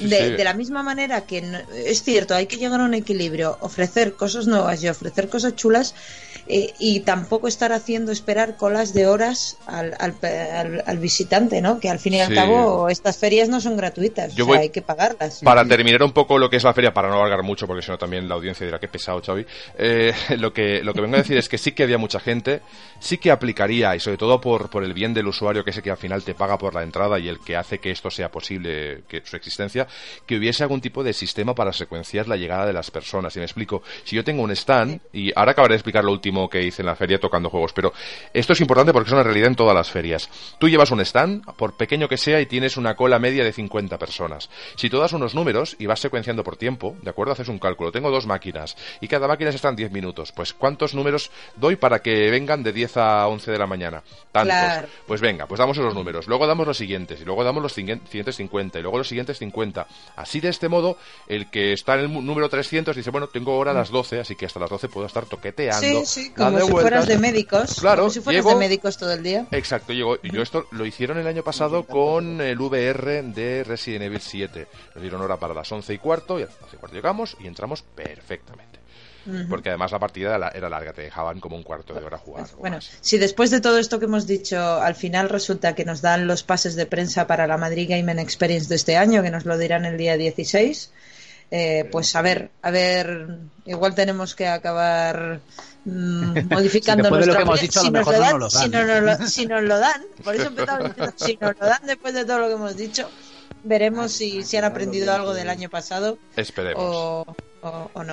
de, 0.00 0.30
de, 0.36 0.44
la 0.44 0.54
misma 0.54 0.82
manera 0.82 1.22
que 1.22 1.42
es 1.74 2.02
cierto, 2.02 2.34
hay 2.34 2.46
que 2.46 2.56
llegar 2.56 2.80
a 2.80 2.84
un 2.84 2.94
equilibrio, 2.94 3.58
ofrecer 3.60 4.14
cosas 4.14 4.46
nuevas 4.46 4.82
y 4.82 4.88
ofrecer 4.88 5.28
cosas 5.28 5.56
chulas 5.56 5.94
eh, 6.50 6.72
y 6.78 7.00
tampoco 7.00 7.46
estar 7.46 7.72
haciendo 7.74 8.10
esperar 8.10 8.56
colas 8.56 8.94
de 8.94 9.06
horas 9.06 9.58
al, 9.66 9.94
al, 9.98 10.98
visitante, 10.98 11.60
¿no? 11.60 11.78
Que 11.78 11.90
al 11.90 11.98
fin 11.98 12.14
y 12.14 12.20
al 12.22 12.34
cabo 12.34 12.88
estas 12.88 13.18
ferias 13.18 13.50
no 13.50 13.60
son 13.60 13.76
gratuitas, 13.76 14.32
o 14.38 14.44
sea, 14.46 14.60
hay 14.60 14.70
que 14.70 14.80
pagarlas. 14.80 15.40
Para 15.44 15.62
terminar 15.66 16.02
un 16.02 16.12
poco 16.12 16.38
lo 16.38 16.48
que 16.48 16.56
es 16.56 16.64
la 16.64 16.72
feria, 16.72 16.94
para 16.94 17.08
no 17.08 17.16
alargar 17.16 17.42
mucho, 17.42 17.66
porque 17.66 17.82
si 17.82 17.90
no 17.90 17.98
también 17.98 18.26
la 18.26 18.34
audiencia 18.34 18.64
dirá 18.64 18.78
que 18.78 18.88
pesado, 18.88 19.20
Xavi, 19.20 19.44
eh, 19.76 20.14
lo, 20.38 20.52
que, 20.54 20.82
lo 20.82 20.94
que 20.94 21.02
vengo 21.02 21.16
a 21.16 21.18
decir 21.18 21.36
es 21.36 21.50
que 21.50 21.58
sí 21.58 21.72
que 21.72 21.82
había 21.82 21.98
mucha 21.98 22.18
gente, 22.18 22.62
sí 22.98 23.18
que 23.18 23.30
aplicaría, 23.30 23.94
y 23.94 24.00
sobre 24.00 24.16
todo 24.16 24.40
por, 24.40 24.70
por 24.70 24.84
el 24.84 24.94
bien 24.94 25.12
del 25.12 25.26
usuario, 25.26 25.64
que 25.64 25.70
es 25.70 25.76
el 25.76 25.82
que 25.82 25.90
al 25.90 25.98
final 25.98 26.22
te 26.22 26.34
paga 26.34 26.56
por 26.56 26.74
la 26.74 26.82
entrada 26.82 27.18
y 27.18 27.28
el 27.28 27.40
que 27.40 27.56
hace 27.56 27.78
que 27.78 27.90
esto 27.90 28.10
sea 28.10 28.30
posible, 28.30 29.02
que 29.06 29.20
su 29.22 29.36
existencia, 29.36 29.86
que 30.26 30.36
hubiese 30.36 30.62
algún 30.62 30.80
tipo 30.80 31.02
de 31.02 31.12
sistema 31.12 31.54
para 31.54 31.72
secuenciar 31.72 32.28
la 32.28 32.36
llegada 32.36 32.66
de 32.66 32.72
las 32.72 32.90
personas. 32.90 33.34
Y 33.36 33.38
me 33.38 33.44
explico, 33.44 33.82
si 34.04 34.16
yo 34.16 34.24
tengo 34.24 34.42
un 34.42 34.50
stand, 34.50 35.00
y 35.12 35.32
ahora 35.36 35.52
acabaré 35.52 35.72
de 35.72 35.76
explicar 35.78 36.04
lo 36.04 36.12
último 36.12 36.48
que 36.48 36.62
hice 36.62 36.82
en 36.82 36.86
la 36.86 36.96
feria 36.96 37.18
tocando 37.20 37.50
juegos, 37.50 37.72
pero 37.72 37.92
esto 38.32 38.52
es 38.52 38.60
importante 38.60 38.92
porque 38.92 39.08
es 39.08 39.12
una 39.12 39.22
realidad 39.22 39.48
en 39.48 39.56
todas 39.56 39.74
las 39.74 39.90
ferias. 39.90 40.30
Tú 40.58 40.68
llevas 40.68 40.90
un 40.90 41.00
stand, 41.00 41.44
por 41.56 41.76
pequeño 41.76 42.08
que 42.08 42.16
sea, 42.16 42.40
y 42.40 42.46
tienes 42.46 42.76
una 42.76 42.96
cola 42.96 43.18
media 43.18 43.44
de 43.44 43.52
50 43.52 43.98
personas. 43.98 44.50
Si 44.76 44.88
tú 44.90 44.98
das 44.98 45.12
unos 45.12 45.34
números 45.34 45.76
y 45.78 45.86
vas 45.86 46.00
secuenciando 46.00 46.44
por 46.44 46.56
tiempo, 46.56 46.96
¿de 47.02 47.10
acuerdo? 47.10 47.32
Haces 47.32 47.48
un 47.48 47.58
cálculo. 47.58 47.92
Tengo 47.92 48.10
dos 48.10 48.26
máquinas 48.26 48.76
y 49.00 49.08
cada 49.08 49.28
máquina 49.28 49.50
están 49.50 49.76
10 49.76 49.90
minutos. 49.92 50.32
Pues 50.32 50.52
¿cuántos 50.52 50.94
números 50.94 51.30
doy 51.56 51.76
para 51.76 52.00
que 52.00 52.30
vengan 52.30 52.62
de 52.62 52.72
10 52.72 52.96
a 52.96 53.28
11 53.28 53.50
de 53.50 53.58
la 53.58 53.66
mañana? 53.66 54.02
Tantos. 54.32 54.90
Pues 55.06 55.20
venga, 55.20 55.46
pues 55.46 55.58
damos 55.58 55.76
esos 55.76 55.94
números. 55.94 56.26
Luego 56.26 56.46
damos 56.46 56.66
los 56.66 56.76
siguientes 56.76 57.20
y 57.20 57.24
luego 57.24 57.44
damos 57.44 57.62
los 57.62 57.72
siguientes 57.72 58.36
50 58.36 58.78
y 58.78 58.82
luego 58.82 58.98
los 58.98 59.08
siguientes 59.08 59.38
50. 59.38 59.77
Así 60.16 60.40
de 60.40 60.48
este 60.48 60.68
modo, 60.68 60.96
el 61.26 61.50
que 61.50 61.72
está 61.72 61.94
en 61.94 62.00
el 62.00 62.12
número 62.26 62.48
300 62.48 62.96
dice, 62.96 63.10
bueno, 63.10 63.28
tengo 63.28 63.52
ahora 63.52 63.72
las 63.72 63.90
12, 63.90 64.20
así 64.20 64.34
que 64.36 64.46
hasta 64.46 64.58
las 64.60 64.70
12 64.70 64.88
puedo 64.88 65.06
estar 65.06 65.26
toqueteando. 65.26 65.80
Sí, 66.04 66.06
sí, 66.24 66.30
como 66.30 66.50
si 66.50 66.54
vueltas. 66.64 66.80
fueras 66.80 67.06
de 67.06 67.18
médicos. 67.18 67.74
Claro, 67.80 68.02
como 68.02 68.10
si 68.10 68.20
fueras 68.20 68.44
llego- 68.44 68.50
de 68.54 68.56
médicos 68.56 68.96
todo 68.96 69.12
el 69.12 69.22
día. 69.22 69.46
Exacto, 69.50 69.92
yo, 69.92 70.20
yo 70.22 70.42
esto 70.42 70.66
lo 70.72 70.84
hicieron 70.86 71.18
el 71.18 71.26
año 71.26 71.42
pasado 71.42 71.84
con 71.84 72.40
el 72.40 72.58
VR 72.60 73.22
de 73.22 73.64
Resident 73.64 74.04
Evil 74.04 74.20
7. 74.20 74.66
Nos 74.94 75.02
dieron 75.02 75.20
hora 75.22 75.36
para 75.36 75.54
las 75.54 75.70
11 75.70 75.94
y 75.94 75.98
cuarto, 75.98 76.38
y 76.38 76.42
a 76.42 76.46
las 76.46 76.54
11 76.62 76.76
y 76.76 76.78
cuarto 76.78 76.96
llegamos 76.96 77.36
y 77.40 77.46
entramos 77.46 77.82
perfectamente. 77.82 78.77
Porque 79.48 79.68
además 79.68 79.92
la 79.92 79.98
partida 79.98 80.36
era, 80.36 80.48
era 80.48 80.68
larga, 80.68 80.92
te 80.92 81.02
dejaban 81.02 81.40
como 81.40 81.56
un 81.56 81.62
cuarto 81.62 81.94
de 81.94 82.04
hora 82.04 82.18
jugar. 82.18 82.46
Bueno, 82.58 82.76
más. 82.76 82.90
si 83.00 83.18
después 83.18 83.50
de 83.50 83.60
todo 83.60 83.78
esto 83.78 83.98
que 83.98 84.06
hemos 84.06 84.26
dicho, 84.26 84.58
al 84.80 84.94
final 84.94 85.28
resulta 85.28 85.74
que 85.74 85.84
nos 85.84 86.00
dan 86.00 86.26
los 86.26 86.42
pases 86.42 86.74
de 86.76 86.86
prensa 86.86 87.26
para 87.26 87.46
la 87.46 87.56
Madrid 87.56 87.88
Game 87.90 88.10
Experience 88.22 88.68
de 88.68 88.76
este 88.76 88.96
año, 88.96 89.22
que 89.22 89.30
nos 89.30 89.44
lo 89.44 89.58
dirán 89.58 89.84
el 89.84 89.96
día 89.98 90.16
16, 90.16 90.92
eh, 91.50 91.88
pues 91.90 92.14
a 92.16 92.22
ver, 92.22 92.50
a 92.62 92.70
ver, 92.70 93.26
igual 93.64 93.94
tenemos 93.94 94.34
que 94.34 94.46
acabar 94.48 95.40
mm, 95.84 96.48
modificando 96.50 97.04
Si 97.04 97.10
después 97.10 97.20
de 97.20 97.26
lo 97.26 97.36
que 97.36 97.42
hemos 97.42 97.60
dicho, 97.60 97.80
Si 97.80 97.90
nos 97.90 98.06
dan- 98.06 98.38
lo 98.38 98.48
dan. 98.48 98.62
Si, 98.62 98.68
no 98.68 98.84
nos 98.84 99.02
lo, 99.20 99.26
si 99.26 99.46
nos 99.46 99.62
lo 99.62 99.78
dan, 99.78 100.02
por 100.24 100.34
eso 100.34 100.46
empezamos 100.48 100.94
diciendo, 100.94 101.14
si 101.16 101.36
nos 101.40 101.58
lo 101.58 101.66
dan 101.66 101.80
después 101.86 102.14
de 102.14 102.24
todo 102.24 102.38
lo 102.40 102.46
que 102.48 102.54
hemos 102.54 102.76
dicho, 102.76 103.08
veremos 103.64 104.12
si, 104.12 104.42
si 104.42 104.56
han 104.56 104.64
aprendido 104.64 105.12
algo 105.12 105.34
del 105.34 105.48
año 105.48 105.68
pasado 105.70 106.18
Esperemos. 106.36 106.82
o, 106.86 107.26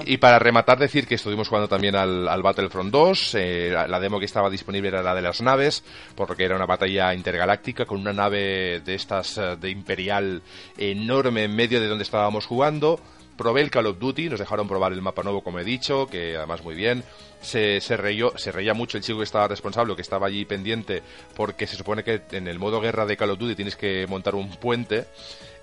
Y 0.05 0.17
para 0.17 0.39
rematar, 0.39 0.79
decir 0.79 1.07
que 1.07 1.15
estuvimos 1.15 1.47
jugando 1.47 1.67
también 1.67 1.95
al, 1.95 2.41
Battlefront 2.41 2.91
2. 2.91 3.35
eh, 3.35 3.69
la, 3.71 3.87
la 3.87 3.99
demo 3.99 4.19
que 4.19 4.25
estaba 4.25 4.49
disponible 4.49 4.89
era 4.89 5.03
la 5.03 5.15
de 5.15 5.21
las 5.21 5.41
naves, 5.41 5.83
porque 6.15 6.45
era 6.45 6.55
una 6.55 6.65
batalla 6.65 7.13
intergaláctica 7.13 7.85
con 7.85 7.99
una 7.99 8.13
nave 8.13 8.81
de 8.83 8.95
estas 8.95 9.37
eh, 9.37 9.55
de 9.59 9.69
Imperial 9.69 10.41
enorme 10.77 11.43
en 11.43 11.55
medio 11.55 11.79
de 11.79 11.87
donde 11.87 12.03
estábamos 12.03 12.45
jugando. 12.45 12.99
Probé 13.37 13.61
el 13.61 13.69
Call 13.69 13.87
of 13.87 13.99
Duty, 13.99 14.29
nos 14.29 14.39
dejaron 14.39 14.67
probar 14.67 14.93
el 14.93 15.01
mapa 15.01 15.21
nuevo, 15.21 15.43
como 15.43 15.59
he 15.59 15.65
dicho, 15.65 16.07
que 16.07 16.37
además 16.37 16.63
muy 16.63 16.73
bien. 16.73 17.03
Se, 17.41 17.81
se, 17.81 17.97
reyó, 17.97 18.37
se 18.37 18.51
reía 18.51 18.73
mucho 18.73 18.97
el 18.97 19.03
chico 19.03 19.17
que 19.19 19.25
estaba 19.25 19.47
responsable, 19.47 19.95
que 19.95 20.01
estaba 20.01 20.27
allí 20.27 20.45
pendiente, 20.45 21.03
porque 21.35 21.67
se 21.67 21.75
supone 21.75 22.03
que 22.03 22.21
en 22.31 22.47
el 22.47 22.59
modo 22.59 22.79
guerra 22.79 23.05
de 23.05 23.17
Call 23.17 23.31
of 23.31 23.39
Duty 23.39 23.55
tienes 23.55 23.75
que 23.75 24.07
montar 24.07 24.35
un 24.35 24.49
puente. 24.51 25.05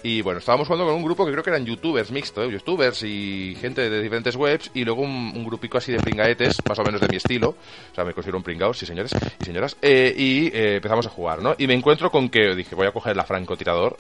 Y 0.05 0.21
bueno, 0.21 0.41
estábamos 0.41 0.67
jugando 0.67 0.87
con 0.87 0.97
un 0.97 1.05
grupo 1.05 1.25
que 1.25 1.33
creo 1.33 1.45
que 1.45 1.51
eran 1.51 1.65
youtubers 1.65 2.11
mixto, 2.11 2.43
¿eh? 2.43 2.51
youtubers 2.51 3.03
y 3.05 3.57
gente 3.61 3.89
de 3.89 4.03
diferentes 4.03 4.35
webs, 4.35 4.71
y 4.75 4.85
luego 4.85 5.03
un, 5.03 5.45
grupico 5.45 5.79
así 5.79 5.93
de 5.93 5.99
pringaetes, 6.01 6.57
más 6.69 6.79
o 6.79 6.83
menos 6.83 7.01
de 7.01 7.09
mi 7.09 7.17
estilo. 7.17 7.51
O 7.51 7.95
sea, 7.95 8.05
me 8.05 8.13
considero 8.13 8.39
un 8.39 8.43
pringao, 8.43 8.75
sí 8.75 8.85
señores 8.85 9.13
y 9.41 9.45
señoras. 9.45 9.77
Eh, 9.81 10.13
y 10.17 10.47
eh, 10.49 10.77
empezamos 10.77 11.07
a 11.07 11.11
jugar, 11.11 11.41
¿no? 11.41 11.55
Y 11.57 11.67
me 11.69 11.75
encuentro 11.75 12.11
con 12.11 12.29
que 12.29 12.55
dije, 12.57 12.75
voy 12.75 12.89
a 12.89 12.93
coger 12.93 13.17
la 13.17 13.25
francotirador, 13.25 13.97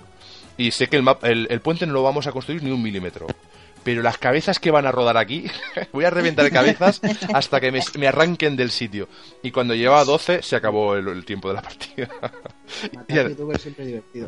y 0.56 0.72
sé 0.72 0.88
que 0.88 0.96
el, 0.96 1.02
map- 1.04 1.22
el, 1.24 1.46
el 1.50 1.60
puente 1.60 1.86
no 1.86 1.92
lo 1.92 2.02
vamos 2.02 2.26
a 2.26 2.32
construir 2.32 2.62
ni 2.62 2.70
un 2.70 2.82
milímetro. 2.82 3.26
Pero 3.84 4.00
las 4.02 4.16
cabezas 4.18 4.58
que 4.60 4.70
van 4.70 4.86
a 4.86 4.92
rodar 4.92 5.16
aquí, 5.16 5.46
voy 5.92 6.04
a 6.04 6.10
reventar 6.10 6.48
cabezas 6.50 7.00
hasta 7.34 7.60
que 7.60 7.72
me, 7.72 7.80
me 7.98 8.06
arranquen 8.06 8.54
del 8.56 8.70
sitio. 8.70 9.08
Y 9.42 9.50
cuando 9.50 9.74
llevaba 9.74 10.04
12, 10.04 10.42
se 10.42 10.54
acabó 10.56 10.94
el, 10.96 11.08
el 11.08 11.24
tiempo 11.24 11.48
de 11.48 11.54
la 11.54 11.62
partida. 11.62 12.08
y, 13.08 13.18
ad- 13.18 13.26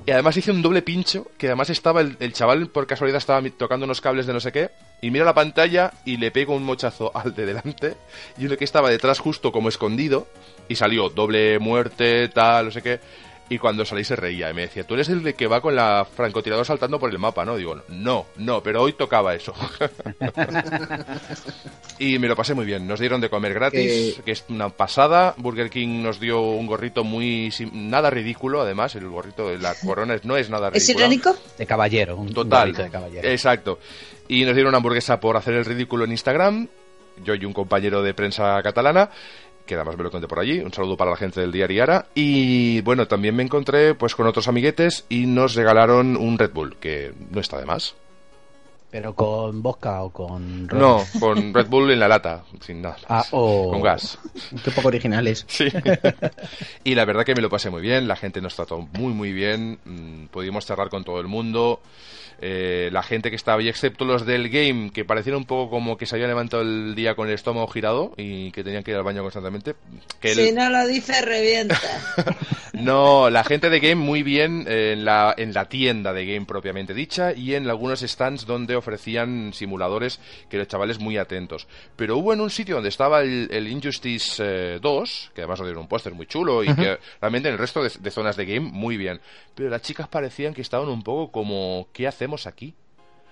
y 0.07 0.11
además 0.11 0.37
hice 0.37 0.51
un 0.51 0.61
doble 0.63 0.83
pincho, 0.83 1.29
que 1.39 1.47
además 1.47 1.71
estaba 1.71 2.01
el, 2.01 2.17
el 2.21 2.33
chaval, 2.33 2.67
por 2.69 2.87
casualidad, 2.87 3.19
estaba 3.19 3.43
tocando 3.57 3.85
unos 3.85 4.01
cables 4.01 4.27
de 4.27 4.33
no 4.33 4.41
sé 4.41 4.51
qué, 4.53 4.71
y 5.01 5.11
mira 5.11 5.25
la 5.25 5.35
pantalla 5.35 5.93
y 6.05 6.17
le 6.17 6.31
pego 6.31 6.55
un 6.57 6.65
mochazo 6.65 7.13
al 7.15 7.35
de 7.35 7.47
delante, 7.47 7.95
y 8.37 8.47
uno 8.47 8.57
que 8.57 8.65
estaba 8.65 8.91
detrás 8.91 9.19
justo 9.21 9.53
como 9.53 9.69
escondido, 9.69 10.27
y 10.69 10.75
salió 10.77 11.11
doble 11.11 11.59
muerte, 11.61 12.29
tal, 12.29 12.67
no 12.67 12.71
sé 12.73 12.83
qué, 12.83 12.99
y 13.49 13.59
cuando 13.59 13.85
salí 13.85 14.05
se 14.05 14.17
reía, 14.17 14.51
y 14.51 14.55
me 14.55 14.63
decía, 14.63 14.85
tú 14.85 14.95
eres 14.95 15.09
el 15.11 15.23
de 15.23 15.35
que 15.35 15.47
va 15.47 15.61
con 15.61 15.77
la 15.77 16.07
francotirador 16.17 16.65
saltando 16.65 16.99
por 16.99 17.11
el 17.11 17.19
mapa, 17.19 17.45
¿no? 17.45 17.57
Digo, 17.57 17.81
no, 17.89 18.27
no, 18.37 18.63
pero 18.63 18.83
hoy 18.83 18.95
tocaba 18.95 19.35
eso. 19.35 19.53
y 21.99 22.19
me 22.19 22.29
lo 22.29 22.37
pasé 22.37 22.55
muy 22.55 22.65
bien, 22.65 22.87
nos 22.87 23.01
dieron 23.01 23.21
de 23.21 23.29
comer 23.29 23.55
gratis, 23.55 24.15
Que- 24.17 24.23
que 24.25 24.33
es 24.33 24.45
una 24.49 24.69
pasada, 24.71 25.35
Burger 25.37 25.71
King 25.71 26.03
nos 26.03 26.21
dio 26.21 26.41
un 26.41 26.67
gorrito 26.67 27.05
muy, 27.05 27.53
nada 27.73 28.11
ridículo, 28.11 28.63
además, 28.63 28.95
el 28.95 29.09
gorrito 29.09 29.49
de 29.49 29.59
la 29.59 29.75
corona 29.75 30.15
es- 30.15 30.25
no 30.25 30.37
es 30.37 30.51
nada 30.51 30.69
¿Es 30.73 30.83
ridículo. 30.87 31.07
irónico? 31.07 31.37
De 31.59 31.67
caballero, 31.67 32.17
un 32.17 32.33
Total. 32.33 32.61
gorrito 32.69 32.83
de 32.83 32.91
caballero. 32.91 33.29
Exacto. 33.29 33.79
Y 34.29 34.45
nos 34.45 34.55
dieron 34.55 34.71
una 34.71 34.79
hamburguesa 34.79 35.21
por 35.21 35.37
hacer 35.37 35.55
el 35.55 35.65
ridículo 35.65 36.05
en 36.05 36.13
Instagram. 36.13 36.69
Yo 37.23 37.35
y 37.37 37.45
un 37.45 37.53
compañero 37.53 38.03
de 38.03 38.13
prensa 38.13 38.61
catalana, 38.63 39.09
que 39.67 39.75
además 39.75 39.97
me 39.97 40.05
lo 40.05 40.11
conté 40.11 40.29
por 40.29 40.39
allí. 40.41 40.61
Un 40.61 40.73
saludo 40.73 40.97
para 40.97 41.11
la 41.13 41.17
gente 41.17 41.41
del 41.41 41.53
diario 41.53 41.83
Ara. 41.83 42.07
Y 42.15 42.81
bueno, 42.83 43.07
también 43.09 43.35
me 43.37 43.43
encontré 43.43 43.95
pues 43.95 44.15
con 44.15 44.27
otros 44.27 44.49
amiguetes 44.49 45.05
y 45.09 45.27
nos 45.27 45.55
regalaron 45.55 46.17
un 46.17 46.39
Red 46.39 46.53
Bull, 46.53 46.77
que 46.77 47.13
no 47.31 47.41
está 47.41 47.59
de 47.59 47.67
más. 47.67 47.95
Pero 48.91 49.13
con 49.15 49.61
vodka 49.61 50.03
o 50.05 50.11
con... 50.11 50.69
ron. 50.69 50.81
No, 50.81 51.03
con 51.19 51.53
Red 51.53 51.67
Bull 51.67 51.91
en 51.91 51.99
la 51.99 52.07
lata, 52.07 52.45
sin 52.61 52.81
nada 52.81 52.97
Ah, 53.09 53.17
más. 53.17 53.29
o- 53.33 53.71
Con 53.73 53.83
gas. 53.83 54.19
Qué 54.65 54.71
poco 54.71 54.87
originales. 54.89 55.45
Sí. 55.49 55.67
y 56.85 56.95
la 56.95 57.05
verdad 57.05 57.25
que 57.25 57.35
me 57.35 57.43
lo 57.43 57.51
pasé 57.51 57.71
muy 57.71 57.83
bien, 57.83 58.07
la 58.07 58.15
gente 58.15 58.41
nos 58.41 58.55
trató 58.55 58.79
muy 58.93 59.13
muy 59.13 59.33
bien, 59.33 59.81
mm, 59.85 60.27
pudimos 60.27 60.65
cerrar 60.65 60.91
con 60.91 61.03
todo 61.03 61.19
el 61.21 61.27
mundo. 61.27 61.81
Eh, 62.47 62.91
la 62.93 63.03
gente 63.03 63.31
que 63.31 63.37
estaba 63.37 63.59
ahí, 63.61 63.69
excepto 63.71 64.05
los 64.05 64.27
del 64.27 64.51
game, 64.51 64.91
que 64.93 65.07
parecieron 65.07 65.41
un 65.43 65.47
poco 65.47 65.71
como 65.71 65.97
que 65.97 66.05
se 66.05 66.15
habían 66.17 66.29
levantado 66.29 66.63
el 66.63 66.95
día 66.95 67.15
con 67.15 67.27
el 67.29 67.33
estómago 67.35 67.67
girado 67.69 68.13
y 68.19 68.51
que 68.53 68.63
tenían 68.63 68.85
que 68.85 68.91
ir 68.91 68.99
al 68.99 69.03
baño 69.03 69.23
constantemente. 69.23 69.75
Que 70.21 70.33
el- 70.33 70.37
Si 70.49 70.53
no 70.53 70.69
lo 70.69 70.87
dice, 70.87 71.23
revienta. 71.23 71.81
no, 72.75 73.31
la 73.31 73.45
gente 73.45 73.71
de 73.71 73.81
Game 73.81 73.95
muy 73.97 74.23
bien 74.23 74.67
eh, 74.69 74.93
en, 74.93 75.05
la, 75.05 75.35
en 75.39 75.55
la 75.55 75.67
tienda 75.69 76.13
de 76.13 76.27
Game 76.27 76.45
propiamente 76.47 76.93
dicha 76.93 77.33
y 77.33 77.55
en 77.55 77.69
algunos 77.69 78.01
stands 78.01 78.45
donde 78.47 78.77
ofrecían 78.77 79.53
simuladores 79.55 80.21
que 80.51 80.59
los 80.59 80.69
chavales 80.69 80.99
muy 80.99 81.17
atentos. 81.17 81.67
Pero 81.97 82.19
hubo 82.19 82.33
en 82.33 82.41
un 82.41 82.51
sitio 82.51 82.75
donde 82.75 82.91
estaba 82.91 83.23
el, 83.23 83.49
el 83.51 83.69
Injustice 83.69 84.43
eh, 84.45 84.79
2, 84.83 85.31
que 85.35 85.41
además 85.43 85.61
nos 85.61 85.69
dieron 85.69 85.83
un 85.83 85.89
póster 85.89 86.13
muy 86.13 86.27
chulo 86.27 86.63
y 86.63 86.75
que 86.75 86.99
realmente 87.21 87.49
en 87.49 87.55
el 87.55 87.59
resto 87.59 87.83
de, 87.83 87.91
de 87.99 88.11
zonas 88.11 88.37
de 88.37 88.45
Game 88.45 88.69
muy 88.71 88.97
bien. 88.97 89.21
Pero 89.55 89.71
las 89.71 89.83
chicas 89.83 90.09
parecían 90.09 90.55
que 90.55 90.63
estaban 90.63 90.89
un 90.89 91.03
poco 91.03 91.31
como, 91.31 91.89
¿qué 91.93 92.07
hacemos 92.09 92.47
aquí? 92.47 92.75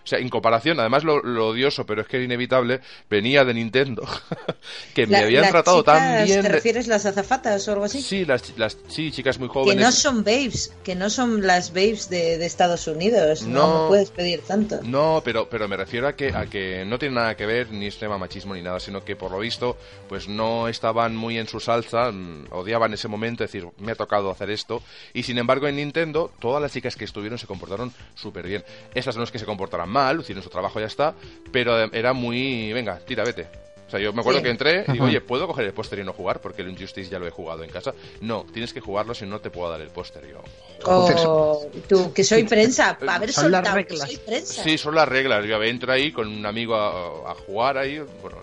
O 0.05 0.07
sea, 0.07 0.19
en 0.19 0.29
comparación, 0.29 0.81
además 0.81 1.05
lo, 1.05 1.23
lo 1.23 1.49
odioso, 1.49 1.87
pero 1.87 2.03
es 2.03 2.09
que 2.09 2.17
era 2.17 2.25
inevitable, 2.25 2.81
venía 3.09 3.45
de 3.45 3.55
Nintendo, 3.55 4.03
que 4.95 5.07
me 5.07 5.13
La- 5.13 5.19
habían 5.25 5.43
las 5.43 5.51
tratado 5.53 5.85
tan 5.85 5.97
chicas, 6.25 6.25
bien. 6.29 6.43
¿Te 6.43 6.49
refieres 6.49 6.87
las 6.89 7.07
azafatas 7.07 7.67
o 7.69 7.73
algo 7.73 7.85
así? 7.85 8.03
Sí, 8.03 8.25
las, 8.25 8.57
las 8.59 8.77
sí, 8.89 9.11
chicas 9.13 9.39
muy 9.39 9.49
que 9.49 9.55
jóvenes. 9.55 9.85
no 9.85 9.93
son 9.93 10.25
babes, 10.25 10.73
que 10.83 10.95
no 10.95 11.09
son 11.09 11.47
las 11.47 11.71
babes 11.73 12.09
de, 12.09 12.39
de 12.39 12.47
Estados 12.47 12.87
Unidos. 12.89 13.43
No, 13.43 13.53
No. 13.67 13.83
no 13.83 13.89
puedes 13.89 14.11
pedir 14.11 14.41
tanto. 14.43 14.81
No, 14.83 15.23
pero, 15.25 15.49
pero 15.49 15.69
me 15.69 15.77
refiero 15.77 16.09
a 16.09 16.15
que, 16.17 16.29
a 16.35 16.47
que 16.47 16.85
no 16.85 16.99
tiene 16.99 17.15
nada 17.17 17.37
que 17.37 17.47
ver 17.47 17.71
ni 17.71 17.87
es 17.87 17.97
tema 17.99 18.19
machismo 18.19 18.55
ni 18.55 18.63
nada, 18.63 18.81
sino 18.81 19.05
que 19.05 19.15
por 19.17 19.31
lo 19.31 19.39
visto, 19.39 19.77
pues 20.09 20.27
no 20.29 20.67
estaban 20.69 21.15
muy 21.15 21.39
en 21.39 21.47
su 21.47 21.61
salsa, 21.61 22.11
mm, 22.11 22.47
odiaban 22.51 22.93
ese 22.93 23.07
momento, 23.09 23.45
es 23.45 23.53
decir, 23.53 23.69
me 23.79 23.93
ha 23.93 23.95
tocado 23.95 24.31
hacer 24.31 24.51
esto, 24.51 24.83
y 25.15 25.23
sin 25.23 25.39
embargo 25.39 25.69
en 25.69 25.77
Nintendo, 25.77 26.33
todas 26.41 26.61
las 26.61 26.73
chicas 26.73 26.97
que 26.97 27.05
estuvieron 27.05 27.39
se 27.39 27.47
comportaron 27.47 27.93
súper 28.15 28.47
bien. 28.47 28.65
Esas 28.95 29.17
no 29.17 29.23
es 29.23 29.31
que 29.31 29.39
se 29.39 29.47
comportaran 29.47 29.92
mal, 29.93 30.21
hicieron 30.21 30.43
su 30.43 30.51
trabajo 30.51 30.81
ya 30.81 30.87
está, 30.87 31.15
pero 31.53 31.81
eh, 31.85 31.91
era 31.93 32.13
muy, 32.13 32.73
venga, 32.73 32.99
tira, 32.99 33.23
vete. 33.25 33.47
O 33.87 33.91
sea, 33.93 34.01
yo 34.01 34.11
me 34.15 34.21
acuerdo 34.21 34.39
Sí. 34.41 34.45
que 34.45 34.51
entré 34.51 34.85
y 34.89 34.93
digo, 34.93 35.05
oye, 35.05 35.21
¿puedo 35.21 35.47
coger 35.47 35.67
el 35.67 35.75
póster 35.75 35.99
y 35.99 36.05
no 36.05 36.15
jugar? 36.15 36.41
Porque 36.41 36.63
el 36.63 36.71
Injustice 36.71 37.11
ya 37.11 37.19
lo 37.19 37.27
he 37.27 37.31
jugado 37.31 37.63
en 37.63 37.69
casa. 37.69 37.93
No, 38.23 38.47
tienes 38.51 38.73
que 38.73 38.81
jugarlo 38.81 39.13
si 39.15 39.27
no 39.27 39.39
te 39.41 39.51
puedo 39.51 39.69
dar 39.71 39.83
el 39.83 39.91
póster. 39.91 40.27
Yo, 40.27 40.41
O 40.87 41.67
tú, 41.89 42.11
que 42.15 42.25
soy 42.25 42.45
prensa, 42.45 42.97
para 42.99 43.17
haber 43.17 43.33
Son 43.35 43.51
las 43.51 43.61
soltado, 43.61 43.77
que 43.87 43.91
reglas. 43.91 44.09
soy 44.09 44.17
prensa. 44.17 44.63
Sí, 44.65 44.79
son 44.79 44.95
las 44.95 45.07
reglas. 45.07 45.45
Yo 45.45 45.63
entro 45.63 45.93
ahí 45.93 46.11
con 46.11 46.27
un 46.29 46.47
amigo 46.47 46.75
a, 46.75 47.33
a 47.33 47.35
jugar 47.35 47.77
ahí. 47.77 47.99
Bueno, 48.23 48.39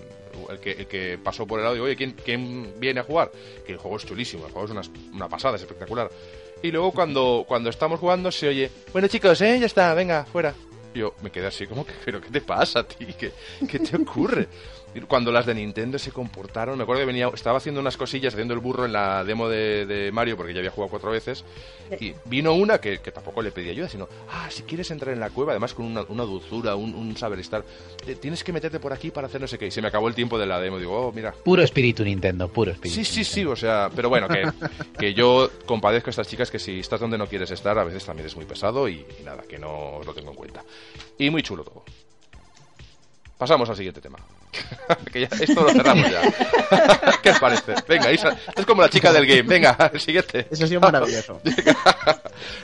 el 0.51 0.59
que, 0.59 0.71
el 0.73 0.87
que 0.87 1.17
pasó 1.23 1.47
por 1.47 1.57
el 1.59 1.63
lado, 1.63 1.73
digo, 1.73 1.85
oye, 1.87 1.95
¿quién, 1.95 2.15
¿quién 2.23 2.73
viene 2.79 2.99
a 2.99 3.03
jugar? 3.03 3.31
Que 3.65 3.71
el 3.71 3.79
juego 3.79 3.97
es 3.97 4.05
chulísimo, 4.05 4.45
el 4.45 4.51
juego 4.51 4.65
es 4.67 4.71
una, 4.71 4.81
una 5.15 5.27
pasada, 5.29 5.55
es 5.55 5.63
espectacular. 5.63 6.11
Y 6.61 6.69
luego 6.71 6.91
cuando, 6.91 7.43
cuando 7.47 7.71
estamos 7.71 7.99
jugando 7.99 8.31
se 8.31 8.49
oye, 8.49 8.69
bueno 8.91 9.07
chicos, 9.07 9.41
¿eh? 9.41 9.57
Ya 9.59 9.65
está, 9.65 9.93
venga, 9.95 10.25
fuera. 10.25 10.53
Yo 10.93 11.13
me 11.21 11.31
quedé 11.31 11.47
así 11.47 11.67
como 11.67 11.85
que, 11.85 11.93
pero 12.03 12.19
¿qué 12.19 12.29
te 12.29 12.41
pasa 12.41 12.83
ti? 12.83 13.05
¿Qué, 13.17 13.31
qué 13.69 13.79
te 13.79 13.95
ocurre? 13.95 14.47
Cuando 15.07 15.31
las 15.31 15.45
de 15.45 15.53
Nintendo 15.53 15.99
se 15.99 16.11
comportaron, 16.11 16.77
me 16.77 16.83
acuerdo 16.83 17.01
que 17.01 17.05
venía, 17.05 17.29
estaba 17.33 17.57
haciendo 17.57 17.79
unas 17.79 17.95
cosillas, 17.95 18.33
haciendo 18.33 18.53
el 18.53 18.59
burro 18.59 18.85
en 18.85 18.93
la 18.93 19.23
demo 19.23 19.47
de, 19.47 19.85
de 19.85 20.11
Mario, 20.11 20.35
porque 20.35 20.53
ya 20.53 20.59
había 20.59 20.71
jugado 20.71 20.89
cuatro 20.89 21.11
veces, 21.11 21.45
y 21.99 22.13
vino 22.25 22.53
una 22.53 22.79
que, 22.79 22.99
que 22.99 23.11
tampoco 23.11 23.41
le 23.41 23.51
pedí 23.51 23.69
ayuda, 23.69 23.87
sino, 23.87 24.07
ah, 24.29 24.47
si 24.49 24.63
quieres 24.63 24.89
entrar 24.91 25.13
en 25.13 25.19
la 25.19 25.29
cueva, 25.29 25.51
además 25.51 25.73
con 25.73 25.85
una, 25.85 26.01
una 26.09 26.23
dulzura, 26.23 26.75
un, 26.75 26.95
un 26.95 27.15
saber 27.17 27.39
estar, 27.39 27.63
eh, 28.07 28.15
tienes 28.15 28.43
que 28.43 28.51
meterte 28.51 28.79
por 28.79 28.91
aquí 28.91 29.11
para 29.11 29.27
hacer 29.27 29.39
no 29.41 29.47
sé 29.47 29.57
qué. 29.57 29.67
Y 29.67 29.71
se 29.71 29.81
me 29.81 29.87
acabó 29.87 30.07
el 30.07 30.15
tiempo 30.15 30.39
de 30.39 30.45
la 30.47 30.59
demo, 30.59 30.79
digo, 30.79 31.07
oh, 31.07 31.11
mira. 31.11 31.33
Puro 31.33 31.61
espíritu 31.61 32.03
Nintendo, 32.03 32.47
puro 32.47 32.71
espíritu. 32.71 32.95
Sí, 33.03 33.05
sí, 33.05 33.23
sí, 33.23 33.45
o 33.45 33.55
sea, 33.55 33.89
pero 33.95 34.09
bueno, 34.09 34.27
que, 34.27 34.49
que 34.97 35.13
yo 35.13 35.49
compadezco 35.65 36.09
a 36.09 36.11
estas 36.11 36.27
chicas 36.27 36.49
que 36.49 36.59
si 36.59 36.79
estás 36.79 36.99
donde 36.99 37.17
no 37.17 37.27
quieres 37.27 37.51
estar, 37.51 37.77
a 37.77 37.83
veces 37.83 38.03
también 38.05 38.25
es 38.25 38.35
muy 38.35 38.45
pesado 38.45 38.87
y, 38.89 39.05
y 39.19 39.23
nada, 39.23 39.43
que 39.43 39.59
no 39.59 39.97
os 39.97 40.05
lo 40.05 40.13
tengo 40.13 40.31
en 40.31 40.35
cuenta. 40.35 40.63
Y 41.17 41.29
muy 41.29 41.43
chulo 41.43 41.63
todo. 41.63 41.83
Pasamos 43.37 43.69
al 43.69 43.75
siguiente 43.75 44.01
tema. 44.01 44.17
que 45.11 45.21
ya, 45.21 45.29
esto 45.39 45.61
lo 45.61 45.69
cerramos 45.69 46.09
ya. 46.09 46.21
¿Qué 47.23 47.29
os 47.31 47.39
parece? 47.39 47.75
Venga, 47.87 48.11
Isa, 48.11 48.35
es 48.55 48.65
como 48.65 48.81
la 48.81 48.89
chica 48.89 49.11
del 49.13 49.25
game. 49.25 49.43
Venga, 49.43 49.91
el 49.93 49.99
siguiente. 49.99 50.47
Eso 50.49 50.65
ha 50.65 50.67
sido 50.67 50.81
maravilloso. 50.81 51.41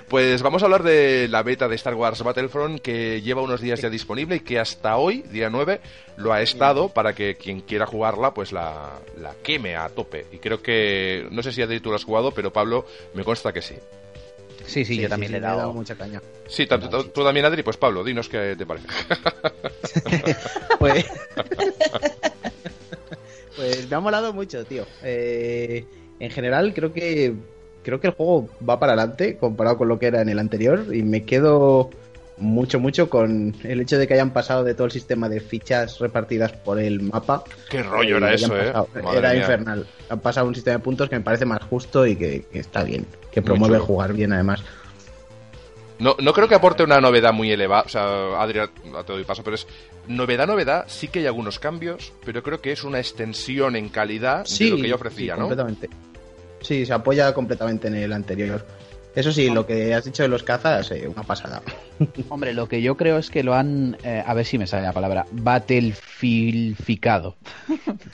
pues 0.07 0.41
vamos 0.41 0.61
a 0.61 0.65
hablar 0.65 0.83
de 0.83 1.27
la 1.27 1.43
beta 1.43 1.67
de 1.67 1.75
Star 1.75 1.95
Wars 1.95 2.21
Battlefront 2.23 2.81
que 2.81 3.21
lleva 3.21 3.41
unos 3.41 3.61
días 3.61 3.81
ya 3.81 3.89
disponible 3.89 4.37
y 4.37 4.39
que 4.41 4.59
hasta 4.59 4.97
hoy, 4.97 5.23
día 5.23 5.49
9, 5.49 5.81
lo 6.17 6.33
ha 6.33 6.41
estado 6.41 6.89
para 6.89 7.13
que 7.13 7.35
quien 7.35 7.61
quiera 7.61 7.85
jugarla 7.85 8.33
pues 8.33 8.51
la, 8.51 8.93
la 9.19 9.33
queme 9.43 9.75
a 9.75 9.89
tope. 9.89 10.25
Y 10.31 10.37
creo 10.37 10.61
que, 10.61 11.27
no 11.31 11.43
sé 11.43 11.51
si 11.51 11.79
tú 11.79 11.89
lo 11.89 11.95
has 11.95 12.03
jugado, 12.03 12.31
pero 12.31 12.51
Pablo 12.51 12.85
me 13.13 13.23
consta 13.23 13.53
que 13.53 13.61
sí. 13.61 13.75
Sí, 14.65 14.85
sí, 14.85 14.97
yo 14.97 15.09
también 15.09 15.31
le, 15.31 15.39
he 15.39 15.41
dado... 15.41 15.73
mucha 15.73 15.95
caña. 15.95 16.21
Sí, 16.47 16.65
tanto, 16.65 17.05
tú 17.05 17.23
también, 17.23 17.45
Adri, 17.45 17.63
pues 17.63 17.77
Pablo, 17.77 18.03
dinos 18.03 18.29
qué 18.29 18.55
te 18.57 18.65
parece. 18.65 18.87
pues... 20.79 21.05
pues 23.55 23.89
me 23.89 23.95
ha 23.95 23.99
molado 23.99 24.33
mucho, 24.33 24.65
tío. 24.65 24.85
Eh, 25.03 25.85
en 26.19 26.31
general 26.31 26.73
creo 26.73 26.93
que 26.93 27.33
creo 27.83 27.99
que 27.99 28.07
el 28.07 28.13
juego 28.13 28.49
va 28.67 28.79
para 28.79 28.93
adelante 28.93 29.37
comparado 29.37 29.77
con 29.77 29.87
lo 29.87 29.99
que 29.99 30.07
era 30.07 30.21
en 30.21 30.29
el 30.29 30.39
anterior 30.39 30.85
y 30.91 31.03
me 31.03 31.23
quedo 31.23 31.91
mucho, 32.37 32.79
mucho 32.79 33.09
con 33.09 33.55
el 33.63 33.81
hecho 33.81 33.97
de 33.97 34.07
que 34.07 34.15
hayan 34.15 34.31
pasado 34.31 34.63
de 34.63 34.73
todo 34.73 34.85
el 34.85 34.91
sistema 34.91 35.29
de 35.29 35.39
fichas 35.39 35.99
repartidas 35.99 36.51
por 36.51 36.79
el 36.79 37.01
mapa. 37.01 37.43
Qué 37.69 37.83
rollo 37.83 38.17
era 38.17 38.33
eso, 38.33 38.55
eh. 38.57 38.73
era 39.15 39.35
infernal. 39.35 39.85
Han 40.09 40.19
pasado 40.19 40.47
un 40.47 40.55
sistema 40.55 40.77
de 40.77 40.83
puntos 40.83 41.09
que 41.09 41.15
me 41.15 41.21
parece 41.21 41.45
más 41.45 41.61
justo 41.63 42.05
y 42.05 42.15
que, 42.15 42.45
está 42.53 42.83
bien, 42.83 43.05
que 43.35 43.41
promueve 43.41 43.79
jugar 43.79 44.13
bien 44.13 44.31
además. 44.31 44.63
No, 45.99 46.15
no 46.19 46.33
creo 46.33 46.47
que 46.47 46.55
aporte 46.55 46.83
una 46.83 47.01
novedad 47.01 47.33
muy 47.33 47.51
elevada, 47.51 47.83
o 47.85 47.89
sea, 47.89 48.41
Adrián, 48.41 48.69
te 49.05 49.13
doy 49.13 49.23
paso, 49.25 49.43
pero 49.43 49.55
es 49.55 49.67
novedad, 50.07 50.47
novedad, 50.47 50.85
sí 50.87 51.09
que 51.09 51.19
hay 51.19 51.25
algunos 51.25 51.59
cambios, 51.59 52.13
pero 52.25 52.41
creo 52.43 52.61
que 52.61 52.71
es 52.71 52.83
una 52.83 52.99
extensión 52.99 53.75
en 53.75 53.89
calidad 53.89 54.45
de 54.45 54.69
lo 54.69 54.77
que 54.77 54.87
yo 54.87 54.95
ofrecía, 54.95 55.35
¿no? 55.35 55.41
completamente. 55.41 55.89
Sí, 56.61 56.85
se 56.85 56.93
apoya 56.93 57.33
completamente 57.33 57.89
en 57.89 57.95
el 57.95 58.13
anterior. 58.13 58.65
Eso 59.15 59.31
sí, 59.31 59.49
lo 59.49 59.65
que 59.65 59.93
has 59.93 60.03
dicho 60.03 60.23
de 60.23 60.29
los 60.29 60.43
cazas, 60.43 60.91
eh, 60.91 61.07
una 61.07 61.23
pasada. 61.23 61.61
Hombre, 62.29 62.53
lo 62.53 62.67
que 62.67 62.81
yo 62.81 62.97
creo 62.97 63.17
es 63.17 63.29
que 63.29 63.43
lo 63.43 63.53
han, 63.53 63.97
eh, 64.03 64.21
a 64.25 64.33
ver 64.33 64.45
si 64.45 64.57
me 64.57 64.67
sale 64.67 64.83
la 64.83 64.91
palabra, 64.91 65.25
battlefilficado. 65.31 67.37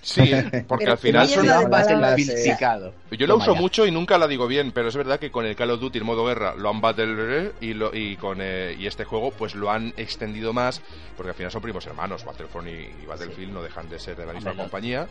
Sí, 0.02 0.32
porque 0.68 0.86
al 0.86 1.00
final 1.00 1.28
son 1.28 1.48
battlefilficado. 1.70 2.94
Yo 3.12 3.26
lo 3.26 3.38
uso 3.38 3.56
mucho 3.56 3.88
y 3.88 3.92
nunca 3.92 4.20
la 4.20 4.28
digo 4.28 4.48
bien, 4.48 4.72
pero 4.72 4.90
es 4.90 4.96
verdad 4.96 5.20
que 5.20 5.32
con 5.32 5.46
el 5.46 5.56
Call 5.56 5.72
of 5.72 5.80
Duty 5.80 6.00
en 6.00 6.06
modo 6.06 6.26
guerra 6.26 6.54
lo 6.56 6.70
han 6.70 6.82
battle 6.82 7.54
y, 7.62 7.74
lo, 7.74 7.96
y 7.96 8.18
con 8.18 8.38
eh, 8.40 8.76
y 8.78 8.86
este 8.86 9.04
juego 9.04 9.32
pues 9.32 9.56
lo 9.56 9.72
han 9.72 9.94
extendido 9.98 10.54
más, 10.54 10.82
porque 11.18 11.30
al 11.30 11.36
final 11.36 11.52
son 11.52 11.62
primos 11.62 11.86
hermanos, 11.88 12.24
Battlefront 12.24 12.68
y, 12.68 13.06
Battlefield 13.08 13.52
no 13.52 13.64
dejan 13.64 13.90
de 13.90 14.00
ser 14.00 14.18
de 14.18 14.26
la 14.26 14.34
misma 14.34 14.54
compañía. 14.54 15.08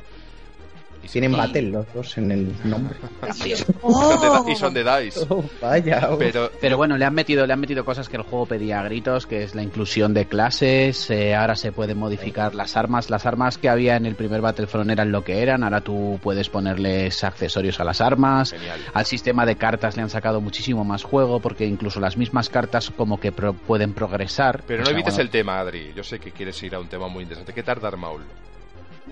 Tienen 1.09 1.33
Battle 1.33 1.63
los 1.63 1.93
dos 1.93 2.19
en 2.19 2.31
el 2.31 2.55
nombre. 2.65 2.97
y 4.49 4.57
son 4.57 4.75
de 4.75 4.85
DICE. 4.85 5.27
Oh, 5.29 5.45
vaya. 5.61 6.11
Pero, 6.19 6.51
pero 6.61 6.77
bueno, 6.77 6.97
le 6.97 7.05
han 7.05 7.15
metido 7.15 7.47
le 7.47 7.53
han 7.53 7.61
metido 7.61 7.85
cosas 7.85 8.09
que 8.09 8.17
el 8.17 8.23
juego 8.23 8.47
pedía 8.47 8.81
a 8.81 8.85
gritos, 8.85 9.27
que 9.27 9.43
es 9.43 9.55
la 9.55 9.63
inclusión 9.63 10.15
de 10.15 10.27
clases. 10.27 11.11
Eh, 11.11 11.35
ahora 11.35 11.57
se 11.57 11.73
pueden 11.73 11.99
modificar 11.99 12.55
las 12.55 12.77
armas. 12.77 13.11
Las 13.11 13.27
armas 13.27 13.59
que 13.59 13.69
había 13.69 13.97
en 13.97 14.07
el 14.07 14.15
primer 14.15 14.41
Battlefront 14.41 14.91
eran 14.91 15.11
lo 15.13 15.25
que 15.25 15.43
eran. 15.43 15.65
Ahora 15.65 15.81
tú 15.81 16.19
puedes 16.23 16.49
ponerles 16.49 17.25
accesorios 17.25 17.81
a 17.81 17.85
las 17.85 18.01
armas. 18.01 18.55
Al 18.95 19.07
sistema 19.07 19.47
de 19.47 19.57
cartas 19.57 19.97
le 19.97 20.03
han 20.03 20.11
sacado 20.11 20.41
muchísimo 20.41 20.85
más 20.85 21.03
juego, 21.03 21.41
porque 21.41 21.67
incluso 21.67 22.01
las 22.01 22.17
mismas 22.17 22.49
cartas 22.49 22.91
como 22.91 23.19
que 23.19 23.33
pueden 23.33 23.93
progresar. 23.95 24.63
Pero 24.67 24.85
no 24.85 24.91
evites 24.91 25.19
el 25.19 25.31
tema, 25.31 25.59
Adri. 25.59 25.93
Yo 25.95 26.05
sé 26.05 26.19
que 26.19 26.31
quieres 26.31 26.63
ir 26.63 26.75
a 26.75 26.81
un 26.81 26.89
tema 26.89 27.09
muy 27.09 27.23
interesante. 27.23 27.53
¿Qué 27.53 27.63
tarda 27.63 27.91
Maul? 27.97 28.23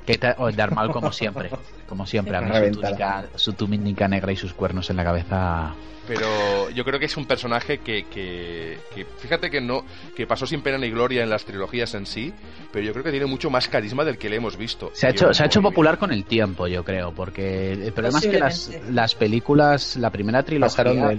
Que 0.07 0.19
o 0.39 0.51
Darmal 0.53 0.91
como 0.91 1.13
siempre, 1.13 1.51
como 1.87 2.07
siempre, 2.07 2.37
a 2.37 2.43
su 2.43 2.71
túnica, 2.73 3.25
su 3.35 3.53
túnica 3.53 4.09
negra 4.09 4.33
y 4.33 4.37
sus 4.37 4.55
cuernos 4.55 4.89
en 4.91 4.97
la 4.97 5.05
cabeza. 5.05 5.75
Pero 6.09 6.71
yo 6.71 6.85
creo 6.85 6.99
que 6.99 7.05
es 7.05 7.17
un 7.19 7.27
personaje 7.27 7.79
que, 7.79 8.05
que, 8.05 8.79
fíjate 9.19 9.51
que 9.51 9.61
no, 9.61 9.85
que 10.17 10.27
pasó 10.27 10.47
sin 10.47 10.63
pena 10.63 10.79
ni 10.79 10.89
gloria 10.89 11.23
en 11.23 11.29
las 11.29 11.45
trilogías 11.45 11.95
en 11.95 12.07
sí, 12.07 12.33
pero 12.73 12.87
yo 12.87 12.93
creo 12.93 13.05
que 13.05 13.11
tiene 13.11 13.27
mucho 13.27 13.51
más 13.51 13.69
carisma 13.69 14.05
del 14.05 14.17
que 14.17 14.31
le 14.31 14.37
hemos 14.37 14.57
visto. 14.57 14.91
Se 14.95 15.07
ha 15.07 15.11
hecho, 15.11 15.35
se 15.35 15.43
ha 15.43 15.47
hecho 15.47 15.61
popular 15.61 15.99
con 15.99 16.11
el 16.11 16.25
tiempo, 16.25 16.67
yo 16.67 16.83
creo, 16.83 17.13
porque 17.13 17.73
el 17.73 17.93
problema 17.93 18.21
es 18.21 18.27
que 18.27 18.39
las, 18.39 18.71
las 18.91 19.15
películas, 19.15 19.97
la 19.97 20.09
primera 20.09 20.43
trilogía, 20.43 21.11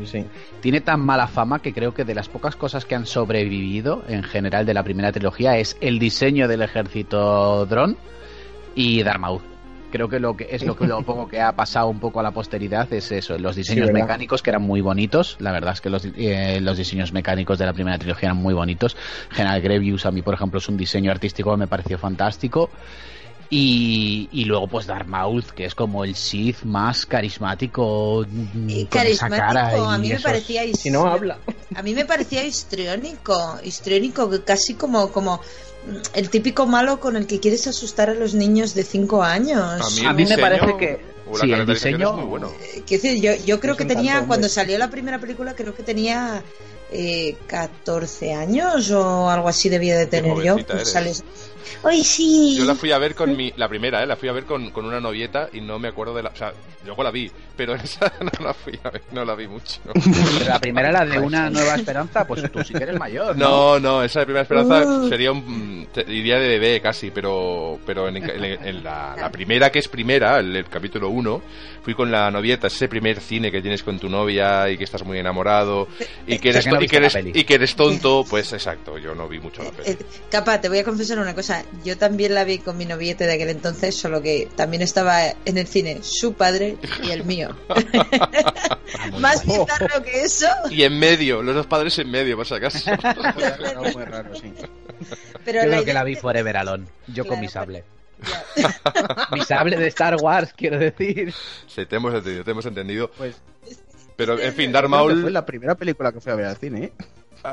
tiene 0.59 0.81
tan 0.81 1.01
mala 1.01 1.27
fama 1.27 1.61
que 1.61 1.71
creo 1.71 1.93
que 1.93 2.03
de 2.03 2.15
las 2.15 2.27
pocas 2.27 2.55
cosas 2.55 2.85
que 2.85 2.95
han 2.95 3.05
sobrevivido 3.05 4.03
en 4.07 4.23
general 4.23 4.65
de 4.65 4.73
la 4.73 4.81
primera 4.81 5.11
trilogía 5.11 5.57
es 5.57 5.77
el 5.81 5.99
diseño 5.99 6.47
del 6.47 6.63
ejército 6.63 7.67
dron 7.67 7.95
y 8.79 9.03
Darmouth. 9.03 9.41
Creo 9.91 10.07
que 10.07 10.19
lo 10.19 10.37
que 10.37 10.47
es 10.51 10.63
lo 10.63 10.75
que 10.77 10.87
lo 10.87 11.01
poco 11.05 11.27
que 11.27 11.41
ha 11.41 11.51
pasado 11.51 11.87
un 11.87 11.99
poco 11.99 12.21
a 12.21 12.23
la 12.23 12.31
posteridad 12.31 12.91
es 12.93 13.11
eso, 13.11 13.37
los 13.37 13.55
diseños 13.57 13.91
mecánicos 13.91 14.41
que 14.41 14.51
eran 14.51 14.61
muy 14.61 14.79
bonitos, 14.79 15.35
la 15.39 15.51
verdad 15.51 15.73
es 15.73 15.81
que 15.81 15.89
los, 15.89 16.05
eh, 16.05 16.61
los 16.61 16.77
diseños 16.77 17.11
mecánicos 17.11 17.59
de 17.59 17.65
la 17.65 17.73
primera 17.73 17.97
trilogía 17.97 18.29
eran 18.29 18.37
muy 18.37 18.53
bonitos. 18.53 18.95
General 19.31 19.59
Grevious 19.61 20.05
a 20.05 20.11
mí 20.11 20.21
por 20.21 20.33
ejemplo 20.33 20.59
es 20.59 20.69
un 20.69 20.77
diseño 20.77 21.11
artístico 21.11 21.51
que 21.51 21.57
me 21.57 21.67
pareció 21.67 21.97
fantástico. 21.97 22.69
Y, 23.51 24.29
y, 24.31 24.45
luego 24.45 24.67
pues 24.67 24.85
Darmouth, 24.85 25.47
que 25.55 25.65
es 25.65 25.73
como 25.73 26.03
el 26.03 26.15
Sith 26.15 26.61
más 26.63 27.07
carismático 27.07 28.23
y 28.67 28.85
carismático, 28.85 29.85
a 29.85 29.97
mí 29.97 30.09
me 30.09 30.19
parecía 30.19 30.61
si 30.75 30.91
no 30.91 31.07
habla. 31.07 31.39
A 31.73 31.81
mí 31.81 31.95
me 31.95 32.05
parecía 32.05 32.43
histriónico, 32.43 33.59
histriónico, 33.63 34.29
casi 34.45 34.75
como 34.75 35.11
como 35.11 35.41
el 36.13 36.29
típico 36.29 36.65
malo 36.65 36.99
con 36.99 37.15
el 37.15 37.25
que 37.25 37.39
quieres 37.39 37.67
asustar 37.67 38.09
a 38.09 38.13
los 38.13 38.33
niños 38.33 38.73
de 38.73 38.83
5 38.83 39.23
años. 39.23 40.03
A 40.05 40.13
mí, 40.13 40.25
me 40.25 40.37
parece 40.37 40.77
que 40.77 40.99
sí, 41.39 41.51
el 41.51 41.65
diseño 41.65 42.13
muy 42.13 42.25
bueno. 42.25 42.51
Eh, 42.75 43.19
yo, 43.19 43.33
yo 43.45 43.59
creo 43.59 43.75
que 43.75 43.85
tenía, 43.85 44.25
cuando 44.27 44.49
salió 44.49 44.77
la 44.77 44.89
primera 44.89 45.19
película, 45.19 45.55
creo 45.55 45.73
que 45.73 45.83
tenía 45.83 46.43
eh, 46.91 47.35
14 47.47 48.33
años 48.33 48.91
o 48.91 49.29
algo 49.29 49.47
así 49.47 49.69
debía 49.69 49.97
de 49.97 50.07
tener 50.07 50.41
yo. 50.41 50.57
Sales, 50.83 51.23
¡Ay, 51.83 52.03
sí! 52.03 52.55
Yo 52.57 52.65
la 52.65 52.75
fui 52.75 52.91
a 52.91 52.97
ver 52.97 53.15
con 53.15 53.35
mi. 53.35 53.53
La 53.57 53.67
primera, 53.67 54.03
¿eh? 54.03 54.05
La 54.05 54.15
fui 54.15 54.29
a 54.29 54.33
ver 54.33 54.45
con, 54.45 54.71
con 54.71 54.85
una 54.85 54.99
novieta 54.99 55.49
y 55.53 55.61
no 55.61 55.79
me 55.79 55.87
acuerdo 55.87 56.13
de 56.13 56.23
la. 56.23 56.29
O 56.29 56.35
sea, 56.35 56.53
luego 56.85 57.03
la 57.03 57.11
vi, 57.11 57.31
pero 57.55 57.75
esa 57.83 58.11
no 58.21 58.45
la 58.45 58.53
fui 58.53 58.79
a 58.83 58.89
ver, 58.89 59.03
no 59.11 59.25
la 59.25 59.35
vi 59.35 59.47
mucho. 59.47 59.79
la 60.45 60.59
primera, 60.59 60.91
la 60.91 61.05
de 61.05 61.19
Una 61.19 61.49
Nueva 61.49 61.75
Esperanza, 61.75 62.25
pues 62.25 62.49
tú 62.51 62.63
sí 62.63 62.73
que 62.73 62.83
eres 62.83 62.97
mayor. 62.97 63.37
No, 63.37 63.79
no, 63.79 64.03
esa 64.03 64.21
de 64.21 64.25
Primera 64.25 64.43
Esperanza 64.43 64.85
uh. 64.85 65.09
sería 65.09 65.31
un. 65.31 65.87
diría 66.07 66.39
de 66.39 66.47
bebé 66.47 66.81
casi, 66.81 67.11
pero 67.11 67.79
pero 67.85 68.07
en, 68.07 68.17
en, 68.17 68.83
la, 68.83 69.15
la, 69.17 69.31
primera, 69.31 69.71
que 69.71 69.79
es 69.79 69.87
primera, 69.87 70.39
el, 70.39 70.65
capítulo 70.69 71.09
1, 71.09 71.41
fui 71.83 71.93
con 71.93 72.11
la 72.11 72.29
novieta, 72.29 72.67
ese 72.67 72.87
primer 72.87 73.19
cine 73.19 73.51
que 73.51 73.61
tienes 73.61 73.83
con 73.83 73.99
tu 73.99 74.09
novia 74.09 74.69
y 74.69 74.77
que 74.77 74.83
estás 74.83 75.03
muy 75.03 75.17
enamorado 75.17 75.87
y 76.27 76.37
que 76.39 76.49
eres, 76.49 76.67
y 76.67 76.87
que 76.87 76.97
eres, 76.97 77.17
y 77.33 77.43
que 77.43 77.53
eres 77.55 77.75
tonto, 77.75 78.25
pues 78.29 78.53
exacto, 78.53 78.97
yo 78.97 79.15
no 79.15 79.27
vi 79.27 79.39
mucho 79.39 79.63
la 79.63 79.71
peli. 79.71 79.91
Eh, 79.91 79.97
Capa, 80.29 80.61
te 80.61 80.69
voy 80.69 80.79
a 80.79 80.83
confesar 80.83 81.19
una 81.19 81.33
cosa 81.33 81.48
yo 81.83 81.97
también 81.97 82.33
la 82.33 82.43
vi 82.43 82.59
con 82.59 82.77
mi 82.77 82.85
noviete 82.85 83.25
de 83.25 83.33
aquel 83.33 83.49
entonces, 83.49 83.95
solo 83.95 84.21
que 84.21 84.47
también 84.55 84.81
estaba 84.81 85.21
en 85.45 85.57
el 85.57 85.67
cine 85.67 85.99
su 86.01 86.33
padre 86.33 86.77
y 87.03 87.11
el 87.11 87.23
mío. 87.23 87.55
Más 89.19 89.45
bizarro 89.45 90.03
que 90.03 90.23
eso. 90.23 90.47
Y 90.69 90.83
en 90.83 90.97
medio, 90.97 91.41
los 91.41 91.55
dos 91.55 91.67
padres 91.67 91.97
en 91.99 92.09
medio, 92.09 92.35
por 92.35 92.45
si 92.45 92.53
acaso. 92.55 92.91
muy 93.93 94.05
raro, 94.05 94.35
sí. 94.35 94.53
Pero 95.45 95.63
yo 95.63 95.69
creo 95.69 95.85
que 95.85 95.93
la 95.93 96.03
vi 96.03 96.15
Forever 96.15 96.57
Alone, 96.57 96.85
yo 97.07 97.25
con 97.25 97.39
mi 97.39 97.47
sable. 97.47 97.83
mi 99.31 99.41
sable 99.41 99.77
de 99.77 99.87
Star 99.87 100.15
Wars, 100.15 100.53
quiero 100.55 100.77
decir. 100.77 101.33
Sí, 101.67 101.85
te 101.85 101.95
hemos 101.95 102.13
entendido, 102.13 102.43
te 102.43 102.51
hemos 102.51 102.65
entendido. 102.65 103.11
Pues, 103.11 103.35
Pero, 104.15 104.39
en 104.39 104.53
fin, 104.53 104.71
Darth 104.71 104.89
Maul... 104.89 105.21
Fue 105.21 105.31
la 105.31 105.45
primera 105.45 105.75
película 105.75 106.11
que 106.11 106.19
fui 106.19 106.31
a 106.31 106.35
ver 106.35 106.45
al 106.47 106.57
cine, 106.57 106.85
¿eh? 106.85 106.93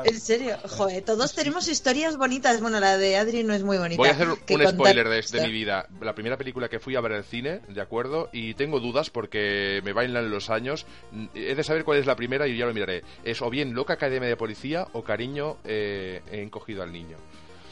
En 0.03 0.19
serio, 0.19 0.57
joder, 0.67 1.03
todos 1.03 1.33
tenemos 1.33 1.67
historias 1.67 2.17
bonitas. 2.17 2.61
Bueno, 2.61 2.79
la 2.79 2.97
de 2.97 3.17
Adri 3.17 3.43
no 3.43 3.53
es 3.53 3.63
muy 3.63 3.77
bonita. 3.77 3.97
Voy 3.97 4.09
a 4.09 4.11
hacer 4.11 4.27
un 4.27 4.37
spoiler 4.67 5.07
de, 5.07 5.41
mi 5.41 5.51
vida. 5.51 5.87
La 6.01 6.13
primera 6.13 6.37
película 6.37 6.69
que 6.69 6.79
fui 6.79 6.95
a 6.95 7.01
ver 7.01 7.13
el 7.13 7.23
cine, 7.23 7.61
¿de 7.67 7.81
acuerdo? 7.81 8.29
Y 8.31 8.53
tengo 8.55 8.79
dudas 8.79 9.09
porque 9.09 9.81
me 9.83 9.93
bailan 9.93 10.29
los 10.29 10.49
años. 10.49 10.85
He 11.33 11.55
de 11.55 11.63
saber 11.63 11.83
cuál 11.83 11.99
es 11.99 12.05
la 12.05 12.15
primera 12.15 12.47
y 12.47 12.57
ya 12.57 12.65
lo 12.65 12.73
miraré. 12.73 13.03
Es 13.23 13.41
o 13.41 13.49
bien 13.49 13.73
Loca 13.73 13.93
Academia 13.93 14.27
de 14.29 14.37
Policía 14.37 14.87
o 14.93 15.03
Cariño 15.03 15.57
eh, 15.63 16.21
he 16.31 16.41
encogido 16.41 16.83
al 16.83 16.91
niño. 16.91 17.17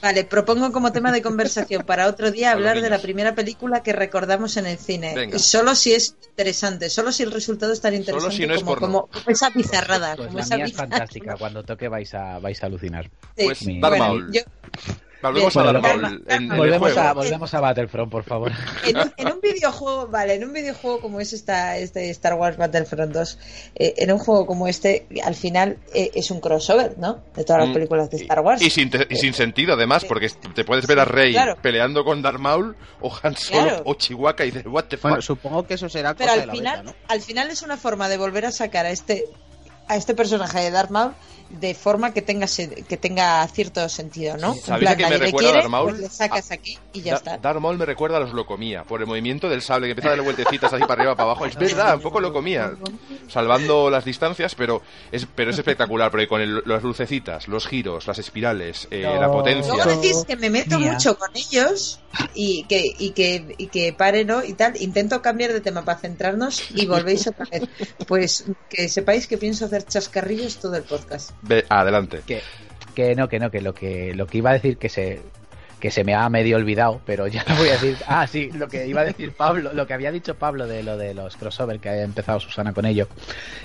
Vale, 0.01 0.23
propongo 0.23 0.71
como 0.71 0.91
tema 0.91 1.11
de 1.11 1.21
conversación 1.21 1.83
para 1.83 2.07
otro 2.07 2.31
día 2.31 2.51
hablar 2.53 2.81
de 2.81 2.89
la 2.89 2.99
primera 2.99 3.35
película 3.35 3.81
que 3.81 3.93
recordamos 3.93 4.57
en 4.57 4.67
el 4.67 4.77
cine. 4.77 5.37
Solo 5.39 5.75
si 5.75 5.93
es 5.93 6.15
interesante, 6.29 6.89
solo 6.89 7.11
si 7.11 7.23
el 7.23 7.31
resultado 7.31 7.73
es 7.73 7.81
tan 7.81 7.93
interesante 7.93 8.63
como, 8.75 9.09
esa 9.27 9.51
pizarrada. 9.51 10.15
Pues 10.15 10.27
como 10.27 10.39
esa 10.39 10.55
es 10.57 10.73
fantástica, 10.73 11.35
cuando 11.37 11.63
toque 11.63 11.87
vais 11.87 12.13
a, 12.13 12.39
vais 12.39 12.61
a 12.61 12.65
alucinar. 12.67 13.09
Pues, 13.35 13.59
Volvemos, 15.21 15.57
a, 15.57 15.63
volvemos, 15.71 16.97
a, 16.97 17.13
volvemos 17.13 17.53
a 17.53 17.59
Battlefront, 17.59 18.11
por 18.11 18.23
favor. 18.23 18.51
En 19.17 19.27
un, 19.31 19.41
videojuego, 19.41 20.07
vale, 20.07 20.35
en 20.35 20.43
un 20.43 20.53
videojuego 20.53 20.99
como 20.99 21.19
es 21.19 21.33
esta, 21.33 21.77
este 21.77 22.09
Star 22.11 22.35
Wars 22.35 22.57
Battlefront 22.57 23.13
2, 23.13 23.39
eh, 23.75 23.93
en 23.97 24.11
un 24.11 24.19
juego 24.19 24.45
como 24.45 24.67
este, 24.67 25.07
al 25.23 25.35
final 25.35 25.77
eh, 25.93 26.11
es 26.13 26.31
un 26.31 26.39
crossover, 26.39 26.97
¿no? 26.97 27.23
De 27.35 27.43
todas 27.43 27.61
las 27.61 27.69
mm, 27.69 27.73
películas 27.73 28.09
de 28.09 28.17
Star 28.17 28.41
Wars. 28.41 28.61
Y 28.61 28.69
sin, 28.69 28.91
y 29.09 29.15
sin 29.15 29.33
sentido, 29.33 29.73
además, 29.73 30.05
porque 30.05 30.29
te 30.29 30.63
puedes 30.63 30.85
ver 30.87 30.99
a 30.99 31.05
Rey 31.05 31.35
peleando 31.61 32.03
con 32.03 32.21
Darth 32.21 32.39
Maul 32.39 32.75
o 33.01 33.11
Han 33.23 33.35
Solo 33.35 33.81
o 33.85 33.95
Chihuahua 33.95 34.35
y 34.39 34.51
dices, 34.51 34.65
what 34.67 34.85
the 34.85 34.97
fuck. 34.97 35.09
Bueno, 35.09 35.21
supongo 35.21 35.65
que 35.65 35.75
eso 35.75 35.89
será 35.89 36.13
Pero 36.13 36.31
al 36.31 36.51
final, 36.51 36.95
al 37.07 37.21
final 37.21 37.49
es 37.49 37.61
una 37.61 37.77
forma 37.77 38.09
de 38.09 38.17
volver 38.17 38.45
a 38.45 38.51
sacar 38.51 38.85
a 38.85 38.91
este 38.91 39.25
a 39.87 39.95
este 39.97 40.13
personaje 40.15 40.59
de 40.59 40.71
Darth 40.71 40.89
Maul 40.91 41.13
de 41.49 41.75
forma 41.75 42.11
que 42.11 42.23
tenga 42.23 42.47
que 42.47 42.97
tenga 42.97 43.47
cierto 43.47 43.87
sentido, 43.87 44.35
¿no? 44.37 44.53
En 44.53 44.59
¿Sabéis 44.61 44.79
plan, 44.81 44.93
a 44.93 44.97
qué 44.97 45.03
me 45.03 45.17
recuerda 45.17 45.37
quiere, 45.37 45.57
Darth 45.59 45.69
Maul? 45.69 45.89
pues 45.91 46.01
le 46.01 46.09
sacas 46.09 46.51
aquí 46.51 46.77
y 46.91 47.01
ya 47.01 47.11
Da- 47.13 47.17
está. 47.17 47.37
Darth 47.37 47.59
Maul 47.59 47.77
me 47.77 47.85
recuerda 47.85 48.17
a 48.17 48.19
los 48.19 48.33
Locomía, 48.33 48.83
por 48.83 48.99
el 49.01 49.07
movimiento 49.07 49.47
del 49.47 49.61
sable, 49.61 49.85
que 49.87 49.91
empieza 49.91 50.07
a 50.07 50.11
darle 50.11 50.23
vueltecitas 50.23 50.73
así 50.73 50.81
para 50.81 50.93
arriba, 51.01 51.15
para 51.15 51.29
abajo. 51.29 51.45
Es 51.45 51.55
verdad, 51.55 51.95
un 51.95 52.01
poco 52.01 52.19
Locomía, 52.19 52.71
salvando 53.27 53.89
las 53.89 54.05
distancias, 54.05 54.55
pero 54.55 54.81
es, 55.11 55.27
pero 55.35 55.51
es 55.51 55.57
espectacular, 55.57 56.11
porque 56.11 56.27
con 56.27 56.41
el- 56.41 56.63
las 56.65 56.83
lucecitas, 56.83 57.47
los 57.47 57.67
giros, 57.67 58.07
las 58.07 58.17
espirales, 58.19 58.87
eh, 58.91 59.01
la 59.03 59.31
potencia... 59.31 59.73
Luego 59.73 60.01
decís 60.01 60.23
que 60.27 60.35
me 60.35 60.49
meto 60.49 60.79
Mía. 60.79 60.93
mucho 60.93 61.17
con 61.17 61.29
ellos 61.35 61.99
y 62.33 62.63
que, 62.65 62.91
y 62.97 63.11
que, 63.11 63.55
y 63.57 63.67
que 63.67 63.93
pare, 63.93 64.25
¿no? 64.25 64.43
Y 64.43 64.53
tal. 64.53 64.81
Intento 64.81 65.21
cambiar 65.21 65.53
de 65.53 65.61
tema 65.61 65.83
para 65.85 65.99
centrarnos 65.99 66.63
y 66.71 66.85
volvéis 66.85 67.27
otra 67.27 67.45
vez. 67.51 67.63
Pues 68.07 68.45
que 68.69 68.87
sepáis 68.89 69.27
que 69.27 69.37
pienso 69.37 69.65
hacer 69.65 69.74
chascarrillos 69.83 70.57
todo 70.57 70.75
el 70.75 70.83
podcast. 70.83 71.31
Ve, 71.41 71.65
adelante. 71.69 72.21
Que, 72.25 72.41
que 72.93 73.15
no, 73.15 73.27
que 73.27 73.39
no, 73.39 73.51
que 73.51 73.61
lo 73.61 73.73
que 73.73 74.13
lo 74.13 74.27
que 74.27 74.37
iba 74.37 74.51
a 74.51 74.53
decir 74.53 74.77
que 74.77 74.89
se 74.89 75.21
que 75.79 75.91
se 75.91 76.03
me 76.03 76.15
ha 76.15 76.27
medio 76.29 76.57
olvidado, 76.57 77.01
pero 77.05 77.27
ya 77.27 77.45
lo 77.47 77.55
voy 77.57 77.69
a 77.69 77.73
decir. 77.73 77.97
Ah, 78.07 78.25
sí, 78.27 78.49
lo 78.51 78.67
que 78.67 78.87
iba 78.87 79.01
a 79.01 79.05
decir 79.05 79.33
Pablo, 79.33 79.71
lo 79.73 79.85
que 79.85 79.93
había 79.93 80.11
dicho 80.11 80.35
Pablo 80.35 80.67
de 80.67 80.83
lo 80.83 80.97
de 80.97 81.13
los 81.13 81.35
crossover 81.37 81.79
que 81.79 81.89
había 81.89 82.03
empezado 82.03 82.39
Susana 82.39 82.73
con 82.73 82.85
ello, 82.85 83.07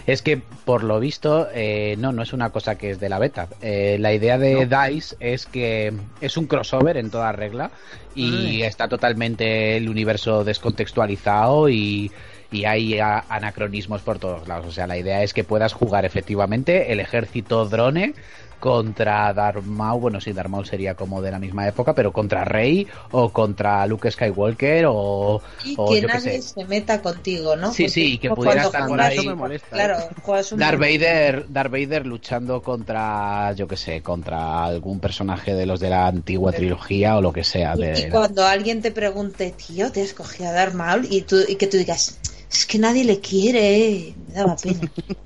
es 0.07 0.21
que 0.23 0.37
por 0.37 0.85
lo 0.85 1.01
visto 1.01 1.49
eh, 1.55 1.97
no, 1.99 2.13
no 2.13 2.23
es 2.23 2.33
una 2.33 2.51
cosa 2.51 2.77
que 2.77 2.91
es 2.91 3.01
de 3.01 3.09
la 3.09 3.19
beta. 3.19 3.49
Eh, 3.63 3.97
la 3.99 4.13
idea 4.13 4.39
de 4.39 4.67
Dice 4.67 5.17
es 5.21 5.47
que 5.47 5.93
es 6.21 6.37
un 6.37 6.47
crossover 6.47 6.97
en 6.97 7.11
toda 7.11 7.33
regla 7.33 7.71
y 8.15 8.63
está 8.63 8.89
totalmente 8.89 9.77
el 9.77 9.89
universo 9.89 10.45
descontextualizado 10.45 11.69
y 11.69 12.11
y 12.51 12.65
hay 12.65 12.99
a- 12.99 13.25
anacronismos 13.29 14.03
por 14.03 14.19
todos 14.19 14.47
lados. 14.49 14.67
O 14.67 14.73
sea, 14.73 14.87
la 14.87 14.99
idea 14.99 15.23
es 15.23 15.33
que 15.35 15.45
puedas 15.45 15.73
jugar 15.73 16.05
efectivamente 16.05 16.93
el 16.93 17.01
ejército 17.01 17.67
drone 17.69 18.15
contra 18.59 19.33
Darth 19.33 19.65
Maul, 19.65 20.01
bueno, 20.01 20.21
sí, 20.21 20.33
Darth 20.33 20.51
Maul 20.51 20.67
sería 20.67 20.95
como 20.95 21.23
de 21.23 21.31
la 21.31 21.39
misma 21.39 21.67
época, 21.67 21.95
pero 21.95 22.13
contra 22.13 22.45
Rey 22.45 22.87
o 23.11 23.33
contra 23.33 23.87
Luke 23.87 24.11
Skywalker 24.11 24.85
o, 24.89 25.43
Y 25.63 25.77
o 25.77 25.95
que 25.95 26.01
yo 26.01 26.09
nadie 26.09 26.21
sé. 26.21 26.43
se 26.43 26.65
meta 26.65 27.01
contigo, 27.03 27.55
¿no? 27.57 27.69
Sí, 27.69 27.85
Porque 27.85 27.91
sí, 27.91 28.13
y 28.15 28.19
que 28.19 28.31
pudiera 28.31 28.63
estar 28.63 28.87
por 28.87 29.01
ahí. 29.01 29.17
Eso 29.17 29.23
me 29.25 29.35
molesta, 29.35 29.77
¿eh? 29.77 29.77
Claro, 29.77 30.11
juegas 30.23 30.53
un 30.53 30.59
Darth 30.59 30.79
Vader, 30.81 31.47
Darth 31.49 31.71
Vader 31.71 32.07
luchando 32.07 32.63
contra, 32.63 33.53
yo 33.53 33.69
qué 33.69 33.77
sé, 33.77 34.03
contra 34.03 34.65
algún 34.65 34.99
personaje 35.01 35.55
de 35.55 35.67
los 35.67 35.79
de 35.81 35.91
la 35.91 36.07
antigua 36.09 36.53
trilogía 36.53 37.17
o 37.17 37.23
lo 37.23 37.33
que 37.33 37.45
sea. 37.45 37.77
Y, 37.77 37.81
De, 37.83 38.01
y 38.01 38.09
cuando 38.09 38.45
alguien 38.47 38.81
te 38.83 38.91
pregunte, 38.93 39.51
tío, 39.53 39.91
te 39.93 40.03
has 40.03 40.15
cogido 40.15 40.49
a 40.51 40.53
Darth 40.53 40.75
Maul 40.75 41.07
y, 41.11 41.23
tú, 41.23 41.37
y 41.49 41.57
que 41.57 41.67
tú 41.67 41.77
digas, 41.77 42.19
es 42.51 42.67
que 42.67 42.79
nadie 42.79 43.05
le 43.05 43.21
quiere, 43.21 44.15
me 44.27 44.35
daba 44.35 44.57
pena. 44.57 44.93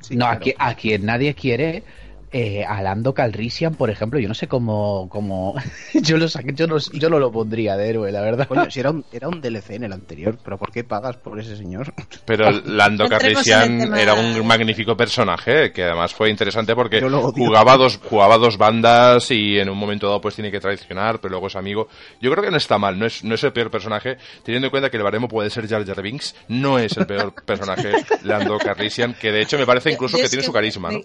Sí, 0.00 0.16
no, 0.16 0.26
claro. 0.26 0.38
a, 0.38 0.38
qui- 0.40 0.54
a 0.58 0.74
quien 0.76 1.04
nadie 1.04 1.34
quiere, 1.34 1.84
eh, 2.32 2.64
a 2.64 2.82
Lando 2.82 3.14
Calrissian, 3.14 3.74
por 3.74 3.88
ejemplo, 3.90 4.18
yo 4.18 4.28
no 4.28 4.34
sé 4.34 4.48
cómo, 4.48 5.08
cómo 5.08 5.54
yo 5.94 6.16
lo 6.18 6.28
saqué, 6.28 6.52
yo 6.54 6.66
no, 6.66 6.76
yo 6.78 7.08
no 7.08 7.18
lo 7.18 7.30
pondría 7.32 7.76
de 7.76 7.88
héroe, 7.88 8.12
la 8.12 8.20
verdad. 8.20 8.46
Coño, 8.48 8.70
si 8.70 8.80
era 8.80 8.90
un, 8.90 9.04
era 9.12 9.28
un 9.28 9.40
DLC 9.40 9.70
en 9.70 9.84
el 9.84 9.92
anterior, 9.92 10.38
pero 10.44 10.58
¿por 10.58 10.70
qué 10.72 10.84
pagas 10.84 11.16
por 11.16 11.38
ese 11.38 11.56
señor? 11.56 11.94
Pero 12.24 12.50
Lando 12.64 13.08
Calrissian 13.08 13.94
era 13.96 14.14
un 14.14 14.46
magnífico 14.46 14.96
personaje 14.96 15.72
que 15.72 15.84
además 15.84 16.14
fue 16.14 16.30
interesante 16.30 16.74
porque 16.74 17.00
jugaba 17.00 17.76
dos 17.76 17.98
jugaba 18.02 18.38
dos 18.38 18.56
bandas 18.58 19.30
y 19.30 19.58
en 19.58 19.68
un 19.70 19.78
momento 19.78 20.06
dado 20.06 20.20
pues 20.20 20.34
tiene 20.34 20.50
que 20.50 20.60
traicionar, 20.60 21.20
pero 21.20 21.32
luego 21.32 21.46
es 21.46 21.56
amigo. 21.56 21.88
Yo 22.20 22.30
creo 22.30 22.42
que 22.44 22.50
no 22.50 22.56
está 22.56 22.78
mal, 22.78 22.98
no 22.98 23.06
es 23.06 23.22
no 23.24 23.34
es 23.34 23.44
el 23.44 23.52
peor 23.52 23.70
personaje, 23.70 24.16
teniendo 24.42 24.66
en 24.66 24.70
cuenta 24.70 24.90
que 24.90 24.96
el 24.96 25.02
baremo 25.02 25.28
puede 25.28 25.50
ser 25.50 25.68
Jar 25.68 25.84
Jar 25.86 26.02
Binks, 26.02 26.34
no 26.48 26.78
es 26.78 26.96
el 26.96 27.06
peor 27.06 27.32
personaje 27.44 27.92
Lando 28.24 28.58
Calrissian, 28.58 29.14
que 29.14 29.30
de 29.32 29.42
hecho 29.42 29.58
me 29.58 29.66
parece 29.66 29.92
incluso 29.92 30.16
Yo 30.16 30.22
que 30.24 30.28
tiene 30.28 30.42
su 30.44 30.50
me- 30.50 30.54
carisma, 30.54 30.90
¿no? 30.90 31.00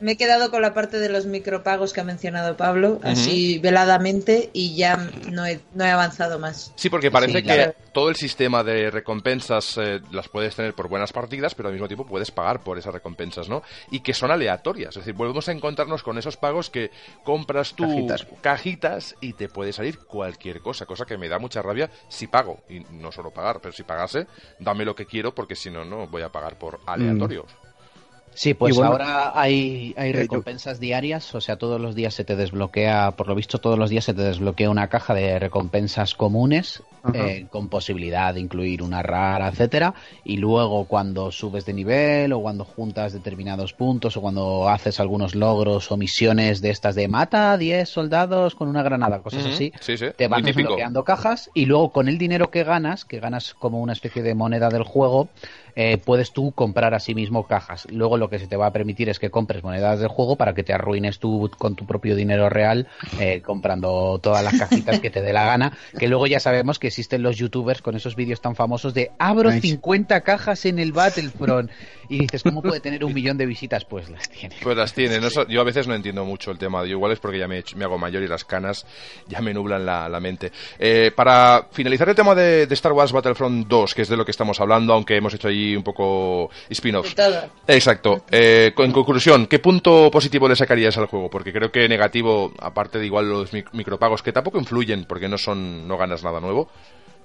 Me, 0.00 0.12
he 0.12 0.16
quedado 0.16 0.50
con 0.50 0.62
la 0.62 0.74
parte 0.74 0.98
de 0.98 1.08
los 1.08 1.26
micropagos 1.26 1.92
que 1.92 2.00
ha 2.00 2.04
mencionado 2.04 2.56
Pablo, 2.56 3.00
así 3.02 3.58
veladamente, 3.58 4.50
y 4.52 4.76
ya 4.76 4.96
no 5.30 5.44
he, 5.46 5.60
no 5.74 5.84
he 5.84 5.90
avanzado 5.90 6.38
más. 6.38 6.72
Sí, 6.76 6.88
porque 6.90 7.10
parece 7.10 7.38
Sí, 7.38 7.42
que 7.44 7.54
claro. 7.54 7.74
todo 7.92 8.08
el 8.08 8.16
sistema 8.16 8.62
de 8.62 8.90
recompensas 8.90 9.76
eh, 9.78 10.00
las 10.10 10.28
puedes 10.28 10.54
tener 10.54 10.74
por 10.74 10.88
buenas 10.88 11.12
partidas, 11.12 11.54
pero 11.54 11.68
al 11.68 11.74
mismo 11.74 11.88
tiempo 11.88 12.06
puedes 12.06 12.30
pagar 12.30 12.60
por 12.62 12.78
esas 12.78 12.92
recompensas, 12.94 13.48
¿no? 13.48 13.62
Y 13.90 14.00
que 14.00 14.14
son 14.14 14.30
aleatorias. 14.30 14.90
Es 14.90 15.04
decir, 15.04 15.14
volvemos 15.14 15.48
a 15.48 15.52
encontrarnos 15.52 16.02
con 16.02 16.16
esos 16.18 16.36
pagos 16.36 16.70
que 16.70 16.90
compras 17.24 17.74
tú 17.74 17.84
Cajitas. 17.84 18.26
cajitas 18.40 19.16
y 19.20 19.32
te 19.32 19.48
puede 19.48 19.72
salir 19.72 19.98
cualquier 19.98 20.60
cosa, 20.60 20.86
cosa 20.86 21.04
que 21.06 21.18
me 21.18 21.28
da 21.28 21.38
mucha 21.38 21.60
rabia 21.62 21.90
si 22.08 22.26
pago. 22.26 22.60
Y 22.68 22.80
no 22.92 23.10
solo 23.12 23.30
pagar, 23.30 23.60
pero 23.60 23.72
si 23.72 23.82
pagase, 23.82 24.26
dame 24.58 24.84
lo 24.84 24.94
que 24.94 25.06
quiero 25.06 25.34
porque 25.34 25.56
si 25.56 25.70
no, 25.70 25.84
no 25.84 26.06
voy 26.06 26.22
a 26.22 26.28
pagar 26.30 26.56
por 26.58 26.80
aleatorios. 26.86 27.46
Sí, 28.38 28.54
pues 28.54 28.76
bueno, 28.76 28.92
ahora 28.92 29.32
hay, 29.34 29.94
hay 29.96 30.10
eh, 30.10 30.12
yo- 30.12 30.20
recompensas 30.20 30.78
diarias, 30.78 31.34
o 31.34 31.40
sea, 31.40 31.56
todos 31.56 31.80
los 31.80 31.96
días 31.96 32.14
se 32.14 32.24
te 32.24 32.36
desbloquea, 32.36 33.16
por 33.16 33.26
lo 33.26 33.34
visto 33.34 33.58
todos 33.58 33.76
los 33.76 33.90
días 33.90 34.04
se 34.04 34.14
te 34.14 34.22
desbloquea 34.22 34.70
una 34.70 34.88
caja 34.88 35.12
de 35.12 35.40
recompensas 35.40 36.14
comunes 36.14 36.84
eh, 37.14 37.46
con 37.50 37.68
posibilidad 37.68 38.34
de 38.34 38.40
incluir 38.40 38.82
una 38.82 39.02
rara, 39.02 39.48
etcétera, 39.48 39.94
y 40.22 40.36
luego 40.36 40.86
cuando 40.86 41.32
subes 41.32 41.64
de 41.64 41.72
nivel 41.72 42.32
o 42.32 42.40
cuando 42.40 42.64
juntas 42.64 43.12
determinados 43.12 43.72
puntos 43.72 44.16
o 44.16 44.20
cuando 44.20 44.68
haces 44.68 45.00
algunos 45.00 45.34
logros 45.34 45.90
o 45.90 45.96
misiones 45.96 46.60
de 46.60 46.70
estas 46.70 46.94
de 46.94 47.08
mata 47.08 47.52
a 47.52 47.56
10 47.58 47.88
soldados 47.88 48.54
con 48.54 48.68
una 48.68 48.82
granada, 48.82 49.20
cosas 49.22 49.46
así, 49.46 49.72
Sí, 49.80 49.96
sí, 49.96 50.06
te 50.16 50.28
van 50.28 50.42
desbloqueando 50.44 51.02
cajas 51.02 51.50
y 51.54 51.64
luego 51.66 51.92
con 51.92 52.08
el 52.08 52.18
dinero 52.18 52.50
que 52.50 52.62
ganas, 52.62 53.04
que 53.04 53.20
ganas 53.20 53.54
como 53.54 53.80
una 53.80 53.94
especie 53.94 54.22
de 54.22 54.34
moneda 54.34 54.68
del 54.68 54.82
juego, 54.82 55.30
eh, 55.76 55.98
puedes 55.98 56.32
tú 56.32 56.52
comprar 56.52 56.94
a 56.94 57.00
sí 57.00 57.14
mismo 57.14 57.46
cajas. 57.46 57.86
Luego 57.90 58.16
lo 58.16 58.28
que 58.30 58.38
se 58.38 58.46
te 58.46 58.56
va 58.56 58.66
a 58.66 58.72
permitir 58.72 59.08
es 59.08 59.18
que 59.18 59.30
compres 59.30 59.62
monedas 59.62 59.98
del 60.00 60.08
juego 60.08 60.36
para 60.36 60.54
que 60.54 60.62
te 60.62 60.72
arruines 60.72 61.18
tú 61.18 61.50
con 61.58 61.74
tu 61.76 61.86
propio 61.86 62.16
dinero 62.16 62.48
real 62.48 62.86
eh, 63.20 63.42
comprando 63.44 64.18
todas 64.22 64.42
las 64.44 64.58
cajitas 64.58 65.00
que 65.00 65.10
te 65.10 65.22
dé 65.22 65.32
la 65.32 65.44
gana. 65.44 65.72
Que 65.98 66.08
luego 66.08 66.26
ya 66.26 66.40
sabemos 66.40 66.78
que 66.78 66.88
existen 66.88 67.22
los 67.22 67.36
youtubers 67.36 67.82
con 67.82 67.96
esos 67.96 68.16
vídeos 68.16 68.40
tan 68.40 68.54
famosos 68.54 68.94
de 68.94 69.10
abro 69.18 69.50
Nice. 69.50 69.62
50 69.68 70.20
cajas 70.22 70.64
en 70.66 70.78
el 70.78 70.92
Battlefront 70.92 71.70
y 72.08 72.18
dices, 72.20 72.42
¿cómo 72.42 72.62
puede 72.62 72.80
tener 72.80 73.04
un 73.04 73.12
millón 73.12 73.36
de 73.36 73.44
visitas? 73.46 73.84
Pues 73.84 74.08
las 74.08 74.28
tiene. 74.30 74.56
Pues 74.62 74.76
las 74.76 74.94
tiene. 74.94 75.20
No 75.20 75.28
yo 75.48 75.60
a 75.60 75.64
veces 75.64 75.86
no 75.86 75.94
entiendo 75.94 76.24
mucho 76.24 76.50
el 76.50 76.58
tema. 76.58 76.80
Yo 76.84 76.92
igual 76.92 77.12
es 77.12 77.18
porque 77.18 77.38
ya 77.38 77.46
me, 77.46 77.56
he 77.56 77.58
hecho- 77.60 77.76
me 77.76 77.84
hago 77.84 77.98
mayor 77.98 78.22
y 78.22 78.28
las 78.28 78.44
canas 78.44 78.86
ya 79.28 79.40
me 79.40 79.52
nublan 79.52 79.84
la, 79.84 80.08
la 80.08 80.18
mente. 80.20 80.50
Eh, 80.78 81.12
para 81.14 81.66
finalizar 81.70 82.08
el 82.08 82.14
tema 82.14 82.34
de, 82.34 82.66
de 82.66 82.74
Star 82.74 82.92
Wars 82.92 83.12
Battlefront 83.12 83.66
2, 83.68 83.94
que 83.94 84.02
es 84.02 84.08
de 84.08 84.16
lo 84.16 84.24
que 84.24 84.30
estamos 84.30 84.58
hablando, 84.60 84.92
aunque 84.94 85.16
hemos 85.16 85.34
hecho 85.34 85.48
ahí 85.48 85.57
un 85.76 85.82
poco 85.82 86.50
spin-off. 86.70 87.08
De 87.08 87.14
todo. 87.14 87.50
Exacto. 87.66 88.24
Eh, 88.30 88.72
en 88.76 88.92
conclusión, 88.92 89.46
¿qué 89.46 89.58
punto 89.58 90.10
positivo 90.10 90.48
le 90.48 90.56
sacarías 90.56 90.96
al 90.98 91.06
juego? 91.06 91.28
Porque 91.30 91.52
creo 91.52 91.70
que 91.72 91.88
negativo, 91.88 92.52
aparte 92.58 92.98
de 92.98 93.06
igual 93.06 93.28
los 93.28 93.52
mic- 93.52 93.70
micropagos, 93.72 94.22
que 94.22 94.32
tampoco 94.32 94.58
influyen 94.58 95.04
porque 95.04 95.28
no 95.28 95.38
son 95.38 95.86
no 95.88 95.96
ganas 95.96 96.22
nada 96.24 96.40
nuevo. 96.40 96.68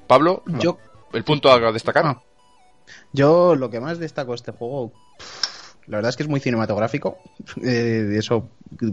Pablo, 0.07 0.43
Yo, 0.45 0.77
el 1.13 1.23
punto 1.23 1.51
a 1.51 1.71
destacar. 1.71 2.05
Ah. 2.05 2.21
yo 3.13 3.55
lo 3.55 3.69
que 3.69 3.79
más 3.79 3.99
destaco 3.99 4.31
de 4.31 4.35
este 4.35 4.51
juego, 4.51 4.91
la 5.87 5.97
verdad 5.97 6.09
es 6.09 6.17
que 6.17 6.23
es 6.23 6.29
muy 6.29 6.39
cinematográfico. 6.39 7.17
Eh, 7.63 8.15
eso 8.17 8.49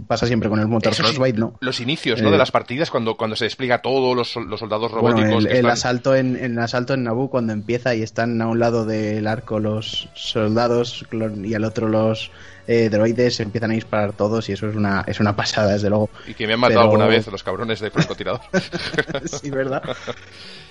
pasa 0.07 0.27
siempre 0.27 0.51
con 0.51 0.61
el 0.61 0.69
motor 0.69 0.93
Eso 0.93 1.05
sí, 1.07 1.33
¿no? 1.35 1.55
Los 1.61 1.81
inicios, 1.81 2.21
¿no? 2.21 2.29
Eh, 2.29 2.33
de 2.33 2.37
las 2.39 2.51
partidas 2.51 2.91
cuando, 2.91 3.17
cuando 3.17 3.35
se 3.37 3.45
despliega 3.45 3.81
todo, 3.81 4.15
los, 4.15 4.37
los 4.37 4.61
soldados 4.61 4.93
Bueno, 4.93 5.17
robóticos. 5.17 5.45
el, 5.45 5.49
que 5.51 5.53
el 5.53 5.59
están- 5.61 5.71
asalto 5.73 6.15
en 6.17 6.37
el 6.37 6.59
asalto 6.59 6.93
en 6.95 7.05
Naboo 7.05 7.31
cuando 7.31 7.53
empieza 7.55 7.95
y 7.95 8.03
están 8.03 8.41
a 8.43 8.47
un 8.49 8.59
lado 8.59 8.85
del 8.85 9.27
arco 9.27 9.59
los 9.59 10.09
soldados 10.15 11.07
y 11.45 11.55
al 11.55 11.65
otro 11.65 11.89
los 11.89 12.31
eh, 12.67 12.89
droides 12.91 13.41
empiezan 13.41 13.71
a 13.71 13.75
disparar 13.75 14.13
todos 14.13 14.49
y 14.49 14.53
eso 14.53 14.69
es 14.69 14.77
una 14.77 15.05
es 15.07 15.21
una 15.21 15.35
pasada 15.37 15.73
desde 15.73 15.89
luego 15.89 16.11
Y 16.27 16.35
que 16.35 16.47
me 16.47 16.55
han 16.55 16.61
matado 16.61 16.81
Pero- 16.81 16.91
alguna 16.91 17.07
vez 17.07 17.27
los 17.27 17.43
cabrones 17.43 17.81
de 17.81 17.91
francotirador. 17.91 18.41
sí 19.27 19.51
verdad 19.51 19.83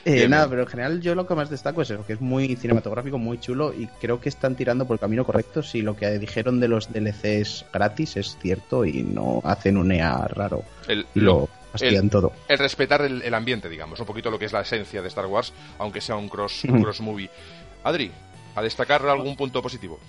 Eh, 0.05 0.13
Bien, 0.13 0.29
nada 0.31 0.43
bien. 0.43 0.49
pero 0.51 0.61
en 0.61 0.67
general 0.69 1.01
yo 1.01 1.13
lo 1.13 1.27
que 1.27 1.35
más 1.35 1.49
destaco 1.49 1.81
es 1.81 1.89
eso 1.89 2.05
que 2.05 2.13
es 2.13 2.21
muy 2.21 2.55
cinematográfico 2.55 3.17
muy 3.17 3.37
chulo 3.37 3.73
y 3.77 3.87
creo 3.99 4.21
que 4.21 4.29
están 4.29 4.55
tirando 4.55 4.85
por 4.87 4.95
el 4.95 4.99
camino 5.01 5.25
correcto 5.25 5.61
si 5.61 5.81
lo 5.81 5.97
que 5.97 6.17
dijeron 6.19 6.61
de 6.61 6.69
los 6.69 6.89
DLCs 6.93 7.65
gratis 7.73 8.15
es 8.15 8.37
cierto 8.41 8.85
y 8.85 9.03
no 9.03 9.41
hacen 9.43 9.75
un 9.75 9.91
EA 9.91 10.25
raro 10.29 10.63
El, 10.87 11.05
lo 11.15 11.49
el- 11.81 12.09
todo 12.09 12.31
el 12.47 12.57
respetar 12.57 13.01
el, 13.01 13.21
el 13.23 13.33
ambiente, 13.33 13.67
digamos, 13.67 13.99
un 13.99 14.05
poquito 14.05 14.31
lo 14.31 14.39
que 14.39 14.45
es 14.45 14.53
la 14.53 14.61
esencia 14.61 15.01
de 15.01 15.07
Star 15.09 15.25
Wars, 15.25 15.51
aunque 15.79 15.99
sea 16.01 16.15
un 16.15 16.29
cross, 16.29 16.63
un 16.63 16.81
cross 16.81 17.01
movie. 17.01 17.29
Adri, 17.83 18.09
a 18.55 18.61
destacar 18.61 19.05
algún 19.05 19.35
punto 19.35 19.61
positivo. 19.61 19.99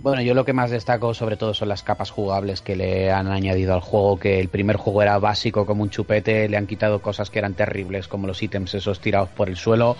Bueno, 0.00 0.20
yo 0.20 0.34
lo 0.34 0.44
que 0.44 0.52
más 0.52 0.70
destaco 0.70 1.14
sobre 1.14 1.36
todo 1.36 1.54
son 1.54 1.68
las 1.68 1.82
capas 1.82 2.10
jugables 2.10 2.60
que 2.60 2.76
le 2.76 3.10
han 3.10 3.28
añadido 3.28 3.72
al 3.72 3.80
juego, 3.80 4.18
que 4.18 4.38
el 4.38 4.48
primer 4.48 4.76
juego 4.76 5.02
era 5.02 5.18
básico 5.18 5.64
como 5.64 5.82
un 5.82 5.90
chupete, 5.90 6.48
le 6.48 6.56
han 6.56 6.66
quitado 6.66 7.00
cosas 7.00 7.30
que 7.30 7.38
eran 7.38 7.54
terribles 7.54 8.06
como 8.06 8.26
los 8.26 8.42
ítems 8.42 8.74
esos 8.74 9.00
tirados 9.00 9.30
por 9.30 9.48
el 9.48 9.56
suelo 9.56 9.96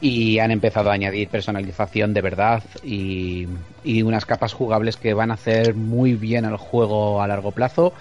y 0.00 0.38
han 0.38 0.50
empezado 0.50 0.90
a 0.90 0.94
añadir 0.94 1.28
personalización 1.28 2.14
de 2.14 2.20
verdad 2.20 2.62
y, 2.84 3.48
y 3.82 4.02
unas 4.02 4.24
capas 4.24 4.52
jugables 4.52 4.96
que 4.96 5.14
van 5.14 5.30
a 5.30 5.34
hacer 5.34 5.74
muy 5.74 6.14
bien 6.14 6.44
al 6.44 6.56
juego 6.56 7.20
a 7.20 7.26
largo 7.26 7.50
plazo, 7.50 7.92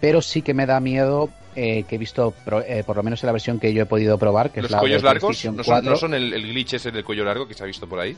pero 0.00 0.20
sí 0.20 0.42
que 0.42 0.52
me 0.52 0.66
da 0.66 0.78
miedo 0.80 1.30
eh, 1.58 1.84
que 1.88 1.96
he 1.96 1.98
visto, 1.98 2.32
pro- 2.44 2.62
eh, 2.62 2.84
por 2.86 2.96
lo 2.96 3.02
menos 3.02 3.22
en 3.22 3.26
la 3.26 3.32
versión 3.32 3.58
que 3.58 3.72
yo 3.74 3.82
he 3.82 3.86
podido 3.86 4.16
probar, 4.18 4.50
que 4.50 4.60
Los 4.62 4.70
es 4.70 4.72
la 4.72 4.78
cuellos 4.80 5.02
de 5.02 5.06
largos 5.08 5.28
PlayStation 5.28 5.56
no 5.56 5.64
son, 5.64 5.72
4. 5.74 5.90
no 5.90 5.96
son 5.96 6.14
el, 6.14 6.32
el 6.32 6.42
glitch 6.42 6.74
ese 6.74 6.90
del 6.90 7.04
cuello 7.04 7.24
largo 7.24 7.48
que 7.48 7.54
se 7.54 7.62
ha 7.62 7.66
visto 7.66 7.88
por 7.88 7.98
ahí. 8.00 8.16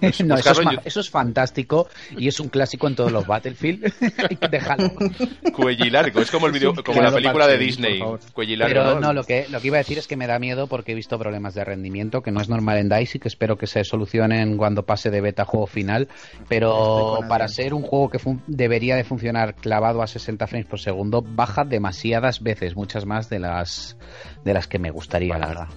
no, 0.24 0.36
eso 0.36 0.50
es, 0.52 0.68
eso 0.84 1.00
es 1.00 1.10
fantástico 1.10 1.88
y 2.16 2.28
es 2.28 2.40
un 2.40 2.48
clásico 2.48 2.88
en 2.88 2.96
todos 2.96 3.12
los 3.12 3.26
Battlefield. 3.26 3.92
Hay 4.28 4.36
que 4.36 4.48
dejarlo. 4.48 4.90
Cuellilargo, 5.54 6.20
es 6.20 6.30
como 6.30 6.46
el 6.46 6.52
video, 6.52 6.74
Sí, 6.74 6.82
como 6.82 7.00
la 7.02 7.12
película 7.12 7.46
de 7.46 7.58
Disney. 7.58 7.98
por 7.98 8.18
favor. 8.18 8.32
Cuellilargo, 8.32 8.74
Pero 8.74 9.00
¿no? 9.00 9.12
lo 9.12 9.24
que, 9.24 9.46
lo 9.50 9.60
que 9.60 9.66
iba 9.68 9.76
a 9.76 9.78
decir 9.78 9.98
es 9.98 10.06
que 10.06 10.16
me 10.16 10.26
da 10.26 10.38
miedo 10.38 10.66
porque 10.66 10.92
he 10.92 10.94
visto 10.94 11.18
problemas 11.18 11.54
de 11.54 11.64
rendimiento, 11.64 12.22
que 12.22 12.30
no 12.30 12.40
es 12.40 12.48
normal 12.48 12.78
en 12.78 12.88
DICE 12.88 13.18
y 13.18 13.20
que 13.20 13.28
espero 13.28 13.56
que 13.56 13.66
se 13.66 13.84
solucionen 13.84 14.56
cuando 14.56 14.84
pase 14.84 15.10
de 15.10 15.20
beta 15.20 15.42
a 15.42 15.44
juego 15.46 15.66
final. 15.66 16.08
Pero 16.48 17.20
para 17.28 17.48
ser 17.48 17.74
un 17.74 17.82
juego 17.82 18.10
que 18.10 18.18
debería 18.46 18.96
de 18.96 19.04
funcionar 19.04 19.54
clavado 19.54 20.02
a 20.02 20.06
60 20.06 20.46
frames 20.46 20.66
por 20.66 20.80
segundo, 20.80 21.22
baja 21.22 21.64
demasiadas 21.64 22.42
veces, 22.42 22.74
muchas 22.80 23.04
más 23.04 23.28
de 23.28 23.38
las, 23.38 23.96
de 24.42 24.54
las 24.54 24.66
que 24.66 24.78
me 24.78 24.90
gustaría, 24.90 25.36
la 25.38 25.48
verdad. 25.48 25.68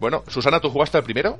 Bueno, 0.00 0.24
Susana, 0.26 0.58
¿tú 0.60 0.70
jugaste 0.70 0.98
al 0.98 1.04
primero? 1.04 1.38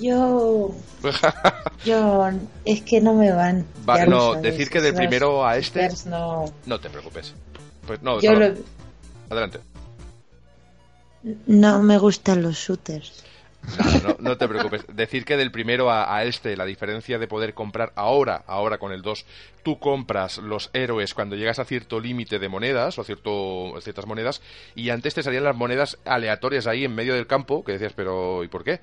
Yo. 0.00 0.70
Yo. 1.84 2.30
Es 2.64 2.82
que 2.82 3.00
no 3.00 3.14
me 3.14 3.32
van. 3.32 3.66
Va- 3.88 4.06
no, 4.06 4.34
sabes, 4.34 4.42
decir 4.42 4.70
que 4.70 4.80
del 4.80 4.94
primero 4.94 5.44
a 5.44 5.56
este- 5.58 5.88
No. 6.06 6.44
No 6.66 6.78
te 6.80 6.88
preocupes. 6.88 7.34
Pues 7.86 8.00
no, 8.00 8.20
Yo 8.20 8.30
solo- 8.32 8.48
lo- 8.50 8.54
adelante. 9.30 9.58
no 11.46 11.82
me 11.82 11.98
gustan 11.98 12.42
los 12.42 12.54
shooters. 12.56 13.24
No, 13.78 14.08
no, 14.08 14.16
no 14.18 14.36
te 14.38 14.48
preocupes. 14.48 14.84
Decir 14.92 15.24
que 15.24 15.36
del 15.36 15.52
primero 15.52 15.90
a, 15.90 16.16
a 16.16 16.24
este, 16.24 16.56
la 16.56 16.64
diferencia 16.64 17.18
de 17.18 17.26
poder 17.28 17.54
comprar 17.54 17.92
ahora, 17.96 18.42
ahora 18.46 18.78
con 18.78 18.92
el 18.92 19.02
2, 19.02 19.24
tú 19.62 19.78
compras 19.78 20.38
los 20.38 20.70
héroes 20.72 21.14
cuando 21.14 21.36
llegas 21.36 21.58
a 21.58 21.64
cierto 21.64 22.00
límite 22.00 22.38
de 22.38 22.48
monedas 22.48 22.98
o 22.98 23.04
cierto, 23.04 23.74
ciertas 23.80 24.06
monedas 24.06 24.42
y 24.74 24.90
antes 24.90 25.14
te 25.14 25.22
salían 25.22 25.44
las 25.44 25.56
monedas 25.56 25.98
aleatorias 26.04 26.66
ahí 26.66 26.84
en 26.84 26.94
medio 26.94 27.14
del 27.14 27.26
campo 27.26 27.64
que 27.64 27.72
decías, 27.72 27.92
pero 27.94 28.44
¿y 28.44 28.48
por 28.48 28.64
qué? 28.64 28.80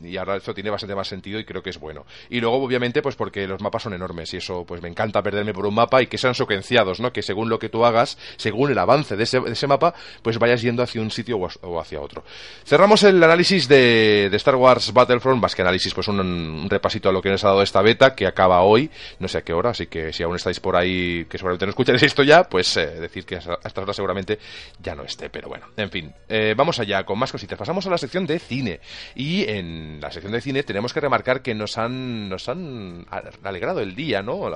Y 0.00 0.16
ahora 0.16 0.36
eso 0.36 0.54
tiene 0.54 0.70
bastante 0.70 0.94
más 0.94 1.08
sentido 1.08 1.38
y 1.38 1.44
creo 1.44 1.62
que 1.62 1.70
es 1.70 1.78
bueno. 1.78 2.06
Y 2.30 2.40
luego, 2.40 2.56
obviamente, 2.56 3.02
pues 3.02 3.16
porque 3.16 3.46
los 3.46 3.60
mapas 3.60 3.82
son 3.82 3.94
enormes 3.94 4.32
y 4.34 4.36
eso, 4.36 4.64
pues 4.64 4.80
me 4.80 4.88
encanta 4.88 5.22
perderme 5.22 5.52
por 5.52 5.66
un 5.66 5.74
mapa 5.74 6.02
y 6.02 6.06
que 6.06 6.18
sean 6.18 6.34
secuenciados, 6.34 7.00
¿no? 7.00 7.12
Que 7.12 7.22
según 7.22 7.48
lo 7.48 7.58
que 7.58 7.68
tú 7.68 7.84
hagas, 7.84 8.18
según 8.36 8.70
el 8.70 8.78
avance 8.78 9.16
de 9.16 9.24
ese, 9.24 9.66
mapa, 9.66 9.94
pues 10.22 10.38
vayas 10.38 10.62
yendo 10.62 10.82
hacia 10.82 11.00
un 11.00 11.10
sitio 11.10 11.38
o, 11.38 11.80
hacia 11.80 12.00
otro. 12.00 12.24
Cerramos 12.64 13.02
el 13.02 13.22
análisis 13.22 13.68
de, 13.68 14.30
Star 14.32 14.56
Wars 14.56 14.92
Battlefront, 14.92 15.40
más 15.40 15.54
que 15.54 15.62
análisis, 15.62 15.94
pues 15.94 16.08
un 16.08 16.66
repasito 16.68 17.08
a 17.08 17.12
lo 17.12 17.22
que 17.22 17.30
nos 17.30 17.44
ha 17.44 17.48
dado 17.48 17.62
esta 17.62 17.82
beta, 17.82 18.14
que 18.14 18.26
acaba 18.26 18.62
hoy, 18.62 18.90
no 19.18 19.28
sé 19.28 19.38
a 19.38 19.42
qué 19.42 19.52
hora, 19.52 19.70
así 19.70 19.86
que 19.86 20.11
si 20.12 20.22
aún 20.22 20.36
estáis 20.36 20.60
por 20.60 20.76
ahí, 20.76 21.24
que 21.26 21.38
seguramente 21.38 21.66
no 21.66 21.70
escucharéis 21.70 22.02
esto 22.02 22.22
ya, 22.22 22.44
pues 22.44 22.76
eh, 22.76 22.86
decir 22.86 23.24
que 23.24 23.36
a 23.36 23.58
esta 23.64 23.80
hora 23.80 23.92
seguramente 23.92 24.38
ya 24.80 24.94
no 24.94 25.02
esté, 25.02 25.30
pero 25.30 25.48
bueno, 25.48 25.66
en 25.76 25.90
fin. 25.90 26.12
Eh, 26.28 26.54
vamos 26.56 26.78
allá 26.78 27.04
con 27.04 27.18
más 27.18 27.32
cositas. 27.32 27.58
Pasamos 27.58 27.86
a 27.86 27.90
la 27.90 27.98
sección 27.98 28.26
de 28.26 28.38
cine. 28.38 28.80
Y 29.14 29.48
en 29.48 30.00
la 30.00 30.10
sección 30.10 30.32
de 30.32 30.40
cine 30.40 30.62
tenemos 30.62 30.92
que 30.92 31.00
remarcar 31.00 31.42
que 31.42 31.54
nos 31.54 31.78
han, 31.78 32.28
nos 32.28 32.48
han 32.48 33.06
alegrado 33.42 33.80
el 33.80 33.94
día, 33.94 34.22
¿no? 34.22 34.50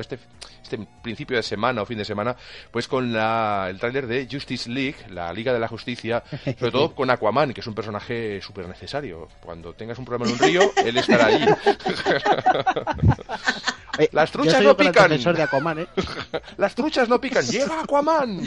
Este, 0.00 0.18
este 0.62 0.78
principio 1.02 1.36
de 1.36 1.42
semana 1.42 1.82
o 1.82 1.86
fin 1.86 1.98
de 1.98 2.04
semana, 2.04 2.36
pues 2.70 2.88
con 2.88 3.12
la, 3.12 3.66
el 3.68 3.78
tráiler 3.78 4.06
de 4.06 4.28
Justice 4.30 4.70
League, 4.70 4.96
la 5.08 5.32
Liga 5.32 5.52
de 5.52 5.58
la 5.58 5.68
Justicia, 5.68 6.22
sobre 6.58 6.72
todo 6.72 6.94
con 6.94 7.10
Aquaman, 7.10 7.52
que 7.52 7.60
es 7.60 7.66
un 7.66 7.74
personaje 7.74 8.40
súper 8.40 8.68
necesario. 8.68 9.28
Cuando 9.42 9.74
tengas 9.74 9.98
un 9.98 10.04
problema 10.04 10.30
en 10.30 10.34
un 10.34 10.38
río, 10.38 10.72
él 10.84 10.96
estará 10.96 11.26
allí. 11.26 11.44
Eh, 14.00 14.08
Las 14.12 14.30
truchas 14.30 14.62
no 14.62 14.76
pican. 14.76 15.10
de 15.10 15.42
Aquaman, 15.42 15.78
¿eh? 15.80 15.86
Las 16.56 16.74
truchas 16.74 17.08
no 17.08 17.20
pican, 17.20 17.44
llega 17.46 17.82
Aquaman. 17.82 18.40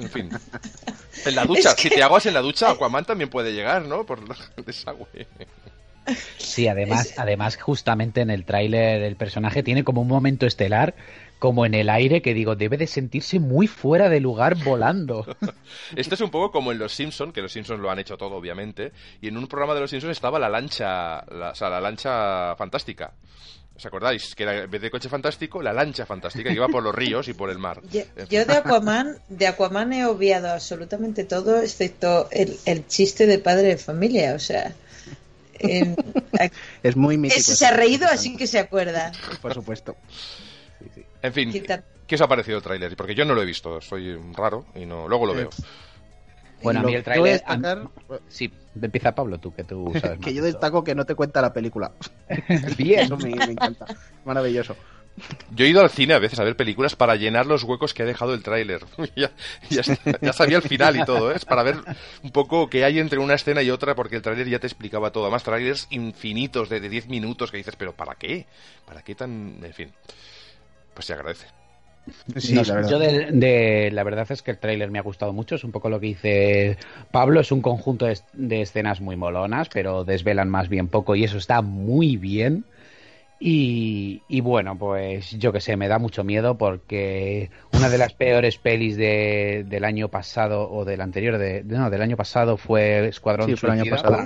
En 0.00 0.10
fin. 0.10 0.30
En 1.24 1.34
la 1.34 1.44
ducha, 1.44 1.70
si 1.76 1.88
te 1.88 2.02
aguas 2.02 2.26
en 2.26 2.34
la 2.34 2.40
ducha, 2.40 2.70
Aquaman 2.70 3.04
también 3.04 3.30
puede 3.30 3.52
llegar, 3.52 3.82
¿no? 3.86 4.04
Por 4.04 4.18
el 4.18 4.64
desagüe. 4.64 5.26
Sí, 6.36 6.66
además, 6.66 7.14
además 7.16 7.56
justamente 7.56 8.20
en 8.22 8.30
el 8.30 8.44
tráiler 8.44 9.02
el 9.02 9.14
personaje 9.16 9.62
tiene 9.62 9.84
como 9.84 10.00
un 10.02 10.08
momento 10.08 10.46
estelar, 10.46 10.94
como 11.38 11.64
en 11.64 11.74
el 11.74 11.88
aire, 11.88 12.22
que 12.22 12.34
digo, 12.34 12.56
debe 12.56 12.76
de 12.76 12.86
sentirse 12.88 13.38
muy 13.38 13.68
fuera 13.68 14.08
de 14.08 14.20
lugar 14.20 14.56
volando. 14.64 15.24
Esto 15.96 16.14
es 16.16 16.20
un 16.20 16.30
poco 16.30 16.50
como 16.50 16.72
en 16.72 16.78
Los 16.78 16.92
Simpson, 16.92 17.32
que 17.32 17.40
Los 17.40 17.52
Simpsons 17.52 17.80
lo 17.80 17.90
han 17.90 18.00
hecho 18.00 18.16
todo, 18.16 18.34
obviamente, 18.34 18.92
y 19.20 19.28
en 19.28 19.36
un 19.36 19.46
programa 19.46 19.74
de 19.74 19.80
Los 19.80 19.90
Simpsons 19.90 20.12
estaba 20.12 20.38
la 20.40 20.48
lancha, 20.48 21.24
la, 21.30 21.50
o 21.50 21.54
sea, 21.54 21.70
la 21.70 21.80
lancha 21.80 22.56
fantástica. 22.56 23.12
¿Os 23.82 23.86
acordáis? 23.86 24.36
Que 24.36 24.44
era, 24.44 24.62
en 24.62 24.70
vez 24.70 24.80
de 24.80 24.90
coche 24.92 25.08
fantástico, 25.08 25.60
la 25.60 25.72
lancha 25.72 26.06
fantástica 26.06 26.50
que 26.50 26.54
iba 26.54 26.68
por 26.68 26.84
los 26.84 26.94
ríos 26.94 27.26
y 27.26 27.34
por 27.34 27.50
el 27.50 27.58
mar. 27.58 27.80
Yo, 27.90 28.02
yo 28.30 28.44
de 28.44 28.54
Aquaman, 28.54 29.16
de 29.28 29.48
Aquaman 29.48 29.92
he 29.92 30.06
obviado 30.06 30.52
absolutamente 30.52 31.24
todo, 31.24 31.60
excepto 31.60 32.28
el, 32.30 32.56
el 32.64 32.86
chiste 32.86 33.26
de 33.26 33.40
padre 33.40 33.66
de 33.68 33.78
familia. 33.78 34.34
O 34.34 34.38
sea, 34.38 34.72
Es 36.82 36.96
muy 36.96 37.18
mítico. 37.18 37.40
ese 37.40 37.52
ese 37.52 37.56
se 37.58 37.66
ha 37.66 37.72
reído, 37.72 38.06
así 38.06 38.36
que 38.36 38.46
se 38.46 38.60
acuerda. 38.60 39.10
Por 39.40 39.52
supuesto. 39.52 39.96
En 41.22 41.32
fin, 41.32 41.50
Quita- 41.50 41.82
¿qué 42.06 42.14
os 42.14 42.20
ha 42.20 42.28
parecido 42.28 42.58
el 42.58 42.62
tráiler? 42.62 42.96
Porque 42.96 43.14
yo 43.16 43.24
no 43.24 43.34
lo 43.34 43.42
he 43.42 43.46
visto, 43.46 43.80
soy 43.80 44.16
raro 44.32 44.66
y 44.76 44.86
no 44.86 45.08
luego 45.08 45.26
lo 45.26 45.34
veo. 45.34 45.50
Bueno, 46.62 46.80
a 46.80 46.82
mí 46.84 46.94
el 46.94 47.02
tráiler... 47.02 47.40
destacar- 47.44 47.88
Sí, 48.28 48.52
empieza 48.80 49.14
Pablo, 49.14 49.38
tú, 49.38 49.52
que 49.52 49.64
tú 49.64 49.92
sabes 50.00 50.18
que 50.20 50.32
yo 50.32 50.42
destaco 50.42 50.84
que 50.84 50.94
no 50.94 51.04
te 51.04 51.14
cuenta 51.14 51.42
la 51.42 51.52
película. 51.52 51.92
Bien. 52.76 53.00
Eso 53.00 53.16
me, 53.16 53.34
me 53.34 53.44
encanta. 53.52 53.86
Maravilloso. 54.24 54.76
Yo 55.54 55.66
he 55.66 55.68
ido 55.68 55.82
al 55.82 55.90
cine 55.90 56.14
a 56.14 56.18
veces 56.18 56.38
a 56.38 56.44
ver 56.44 56.56
películas 56.56 56.96
para 56.96 57.16
llenar 57.16 57.44
los 57.44 57.64
huecos 57.64 57.92
que 57.92 58.02
ha 58.02 58.06
dejado 58.06 58.32
el 58.32 58.42
tráiler. 58.42 58.80
ya, 59.16 59.30
ya, 59.68 59.82
ya 60.20 60.32
sabía 60.32 60.56
el 60.56 60.62
final 60.62 60.96
y 60.96 61.04
todo, 61.04 61.30
¿eh? 61.30 61.36
Es 61.36 61.44
para 61.44 61.62
ver 61.62 61.76
un 62.22 62.30
poco 62.30 62.70
qué 62.70 62.84
hay 62.84 62.98
entre 62.98 63.18
una 63.18 63.34
escena 63.34 63.62
y 63.62 63.70
otra, 63.70 63.94
porque 63.94 64.16
el 64.16 64.22
tráiler 64.22 64.48
ya 64.48 64.58
te 64.58 64.66
explicaba 64.66 65.12
todo. 65.12 65.24
Además, 65.24 65.42
tráilers 65.42 65.86
infinitos 65.90 66.68
de, 66.68 66.80
de 66.80 66.88
10 66.88 67.08
minutos 67.08 67.50
que 67.50 67.58
dices, 67.58 67.76
pero 67.76 67.92
¿para 67.92 68.14
qué? 68.14 68.46
¿Para 68.86 69.02
qué 69.02 69.14
tan...? 69.14 69.58
En 69.62 69.74
fin, 69.74 69.92
pues 70.94 71.06
se 71.06 71.12
agradece. 71.12 71.46
Sí, 72.38 72.54
No, 72.54 72.62
la 72.62 72.74
verdad. 72.74 72.90
yo 72.90 72.98
de, 72.98 73.30
de- 73.32 73.90
la 73.92 74.02
verdad 74.04 74.26
es 74.30 74.42
que 74.42 74.50
el 74.50 74.58
tráiler 74.58 74.90
me 74.90 74.98
ha 74.98 75.02
gustado 75.02 75.32
mucho, 75.32 75.54
es 75.54 75.64
un 75.64 75.72
poco 75.72 75.88
lo 75.88 76.00
que 76.00 76.06
dice 76.06 76.76
Pablo, 77.10 77.40
es 77.40 77.52
un 77.52 77.62
conjunto 77.62 78.06
de, 78.06 78.18
de 78.32 78.62
escenas 78.62 79.00
muy 79.00 79.16
molonas, 79.16 79.68
pero 79.72 80.04
desvelan 80.04 80.48
más 80.48 80.68
bien 80.68 80.88
poco 80.88 81.14
y 81.16 81.24
eso 81.24 81.38
está 81.38 81.62
muy 81.62 82.16
bien. 82.16 82.64
Y, 83.40 84.22
y 84.28 84.40
bueno, 84.40 84.78
pues 84.78 85.30
yo 85.32 85.52
que 85.52 85.60
sé, 85.60 85.76
me 85.76 85.88
da 85.88 85.98
mucho 85.98 86.24
miedo 86.24 86.58
porque 86.58 87.50
una 87.72 87.88
de 87.90 87.98
las 87.98 88.14
peores 88.14 88.58
pelis 88.58 88.96
de- 88.96 89.64
del 89.66 89.84
año 89.84 90.08
pasado 90.08 90.70
o 90.70 90.84
del 90.84 91.00
anterior, 91.00 91.38
de, 91.38 91.62
de- 91.64 91.78
no, 91.78 91.90
del 91.90 92.02
año 92.02 92.16
pasado 92.16 92.56
fue 92.56 93.08
Escuadrón 93.08 93.48
Sí, 93.50 93.56
fue 93.56 93.70
el 93.70 93.80
año 93.80 93.90
pasado. 93.90 94.18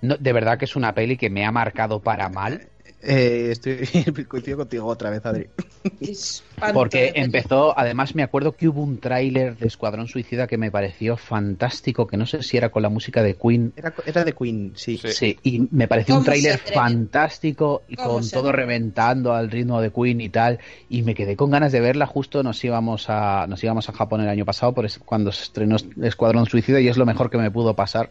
No, 0.00 0.16
de 0.16 0.32
verdad 0.32 0.58
que 0.58 0.64
es 0.66 0.76
una 0.76 0.94
peli 0.94 1.16
que 1.16 1.30
me 1.30 1.44
ha 1.44 1.52
marcado 1.52 2.00
para 2.00 2.28
mal. 2.28 2.68
Eh, 3.08 3.50
estoy 3.52 3.76
coincido 4.28 4.58
contigo 4.58 4.86
otra 4.86 5.10
vez, 5.10 5.24
Adri. 5.24 5.46
Porque 6.72 7.12
empezó, 7.14 7.78
además 7.78 8.14
me 8.14 8.22
acuerdo 8.22 8.56
que 8.56 8.66
hubo 8.68 8.82
un 8.82 8.98
tráiler 8.98 9.56
de 9.56 9.66
Escuadrón 9.66 10.08
Suicida 10.08 10.46
que 10.46 10.58
me 10.58 10.70
pareció 10.70 11.16
fantástico, 11.16 12.06
que 12.06 12.16
no 12.16 12.26
sé 12.26 12.42
si 12.42 12.56
era 12.56 12.70
con 12.70 12.82
la 12.82 12.88
música 12.88 13.22
de 13.22 13.34
Queen. 13.34 13.72
Era, 13.76 13.94
era 14.04 14.24
de 14.24 14.32
Queen, 14.32 14.72
sí. 14.74 14.96
Sí. 14.98 15.08
Sí, 15.12 15.38
y 15.42 15.68
me 15.70 15.86
pareció 15.86 16.14
un 16.16 16.24
¿Cómo 16.24 16.34
se 16.34 16.40
tráiler 16.42 16.58
fantástico 16.74 17.82
y 17.88 17.96
¿Cómo 17.96 18.08
con 18.14 18.24
se 18.24 18.36
todo 18.36 18.50
reventando 18.52 19.34
al 19.34 19.50
ritmo 19.50 19.80
de 19.80 19.92
Queen 19.92 20.20
y 20.20 20.28
tal, 20.28 20.58
y 20.88 21.02
me 21.02 21.14
quedé 21.14 21.36
con 21.36 21.50
ganas 21.50 21.72
de 21.72 21.80
verla. 21.80 22.06
Justo 22.06 22.42
nos 22.42 22.62
íbamos 22.64 23.06
a 23.08 23.46
nos 23.46 23.62
íbamos 23.62 23.88
a 23.88 23.92
Japón 23.92 24.22
el 24.22 24.28
año 24.28 24.44
pasado 24.44 24.72
por 24.72 24.86
es- 24.86 24.98
cuando 24.98 25.30
se 25.30 25.44
estrenó 25.44 25.76
Escuadrón 26.02 26.46
Suicida 26.46 26.80
y 26.80 26.88
es 26.88 26.96
lo 26.96 27.06
mejor 27.06 27.30
que 27.30 27.38
me 27.38 27.50
pudo 27.50 27.74
pasar. 27.74 28.10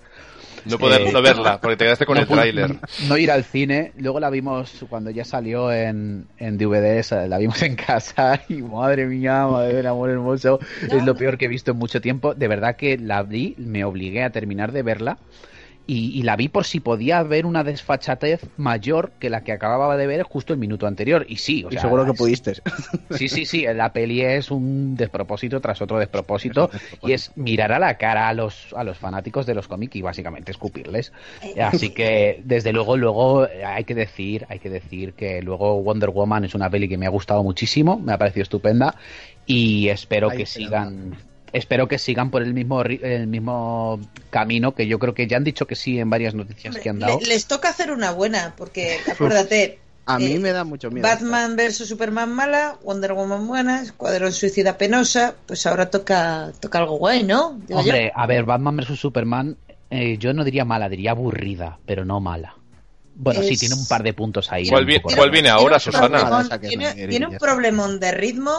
No 0.66 0.78
poder 0.78 1.01
Eh, 1.01 1.11
no 1.11 1.22
verla, 1.22 1.59
porque 1.61 1.78
te 1.78 1.86
quedaste 1.86 2.05
con 2.05 2.16
No 2.16 2.22
el 2.22 2.28
tráiler. 2.28 2.76
No 3.07 3.18
ir 3.18 3.32
al 3.32 3.43
cine. 3.43 3.91
Luego 3.97 4.20
la 4.20 4.30
vimos 4.30 4.86
cuando 4.89 5.11
ya 5.11 5.24
salió 5.24 5.72
en, 5.72 6.28
en 6.38 6.57
DVDs, 6.57 7.11
eh, 7.11 7.28
la 7.28 7.38
vimos 7.38 7.61
en 7.63 7.76
casa 7.76 8.41
y 8.49 8.61
madre 8.61 9.05
mía, 9.05 9.45
madre 9.47 9.76
del 9.76 9.88
amor 9.88 10.09
hermoso, 10.09 10.59
es 10.82 11.03
lo 11.05 11.16
peor 11.16 11.38
que 11.38 11.45
he 11.45 11.49
visto 11.49 11.72
en 11.72 11.78
mucho 11.78 12.01
tiempo. 12.01 12.34
De 12.34 12.47
verdad 12.47 12.76
que 12.76 12.97
la 12.97 13.24
vi, 13.24 13.55
me 13.57 13.84
obligué 13.84 14.24
a 14.24 14.32
terminar 14.32 14.72
de 14.72 14.84
verla 14.84 15.18
y, 15.88 16.17
y 16.17 16.23
la 16.23 16.36
vi 16.36 16.47
por 16.49 16.65
si 16.65 16.79
podía 16.79 17.19
haber 17.19 17.45
una 17.45 17.63
desfachatez 17.63 18.41
mayor 18.57 19.11
que 19.19 19.29
la 19.29 19.43
que 19.43 19.51
acababa 19.51 19.97
de 19.97 20.07
ver 20.07 20.23
justo 20.23 20.53
el 20.53 20.59
minuto 20.59 20.88
anterior. 20.88 21.25
Y 21.29 21.38
sí, 21.38 21.63
o 21.63 21.69
Y 21.69 21.73
sea, 21.73 21.81
seguro 21.81 22.05
que 22.05 22.11
es- 22.11 22.17
pudiste. 22.17 22.53
Sí, 23.11 23.29
sí, 23.29 23.45
sí, 23.45 23.65
la 23.73 23.93
peli 23.93 24.21
es 24.21 24.49
un 24.51 24.95
despropósito 24.95 25.61
tras 25.61 25.81
otro 25.81 25.99
despropósito 25.99 26.69
y 27.03 27.11
es 27.13 27.31
mirar 27.38 27.71
a 27.71 27.79
la 27.79 27.97
cara 27.97 28.27
a 28.27 28.33
los, 28.33 28.73
a 28.75 28.83
los 28.83 28.97
fanáticos 28.97 29.45
de 29.45 29.53
los 29.53 29.67
cómics 29.67 29.95
y 29.95 30.01
básicamente 30.01 30.51
escupirles. 30.51 31.11
Así 31.61 31.91
que, 31.91 32.41
desde 32.43 32.73
luego, 32.73 32.97
luego 32.97 33.45
eh, 33.47 33.63
hay 33.63 33.83
que 33.83 33.95
decir, 33.95 34.45
hay 34.49 34.59
que 34.59 34.69
decir 34.69 35.13
que 35.13 35.41
luego 35.41 35.81
Wonder 35.83 36.09
Woman 36.09 36.45
es 36.45 36.55
una 36.55 36.69
peli 36.69 36.89
que 36.89 36.97
me 36.97 37.05
ha 37.05 37.09
gustado 37.09 37.43
muchísimo, 37.43 37.99
me 37.99 38.13
ha 38.13 38.17
parecido 38.17 38.43
estupenda 38.43 38.95
y 39.45 39.89
espero 39.89 40.29
Ahí 40.31 40.38
que 40.39 40.45
sigan 40.45 41.15
espero 41.54 41.88
que 41.88 41.98
sigan 41.98 42.32
por 42.32 42.41
el 42.41 42.54
mismo 42.54 42.84
ri- 42.84 43.02
el 43.04 43.28
mismo 43.28 44.00
camino 44.30 44.74
que 44.76 44.88
yo 44.88 45.00
creo 45.00 45.14
que 45.14 45.28
ya 45.28 45.38
han 45.38 45.43
dicho 45.43 45.66
que 45.68 45.76
sí 45.76 46.00
en 46.00 46.10
varias 46.10 46.34
noticias 46.36 46.76
que 46.78 46.89
han 46.89 47.00
dado. 47.00 47.20
Le- 47.20 47.28
les 47.28 47.46
toca 47.48 47.70
hacer 47.70 47.91
una 47.91 48.12
buena, 48.12 48.54
porque 48.58 48.98
acuérdate, 49.12 49.80
A 50.08 50.20
mí 50.20 50.34
Eh, 50.34 50.39
me 50.39 50.52
da 50.52 50.64
mucho 50.64 50.91
miedo. 50.91 51.08
Batman 51.08 51.56
vs 51.56 51.78
Superman 51.88 52.32
mala, 52.32 52.78
Wonder 52.84 53.14
Woman 53.14 53.48
buena, 53.48 53.82
Escuadrón 53.82 54.32
Suicida 54.34 54.78
penosa, 54.78 55.34
pues 55.48 55.66
ahora 55.66 55.89
toca, 55.89 56.52
toca 56.60 56.78
algo 56.78 56.98
guay, 56.98 57.24
¿no? 57.24 57.60
Digo 57.68 57.80
yo. 57.82 57.86
Hombre, 57.88 58.12
a 58.14 58.28
ver, 58.28 58.43
Batman 58.46 58.78
vs 58.78 59.00
Superman, 59.00 59.58
eh, 59.89 60.18
yo 60.20 60.32
no 60.34 60.43
diría 60.43 60.64
mala, 60.64 60.89
diría 60.89 61.10
aburrida, 61.12 61.80
pero 61.88 62.06
no 62.06 62.20
mala. 62.20 62.56
Bueno, 63.16 63.41
sí, 63.41 63.56
tiene 63.58 63.74
un 63.76 63.88
par 63.88 64.04
de 64.04 64.14
puntos 64.14 64.52
ahí. 64.52 64.68
¿Cuál 64.68 64.86
vi- 64.86 65.00
viene 65.00 65.32
Tiene 65.32 65.50
ahora, 65.50 65.76
un 65.78 65.80
Susana? 65.80 66.20
problemón- 66.30 66.60
Tiene, 67.08 67.28
un 67.28 67.38
problemón 67.38 68.00
de 68.00 68.12
ritmo 68.12 68.52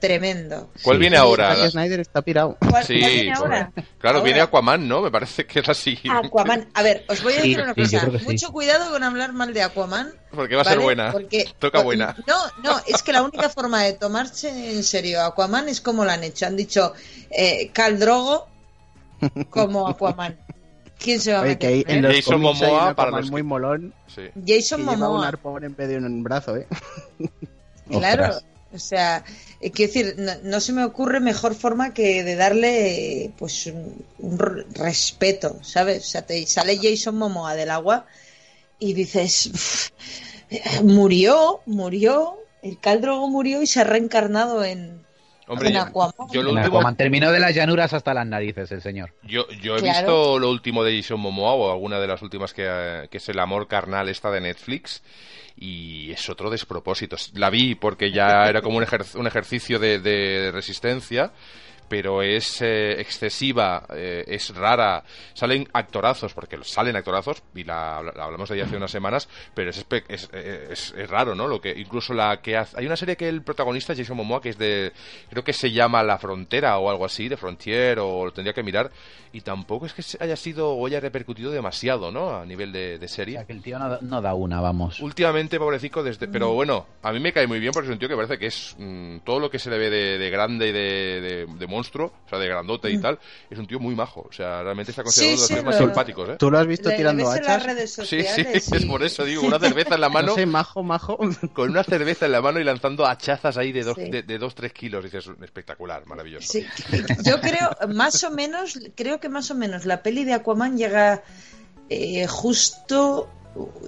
tremendo. 0.00 0.70
¿Cuál 0.82 0.96
Sí. 0.96 1.00
viene 1.00 1.16
Sí, 1.16 1.20
ahora? 1.22 1.54
Zack 1.56 1.70
Snyder 1.70 2.00
está 2.00 2.22
pirado. 2.22 2.56
¿Cuál, 2.70 2.84
Sí, 2.84 2.98
cuál 3.00 3.10
viene 3.12 3.32
ahora? 3.34 3.70
correcto. 3.72 3.92
Claro, 3.98 4.18
Ahora. 4.18 4.24
viene 4.24 4.40
Aquaman, 4.40 4.88
¿no? 4.88 5.02
Me 5.02 5.10
parece 5.10 5.46
que 5.46 5.60
es 5.60 5.68
así. 5.68 5.98
Aquaman. 6.10 6.68
A 6.74 6.82
ver, 6.82 7.04
os 7.08 7.22
voy 7.22 7.32
a 7.32 7.36
decir 7.36 7.60
una 7.60 7.74
cosa. 7.74 8.08
Mucho 8.24 8.52
cuidado 8.52 8.90
con 8.90 9.02
hablar 9.02 9.32
mal 9.32 9.52
de 9.52 9.62
Aquaman. 9.62 10.12
Porque 10.30 10.54
va 10.56 10.62
a 10.62 10.64
ser 10.66 10.78
buena. 10.80 11.12
Porque, 11.12 11.46
Toca 11.58 11.82
buena. 11.82 12.14
No, 12.26 12.36
no, 12.62 12.80
es 12.86 13.02
que 13.02 13.12
la 13.12 13.22
única 13.22 13.48
forma 13.48 13.82
de 13.82 13.94
tomarse 13.94 14.48
en 14.72 14.82
serio 14.84 15.22
Aquaman 15.24 15.68
es 15.68 15.80
como 15.80 16.04
lo 16.04 16.10
han 16.10 16.22
hecho. 16.24 16.46
Han 16.46 16.56
dicho 16.56 16.92
eh, 17.30 17.70
Khal 17.72 17.98
Drogo 17.98 18.46
como 19.50 19.88
Aquaman. 19.88 20.38
¿Quién 20.98 21.20
se 21.20 21.32
va 21.32 21.38
a 21.38 21.42
Oye, 21.42 21.56
que 21.58 21.66
meter? 21.68 21.88
ahí 21.90 21.96
en 21.96 22.02
los 22.02 22.14
Jason 22.16 22.40
Momoa, 22.40 22.94
para 22.94 23.10
los 23.12 23.30
muy 23.30 23.40
que- 23.40 23.44
molón 23.44 23.94
Sí. 24.12 24.22
Jason 24.46 24.80
que 24.80 24.84
lleva 24.90 24.92
un 24.94 24.98
Momoa. 25.00 25.28
arpón 25.28 25.62
en 25.64 25.76
vez 25.76 25.88
de 25.88 25.96
un 25.98 26.22
brazo, 26.24 26.56
¿eh? 26.56 26.66
Claro, 27.90 28.36
o 28.72 28.78
sea, 28.78 29.24
eh, 29.60 29.70
quiero 29.72 29.92
decir, 29.92 30.14
no, 30.18 30.32
no 30.44 30.60
se 30.60 30.72
me 30.72 30.84
ocurre 30.84 31.20
mejor 31.20 31.54
forma 31.54 31.92
que 31.94 32.22
de 32.24 32.36
darle 32.36 33.32
pues 33.38 33.66
un, 33.66 34.04
respeto, 34.74 35.58
¿sabes? 35.62 35.98
O 36.06 36.08
sea, 36.10 36.22
te 36.26 36.46
sale 36.46 36.78
Jason 36.82 37.16
Momoa 37.16 37.54
del 37.54 37.70
agua 37.70 38.06
y 38.78 38.94
dices, 38.94 39.46
"Uf, 39.52 39.88
eh, 40.50 40.62
murió, 40.82 41.60
murió, 41.66 42.36
el 42.62 42.78
Caldrogo 42.80 43.28
murió 43.28 43.62
y 43.62 43.66
se 43.66 43.80
ha 43.80 43.84
reencarnado 43.84 44.64
en, 44.64 45.04
Hombre, 45.46 45.70
en 45.70 45.76
yo, 45.76 45.80
Aquaman. 45.82 46.12
yo 46.30 46.42
lo 46.42 46.50
En 46.50 46.58
último, 46.58 46.78
Aquaman 46.78 46.96
terminó 46.96 47.32
de 47.32 47.40
las 47.40 47.54
llanuras 47.54 47.92
hasta 47.94 48.14
las 48.14 48.26
narices, 48.26 48.70
el 48.72 48.82
señor. 48.82 49.14
yo, 49.22 49.48
yo 49.62 49.76
he 49.76 49.82
Claro. 49.82 49.82
visto 49.82 50.38
lo 50.38 50.50
último 50.50 50.84
de 50.84 50.96
Jason 51.00 51.20
Momoa 51.20 51.54
o 51.54 51.72
alguna 51.72 51.98
de 52.00 52.06
las 52.06 52.22
últimas 52.22 52.52
que, 52.52 52.64
eh, 52.68 53.08
que 53.10 53.16
es 53.18 53.28
El 53.28 53.38
amor 53.38 53.66
carnal 53.66 54.08
esta 54.08 54.30
de 54.30 54.40
Netflix 54.40 55.02
y 55.60 56.10
es 56.12 56.28
otro 56.28 56.50
despropósito. 56.50 57.16
La 57.34 57.50
vi 57.50 57.74
porque 57.74 58.10
ya 58.12 58.46
era 58.48 58.62
como 58.62 58.78
un, 58.78 58.84
ejer- 58.84 59.14
un 59.16 59.26
ejercicio 59.26 59.78
de, 59.78 59.98
de 59.98 60.50
resistencia 60.52 61.32
pero 61.88 62.22
es 62.22 62.60
eh, 62.62 63.00
excesiva, 63.00 63.84
eh, 63.94 64.24
es 64.26 64.54
rara. 64.54 65.02
Salen 65.34 65.68
actorazos, 65.72 66.34
porque 66.34 66.58
salen 66.62 66.96
actorazos, 66.96 67.42
y 67.54 67.64
la, 67.64 68.02
la 68.14 68.24
hablamos 68.24 68.48
de 68.48 68.56
ella 68.56 68.64
hace 68.66 68.76
unas 68.76 68.90
semanas, 68.90 69.28
pero 69.54 69.70
es, 69.70 69.84
es, 70.08 70.28
eh, 70.32 70.68
es- 70.70 70.94
es 70.96 71.08
raro, 71.10 71.34
¿no? 71.34 71.46
Lo 71.48 71.60
que 71.60 71.70
incluso 71.78 72.14
la 72.14 72.40
que 72.40 72.56
hace, 72.56 72.78
hay 72.78 72.86
una 72.86 72.96
serie 72.96 73.16
que 73.16 73.28
el 73.28 73.42
protagonista 73.42 73.92
es 73.92 73.98
Jason 74.00 74.16
Momoa 74.16 74.40
que 74.40 74.50
es 74.50 74.58
de 74.58 74.92
creo 75.30 75.42
que 75.44 75.52
se 75.52 75.70
llama 75.72 76.02
La 76.02 76.18
Frontera 76.18 76.78
o 76.78 76.90
algo 76.90 77.04
así, 77.04 77.28
de 77.28 77.36
Frontier 77.36 77.98
o 78.00 78.26
lo 78.26 78.32
tendría 78.32 78.52
que 78.52 78.62
mirar 78.62 78.90
y 79.32 79.40
tampoco 79.42 79.86
es 79.86 79.92
que 79.92 80.02
se- 80.02 80.22
haya 80.22 80.36
sido 80.36 80.70
o 80.72 80.86
haya 80.86 81.00
repercutido 81.00 81.50
demasiado, 81.50 82.10
¿no? 82.10 82.36
A 82.36 82.44
nivel 82.46 82.72
de, 82.72 82.98
de 82.98 83.06
O 83.06 83.08
serie. 83.08 83.34
sea, 83.36 83.44
que 83.46 83.52
el 83.52 83.62
tío 83.62 83.78
no, 83.78 83.88
da- 83.88 83.98
no 84.02 84.20
da 84.22 84.34
una, 84.34 84.60
vamos. 84.60 85.00
Últimamente, 85.00 85.58
pobrecito, 85.58 86.02
desde... 86.02 86.28
pero 86.28 86.52
bueno, 86.54 86.86
a 87.02 87.12
mí 87.12 87.20
me 87.20 87.32
cae 87.32 87.46
muy 87.46 87.60
bien 87.60 87.72
porque 87.72 87.88
es 87.88 87.92
un 87.92 87.98
tío 87.98 88.08
que 88.08 88.16
parece 88.16 88.38
que 88.38 88.46
es 88.46 88.74
mm, 88.78 89.18
todo 89.24 89.38
lo 89.40 89.50
que 89.50 89.58
se 89.58 89.70
le 89.70 89.78
ve 89.78 89.90
de, 89.90 90.18
de 90.18 90.30
grande 90.30 90.68
y 90.68 90.72
de, 90.72 91.20
de- 91.20 91.46
de 91.46 91.66
monstruo, 91.78 92.12
o 92.26 92.28
sea, 92.28 92.38
de 92.38 92.48
grandote 92.48 92.90
y 92.90 92.98
tal, 93.00 93.18
es 93.50 93.58
un 93.58 93.66
tío 93.66 93.78
muy 93.78 93.94
majo. 93.94 94.26
O 94.28 94.32
sea, 94.32 94.62
realmente 94.62 94.90
está 94.92 95.02
considerado 95.02 95.36
Sí, 95.38 95.52
uno 95.52 95.56
de 95.60 95.62
los 95.62 95.72
más 95.74 95.80
lo- 95.80 95.86
simpáticos, 95.86 96.28
¿eh? 96.30 96.36
¿Tú 96.38 96.50
lo 96.50 96.58
has 96.58 96.66
visto 96.66 96.88
Le- 96.88 96.94
le 96.94 96.96
tirando 96.98 97.28
ves 97.28 97.36
en 97.38 97.44
las 97.44 97.52
hachas? 97.56 97.66
redes 97.66 97.90
Sí, 97.92 98.00
sociales 98.02 98.64
sí, 98.64 98.74
es 98.76 98.82
y- 98.82 98.86
por 98.86 99.02
eso 99.02 99.24
digo, 99.24 99.42
una 99.46 99.58
cerveza 99.58 99.94
en 99.94 100.00
la 100.00 100.08
mano, 100.08 100.28
No 100.28 100.34
sé, 100.34 100.46
majo, 100.46 100.82
majo. 100.82 101.18
con 101.54 101.70
una 101.70 101.84
cerveza 101.84 102.26
en 102.26 102.32
la 102.32 102.40
mano 102.42 102.58
y 102.60 102.64
lanzando 102.64 103.06
hachazas 103.06 103.56
ahí 103.56 103.72
de 103.72 103.84
dos, 103.84 103.96
Sí. 103.96 104.10
de, 104.10 104.22
de 104.22 104.38
dos 104.38 104.54
tres 104.54 104.72
kilos. 104.72 105.04
Dices, 105.04 105.30
espectacular, 105.42 106.04
maravilloso. 106.06 106.46
Sí, 106.52 106.66
yo 107.24 107.40
creo, 107.40 107.70
más 107.94 108.22
o 108.24 108.30
menos, 108.30 108.78
creo 108.94 109.20
que 109.20 109.28
más 109.28 109.50
o 109.50 109.54
menos 109.54 109.84
la 109.86 110.02
peli 110.02 110.24
de 110.24 110.34
Aquaman 110.34 110.76
llega 110.76 111.22
eh, 111.90 112.26
justo 112.26 113.28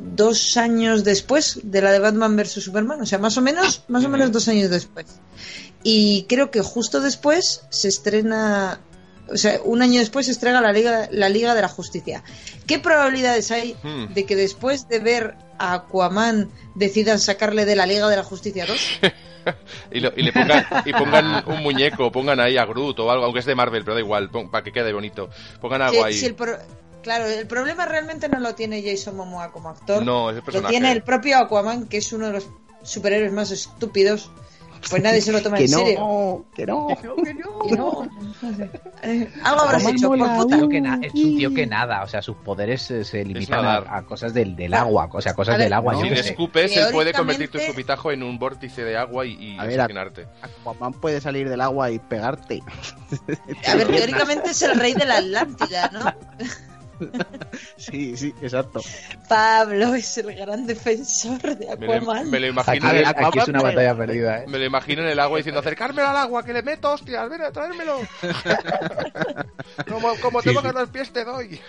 dos 0.01 0.57
años 0.57 1.05
después 1.05 1.61
de 1.63 1.83
la 1.83 1.93
de 1.93 1.99
Batman 2.01 2.37
vs 2.37 2.63
Superman, 2.65 3.01
o 3.03 3.07
sea, 3.07 3.19
más 3.19 3.37
o 3.37 3.41
menos, 3.43 3.85
más 3.89 4.05
o 4.05 4.09
menos 4.09 4.33
dos 4.33 4.49
años 4.49 4.71
después. 4.71 5.07
Y 5.83 6.25
creo 6.29 6.51
que 6.51 6.61
justo 6.61 7.01
después 7.01 7.63
se 7.71 7.89
estrena, 7.89 8.81
o 9.33 9.37
sea, 9.37 9.61
un 9.65 9.81
año 9.83 10.01
después 10.01 10.27
se 10.27 10.33
estrena 10.33 10.61
la 10.61 10.73
Liga, 10.73 11.09
la 11.11 11.29
Liga 11.29 11.55
de 11.55 11.63
la 11.63 11.69
Justicia. 11.69 12.23
¿Qué 12.67 12.79
probabilidades 12.79 13.51
hay 13.51 13.77
Hmm. 13.83 14.13
de 14.13 14.25
que 14.27 14.37
después 14.37 14.89
de 14.89 14.99
ver 14.99 15.37
a 15.59 15.75
Aquaman 15.75 16.51
decidan 16.75 17.19
sacarle 17.19 17.65
de 17.65 17.77
la 17.77 17.87
Liga 17.87 18.09
de 18.09 18.17
la 18.17 18.23
Justicia 18.25 18.67
2? 18.67 18.79
Y, 19.91 20.01
lo- 20.01 20.13
y 20.15 20.23
le 20.23 20.35
pongan, 20.35 20.67
y 20.85 20.93
pongan 20.93 21.45
un 21.49 21.63
muñeco, 21.63 22.13
pongan 22.13 22.39
ahí 22.41 22.59
a 22.59 22.67
Groot 22.67 23.01
o 23.01 23.11
algo, 23.11 23.25
aunque 23.25 23.41
es 23.41 23.47
de 23.47 23.55
Marvel, 23.55 23.83
pero 23.85 23.95
da 23.95 24.01
igual, 24.01 24.29
pon- 24.31 24.51
para 24.51 24.63
que 24.63 24.71
quede 24.71 24.93
bonito. 24.93 25.31
Pongan 25.63 25.81
algo 25.81 26.05
ahí. 26.05 26.13
si 26.15 26.27
el 26.27 26.35
pro- 26.35 26.59
Claro, 27.03 27.25
el 27.27 27.47
problema 27.47 27.87
realmente 27.87 28.29
no 28.29 28.39
lo 28.39 28.55
tiene 28.55 28.83
Jason 28.85 29.17
Momoa 29.17 29.51
como 29.51 29.71
actor. 29.71 30.05
No, 30.05 30.29
es 30.29 30.35
el 30.35 30.41
lo 30.41 30.45
personaje. 30.45 30.73
tiene 30.73 30.93
el 30.93 31.03
propio 31.03 31.39
Aquaman, 31.39 31.89
que 31.89 31.97
es 31.97 32.13
uno 32.13 32.27
de 32.27 32.35
los 32.35 32.49
superhéroes 32.83 33.33
más 33.33 33.51
estúpidos. 33.51 34.31
Pues 34.89 35.03
nadie 35.03 35.21
se 35.21 35.33
lo 35.33 35.43
toma 35.43 35.57
que 35.57 35.65
en 35.65 35.69
serio. 35.69 35.99
no, 35.99 36.45
que 36.55 36.67
no. 36.67 36.89
Y 37.65 37.73
no. 37.73 37.91
Algo 39.45 39.61
habrás 39.63 39.87
hecho, 39.87 40.09
por 40.09 40.19
puta. 40.37 40.69
Que 40.69 40.79
es 41.07 41.15
un 41.15 41.37
tío 41.37 41.55
que 41.55 41.67
nada, 41.67 42.03
o 42.03 42.07
sea, 42.07 42.23
sus 42.23 42.37
poderes 42.37 42.83
se 42.83 43.25
limitan 43.25 43.65
a, 43.65 43.97
a 43.97 44.03
cosas 44.07 44.33
del, 44.33 44.57
del 44.57 44.75
agua, 44.75 45.09
o 45.13 45.21
sea, 45.21 45.35
cosas 45.35 45.57
ver, 45.57 45.65
del 45.65 45.73
agua. 45.73 45.95
no. 45.95 46.01
yo 46.01 46.07
Si 46.07 46.15
le 46.15 46.21
escupes, 46.21 46.77
él 46.77 46.87
puede 46.93 47.13
convertir 47.13 47.51
tu 47.51 47.59
escupitajo 47.59 48.11
en 48.11 48.23
un 48.23 48.39
vórtice 48.39 48.85
de 48.85 48.97
agua 48.97 49.27
y, 49.27 49.33
y 49.33 49.59
A 49.59 49.65
ver. 49.65 49.81
Aquaman 49.81 50.93
puede 50.95 51.21
salir 51.21 51.49
del 51.49 51.61
agua 51.61 51.91
y 51.91 51.99
pegarte. 51.99 52.63
A 53.67 53.75
ver, 53.75 53.87
teóricamente 53.95 54.51
es 54.51 54.63
el 54.63 54.79
rey 54.79 54.95
de 54.95 55.05
la 55.05 55.19
Atlántida, 55.19 55.91
¿no? 55.93 56.15
Sí, 57.77 58.17
sí, 58.17 58.35
exacto. 58.43 58.81
Pablo 59.29 59.95
es 59.95 60.19
el 60.19 60.35
gran 60.35 60.67
defensor 60.67 61.41
de 61.57 61.77
Me 61.77 61.87
lo, 61.87 61.95
Aquaman. 61.95 62.31
me 62.31 62.41
lo 62.41 62.47
Aquí, 62.47 62.53
imagino, 62.79 62.91
en- 62.91 63.07
aquí 63.07 63.39
es 63.39 63.49
una 63.49 63.59
Aquaman- 63.61 63.63
batalla 63.63 63.97
perdida, 63.97 64.39
¿eh? 64.41 64.45
me 64.47 64.59
lo 64.59 64.65
imagino 64.65 65.03
en 65.03 65.09
el 65.09 65.19
agua 65.21 65.39
diciendo 65.39 65.61
acercarme 65.61 66.03
al 66.03 66.17
agua, 66.17 66.45
que 66.45 66.53
le 66.53 66.63
meto, 66.63 66.93
hostias, 66.93 67.29
ven 67.31 67.43
a 67.43 67.51
traérmelo. 67.51 68.01
como 69.89 70.15
como 70.21 70.43
te 70.43 70.51
Sí, 70.51 70.55
pongas 70.55 70.75
los 70.75 70.89
pies 70.91 71.11
te 71.13 71.25
doy. 71.25 71.61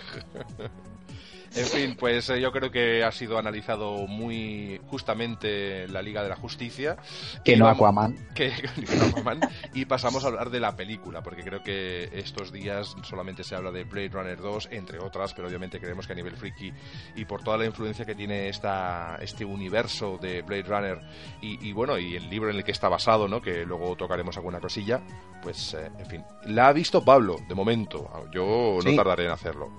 En 1.54 1.66
fin, 1.66 1.96
pues 1.98 2.30
eh, 2.30 2.40
yo 2.40 2.50
creo 2.50 2.70
que 2.70 3.04
ha 3.04 3.12
sido 3.12 3.38
analizado 3.38 4.06
muy 4.06 4.80
justamente 4.86 5.86
la 5.88 6.00
Liga 6.00 6.22
de 6.22 6.30
la 6.30 6.36
Justicia. 6.36 6.96
Que 7.44 7.52
Y 7.52 7.56
no 7.56 7.66
vamos- 7.66 7.78
Aquaman. 7.80 8.28
que, 8.34 8.50
que 8.88 8.96
no 8.96 9.04
Aquaman. 9.04 9.40
y 9.74 9.84
pasamos 9.84 10.24
a 10.24 10.28
hablar 10.28 10.48
de 10.50 10.60
la 10.60 10.74
película, 10.76 11.22
porque 11.22 11.42
creo 11.42 11.62
que 11.62 12.08
estos 12.14 12.52
días 12.52 12.94
solamente 13.02 13.44
se 13.44 13.54
habla 13.54 13.70
de 13.70 13.84
Blade 13.84 14.08
Runner 14.08 14.38
2, 14.40 14.68
entre 14.72 14.98
otras, 14.98 15.34
pero 15.34 15.46
obviamente 15.48 15.78
creemos 15.78 16.06
que 16.06 16.14
a 16.14 16.16
nivel 16.16 16.36
friki 16.36 16.72
y 17.16 17.24
por 17.26 17.42
toda 17.42 17.58
la 17.58 17.66
influencia 17.66 18.06
que 18.06 18.14
tiene 18.14 18.48
esta, 18.48 19.18
este 19.20 19.44
universo 19.44 20.18
de 20.22 20.40
Blade 20.42 20.62
Runner 20.62 21.00
y, 21.42 21.68
y 21.68 21.72
bueno, 21.74 21.98
y 21.98 22.16
el 22.16 22.30
libro 22.30 22.48
en 22.50 22.56
el 22.56 22.64
que 22.64 22.72
está 22.72 22.88
basado, 22.88 23.28
¿no? 23.28 23.42
que 23.42 23.66
luego 23.66 23.94
tocaremos 23.96 24.36
alguna 24.38 24.58
cosilla, 24.58 25.02
pues 25.42 25.74
eh, 25.74 25.90
en 25.98 26.06
fin, 26.06 26.24
la 26.46 26.68
ha 26.68 26.72
visto 26.72 27.04
Pablo, 27.04 27.36
de 27.46 27.54
momento, 27.54 28.10
yo 28.32 28.78
no 28.82 28.90
Sí. 28.90 28.96
tardaré 28.96 29.26
en 29.26 29.30
hacerlo. 29.32 29.70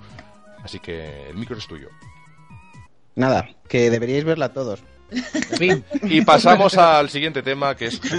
Así 0.64 0.80
que 0.80 1.30
el 1.30 1.36
micro 1.36 1.58
es 1.58 1.68
tuyo. 1.68 1.90
Nada, 3.16 3.50
que 3.68 3.90
deberíais 3.90 4.24
verla 4.24 4.54
todos. 4.54 4.84
Fin, 5.58 5.84
Y 6.04 6.22
pasamos 6.22 6.78
al 6.78 7.10
siguiente 7.10 7.44
tema, 7.44 7.76
que 7.76 7.88
es... 7.88 8.02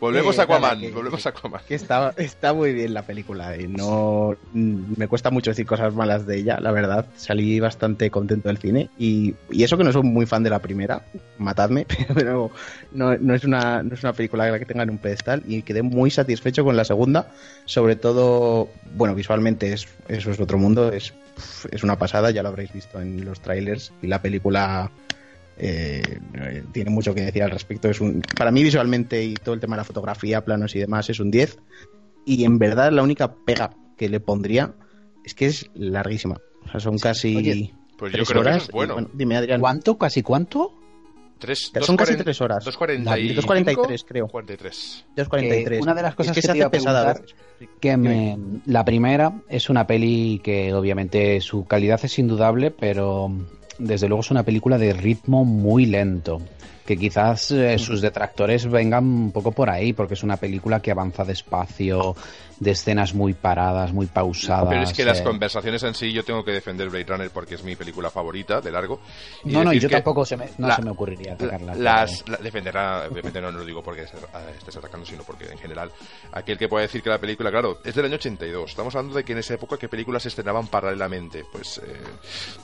volvemos 0.00 0.36
Eh, 0.36 0.40
a 0.40 0.44
Aquaman, 0.44 0.80
que- 0.80 0.90
volvemos 0.90 1.24
a 1.26 1.28
Aquaman. 1.30 1.60
Que 1.66 1.74
está, 1.74 2.12
está 2.16 2.52
muy 2.52 2.72
bien 2.72 2.94
la 2.94 3.02
película 3.02 3.56
y 3.56 3.66
no 3.68 4.36
mm, 4.52 4.94
me 4.96 5.08
cuesta 5.08 5.30
mucho 5.30 5.50
decir 5.50 5.66
cosas 5.66 5.94
malas 5.94 6.26
de 6.26 6.38
ella, 6.38 6.58
la 6.60 6.72
verdad. 6.72 7.06
Salí 7.16 7.60
bastante 7.60 8.10
contento 8.10 8.48
del 8.48 8.58
cine 8.58 8.90
y, 8.98 9.34
y 9.50 9.62
eso 9.64 9.76
que 9.76 9.84
no 9.84 9.92
soy 9.92 10.02
muy 10.02 10.26
fan 10.26 10.42
de 10.42 10.50
la 10.50 10.60
primera, 10.60 11.02
matadme, 11.38 11.86
pero 12.14 12.50
no, 12.92 13.16
no 13.16 13.34
es 13.34 13.44
una, 13.44 13.82
no 13.82 13.94
es 13.94 14.02
una 14.02 14.12
película 14.12 14.50
la 14.50 14.58
que 14.58 14.66
tenga 14.66 14.82
en 14.82 14.90
un 14.90 14.98
pedestal 14.98 15.42
y 15.46 15.62
quedé 15.62 15.82
muy 15.82 16.10
satisfecho 16.10 16.64
con 16.64 16.76
la 16.76 16.84
segunda, 16.84 17.32
sobre 17.64 17.96
todo, 17.96 18.68
bueno, 18.94 19.14
visualmente 19.14 19.72
es, 19.72 19.86
eso 20.08 20.30
es 20.30 20.40
otro 20.40 20.58
mundo, 20.58 20.92
es, 20.92 21.14
es 21.70 21.82
una 21.82 21.96
pasada, 21.98 22.30
ya 22.30 22.42
lo 22.42 22.50
habréis 22.50 22.72
visto 22.72 23.00
en 23.00 23.24
los 23.24 23.40
trailers 23.40 23.92
y 24.02 24.06
la 24.06 24.20
película 24.22 24.90
eh, 25.56 26.02
tiene 26.72 26.90
mucho 26.90 27.14
que 27.14 27.22
decir 27.22 27.42
al 27.42 27.50
respecto. 27.50 27.88
Es 27.88 28.00
un, 28.00 28.22
para 28.36 28.50
mí 28.50 28.62
visualmente 28.62 29.22
y 29.24 29.34
todo 29.34 29.54
el 29.54 29.60
tema 29.60 29.76
de 29.76 29.80
la 29.80 29.84
fotografía, 29.84 30.44
planos 30.44 30.74
y 30.74 30.80
demás 30.80 31.08
es 31.10 31.20
un 31.20 31.30
10. 31.30 31.58
Y 32.26 32.44
en 32.44 32.58
verdad 32.58 32.92
la 32.92 33.02
única 33.02 33.34
pega 33.34 33.70
que 33.96 34.08
le 34.08 34.20
pondría 34.20 34.74
es 35.24 35.34
que 35.34 35.46
es 35.46 35.70
larguísima. 35.74 36.40
O 36.66 36.70
sea, 36.70 36.80
son 36.80 36.98
casi 36.98 37.36
Oye, 37.36 37.74
Pues 37.98 38.12
yo 38.12 38.18
tres 38.18 38.28
creo 38.28 38.42
que 38.42 38.48
horas. 38.48 38.56
eso 38.56 38.66
es 38.66 38.72
bueno. 38.72 39.00
Y, 39.00 39.08
dime, 39.16 39.36
Adrián. 39.36 39.60
¿cuánto? 39.60 39.98
¿Casi 39.98 40.22
cuánto? 40.22 40.72
Tres, 41.38 41.72
Son 41.82 41.96
casi 41.96 42.14
2.40, 42.14 42.24
tres 42.24 42.40
horas. 42.40 42.64
2.45, 42.66 43.34
2.43 43.34 44.04
creo. 44.06 44.28
43. 44.28 45.04
2.43. 45.16 45.68
Que 45.68 45.78
una 45.80 45.94
de 45.94 46.02
las 46.02 46.14
cosas 46.14 46.30
es 46.30 46.34
que, 46.36 46.40
que 46.40 46.46
se 46.46 46.52
te 46.52 46.58
hace 46.58 46.66
a 46.66 46.70
pesada. 46.70 47.20
Que 47.80 47.96
me, 47.96 48.38
la 48.66 48.84
primera 48.84 49.42
es 49.48 49.68
una 49.68 49.86
peli 49.86 50.40
que 50.42 50.72
obviamente 50.72 51.40
su 51.40 51.66
calidad 51.66 52.00
es 52.02 52.18
indudable, 52.18 52.70
pero 52.70 53.30
desde 53.78 54.08
luego 54.08 54.20
es 54.20 54.30
una 54.30 54.42
película 54.42 54.78
de 54.78 54.92
ritmo 54.92 55.44
muy 55.44 55.86
lento 55.86 56.40
que 56.84 56.96
quizás 56.96 57.50
eh, 57.50 57.78
sus 57.78 58.00
detractores 58.02 58.66
vengan 58.66 59.04
un 59.04 59.32
poco 59.32 59.52
por 59.52 59.70
ahí, 59.70 59.92
porque 59.92 60.14
es 60.14 60.22
una 60.22 60.36
película 60.36 60.80
que 60.80 60.90
avanza 60.90 61.24
despacio, 61.24 62.14
de 62.60 62.70
escenas 62.70 63.14
muy 63.14 63.34
paradas, 63.34 63.92
muy 63.92 64.06
pausadas. 64.06 64.68
Pero 64.68 64.82
es 64.82 64.92
que 64.92 65.04
las 65.04 65.20
eh. 65.20 65.24
conversaciones 65.24 65.82
en 65.82 65.94
sí, 65.94 66.12
yo 66.12 66.24
tengo 66.24 66.44
que 66.44 66.52
defender 66.52 66.88
Blade 66.88 67.04
Runner 67.04 67.30
porque 67.30 67.56
es 67.56 67.64
mi 67.64 67.74
película 67.76 68.10
favorita, 68.10 68.60
de 68.60 68.70
largo. 68.70 69.00
y 69.44 69.50
No, 69.52 69.64
no, 69.64 69.72
yo 69.72 69.88
tampoco 69.88 70.24
se 70.24 70.36
me, 70.36 70.46
no 70.58 70.68
la- 70.68 70.76
se 70.76 70.82
me 70.82 70.90
ocurriría 70.90 71.32
atacarla. 71.34 71.74
Las, 71.74 72.28
la- 72.28 72.36
defenderá, 72.38 73.06
obviamente 73.10 73.40
no, 73.40 73.50
no 73.50 73.58
lo 73.58 73.64
digo 73.64 73.82
porque 73.82 74.02
estés, 74.02 74.76
atacando, 74.76 75.04
sino 75.04 75.24
porque 75.24 75.46
en 75.50 75.58
general, 75.58 75.90
aquel 76.32 76.56
que 76.56 76.68
pueda 76.68 76.82
decir 76.82 77.02
que 77.02 77.10
la 77.10 77.18
película, 77.18 77.50
claro, 77.50 77.78
es 77.84 77.94
del 77.94 78.04
año 78.04 78.14
82. 78.14 78.70
Estamos 78.70 78.94
hablando 78.94 79.16
de 79.16 79.24
que 79.24 79.32
en 79.32 79.38
esa 79.38 79.54
época 79.54 79.76
qué 79.76 79.88
películas 79.88 80.22
se 80.22 80.28
estrenaban 80.28 80.68
paralelamente. 80.68 81.44
Pues 81.50 81.78
eh, 81.78 82.02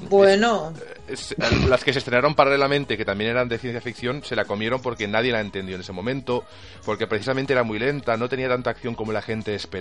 Bueno, 0.08 0.72
es- 1.08 1.34
las 1.68 1.82
que 1.84 1.92
se 1.92 1.98
estrenaron 1.98 2.34
paralelamente, 2.34 2.96
que 2.96 3.04
también 3.04 3.30
eran 3.32 3.48
de 3.48 3.58
ciencia 3.58 3.80
ficción, 3.80 4.22
se 4.24 4.36
la 4.36 4.44
comieron 4.44 4.80
porque 4.80 5.08
nadie 5.08 5.32
la 5.32 5.40
entendió 5.40 5.74
en 5.74 5.80
ese 5.80 5.92
momento, 5.92 6.44
porque 6.84 7.06
precisamente 7.06 7.52
era 7.52 7.64
muy 7.64 7.78
lenta, 7.78 8.16
no 8.16 8.28
tenía 8.28 8.48
tanta 8.48 8.70
acción 8.70 8.94
como 8.94 9.12
la 9.12 9.20
gente 9.22 9.54
esperaba. 9.54 9.79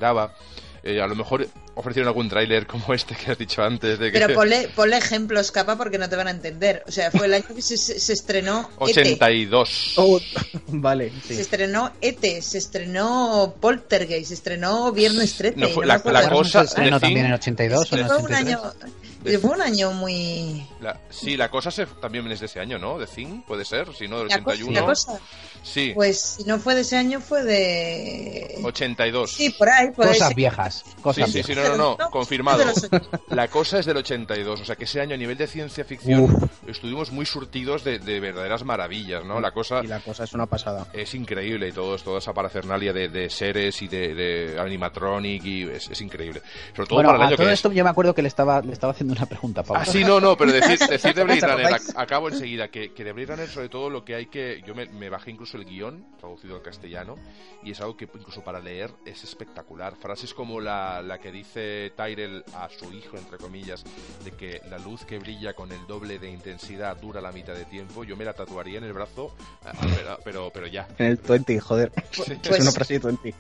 Eh, 0.82 1.02
a 1.02 1.08
lo 1.08 1.16
mejor 1.16 1.46
ofrecieron 1.76 2.08
algún 2.08 2.30
tráiler 2.30 2.66
como 2.66 2.94
este 2.94 3.14
que 3.14 3.32
has 3.32 3.38
dicho 3.38 3.62
antes 3.62 4.00
de 4.00 4.12
que 4.14 4.18
pero 4.20 4.34
ponle, 4.34 4.70
ponle 4.74 4.96
ejemplos, 4.98 5.52
capa, 5.52 5.76
porque 5.78 5.98
no 5.98 6.08
te 6.08 6.16
van 6.16 6.28
a 6.28 6.32
entender. 6.32 6.84
O 6.88 6.92
sea, 6.92 7.12
fue 7.12 7.26
el 7.26 7.34
año 7.34 7.44
que 7.54 7.62
se, 7.62 7.76
se- 7.76 8.00
se 8.00 8.14
estrenó 8.14 8.70
ET. 8.88 8.98
82. 8.98 9.94
Oh, 9.98 10.20
vale, 10.68 11.12
Se 11.28 11.36
sí. 11.36 11.42
estrenó 11.42 11.92
ET, 12.00 12.22
se 12.42 12.58
estrenó 12.58 13.56
Poltergeist, 13.60 14.30
se 14.30 14.34
estrenó 14.36 14.92
Viernes 14.94 15.36
13. 15.36 15.58
No, 15.60 15.68
fue- 15.70 15.84
me 15.86 15.88
la- 15.88 16.02
la 16.06 16.30
cosa- 16.30 16.62
se 16.62 16.66
estrenó 16.68 16.98
también 17.00 17.26
en 17.26 17.34
82 17.34 17.92
o 17.92 17.98
en 17.98 18.08
fue 18.08 18.16
un 18.18 18.24
83. 18.26 18.58
Año, 19.26 19.40
fue 19.40 19.50
un 19.52 19.62
año 19.62 19.92
muy... 19.92 20.66
La- 20.82 21.00
sí, 21.10 21.36
la 21.38 21.50
cosa 21.50 21.72
se, 21.72 21.86
también 21.86 22.30
es 22.32 22.40
de 22.40 22.46
ese 22.46 22.60
año, 22.60 22.78
¿no? 22.80 22.98
De 22.98 23.08
Thing, 23.08 23.42
puede 23.42 23.66
ser, 23.66 23.94
si 23.94 24.08
no, 24.08 24.20
del 24.20 24.28
La 24.30 24.42
cosa, 24.44 24.56
81. 24.56 24.80
la 24.80 24.86
cosa, 24.86 25.20
Sí, 25.62 25.92
pues 25.94 26.20
si 26.22 26.44
no 26.46 26.58
fue 26.58 26.74
de 26.76 26.82
ese 26.82 26.96
año, 26.96 27.20
fue 27.20 27.44
de... 27.44 28.60
82. 28.64 29.32
Sí, 29.32 29.50
por 29.52 29.70
ahí. 29.70 29.92
Por 29.92 30.08
Cosas 30.08 30.34
viejas. 30.34 30.84
Sí, 30.88 31.02
Cosas 31.02 31.32
sí, 31.32 31.44
sí, 31.44 31.54
viejas. 31.54 31.72
no, 31.72 31.78
no, 31.78 31.98
no, 32.00 32.10
confirmado. 32.12 32.62
es 32.62 32.82
de 32.84 32.90
los 32.98 33.02
80. 33.08 33.36
La 33.36 33.48
cosa 33.50 33.80
es 33.80 33.86
del 33.86 33.98
82, 33.98 34.62
o 34.62 34.66
sea 34.66 34.76
que 34.76 34.86
ese 34.86 35.02
año 35.02 35.16
a 35.16 35.18
nivel 35.18 35.38
de 35.38 35.48
ciencia 35.48 35.84
ficción 35.84 36.50
estuvimos 36.68 37.12
muy 37.12 37.26
surtidos 37.26 37.84
de, 37.84 38.00
de 38.00 38.20
verdaderas 38.22 38.64
maravillas, 38.64 39.26
¿no? 39.26 39.40
La 39.42 39.52
cosa 39.52 39.82
Y 39.84 39.88
la 39.88 40.00
cosa 40.00 40.24
es 40.24 40.34
una 40.34 40.46
pasada. 40.46 40.88
es 40.94 41.14
increíble 41.14 41.68
y 41.68 41.72
todo, 41.72 41.98
toda 41.98 42.20
esa 42.20 42.34
parafernalia 42.34 42.94
de, 42.94 43.10
de 43.10 43.30
seres 43.30 43.82
y 43.82 43.88
de, 43.90 44.14
de 44.16 44.60
animatronic 44.60 45.44
y 45.44 45.64
es, 45.64 45.90
es 45.90 46.02
increíble. 46.02 46.42
Sobre 46.76 46.88
todo 46.88 46.96
Bueno, 46.98 47.10
para 47.10 47.18
el 47.18 47.24
a 47.24 47.28
año 47.28 47.36
todo 47.38 47.48
que 47.48 47.54
esto 47.54 47.72
yo 47.72 47.84
me 47.84 47.90
acuerdo 47.90 48.16
que 48.16 48.22
le 48.22 48.28
estaba, 48.30 48.62
le 48.62 48.72
estaba 48.74 48.92
haciendo 48.92 49.09
una 49.12 49.26
pregunta, 49.26 49.64
Pablo. 49.64 49.82
Ah, 49.82 49.86
sí, 49.86 50.04
no, 50.04 50.20
no, 50.20 50.36
pero 50.38 50.52
decir, 50.52 50.78
decir 50.90 51.14
de 51.14 51.24
Blade 51.24 51.46
¿Os 51.46 51.52
Runner, 51.52 51.82
acabo 51.96 52.30
enseguida, 52.30 52.68
que, 52.70 52.94
que 52.94 53.04
de 53.04 53.12
Blade 53.14 53.28
Runner 53.36 53.50
sobre 53.50 53.70
todo 53.70 53.90
lo 53.90 54.04
que 54.06 54.16
hay 54.16 54.26
que... 54.28 54.62
Yo 54.66 54.76
me, 54.76 54.86
me 54.88 55.10
bajé 55.10 55.32
incluso 55.32 55.58
el 55.58 55.66
guion, 55.66 56.06
traducido 56.20 56.56
al 56.56 56.62
castellano, 56.62 57.16
y 57.64 57.72
es 57.72 57.80
algo 57.82 57.98
que 57.98 58.06
incluso 58.06 58.42
para 58.44 58.60
leer 58.60 58.92
es 59.06 59.24
espectacular. 59.24 59.96
Frases 59.96 60.34
como 60.34 60.60
la, 60.62 61.02
la 61.02 61.18
que 61.20 61.32
dice 61.32 61.92
Tyrell 61.96 62.44
a 62.56 62.70
su 62.70 62.92
hijo, 62.94 63.18
entre 63.18 63.38
comillas, 63.38 63.84
de 64.24 64.32
que 64.32 64.62
la 64.70 64.78
luz 64.78 65.06
que 65.06 65.20
brilla 65.20 65.54
con 65.54 65.72
el 65.72 65.86
doble 65.88 66.20
de 66.20 66.30
intensidad 66.30 66.98
dura 66.98 67.22
la 67.22 67.32
mitad 67.32 67.54
de 67.54 67.66
tiempo, 67.66 68.04
yo 68.04 68.16
me 68.16 68.26
la 68.26 68.34
tatuaría 68.34 68.78
en 68.78 68.84
el 68.86 68.94
brazo, 68.94 69.36
ah, 69.66 69.72
pero, 69.82 70.20
pero, 70.24 70.52
pero 70.54 70.68
ya. 70.68 70.88
En 70.98 71.08
el 71.08 71.16
20, 71.18 71.60
joder. 71.60 71.92
Pues- 72.16 72.30
es 72.30 72.62
una 72.62 72.72
frase 72.72 73.00
de 73.00 73.00
20. 73.00 73.36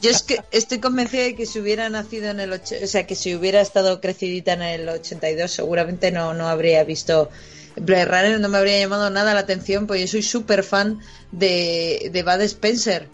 Yo 0.00 0.10
es 0.10 0.22
que 0.22 0.40
estoy 0.50 0.78
convencida 0.80 1.22
de 1.24 1.34
que 1.34 1.46
si 1.46 1.58
hubiera 1.60 1.88
nacido 1.88 2.30
en 2.30 2.40
el... 2.40 2.52
och- 2.52 2.82
O 2.82 2.86
sea, 2.86 3.06
que 3.06 3.14
si 3.14 3.34
hubiera 3.34 3.60
estado 3.68 4.00
crecidita 4.00 4.52
en 4.54 4.62
el 4.62 4.88
82, 4.88 5.50
seguramente 5.50 6.10
no, 6.10 6.34
no 6.34 6.48
habría 6.48 6.82
visto... 6.84 7.30
Blade 7.76 8.06
Runner 8.06 8.40
no 8.40 8.48
me 8.48 8.58
habría 8.58 8.80
llamado 8.80 9.08
nada 9.08 9.34
la 9.34 9.40
atención, 9.40 9.86
pues 9.86 10.00
yo 10.00 10.08
soy 10.08 10.22
súper 10.22 10.64
fan 10.64 10.98
de, 11.30 12.10
de 12.12 12.22
Bud 12.24 12.40
Spencer. 12.40 13.06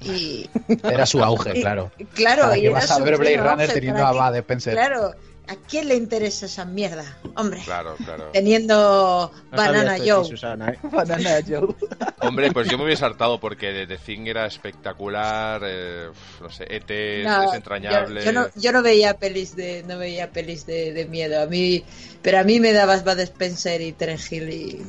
Y, 0.00 0.48
Era 0.84 1.06
su 1.06 1.24
auge, 1.24 1.52
y- 1.58 1.60
claro. 1.60 1.90
claro, 2.14 2.42
¿Para 2.44 2.56
y 2.56 2.60
qué 2.60 2.66
era 2.68 2.74
vas 2.76 2.90
a 2.92 2.98
ver 3.00 3.16
Blade 3.18 3.36
Runner 3.38 3.72
teniendo 3.72 4.02
¿para 4.02 4.26
a? 4.26 4.30
Bud 4.30 4.36
Spencer? 4.36 4.74
Claro, 4.74 5.14
¿a 5.48 5.56
quién 5.56 5.88
le 5.88 5.96
interesa 5.96 6.46
esa 6.46 6.64
mierda? 6.64 7.18
Hombre, 7.36 7.60
Claro, 7.64 7.96
claro. 7.96 8.30
teniendo 8.32 9.30
No 9.50 9.56
Banana 9.56 9.96
Joe. 9.98 10.24
Susana, 10.24 10.70
¿eh? 10.70 10.78
Banana 10.92 11.40
Joe. 11.46 11.74
Hombre, 12.20 12.52
pues 12.52 12.68
yo 12.68 12.78
me 12.78 12.84
hubiera 12.84 13.00
saltado 13.00 13.40
porque 13.40 13.86
The 13.86 13.98
Thing 13.98 14.26
era 14.26 14.46
espectacular, 14.46 15.62
eh, 15.64 16.08
no 16.40 16.50
sé, 16.50 16.66
ET 16.68 17.24
No, 17.24 17.42
es 17.44 17.54
entrañable. 17.54 18.20
Yo, 18.24 18.30
yo 18.30 18.32
no, 18.32 18.46
yo 18.54 18.72
no 18.72 18.82
veía 18.82 19.14
pelis 19.14 19.56
de 19.56 19.82
no 19.86 19.98
veía 19.98 20.30
pelis 20.30 20.66
de, 20.66 20.92
de 20.92 21.06
miedo 21.06 21.42
a 21.42 21.46
mí 21.46 21.84
pero 22.22 22.38
a 22.38 22.44
mí 22.44 22.60
me 22.60 22.72
dabas 22.72 23.04
Bud 23.04 23.18
Spencer 23.18 23.80
y 23.80 23.92
Terence 23.92 24.34
Hill 24.34 24.48
y 24.50 24.82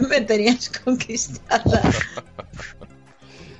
me 0.08 0.20
tenías 0.22 0.68
conquistada 0.68 1.80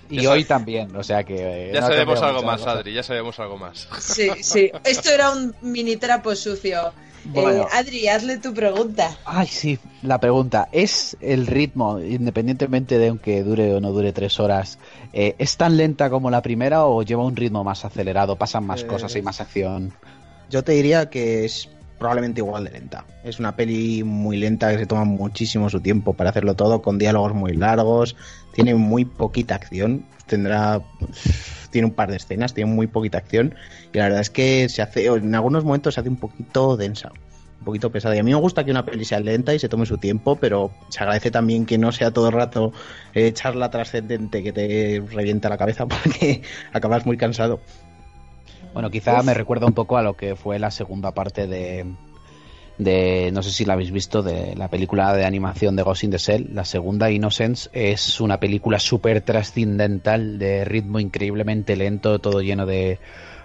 Y 0.09 0.23
Ya 0.23 0.31
hoy 0.31 0.45
también, 0.45 0.95
o 0.97 1.03
sea 1.03 1.25
que... 1.25 1.35
eh, 1.37 1.71
Ya 1.75 1.81
no 1.81 1.87
sabemos 1.89 2.23
algo 2.23 2.43
más, 2.43 2.61
cosa. 2.61 2.73
Adri, 2.73 2.93
ya 2.95 3.03
sabemos 3.03 3.39
algo 3.41 3.57
más. 3.59 3.89
sí 4.01 4.31
sí 4.43 4.71
esto 4.85 5.11
era 5.11 5.31
un 5.33 5.55
mini 5.63 5.97
trapo 5.97 6.35
sucio 6.37 6.93
Bueno. 7.25 7.63
Eh, 7.63 7.67
Adri 7.73 8.07
hazle 8.09 8.39
tu 8.39 8.55
pregunta 8.55 9.17
Ay, 9.25 9.49
sí, 9.49 9.79
la 10.03 10.19
pregunta, 10.21 10.69
¿es 10.71 11.17
el 11.21 11.47
ritmo, 11.49 11.99
independientemente 12.01 12.99
de 12.99 13.09
aunque 13.09 13.43
dure 13.43 13.75
o 13.75 13.81
no 13.81 13.91
dure 13.93 14.13
tres 14.13 14.39
horas, 14.39 14.79
eh, 15.13 15.35
es 15.39 15.57
tan 15.57 15.77
lenta 15.77 16.09
como 16.11 16.31
la 16.31 16.41
primera 16.43 16.87
o 16.87 17.03
lleva 17.03 17.25
un 17.25 17.35
ritmo 17.35 17.65
más 17.65 17.85
acelerado, 17.85 18.37
pasan 18.37 18.65
más 18.65 18.83
Eh, 18.83 18.87
cosas 18.87 19.17
y 19.17 19.23
más 19.23 19.41
acción? 19.41 19.93
Yo 20.51 20.63
te 20.63 20.73
diría 20.73 21.11
que 21.11 21.45
es 21.45 21.69
probablemente 21.99 22.41
igual 22.41 22.65
de 22.65 22.71
lenta. 22.71 23.05
Es 23.25 23.39
una 23.39 23.57
peli 23.57 24.05
muy 24.05 24.37
lenta 24.37 24.71
que 24.71 24.79
se 24.79 24.87
toma 24.87 25.05
muchísimo 25.05 25.71
su 25.71 25.81
tiempo 25.81 26.15
para 26.15 26.31
hacerlo 26.31 26.55
todo, 26.55 26.83
con 26.83 26.99
diálogos 26.99 27.35
muy 27.35 27.53
largos, 27.55 28.17
tiene 28.53 28.75
muy 28.75 29.05
poquita 29.05 29.55
acción, 29.55 30.05
tendrá 30.27 30.83
tiene 31.71 31.89
un 31.89 31.95
par 31.95 32.11
de 32.11 32.17
escenas, 32.17 32.55
tiene 32.55 32.71
muy 32.71 32.87
poquita 32.87 33.19
acción 33.19 33.55
y 33.93 33.99
la 33.99 34.05
verdad 34.05 34.21
es 34.21 34.31
que 34.31 34.69
se 34.69 34.83
hace 34.83 35.07
en 35.07 35.35
algunos 35.35 35.65
momentos 35.65 35.95
se 35.95 36.01
hace 36.01 36.09
un 36.09 36.17
poquito 36.17 36.77
densa, 36.77 37.11
un 37.59 37.65
poquito 37.65 37.91
pesada. 37.91 38.17
Y 38.17 38.19
a 38.19 38.23
mí 38.23 38.33
me 38.33 38.41
gusta 38.41 38.65
que 38.65 38.71
una 38.71 38.85
peli 38.85 39.05
sea 39.05 39.21
lenta 39.21 39.55
y 39.55 39.59
se 39.59 39.69
tome 39.69 39.87
su 39.87 39.99
tiempo, 39.99 40.37
pero 40.37 40.71
se 40.89 41.01
agradece 41.01 41.31
también 41.31 41.67
que 41.67 41.79
no 41.79 41.93
sea 41.93 42.13
todo 42.13 42.29
el 42.29 42.33
rato 42.33 42.73
eh, 43.15 43.33
charla 43.33 43.71
trascendente 43.71 44.43
que 44.43 44.53
te 44.53 45.03
revienta 45.13 45.49
la 45.49 45.59
cabeza 45.59 45.87
porque 45.89 46.43
acabas 46.73 47.07
muy 47.07 47.17
cansado. 47.17 47.61
Bueno, 48.77 48.91
quizá 48.91 49.23
me 49.23 49.33
recuerda 49.33 49.65
un 49.65 49.73
poco 49.73 49.97
a 49.97 50.03
lo 50.03 50.19
que 50.19 50.37
fue 50.37 50.59
la 50.59 50.71
segunda 50.71 51.13
parte 51.13 51.47
de, 51.47 51.95
de, 52.77 53.31
no 53.33 53.43
sé 53.43 53.51
si 53.51 53.65
la 53.65 53.73
habéis 53.73 53.91
visto, 53.91 54.23
de 54.23 54.55
la 54.55 54.69
película 54.69 55.17
de 55.17 55.25
animación 55.25 55.77
de 55.77 55.83
Ghost 55.83 56.05
in 56.05 56.11
the 56.11 56.19
Shell. 56.19 56.51
La 56.53 56.67
segunda, 56.67 57.11
Innocence, 57.11 57.71
es 57.73 58.21
una 58.21 58.39
película 58.39 58.79
súper 58.79 59.23
trascendental, 59.23 60.39
de 60.39 60.67
ritmo 60.67 61.01
increíblemente 61.01 61.75
lento, 61.75 62.19
todo 62.19 62.43
lleno 62.43 62.67
de 62.67 62.99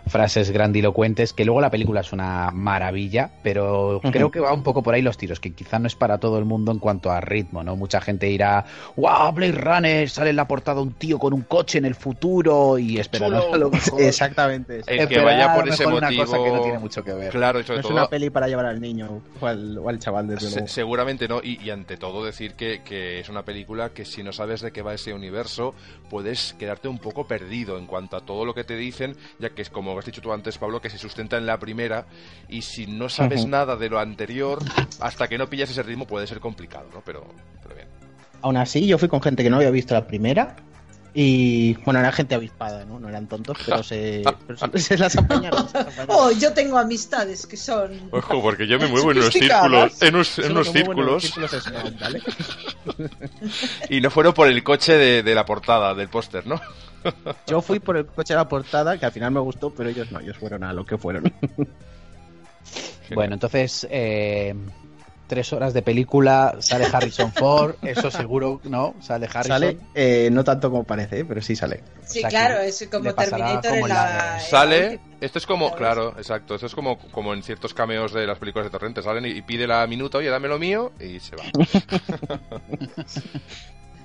frases 0.08 0.52
grandilocuentes, 0.52 1.34
que 1.34 1.46
luego 1.46 1.62
la 1.62 1.70
película 1.70 2.02
es 2.02 2.12
una 2.14 2.52
maravilla, 2.54 3.30
pero 3.44 4.02
creo 4.12 4.32
que 4.32 4.40
va 4.40 4.54
un 4.54 4.64
poco 4.64 4.82
por 4.84 4.94
ahí 4.94 5.02
los 5.02 5.18
tiros, 5.18 5.40
que 5.40 5.54
quizá 5.54 5.80
no 5.80 5.88
es 5.88 5.96
para 5.96 6.18
todo 6.18 6.38
el 6.40 6.46
mundo 6.46 6.72
en 6.72 6.80
cuanto 6.80 7.12
a 7.12 7.22
ritmo, 7.22 7.64
¿no? 7.64 7.76
Mucha 7.76 8.02
gente 8.02 8.30
irá, 8.30 8.66
wow, 8.96 9.32
Blade 9.32 9.52
Runner, 9.54 10.10
sale 10.10 10.32
en 10.32 10.36
la 10.36 10.48
portada 10.48 10.82
un 10.82 10.94
tío 10.94 11.18
con 11.20 11.34
un 11.34 11.42
coche 11.44 11.78
en 11.78 11.86
el 11.86 11.96
futuro 11.96 12.78
y 12.78 12.98
esperará 13.00 13.40
a 13.54 13.58
lo 13.58 13.70
mejor. 13.70 14.02
Exactamente. 14.02 14.78
El 14.80 14.84
que 14.86 15.04
Esperar 15.04 15.26
vaya 15.26 15.54
por 15.56 15.68
ese 15.70 15.84
mejor 15.86 15.98
una 16.00 16.08
motivo. 16.08 16.26
cosa 16.26 16.38
que 16.44 16.50
no 16.52 16.62
tiene 16.62 16.80
mucho 16.80 17.04
que 17.04 17.14
ver. 17.14 17.30
Claro, 17.32 17.60
y 17.60 17.64
No 17.64 17.68
sobre 17.68 17.80
es 17.80 17.84
todo. 17.84 17.94
una 17.94 18.08
peli 18.10 18.30
para 18.30 18.48
llevar 18.48 18.66
al 18.66 18.82
niño 18.82 19.22
o 19.40 19.46
al, 19.48 19.78
o 19.78 19.90
al 19.90 20.00
chaval, 20.00 20.28
desde 20.28 20.48
se- 20.50 20.56
luego. 20.56 20.68
seguramente 20.68 21.28
no, 21.28 21.40
y, 21.44 21.60
y 21.64 21.70
ante 21.70 21.98
todo 21.98 22.24
decir 22.26 22.54
que, 22.56 22.82
que 22.84 23.20
es 23.20 23.30
una 23.30 23.44
película 23.44 23.90
que 23.90 24.06
si 24.06 24.24
no 24.24 24.32
sabes 24.34 24.62
de 24.62 24.72
qué 24.72 24.82
va 24.82 24.94
ese 24.94 25.14
universo, 25.14 25.74
puedes 26.10 26.54
quedarte 26.54 26.88
un 26.88 27.00
poco 27.00 27.26
perdido 27.28 27.78
en 27.78 27.86
cuanto 27.86 28.18
a 28.18 28.22
todo 28.22 28.46
lo 28.46 28.54
que 28.54 28.64
te 28.64 28.76
dicen, 28.76 29.16
ya 29.40 29.50
que 29.52 29.62
es 29.62 29.70
como 29.70 29.91
has 30.00 30.06
dicho 30.06 30.22
tú 30.22 30.32
antes, 30.32 30.58
Pablo, 30.58 30.82
que 30.82 30.90
se 30.90 30.98
sustenta 30.98 31.38
en 31.38 31.46
la 31.46 31.60
primera, 31.60 32.06
y 32.50 32.62
si 32.62 32.88
no 32.88 33.10
sabes 33.10 33.46
nada 33.46 33.76
de 33.76 33.90
lo 33.90 34.00
anterior, 34.00 34.60
hasta 35.00 35.28
que 35.28 35.38
no 35.38 35.50
pillas 35.50 35.70
ese 35.70 35.84
ritmo 35.84 36.06
puede 36.06 36.28
ser 36.28 36.40
complicado, 36.40 36.88
¿no? 36.94 37.02
Pero, 37.06 37.26
pero 37.62 37.76
bien. 37.76 37.88
Aún 38.42 38.58
así, 38.58 38.88
yo 38.88 38.98
fui 38.98 39.08
con 39.08 39.22
gente 39.22 39.44
que 39.44 39.50
no 39.50 39.58
había 39.58 39.72
visto 39.72 39.94
la 39.94 40.08
primera. 40.08 40.56
Y 41.14 41.74
bueno, 41.84 42.00
era 42.00 42.12
gente 42.14 42.36
avispada, 42.36 42.86
¿no? 42.86 42.98
No 42.98 43.10
eran 43.10 43.28
tontos, 43.28 43.58
pero 43.66 43.84
se, 43.84 44.24
pero 44.48 44.58
se, 44.58 44.80
se 44.80 44.98
las 44.98 45.18
apañaron. 45.18 45.68
se 45.68 45.78
las 45.80 45.88
apañaron. 45.88 46.08
oh 46.18 46.32
yo 46.32 46.54
tengo 46.54 46.78
amistades 46.78 47.46
que 47.46 47.58
son 47.58 47.92
Ojo, 48.12 48.42
porque 48.42 48.66
yo 48.66 48.80
me 48.80 48.88
muevo 48.90 49.12
en 49.12 49.18
unos 49.18 49.34
círculos- 49.34 50.02
en, 50.02 50.24
Solo 50.24 50.64
que 50.64 50.84
mueven 50.86 51.06
los 51.06 51.24
círculos 51.24 51.52
¿vale? 52.00 52.22
y 53.90 54.00
no 54.00 54.10
fueron 54.10 54.34
por 54.34 54.48
el 54.48 54.64
coche 54.64 54.94
de, 54.94 55.22
de 55.22 55.36
la 55.36 55.46
portada, 55.46 55.94
del 55.94 56.08
póster, 56.08 56.48
¿no? 56.48 56.62
Yo 57.48 57.62
fui 57.62 57.80
por 57.80 57.98
el 57.98 58.06
coche 58.06 58.34
de 58.34 58.38
la 58.38 58.48
portada, 58.48 58.98
que 58.98 59.06
al 59.06 59.12
final 59.12 59.32
me 59.32 59.40
gustó, 59.42 59.72
pero 59.72 59.90
ellos 59.90 60.12
no, 60.12 60.20
ellos 60.20 60.38
fueron 60.38 60.64
a 60.64 60.72
lo 60.72 60.86
que 60.86 60.98
fueron. 60.98 61.34
Bueno, 63.14 63.34
entonces, 63.34 63.86
eh, 63.90 64.56
tres 65.32 65.54
horas 65.54 65.74
de 65.74 65.82
película, 65.82 66.58
sale 66.60 66.88
Harrison 66.92 67.32
Ford, 67.32 67.76
eso 67.84 68.12
seguro, 68.12 68.60
¿no? 68.66 68.96
Sale 69.00 69.28
Harrison. 69.28 69.48
Sale, 69.48 69.78
eh, 69.96 70.28
no 70.30 70.44
tanto 70.44 70.70
como 70.70 70.84
parece, 70.84 71.24
pero 71.24 71.42
sí 71.42 71.56
sale. 71.56 71.84
Sí, 72.04 72.20
O 72.20 72.22
sea, 72.24 72.30
claro, 72.30 72.60
es 72.60 72.86
como 72.92 73.14
Terminator 73.14 73.72
como 73.72 73.88
en 73.88 73.94
la 73.94 74.42
Sale, 74.42 75.00
esto 75.22 75.40
es 75.40 75.46
como, 75.46 75.70
La 75.70 75.76
claro, 75.78 76.14
exacto, 76.18 76.56
esto 76.56 76.68
es 76.68 76.76
como, 76.76 76.98
como 76.98 77.34
en 77.34 77.44
ciertos 77.44 77.74
cameos 77.74 78.12
de 78.12 78.28
las 78.28 78.40
películas 78.40 78.66
de 78.66 78.72
Torrente, 78.72 79.02
salen 79.02 79.26
y, 79.26 79.30
y 79.30 79.42
pide 79.42 79.68
la 79.68 79.88
minuta, 79.88 80.18
oye, 80.18 80.28
dame 80.28 80.50
lo 80.50 80.60
mío, 80.60 80.92
y 81.00 81.22
se 81.22 81.38
va. 81.38 81.44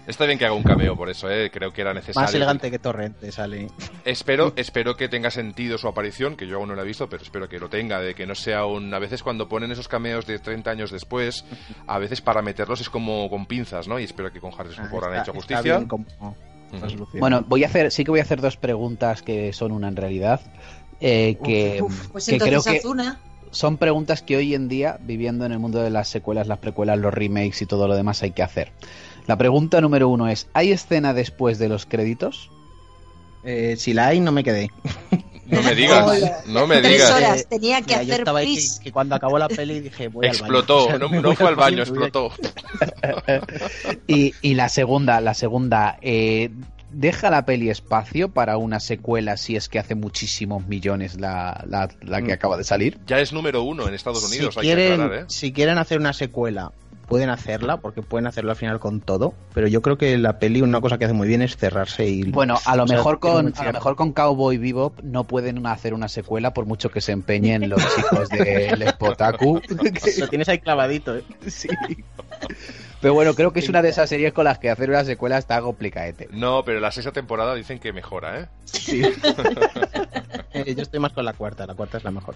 Está 0.07 0.25
bien 0.27 0.39
que 0.39 0.45
haga 0.45 0.55
un 0.55 0.63
cameo 0.63 0.97
por 0.97 1.11
eso, 1.11 1.29
¿eh? 1.31 1.51
creo 1.53 1.73
que 1.73 1.81
era 1.81 1.93
necesario. 1.93 2.21
Más 2.27 2.35
elegante 2.35 2.71
que 2.71 2.79
Torrente 2.79 3.33
sale. 3.33 3.69
Espero, 4.05 4.53
espero 4.57 4.97
que 4.97 5.09
tenga 5.09 5.31
sentido 5.31 5.79
su 5.79 5.89
aparición, 5.89 6.37
que 6.37 6.47
yo 6.47 6.59
aún 6.59 6.69
no 6.69 6.75
la 6.77 6.83
he 6.83 6.87
visto, 6.87 7.09
pero 7.09 7.23
espero 7.23 7.49
que 7.49 7.59
lo 7.59 7.69
tenga, 7.69 8.01
de 8.01 8.15
que 8.15 8.27
no 8.27 8.35
sea 8.35 8.65
un... 8.67 8.93
A 8.95 8.99
veces 8.99 9.23
cuando 9.23 9.49
ponen 9.49 9.73
esos 9.73 9.89
cameos 9.89 10.27
de 10.27 10.39
30 10.39 10.71
años 10.71 10.91
después, 10.91 11.45
a 11.87 11.99
veces 11.99 12.21
para 12.21 12.41
meterlos 12.43 12.81
es 12.81 12.89
como 12.91 13.29
con 13.29 13.47
pinzas, 13.47 13.89
¿no? 13.89 13.99
Y 13.99 14.05
espero 14.05 14.33
que 14.33 14.41
con 14.41 14.53
Harrison 14.57 14.85
Ah, 14.87 14.89
Ford 14.91 15.05
han 15.05 15.13
hecho 15.15 15.33
está 15.33 15.33
justicia. 15.35 15.77
bien 15.79 15.89
como. 15.89 16.05
Bueno, 17.15 17.45
voy 17.47 17.65
a 17.65 17.69
hacer, 17.69 17.91
sí 17.93 18.05
que 18.05 18.11
voy 18.11 18.21
a 18.21 18.25
hacer 18.25 18.41
dos 18.41 18.57
preguntas 18.57 19.23
que 19.23 19.53
son 19.53 19.73
una 19.73 19.89
en 19.89 19.97
realidad. 19.97 20.41
eh, 21.01 21.37
que, 21.45 21.81
Uf, 21.83 22.09
pues 22.09 22.27
que 22.27 22.39
creo 22.39 22.63
que 22.63 22.81
son 23.53 23.77
preguntas 23.79 24.23
que 24.23 24.37
hoy 24.37 24.55
en 24.55 24.69
día, 24.69 24.99
viviendo 25.01 25.47
en 25.47 25.53
el 25.53 25.59
mundo 25.59 25.81
de 25.81 25.91
las 25.91 26.09
secuelas, 26.09 26.47
las 26.47 26.59
precuelas, 26.59 26.99
los 26.99 27.15
remakes 27.15 27.63
y 27.63 27.67
todo 27.67 27.87
lo 27.89 27.95
demás, 27.95 28.23
hay 28.23 28.33
que 28.33 28.43
hacer. 28.43 28.73
La 29.27 29.37
pregunta 29.37 29.81
número 29.81 30.09
uno 30.09 30.29
es: 30.29 30.47
¿hay 30.55 30.73
escena 30.73 31.13
después 31.15 31.59
de 31.59 31.69
los 31.69 31.87
créditos? 31.87 32.51
Eh, 33.43 33.77
si 33.79 33.93
la 33.93 34.09
hay, 34.09 34.21
no 34.21 34.33
me 34.33 34.43
quedé. 34.45 34.71
No 35.47 35.63
me 35.63 35.77
digas, 35.77 36.05
no 36.49 36.67
me 36.67 36.81
Tres 36.83 36.95
digas. 36.95 37.13
horas, 37.13 37.47
tenía 37.49 37.79
que 37.81 37.87
Mira, 37.93 38.03
yo 38.03 38.09
hacer 38.15 38.21
estaba 38.23 38.41
ahí 38.41 38.47
pis. 38.57 38.79
que, 38.79 38.85
que 38.87 38.93
cuando 38.93 39.15
acabó 39.15 39.39
la 39.39 39.47
peli 39.49 39.79
dije, 39.79 40.09
voy 40.09 40.27
Explotó, 40.27 40.91
al 40.91 40.99
baño. 40.99 40.99
no, 40.99 41.07
O 41.07 41.11
sea, 41.11 41.21
no 41.23 41.29
voy 41.29 41.37
fue 41.37 41.49
al 41.49 41.55
baño, 41.57 41.83
explotó. 41.85 42.33
Y, 44.09 44.35
y 44.43 44.55
la 44.55 44.69
segunda, 44.69 45.21
la 45.21 45.35
segunda, 45.35 45.99
eh, 46.03 46.51
¿deja 46.91 47.31
la 47.31 47.47
peli 47.47 47.71
espacio 47.71 48.29
para 48.29 48.57
una 48.57 48.81
secuela 48.81 49.37
si 49.37 49.55
es 49.55 49.69
que 49.69 49.79
hace 49.79 49.95
muchísimos 49.95 50.67
millones 50.67 51.21
la, 51.21 51.65
la- 51.69 51.89
la 52.03 52.23
que 52.23 52.33
Mm. 52.33 52.35
acaba 52.35 52.57
de 52.57 52.65
salir? 52.65 52.99
Ya 53.07 53.21
es 53.21 53.33
número 53.33 53.63
uno 53.63 53.87
en 53.87 53.95
Estados 53.95 54.25
Unidos, 54.25 54.55
si 54.55 54.61
hay 54.61 54.67
quieren, 54.67 54.87
que 54.89 54.93
aclarar, 54.95 55.19
¿eh? 55.21 55.25
si 55.29 55.53
quieren 55.53 55.79
hacer 55.79 55.99
una 56.01 56.13
secuela, 56.13 56.73
pueden 57.07 57.31
hacerla, 57.31 57.79
porque 57.79 58.03
pueden 58.03 58.27
hacerlo 58.27 58.51
al 58.51 58.57
final 58.57 58.81
con 58.81 59.01
todo. 59.01 59.35
Pero 59.55 59.69
yo 59.69 59.83
creo 59.83 59.97
que 59.97 60.19
la 60.19 60.39
peli, 60.39 60.63
una 60.63 60.81
cosa 60.81 60.99
que 60.99 61.05
hace 61.05 61.15
muy 61.15 61.29
bien 61.29 61.43
es 61.43 61.57
cerrarse 61.57 62.07
y. 62.07 62.25
Bueno, 62.25 62.59
a 62.65 62.77
lo 62.77 62.87
mejor 62.87 63.19
con 63.21 63.53
a 63.57 63.65
lo 63.65 63.73
mejor 63.73 63.97
con 63.97 64.13
Cowboy 64.13 64.59
Bebop 64.59 65.01
no 65.03 65.25
pueden 65.25 65.67
hacer 65.67 65.95
una 65.95 66.09
secuela 66.09 66.53
por 66.53 66.67
mucho 66.67 66.91
que 66.91 67.01
se 67.01 67.13
empeñen 67.13 67.69
los 67.69 67.83
chicos 67.97 68.29
del 68.29 68.89
Spotaku. 68.89 69.61
Lo 70.19 70.29
tienes 70.29 70.49
ahí 70.49 70.59
clavadito, 70.59 71.17
¿eh? 71.17 71.25
Sí. 71.47 71.69
Pero 73.01 73.15
bueno, 73.15 73.35
creo 73.35 73.53
que 73.53 73.61
es 73.61 73.69
una 73.69 73.83
de 73.83 73.91
esas 73.91 74.09
series 74.09 74.33
con 74.33 74.45
las 74.45 74.59
que 74.59 74.71
hacer 74.71 74.89
una 74.89 75.05
secuela 75.05 75.39
está 75.39 75.61
complicadete. 75.61 76.29
No, 76.33 76.65
pero 76.65 76.81
la 76.81 76.91
sexta 76.91 77.13
temporada 77.13 77.55
dicen 77.55 77.79
que 77.79 77.93
mejora, 77.93 78.41
¿eh? 78.41 78.47
Sí. 78.65 79.03
Eh, 80.53 80.75
yo 80.75 80.81
estoy 80.81 81.01
más 81.01 81.13
con 81.13 81.23
la 81.27 81.35
cuarta, 81.35 81.67
la 81.67 81.75
cuarta 81.75 81.99
es 81.99 82.05
la 82.05 82.11
mejor. 82.11 82.35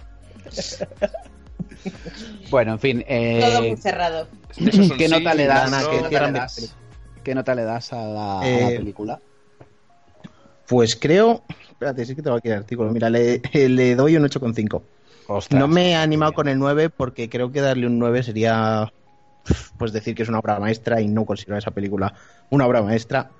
Bueno, 2.49 2.73
en 2.73 2.79
fin, 2.79 3.05
eh, 3.07 3.39
Todo 3.41 3.61
muy 3.61 3.77
cerrado. 3.77 4.27
¿Qué 4.55 5.07
sí, 5.07 5.09
nota 5.09 5.33
le 5.33 5.45
das? 5.45 5.71
Ana, 5.73 5.89
¿Qué 5.89 5.95
nota 5.97 6.09
cierran 6.09 6.29
le 6.29 6.33
de 6.33 6.39
das? 6.39 6.55
película. 6.55 6.81
¿Qué 7.23 7.35
nota 7.35 7.55
le 7.55 7.63
das 7.63 7.93
a 7.93 8.05
la, 8.07 8.39
a 8.39 8.43
la 8.43 8.47
Eh, 8.47 8.75
película? 8.77 9.19
Pues 10.67 10.95
creo. 10.95 11.43
Espérate, 11.69 12.05
sí 12.05 12.15
que 12.15 12.21
tengo 12.21 12.37
aquí 12.37 12.49
el 12.49 12.55
artículo. 12.59 12.91
Mira, 12.91 13.09
le, 13.09 13.41
le 13.53 13.95
doy 13.95 14.15
un 14.17 14.23
8,5. 14.23 14.81
Ostras, 15.27 15.59
No 15.59 15.67
me 15.67 15.91
he 15.91 15.95
animado 15.95 16.33
con 16.33 16.47
el 16.47 16.57
9 16.57 16.89
porque 16.89 17.29
creo 17.29 17.51
que 17.51 17.61
darle 17.61 17.87
un 17.87 17.99
9 17.99 18.23
sería 18.23 18.91
pues 19.77 19.91
decir 19.91 20.13
que 20.13 20.21
es 20.23 20.29
una 20.29 20.39
obra 20.39 20.59
maestra 20.59 21.01
y 21.01 21.07
no 21.07 21.25
considero 21.25 21.57
esa 21.57 21.71
película 21.71 22.13
una 22.51 22.67
obra 22.67 22.83
maestra, 22.83 23.31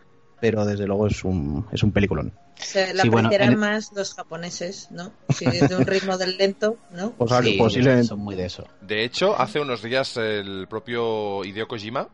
pero 0.42 0.66
desde 0.66 0.86
luego 0.88 1.08
es 1.08 1.24
un, 1.24 1.66
es 1.72 1.82
un 1.84 1.92
peliculón. 1.94 2.34
Se 2.56 2.94
la 2.94 3.04
Sí, 3.04 3.10
bueno, 3.10 3.30
en- 3.32 3.58
más 3.60 3.92
los 3.94 4.14
japoneses, 4.14 4.90
¿no? 4.92 5.12
Si 5.30 5.46
es 5.46 5.70
de 5.70 5.76
un 5.78 5.86
ritmo 5.86 6.18
del 6.18 6.36
lento, 6.38 6.76
¿no? 6.94 7.12
Pues 7.18 7.32
Sí, 7.44 7.56
posiblemente. 7.58 8.08
son 8.08 8.20
muy 8.20 8.36
de 8.36 8.46
eso. 8.46 8.68
De 8.82 9.04
hecho, 9.06 9.40
hace 9.40 9.60
unos 9.62 9.82
días 9.82 10.18
el 10.18 10.68
propio 10.68 11.46
Hideo 11.46 11.68
Kojima 11.68 12.08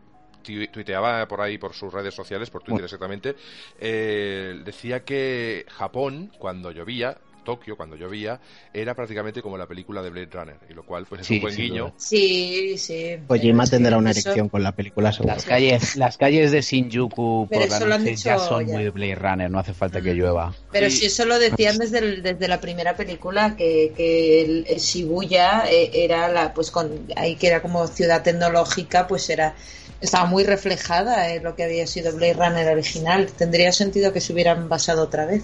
tu- 0.44 0.68
tuiteaba 0.68 1.28
por 1.28 1.42
ahí, 1.42 1.58
por 1.58 1.74
sus 1.74 1.92
redes 1.92 2.14
sociales, 2.14 2.50
por 2.50 2.64
Twitter 2.64 2.86
exactamente, 2.86 3.36
eh, 3.80 4.62
decía 4.64 5.04
que 5.04 5.66
Japón, 5.70 6.32
cuando 6.38 6.72
llovía, 6.72 7.18
Tokio, 7.48 7.78
cuando 7.78 7.96
llovía, 7.96 8.42
era 8.74 8.94
prácticamente 8.94 9.42
como 9.42 9.58
la 9.58 9.66
película 9.68 10.04
de 10.04 10.10
Blade 10.10 10.28
Runner, 10.34 10.58
y 10.70 10.74
lo 10.74 10.84
cual 10.86 11.06
pues 11.08 11.22
es 11.22 11.28
Sí, 11.28 11.36
un 11.36 11.42
buen 11.44 11.54
sin 11.56 11.64
guiño. 11.66 11.94
Sí, 11.96 12.78
sí. 12.78 13.16
Kojima 13.26 13.64
pero 13.64 13.72
tendrá 13.72 13.92
sí, 13.96 14.00
una 14.00 14.12
eso- 14.12 14.20
erección 14.30 14.50
con 14.50 14.64
la 14.64 14.74
película 14.74 15.14
seguro. 15.14 15.34
Las 15.34 15.46
calles, 15.46 15.96
las 15.96 16.18
calles 16.18 16.52
de 16.52 16.62
Shinjuku 16.62 17.48
Pero 17.50 17.62
por 17.62 17.70
la 17.70 17.78
eso 17.78 17.86
lo 17.88 17.96
han 17.96 18.02
noche 18.02 18.12
dicho 18.12 18.24
ya 18.26 18.38
son 18.40 18.68
ya. 18.68 18.74
muy 18.74 18.90
Blade 18.90 19.16
Runner, 19.16 19.50
no 19.50 19.60
hace 19.60 19.74
falta 19.74 20.02
que 20.02 20.14
Mm. 20.14 20.18
llueva. 20.18 20.54
Pero 20.74 20.90
Sí. 20.90 20.98
si 20.98 21.06
eso 21.06 21.24
lo 21.24 21.40
decían 21.40 21.78
desde, 21.78 22.00
el- 22.00 22.22
desde 22.22 22.48
la 22.50 22.60
primera 22.60 22.98
película, 22.98 23.56
que, 23.56 23.94
que 23.96 24.42
el, 24.42 24.66
el 24.68 24.78
Shibuya 24.80 25.64
eh, 25.72 25.90
era 25.94 26.28
la, 26.28 26.54
pues 26.54 26.70
con, 26.70 27.08
ahí 27.16 27.36
que 27.38 27.48
era 27.48 27.62
como 27.62 27.88
ciudad 27.88 28.24
tecnológica, 28.24 29.08
pues 29.08 29.30
era, 29.30 29.56
estaba 30.02 30.26
muy 30.26 30.44
reflejada 30.44 31.34
en 31.34 31.44
lo 31.44 31.56
que 31.56 31.64
había 31.64 31.88
sido 31.88 32.14
Blade 32.14 32.34
Runner 32.34 32.68
original. 32.68 33.28
Tendría 33.38 33.72
sentido 33.72 34.12
que 34.12 34.20
se 34.20 34.34
hubieran 34.34 34.68
basado 34.68 35.04
otra 35.04 35.26
vez. 35.26 35.44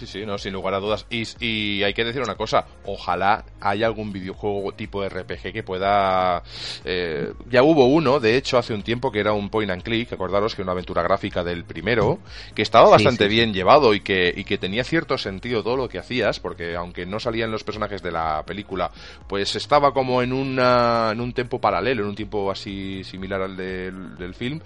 Sí, 0.00 0.06
sí, 0.06 0.24
no, 0.24 0.38
sin 0.38 0.54
lugar 0.54 0.72
a 0.72 0.80
dudas. 0.80 1.04
Y, 1.10 1.24
y 1.44 1.82
hay 1.82 1.92
que 1.92 2.06
decir 2.06 2.22
una 2.22 2.34
cosa, 2.34 2.64
ojalá 2.86 3.44
haya 3.60 3.84
algún 3.84 4.14
videojuego 4.14 4.72
tipo 4.72 5.06
RPG 5.06 5.52
que 5.52 5.62
pueda... 5.62 6.42
eh, 6.86 7.34
ya 7.50 7.62
hubo 7.62 7.84
uno, 7.84 8.18
de 8.18 8.38
hecho, 8.38 8.56
hace 8.56 8.72
un 8.72 8.82
tiempo 8.82 9.12
que 9.12 9.20
era 9.20 9.34
un 9.34 9.50
point 9.50 9.70
and 9.70 9.82
click, 9.82 10.10
acordaros 10.10 10.54
que 10.54 10.62
una 10.62 10.72
aventura 10.72 11.02
gráfica 11.02 11.44
del 11.44 11.64
primero, 11.64 12.18
que 12.54 12.62
estaba 12.62 12.88
bastante 12.88 13.24
sí, 13.24 13.30
sí. 13.30 13.36
bien 13.36 13.52
llevado 13.52 13.92
y 13.92 14.00
que, 14.00 14.32
y 14.34 14.44
que 14.44 14.56
tenía 14.56 14.84
cierto 14.84 15.18
sentido 15.18 15.62
todo 15.62 15.76
lo 15.76 15.90
que 15.90 15.98
hacías, 15.98 16.40
porque 16.40 16.76
aunque 16.76 17.04
no 17.04 17.20
salían 17.20 17.50
los 17.50 17.62
personajes 17.62 18.02
de 18.02 18.12
la 18.12 18.42
película, 18.46 18.90
pues 19.28 19.54
estaba 19.54 19.92
como 19.92 20.22
en, 20.22 20.32
una, 20.32 21.10
en 21.12 21.20
un 21.20 21.34
tiempo 21.34 21.60
paralelo, 21.60 22.04
en 22.04 22.08
un 22.08 22.16
tiempo 22.16 22.50
así 22.50 23.04
similar 23.04 23.42
al 23.42 23.54
del 23.54 24.34
film. 24.34 24.62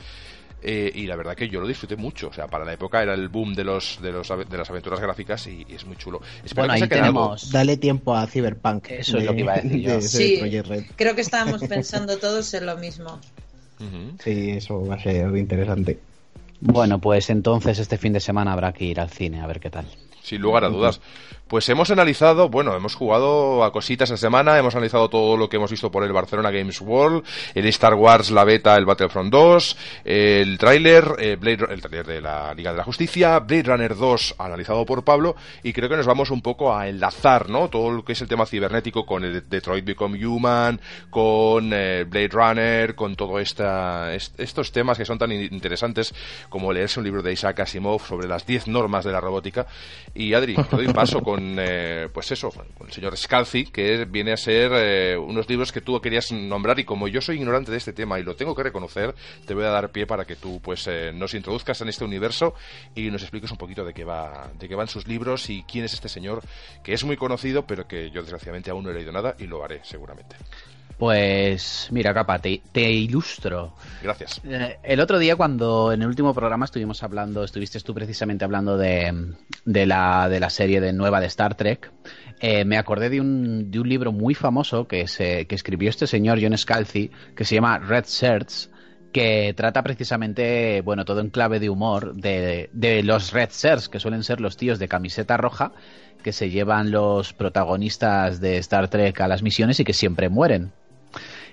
Eh, 0.66 0.90
y 0.94 1.06
la 1.06 1.14
verdad 1.16 1.34
que 1.36 1.48
yo 1.48 1.60
lo 1.60 1.66
disfruté 1.66 1.94
mucho. 1.96 2.28
O 2.28 2.32
sea, 2.32 2.46
para 2.48 2.64
la 2.64 2.72
época 2.72 3.02
era 3.02 3.12
el 3.14 3.28
boom 3.28 3.54
de 3.54 3.64
los 3.64 3.98
de, 4.00 4.10
los, 4.12 4.26
de 4.28 4.56
las 4.56 4.70
aventuras 4.70 4.98
gráficas 4.98 5.46
y, 5.46 5.66
y 5.68 5.74
es 5.74 5.84
muy 5.84 5.96
chulo. 5.96 6.22
Espero 6.42 6.66
Bueno, 6.66 6.74
que 6.74 6.82
ahí 6.84 6.88
tenemos... 6.88 7.50
Dale 7.52 7.76
tiempo 7.76 8.14
a 8.14 8.26
Cyberpunk. 8.26 8.86
Eso 8.90 9.18
es 9.18 9.24
lo 9.24 9.34
que 9.34 9.40
iba 9.40 9.52
a 9.52 9.56
decir 9.60 9.80
yo. 9.80 9.94
de- 9.96 10.02
Sí. 10.02 10.40
Creo 10.96 11.14
que 11.14 11.20
estábamos 11.20 11.62
pensando 11.68 12.16
todos 12.18 12.52
en 12.54 12.66
lo 12.66 12.76
mismo. 12.78 13.20
Sí, 14.22 14.50
eso 14.52 14.86
va 14.86 14.94
a 14.94 15.00
ser 15.02 15.36
interesante. 15.36 15.98
Bueno, 16.60 16.98
pues 16.98 17.28
entonces 17.28 17.78
este 17.78 17.98
fin 17.98 18.12
de 18.14 18.20
semana 18.20 18.52
habrá 18.52 18.72
que 18.72 18.84
ir 18.86 18.98
al 19.00 19.10
cine 19.10 19.40
a 19.42 19.46
ver 19.46 19.60
qué 19.60 19.68
tal. 19.68 19.84
Sin 20.22 20.40
lugar 20.40 20.64
a 20.64 20.68
dudas. 20.70 21.00
Pues 21.46 21.68
hemos 21.68 21.90
analizado, 21.90 22.48
bueno, 22.48 22.74
hemos 22.74 22.94
jugado 22.94 23.64
a 23.64 23.70
cositas 23.70 24.08
esta 24.10 24.16
semana, 24.26 24.58
hemos 24.58 24.74
analizado 24.74 25.10
todo 25.10 25.36
lo 25.36 25.48
que 25.48 25.56
hemos 25.58 25.70
visto 25.70 25.90
por 25.90 26.02
el 26.02 26.10
Barcelona 26.12 26.50
Games 26.50 26.80
World, 26.80 27.22
el 27.54 27.66
Star 27.66 27.94
Wars, 27.94 28.30
la 28.30 28.44
beta, 28.44 28.74
el 28.76 28.86
Battlefront 28.86 29.30
2, 29.30 29.76
el 30.06 30.56
tráiler, 30.58 31.04
eh, 31.18 31.36
el 31.42 31.80
tráiler 31.82 32.06
de 32.06 32.20
la 32.22 32.54
Liga 32.54 32.72
de 32.72 32.78
la 32.78 32.82
Justicia, 32.84 33.38
Blade 33.40 33.62
Runner 33.64 33.94
2 33.94 34.36
analizado 34.38 34.86
por 34.86 35.04
Pablo, 35.04 35.36
y 35.62 35.74
creo 35.74 35.88
que 35.90 35.96
nos 35.98 36.06
vamos 36.06 36.30
un 36.30 36.40
poco 36.40 36.74
a 36.74 36.88
enlazar, 36.88 37.50
¿no? 37.50 37.68
Todo 37.68 37.90
lo 37.90 38.04
que 38.04 38.12
es 38.14 38.22
el 38.22 38.28
tema 38.28 38.46
cibernético 38.46 39.04
con 39.04 39.22
el 39.22 39.46
Detroit 39.48 39.84
Become 39.84 40.26
Human, 40.26 40.80
con 41.10 41.70
eh, 41.74 42.04
Blade 42.08 42.28
Runner, 42.28 42.94
con 42.94 43.16
todo 43.16 43.38
esta, 43.38 44.14
est- 44.14 44.40
estos 44.40 44.72
temas 44.72 44.96
que 44.96 45.04
son 45.04 45.18
tan 45.18 45.30
in- 45.30 45.52
interesantes 45.52 46.14
como 46.48 46.72
leerse 46.72 47.00
un 47.00 47.04
libro 47.04 47.22
de 47.22 47.32
Isaac 47.34 47.60
Asimov 47.60 48.00
sobre 48.06 48.26
las 48.28 48.46
10 48.46 48.66
normas 48.68 49.04
de 49.04 49.12
la 49.12 49.20
robótica. 49.20 49.66
Y 50.14 50.32
Adri, 50.32 50.54
te 50.54 50.76
doy 50.76 50.88
paso 50.92 51.20
con, 51.20 51.33
eh, 51.58 52.08
pues 52.12 52.30
eso, 52.32 52.50
con 52.50 52.86
el 52.86 52.92
señor 52.92 53.16
Scalzi, 53.16 53.66
que 53.66 54.04
viene 54.04 54.32
a 54.32 54.36
ser 54.36 54.72
eh, 54.74 55.16
unos 55.16 55.48
libros 55.48 55.72
que 55.72 55.80
tú 55.80 56.00
querías 56.00 56.32
nombrar 56.32 56.78
y 56.78 56.84
como 56.84 57.08
yo 57.08 57.20
soy 57.20 57.36
ignorante 57.36 57.70
de 57.70 57.78
este 57.78 57.92
tema 57.92 58.18
y 58.18 58.22
lo 58.22 58.36
tengo 58.36 58.54
que 58.54 58.62
reconocer, 58.62 59.14
te 59.46 59.54
voy 59.54 59.64
a 59.64 59.68
dar 59.68 59.90
pie 59.90 60.06
para 60.06 60.24
que 60.24 60.36
tú 60.36 60.60
pues 60.62 60.86
eh, 60.86 61.12
nos 61.14 61.34
introduzcas 61.34 61.80
en 61.80 61.88
este 61.88 62.04
universo 62.04 62.54
y 62.94 63.10
nos 63.10 63.22
expliques 63.22 63.50
un 63.50 63.58
poquito 63.58 63.84
de 63.84 63.94
qué 63.94 64.04
va, 64.04 64.50
de 64.58 64.68
qué 64.68 64.74
van 64.74 64.88
sus 64.88 65.06
libros 65.06 65.50
y 65.50 65.62
quién 65.64 65.84
es 65.84 65.94
este 65.94 66.08
señor 66.08 66.42
que 66.82 66.92
es 66.92 67.04
muy 67.04 67.16
conocido, 67.16 67.66
pero 67.66 67.86
que 67.86 68.10
yo 68.10 68.20
desgraciadamente 68.20 68.70
aún 68.70 68.84
no 68.84 68.90
he 68.90 68.94
leído 68.94 69.12
nada 69.12 69.36
y 69.38 69.46
lo 69.46 69.64
haré 69.64 69.80
seguramente. 69.84 70.36
Pues 70.98 71.88
mira, 71.90 72.14
capa, 72.14 72.38
te, 72.38 72.62
te 72.72 72.90
ilustro. 72.90 73.74
Gracias. 74.02 74.40
Eh, 74.44 74.78
El 74.82 75.00
otro 75.00 75.18
día, 75.18 75.36
cuando 75.36 75.92
en 75.92 76.02
el 76.02 76.08
último 76.08 76.32
programa 76.34 76.64
estuvimos 76.64 77.02
hablando, 77.02 77.42
estuviste 77.44 77.80
tú 77.80 77.94
precisamente 77.94 78.44
hablando 78.44 78.76
de, 78.76 79.34
de, 79.64 79.86
la, 79.86 80.28
de 80.28 80.40
la 80.40 80.50
serie 80.50 80.80
de 80.80 80.92
nueva 80.92 81.20
de 81.20 81.26
Star 81.26 81.56
Trek, 81.56 81.90
eh, 82.40 82.64
me 82.64 82.78
acordé 82.78 83.10
de 83.10 83.20
un, 83.20 83.70
de 83.70 83.80
un 83.80 83.88
libro 83.88 84.12
muy 84.12 84.34
famoso 84.34 84.86
que, 84.86 85.08
se, 85.08 85.46
que 85.46 85.54
escribió 85.54 85.90
este 85.90 86.06
señor 86.06 86.38
John 86.40 86.56
Scalzi, 86.56 87.10
que 87.34 87.44
se 87.44 87.56
llama 87.56 87.78
Red 87.78 88.04
Shirts, 88.06 88.70
que 89.12 89.54
trata 89.56 89.82
precisamente, 89.82 90.80
bueno, 90.82 91.04
todo 91.04 91.20
en 91.20 91.30
clave 91.30 91.60
de 91.60 91.70
humor, 91.70 92.14
de, 92.14 92.70
de 92.72 93.02
los 93.02 93.32
Red 93.32 93.50
Shirts, 93.50 93.88
que 93.88 94.00
suelen 94.00 94.24
ser 94.24 94.40
los 94.40 94.56
tíos 94.56 94.78
de 94.78 94.88
camiseta 94.88 95.36
roja, 95.36 95.72
que 96.22 96.32
se 96.32 96.50
llevan 96.50 96.90
los 96.90 97.32
protagonistas 97.32 98.40
de 98.40 98.58
Star 98.58 98.88
Trek 98.88 99.20
a 99.20 99.28
las 99.28 99.42
misiones 99.42 99.78
y 99.80 99.84
que 99.84 99.92
siempre 99.92 100.28
mueren. 100.28 100.72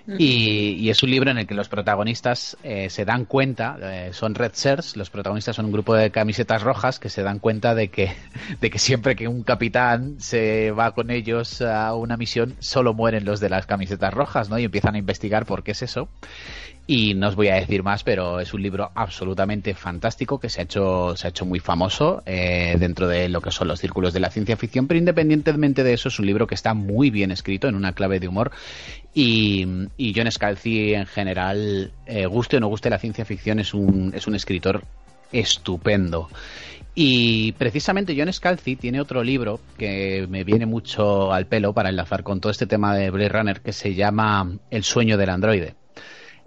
Y, 0.08 0.90
es 0.90 1.04
un 1.04 1.12
libro 1.12 1.32
en 1.32 1.38
el 1.38 1.48
que 1.48 1.54
los 1.54 1.70
protagonistas 1.70 2.58
eh, 2.64 2.90
se 2.90 3.06
dan 3.06 3.26
cuenta, 3.26 3.78
eh, 3.82 4.10
son 4.14 4.36
Red 4.36 4.54
Shirts, 4.54 4.98
los 4.98 5.10
protagonistas 5.10 5.56
son 5.56 5.66
un 5.66 5.72
grupo 5.72 5.94
de 5.96 6.12
camisetas 6.12 6.64
rojas 6.64 7.00
que 7.00 7.10
se 7.10 7.24
dan 7.24 7.40
cuenta 7.40 7.76
de 7.76 7.90
que, 7.90 8.12
de 8.62 8.70
que 8.70 8.80
siempre 8.80 9.16
que 9.16 9.28
un 9.28 9.44
capitán 9.44 10.16
se 10.20 10.72
va 10.72 10.92
con 10.94 11.12
ellos 11.12 11.62
a 11.62 11.94
una 11.96 12.18
misión, 12.18 12.56
solo 12.60 12.94
mueren 12.94 13.26
los 13.26 13.40
de 13.40 13.50
las 13.50 13.66
camisetas 13.66 14.14
rojas, 14.14 14.50
¿no? 14.50 14.58
Y 14.58 14.66
empiezan 14.66 14.96
a 14.96 14.98
investigar 14.98 15.46
por 15.46 15.64
qué 15.64 15.72
es 15.72 15.82
eso. 15.82 16.10
Y 16.94 17.14
no 17.14 17.30
os 17.30 17.38
voy 17.38 17.48
a 17.48 17.56
decir 17.56 17.84
más, 17.84 18.04
pero 18.04 18.42
es 18.42 18.54
un 18.54 18.62
libro 18.62 18.92
absolutamente 18.96 19.74
fantástico 19.76 20.42
que 20.42 20.50
se 20.50 20.60
ha 20.60 20.66
hecho, 20.66 21.16
se 21.16 21.26
ha 21.26 21.30
hecho 21.30 21.46
muy 21.46 21.62
famoso 21.62 22.22
eh, 22.26 22.76
dentro 22.78 23.08
de 23.08 23.30
lo 23.30 23.40
que 23.40 23.50
son 23.50 23.70
los 23.70 23.80
círculos 23.80 24.12
de 24.12 24.20
la 24.20 24.30
ciencia 24.30 24.58
ficción, 24.58 24.88
pero 24.88 24.98
independientemente 24.98 25.86
de 25.86 25.94
eso 25.94 26.10
es 26.10 26.20
un 26.20 26.26
libro 26.26 26.48
que 26.48 26.56
está 26.56 26.74
muy 26.74 27.10
bien 27.10 27.32
escrito 27.32 27.70
en 27.70 27.76
una 27.76 27.94
clave 27.94 28.20
de 28.20 28.28
humor 28.28 28.52
y, 29.14 29.66
John 30.14 30.30
Scalzi 30.30 30.94
en 30.94 31.06
general, 31.06 31.94
eh, 32.08 32.26
guste 32.26 32.58
o 32.58 32.60
no 32.60 32.68
guste 32.68 32.90
la 32.90 33.00
ciencia 33.00 33.24
ficción, 33.24 33.62
es 33.62 33.74
un, 33.74 34.12
es 34.14 34.28
un 34.28 34.36
escritor 34.36 34.84
estupendo. 35.32 36.28
Y 36.94 37.54
precisamente 37.54 38.16
John 38.18 38.34
Scalzi 38.34 38.76
tiene 38.76 39.00
otro 39.00 39.24
libro 39.24 39.62
que 39.78 40.28
me 40.30 40.44
viene 40.44 40.66
mucho 40.66 41.32
al 41.32 41.46
pelo 41.46 41.72
para 41.72 41.88
enlazar 41.88 42.24
con 42.24 42.42
todo 42.42 42.52
este 42.52 42.68
tema 42.68 42.94
de 42.94 43.12
Blade 43.12 43.30
Runner 43.30 43.62
que 43.62 43.72
se 43.72 43.96
llama 43.96 44.58
El 44.70 44.84
sueño 44.84 45.16
del 45.16 45.30
androide. 45.30 45.76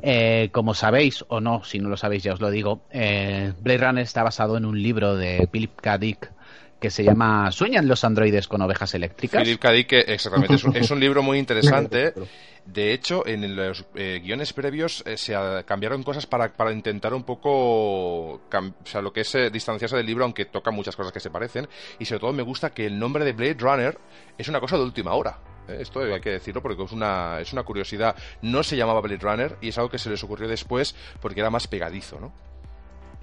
Eh, 0.06 0.50
como 0.52 0.74
sabéis, 0.74 1.24
o 1.28 1.40
no, 1.40 1.64
si 1.64 1.78
no 1.78 1.88
lo 1.88 1.96
sabéis 1.96 2.22
ya 2.22 2.34
os 2.34 2.40
lo 2.40 2.50
digo, 2.50 2.82
eh, 2.90 3.54
Blade 3.62 3.86
Runner 3.86 4.02
está 4.04 4.22
basado 4.22 4.58
en 4.58 4.66
un 4.66 4.82
libro 4.82 5.16
de 5.16 5.48
Philip 5.50 5.80
K. 5.80 5.96
Dick 5.96 6.30
que 6.78 6.90
se 6.90 7.02
llama 7.02 7.50
¿Sueñan 7.50 7.88
los 7.88 8.04
androides 8.04 8.46
con 8.46 8.60
ovejas 8.60 8.92
eléctricas? 8.92 9.42
Philip 9.42 9.58
K. 9.58 9.72
Dick, 9.72 9.92
exactamente, 9.92 10.56
es 10.74 10.90
un, 10.90 11.00
libro 11.00 11.22
muy 11.22 11.38
interesante. 11.38 12.12
De 12.66 12.92
hecho, 12.92 13.26
en 13.26 13.56
los 13.56 13.86
eh, 13.94 14.20
guiones 14.22 14.52
previos 14.52 15.02
se 15.16 15.34
cambiaron 15.64 16.02
cosas 16.02 16.26
para, 16.26 16.52
para 16.52 16.72
intentar 16.72 17.14
un 17.14 17.22
poco, 17.22 18.34
o 18.34 18.40
sea, 18.84 19.00
lo 19.00 19.12
que 19.12 19.22
es 19.22 19.36
distanciarse 19.50 19.96
del 19.96 20.06
libro, 20.06 20.24
aunque 20.24 20.44
toca 20.44 20.70
muchas 20.70 20.96
cosas 20.96 21.12
que 21.12 21.20
se 21.20 21.30
parecen. 21.30 21.66
Y 21.98 22.04
sobre 22.04 22.20
todo 22.20 22.32
me 22.34 22.42
gusta 22.42 22.70
que 22.70 22.84
el 22.84 22.98
nombre 22.98 23.24
de 23.24 23.32
Blade 23.32 23.56
Runner 23.58 23.98
es 24.36 24.48
una 24.48 24.60
cosa 24.60 24.76
de 24.76 24.82
última 24.82 25.14
hora. 25.14 25.38
Eh, 25.68 25.78
esto 25.80 26.00
hay 26.00 26.20
que 26.20 26.30
decirlo 26.30 26.62
porque 26.62 26.82
es 26.82 26.92
una, 26.92 27.40
es 27.40 27.52
una 27.52 27.62
curiosidad. 27.62 28.16
No 28.42 28.62
se 28.62 28.76
llamaba 28.76 29.00
Blade 29.00 29.20
Runner 29.20 29.56
y 29.60 29.68
es 29.68 29.78
algo 29.78 29.90
que 29.90 29.98
se 29.98 30.10
les 30.10 30.22
ocurrió 30.22 30.48
después 30.48 30.94
porque 31.20 31.40
era 31.40 31.50
más 31.50 31.66
pegadizo, 31.66 32.20
¿no? 32.20 32.32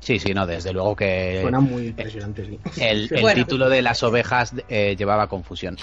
Sí, 0.02 0.18
sí, 0.18 0.34
no, 0.34 0.48
desde 0.48 0.74
luego 0.74 0.96
que. 0.96 1.40
Suena 1.44 1.60
muy 1.60 1.88
impresionante, 1.88 2.44
sí. 2.44 2.60
El, 2.82 3.08
título 3.36 3.70
de 3.70 3.84
las 3.84 4.02
ovejas 4.02 4.54
eh, 4.68 4.96
llevaba 4.98 5.28
confusión. 5.28 5.78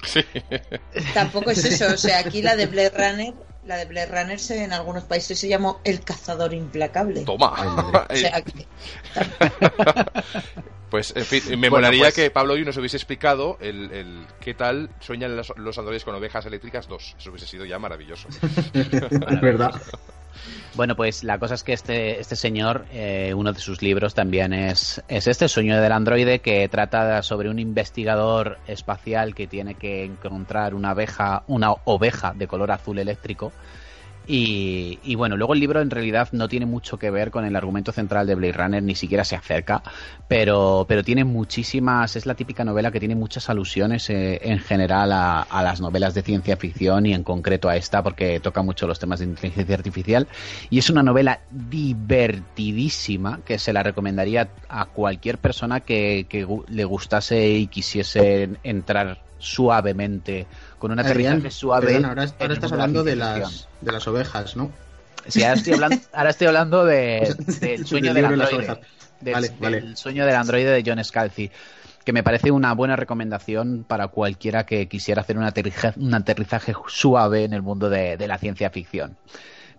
Tampoco 1.15 1.53
es 1.53 1.65
eso, 1.65 1.95
o 1.95 1.97
sea, 1.97 2.19
aquí 2.19 2.43
la 2.43 2.57
de 2.57 2.67
Blade 2.67 2.91
Runner, 2.91 3.35
la 3.67 3.77
de 3.77 3.85
Blade 3.85 4.07
Runner 4.07 4.39
en 4.51 4.73
algunos 4.73 5.05
países 5.05 5.39
se 5.39 5.49
llamó 5.49 5.81
El 5.85 6.01
cazador 6.01 6.55
implacable. 6.55 7.25
Toma. 7.25 8.07
o 8.11 8.17
sea, 8.17 8.43
Pues, 10.91 11.13
en 11.15 11.25
fin, 11.25 11.61
me 11.61 11.69
molaría 11.69 12.05
pues- 12.05 12.15
que 12.15 12.31
Pablo 12.31 12.55
hoy 12.55 12.65
nos 12.65 12.77
hubiese 12.77 12.97
explicado 12.97 13.59
el, 13.61 13.93
el 13.93 14.27
qué 14.41 14.55
tal 14.55 14.91
sueñan 15.01 15.37
los, 15.37 15.53
los, 15.57 15.77
androides 15.79 16.05
con 16.05 16.15
ovejas 16.15 16.47
eléctricas 16.47 16.89
2. 16.89 17.17
Eso 17.19 17.31
hubiese 17.31 17.47
sido 17.47 17.65
ya 17.65 17.79
maravilloso. 17.79 18.29
Es 18.73 19.41
verdad. 19.41 19.73
Bueno, 20.74 20.95
pues 20.95 21.24
la 21.24 21.39
cosa 21.39 21.55
es 21.55 21.64
que 21.64 21.72
este, 21.72 22.20
este 22.20 22.36
señor, 22.36 22.86
eh, 22.93 23.32
uno 23.34 23.53
de 23.53 23.61
sus 23.61 23.82
libros 23.82 24.14
también 24.14 24.53
es, 24.53 25.03
es 25.09 25.26
este, 25.26 25.49
Sueño 25.49 25.80
del 25.80 25.93
Androide, 25.93 26.41
que 26.41 26.68
trata 26.68 27.22
sobre 27.22 27.51
un 27.51 27.59
investigador 27.59 28.59
espacial 28.66 29.34
que 29.34 29.47
tiene 29.47 29.74
que 29.74 30.05
encontrar 30.05 30.74
una 30.74 30.91
abeja, 30.91 31.43
una 31.49 31.72
oveja 31.84 32.32
de 32.34 32.47
color 32.47 32.70
azul 32.70 32.99
eléctrico 32.99 33.53
y, 34.31 35.14
bueno, 35.14 35.39
luego 35.39 35.55
el 35.55 35.61
libro 35.61 35.81
en 35.81 35.89
realidad 35.89 36.29
no 36.33 36.49
tiene 36.49 36.66
mucho 36.66 36.99
que 36.99 37.11
ver 37.11 37.31
con 37.31 37.47
el 37.47 37.57
argumento 37.57 37.93
central 37.93 38.26
de 38.26 38.35
Blade 38.35 38.53
Runner, 38.53 38.83
ni 38.83 38.95
siquiera 38.95 39.24
se 39.24 39.37
acerca, 39.37 39.83
pero, 40.29 40.85
pero 40.87 41.03
tiene 41.03 41.24
muchísimas, 41.24 42.14
es 42.14 42.26
la 42.26 42.35
típica 42.35 42.62
novela 42.62 42.91
que 42.91 43.01
tiene 43.01 43.14
muchas 43.14 43.49
alusiones 43.49 44.11
eh, 44.11 44.39
en 44.43 44.59
general 44.59 45.12
a, 45.12 45.62
las 45.62 45.81
novelas 45.81 46.12
de 46.12 46.20
ciencia 46.20 46.59
ficción 46.59 47.07
y 47.07 47.14
en 47.14 47.24
concreto 47.24 47.70
a 47.70 47.76
esta 47.76 48.03
porque 48.03 48.39
toca 48.39 48.61
mucho 48.61 48.87
los 48.87 48.99
temas 48.99 49.20
de 49.20 49.24
inteligencia 49.26 49.74
artificial. 49.74 50.29
Y 50.68 50.79
es 50.79 50.91
una 50.91 51.03
novela 51.03 51.41
divertidísima 51.51 53.41
que 53.47 53.59
se 53.59 53.72
la 53.72 53.83
recomendaría 53.83 54.51
a 54.68 54.85
cualquier 54.85 55.39
persona 55.39 55.81
que, 55.81 56.26
que 56.29 56.47
le 56.68 56.85
gustase 56.85 57.49
y 57.49 57.66
quisiese 57.66 58.51
entrar 58.62 59.28
suavemente, 59.39 60.47
con 60.78 60.91
una 60.91 61.03
aterrizaje 61.03 61.51
suave. 61.51 61.97
ahora, 62.05 62.24
estás 62.24 62.72
hablando 62.72 63.05
de 63.05 63.16
las, 63.16 63.68
de 63.80 63.93
las 63.93 64.07
ovejas, 64.09 64.57
¿no? 64.57 64.70
Sí, 65.26 65.43
ahora 65.43 65.55
estoy 65.55 65.74
hablando, 65.74 65.97
ahora 66.12 66.30
estoy 66.30 66.47
hablando 66.47 66.84
de, 66.84 67.34
del 67.61 67.86
sueño 67.86 68.14
del 68.14 68.24
androide. 68.24 68.80
Del, 69.20 69.97
sueño 69.97 70.24
del 70.26 70.36
androide 70.36 70.70
de 70.70 70.82
John 70.86 71.03
Scalzi 71.03 71.51
que 72.05 72.12
me 72.12 72.22
parece 72.22 72.51
una 72.51 72.72
buena 72.72 72.97
recomendación 72.97 73.84
para 73.86 74.09
cualquiera 74.09 74.64
que 74.64 74.89
quisiera 74.89 75.20
hacer 75.20 75.36
un 75.36 75.45
aterrizaje, 75.45 76.01
un 76.01 76.14
aterrizaje 76.14 76.72
suave 76.86 77.45
en 77.45 77.53
el 77.53 77.61
mundo 77.61 77.91
de, 77.91 78.16
de, 78.16 78.26
la 78.26 78.39
ciencia 78.39 78.70
ficción. 78.70 79.18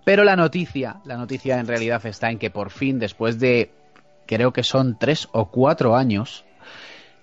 Pero 0.03 0.23
la 0.23 0.35
noticia, 0.35 0.97
la 1.05 1.17
noticia 1.17 1.59
en 1.59 1.65
realidad 1.65 2.05
está 2.05 2.29
en 2.29 2.37
que 2.37 2.51
por 2.51 2.69
fin, 2.69 2.99
después 2.99 3.39
de 3.39 3.71
creo 4.27 4.53
que 4.53 4.61
son 4.61 4.99
tres 4.99 5.27
o 5.31 5.49
cuatro 5.49 5.95
años, 5.95 6.45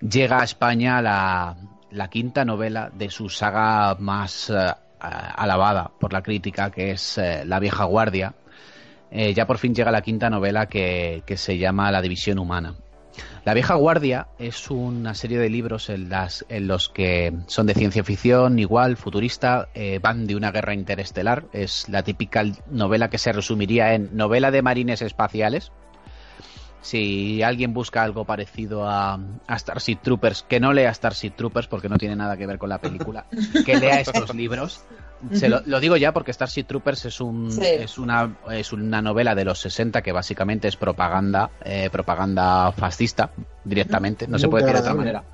llega 0.01 0.41
a 0.41 0.45
España 0.45 1.01
la, 1.01 1.57
la 1.97 2.09
quinta 2.09 2.45
novela 2.45 2.91
de 2.95 3.11
su 3.11 3.29
saga 3.29 3.97
más 3.99 4.51
eh, 4.51 4.55
alabada 5.01 5.91
por 5.99 6.13
la 6.13 6.23
crítica, 6.23 6.71
que 6.71 6.93
es 6.93 7.19
eh, 7.19 7.45
La 7.45 7.59
vieja 7.59 7.85
guardia. 7.85 8.35
Eh, 9.11 9.33
ya 9.35 9.47
por 9.47 9.59
fin 9.59 9.75
llega 9.75 9.91
la 9.91 10.03
quinta 10.03 10.29
novela 10.29 10.67
que, 10.67 11.23
se 11.37 11.59
llama 11.59 11.91
La 11.91 12.03
división 12.03 12.39
humana. 12.39 12.75
La 13.47 13.55
vieja 13.55 13.75
guardia 13.75 14.27
es 14.39 14.71
una 14.71 15.15
serie 15.15 15.39
de 15.39 15.49
libros 15.49 15.89
en, 15.89 16.11
las, 16.11 16.45
en 16.51 16.67
los 16.67 16.91
que 16.91 17.33
son 17.47 17.67
de 17.67 17.75
ciencia 17.75 18.05
ficción, 18.05 18.59
igual, 18.59 18.97
futurista, 18.97 19.69
van 20.03 20.27
de 20.27 20.37
una 20.37 20.51
guerra 20.51 20.75
interestelar. 20.75 21.45
Es 21.53 21.89
la 21.89 22.03
típica 22.03 22.45
novela 22.69 23.09
que 23.09 23.19
se 23.19 23.33
resumiría 23.33 23.95
en 23.95 24.15
novela 24.15 24.51
de 24.51 24.61
marines 24.61 25.01
espaciales, 25.01 25.73
si 26.87 27.43
alguien 27.43 27.75
busca 27.75 28.05
algo 28.05 28.25
parecido 28.25 28.89
a, 28.89 29.19
Starship 29.51 29.97
Troopers, 30.03 30.45
que 30.45 30.61
no 30.61 30.73
lea 30.73 30.95
Starship 30.95 31.33
Troopers 31.33 31.67
porque 31.67 31.89
no 31.89 31.99
tiene 31.99 32.15
nada 32.15 32.37
que 32.37 32.47
ver 32.47 32.59
con 32.59 32.69
la 32.69 32.79
película, 32.79 33.27
que 33.65 33.77
lea 33.77 34.01
estos 34.01 34.33
libros. 34.35 34.85
Se 35.33 35.49
lo, 35.49 35.81
digo 35.81 35.97
ya 35.97 36.13
porque 36.13 36.33
Starship 36.33 36.65
Troopers 36.65 37.07
es 37.07 37.21
un 37.21 37.51
es 37.61 37.99
una 37.99 38.37
es 38.53 38.73
una 38.73 39.03
novela 39.03 39.35
de 39.35 39.45
los 39.45 39.59
60 39.61 40.03
que 40.03 40.13
básicamente 40.13 40.69
es 40.69 40.77
propaganda 40.77 41.51
eh, 41.65 41.89
propaganda 41.91 42.71
fascista 42.71 43.31
directamente, 43.65 44.29
no 44.29 44.39
se 44.39 44.47
puede 44.47 44.65
decir 44.65 44.77
de 44.77 44.81
otra 44.83 44.95
manera. 44.95 45.25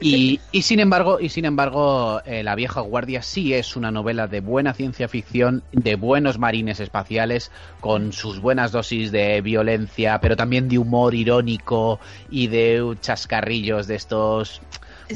Y, 0.00 0.40
sin 0.62 0.80
embargo, 0.80 1.18
y 1.20 1.28
sin 1.28 1.44
embargo, 1.44 2.20
eh, 2.24 2.42
La 2.42 2.54
vieja 2.54 2.80
guardia 2.80 3.22
sí 3.22 3.54
es 3.54 3.76
una 3.76 3.90
novela 3.90 4.26
de 4.26 4.40
buena 4.40 4.74
ciencia 4.74 5.08
ficción, 5.08 5.62
de 5.72 5.96
buenos 5.96 6.38
marines 6.38 6.80
espaciales, 6.80 7.50
con 7.80 8.12
sus 8.12 8.40
buenas 8.40 8.72
dosis 8.72 9.12
de 9.12 9.40
violencia, 9.40 10.20
pero 10.20 10.36
también 10.36 10.68
de 10.68 10.78
humor 10.78 11.14
irónico 11.14 12.00
y 12.30 12.48
de 12.48 12.96
chascarrillos 13.00 13.86
de 13.86 13.94
estos 13.94 14.60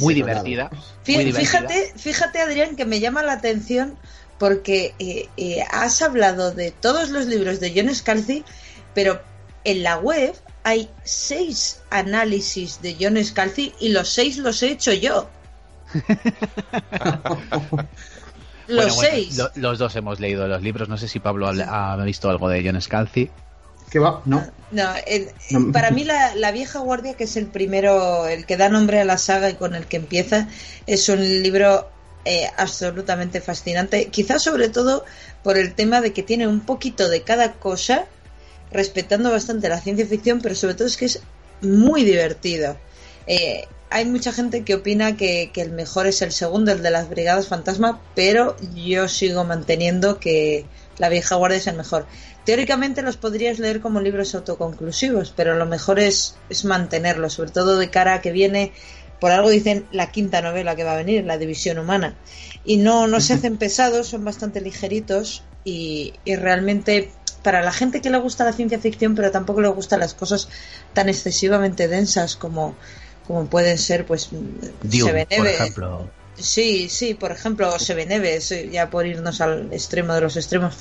muy 0.01 0.15
divertida. 0.15 0.71
Fíjate, 1.03 1.93
fíjate, 1.97 2.41
Adrián, 2.41 2.77
que 2.77 2.85
me 2.85 3.01
llama 3.01 3.23
la 3.23 3.33
atención 3.33 3.97
porque 4.39 4.95
eh, 4.99 5.29
eh, 5.37 5.63
has 5.71 6.03
hablado 6.03 6.53
de 6.53 6.71
todos 6.71 7.11
los 7.11 7.27
libros 7.27 7.61
de 7.61 7.73
John 7.75 7.95
Scalzi, 7.95 8.45
pero 8.95 9.21
en 9.65 9.83
la 9.83 9.99
web 9.99 10.35
hay 10.67 10.91
seis 11.05 11.81
análisis 11.91 12.83
de 12.83 12.97
John 13.01 13.25
Scalzi 13.25 13.73
y 13.79 13.91
los 13.91 14.09
seis 14.09 14.37
los 14.37 14.61
he 14.65 14.73
hecho 14.73 14.93
yo. 14.93 15.31
los 18.67 18.99
seis. 18.99 19.41
los 19.55 19.79
dos 19.79 19.95
hemos 19.95 20.19
leído 20.19 20.49
los 20.49 20.61
libros. 20.61 20.89
No 20.89 20.99
sé 20.99 21.07
si 21.07 21.21
Pablo 21.21 21.47
ha, 21.47 21.97
visto 22.05 22.29
algo 22.29 22.49
de 22.49 22.65
John 22.65 22.83
Scalzi. 22.83 23.31
¿Qué 23.91 24.01
va? 24.01 24.23
No. 24.25 24.45
No, 24.73 24.93
para 25.73 25.93
mí 25.93 26.03
la, 26.03 26.51
vieja 26.51 26.81
guardia, 26.81 27.15
que 27.15 27.25
es 27.25 27.37
el 27.37 27.47
primero, 27.47 28.27
el 28.27 28.45
que 28.45 28.57
da 28.57 28.69
nombre 28.69 29.01
a 29.01 29.05
la 29.05 29.19
saga 29.19 29.49
y 29.49 29.55
con 29.55 29.77
el 29.77 29.87
que 29.87 29.99
empieza, 29.99 30.49
es 30.89 31.09
un 31.09 31.21
libro 31.45 31.89
eh, 32.25 32.51
absolutamente 32.57 33.41
fascinante. 33.41 34.07
Quizás 34.07 34.43
sobre 34.43 34.69
todo 34.69 35.05
por 35.45 35.59
el 35.59 35.75
tema 35.75 36.01
de 36.01 36.13
que 36.13 36.25
tiene 36.25 36.49
un 36.49 36.59
poquito 36.59 37.09
de 37.09 37.23
cada 37.23 37.53
cosa 37.53 38.07
respetando 38.71 39.31
bastante 39.31 39.69
la 39.69 39.81
ciencia 39.81 40.07
ficción, 40.07 40.41
pero 40.41 40.55
sobre 40.55 40.75
todo 40.75 40.87
es 40.89 40.97
que 40.97 41.07
es 41.07 41.21
muy 41.61 42.05
divertido. 42.05 42.77
Eh, 43.27 43.67
hay 43.91 44.05
mucha 44.05 44.33
gente 44.33 44.65
que 44.65 44.75
opina 44.75 45.17
que, 45.17 45.51
el 45.55 45.73
mejor 45.73 46.07
es 46.07 46.21
el 46.23 46.33
segundo, 46.33 46.73
el 46.73 46.83
de 46.83 46.91
las 46.91 47.09
Brigadas 47.09 47.49
Fantasma, 47.49 48.01
pero 48.15 48.57
yo 48.75 49.09
sigo 49.09 49.45
manteniendo 49.45 50.19
que 50.19 50.67
La 50.99 51.09
Vieja 51.09 51.37
Guardia 51.37 51.59
es 51.59 51.67
el 51.67 51.77
mejor. 51.77 52.07
Teóricamente 52.45 53.03
los 53.03 53.17
podrías 53.17 53.59
leer 53.59 53.81
como 53.81 54.01
libros 54.01 54.35
autoconclusivos, 54.35 55.33
pero 55.37 55.57
lo 55.57 55.67
mejor 55.67 55.99
es, 55.99 56.37
es 56.49 56.65
mantenerlos, 56.65 57.35
sobre 57.35 57.51
todo 57.51 57.79
de 57.79 57.91
cara 57.91 58.15
a 58.15 58.21
que 58.21 58.33
viene, 58.33 58.73
por 59.21 59.31
algo 59.31 59.51
dicen, 59.51 59.87
la 59.93 60.11
quinta 60.11 60.43
novela 60.43 60.77
que 60.77 60.85
va 60.85 60.93
a 60.93 60.97
venir, 60.97 61.25
La 61.25 61.39
División 61.39 61.79
Humana. 61.79 62.17
Y 62.65 62.79
no, 62.79 63.07
no 63.07 63.21
se 63.21 63.35
hacen 63.35 63.57
pesados, 63.57 64.09
son 64.09 64.25
bastante 64.25 64.61
ligeritos 64.61 65.43
y, 65.67 66.15
y 66.25 66.37
realmente 66.37 67.11
para 67.43 67.61
la 67.61 67.73
gente 67.73 68.01
que 68.01 68.09
le 68.09 68.19
gusta 68.19 68.45
la 68.45 68.53
ciencia 68.53 68.79
ficción, 68.79 69.15
pero 69.15 69.31
tampoco 69.31 69.61
le 69.61 69.69
gustan 69.69 70.01
las 70.01 70.15
cosas 70.15 70.49
tan 70.95 71.09
excesivamente 71.09 71.89
densas 71.89 72.37
como, 72.37 72.75
como 73.27 73.47
pueden 73.47 73.77
ser, 73.77 74.07
pues, 74.07 74.31
Dune, 74.83 75.27
por 75.27 75.47
ejemplo. 75.47 76.11
Sí, 76.39 76.89
sí, 76.89 77.15
por 77.15 77.33
ejemplo, 77.33 77.79
se 77.79 77.95
Neves, 78.07 78.55
ya 78.71 78.91
por 78.91 79.07
irnos 79.07 79.41
al 79.41 79.73
extremo 79.73 80.15
de 80.15 80.21
los 80.21 80.37
extremos. 80.37 80.77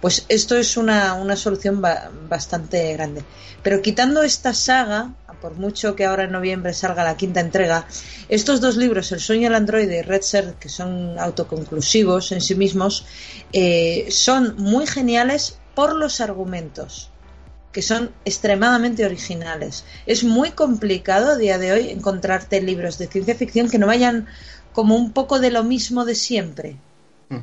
Pues 0.00 0.26
esto 0.28 0.56
es 0.56 0.76
una, 0.76 1.14
una 1.14 1.34
solución 1.34 1.82
bastante 2.28 2.92
grande. 2.92 3.24
Pero 3.62 3.80
quitando 3.80 4.22
esta 4.22 4.52
saga, 4.54 5.12
por 5.40 5.54
mucho 5.54 5.94
que 5.96 6.04
ahora 6.04 6.24
en 6.24 6.32
noviembre 6.32 6.72
salga 6.74 7.04
la 7.04 7.16
quinta 7.16 7.40
entrega, 7.40 7.86
estos 8.28 8.60
dos 8.60 8.76
libros, 8.76 9.12
El 9.12 9.20
sueño 9.20 9.44
del 9.44 9.54
androide 9.54 9.98
y 9.98 10.02
Red 10.02 10.22
Ser, 10.22 10.54
que 10.54 10.68
son 10.68 11.18
autoconclusivos 11.18 12.32
en 12.32 12.40
sí 12.40 12.54
mismos, 12.54 13.06
eh, 13.52 14.06
son 14.10 14.56
muy 14.56 14.86
geniales 14.86 15.58
por 15.74 15.94
los 15.94 16.20
argumentos 16.20 17.10
que 17.72 17.82
son 17.82 18.10
extremadamente 18.24 19.04
originales. 19.04 19.84
Es 20.06 20.24
muy 20.24 20.50
complicado 20.50 21.32
a 21.32 21.36
día 21.36 21.58
de 21.58 21.72
hoy 21.72 21.90
encontrarte 21.90 22.60
libros 22.60 22.98
de 22.98 23.06
ciencia 23.06 23.34
ficción 23.34 23.68
que 23.68 23.78
no 23.78 23.86
vayan 23.86 24.26
como 24.72 24.96
un 24.96 25.12
poco 25.12 25.38
de 25.38 25.50
lo 25.50 25.64
mismo 25.64 26.04
de 26.04 26.14
siempre. 26.14 26.76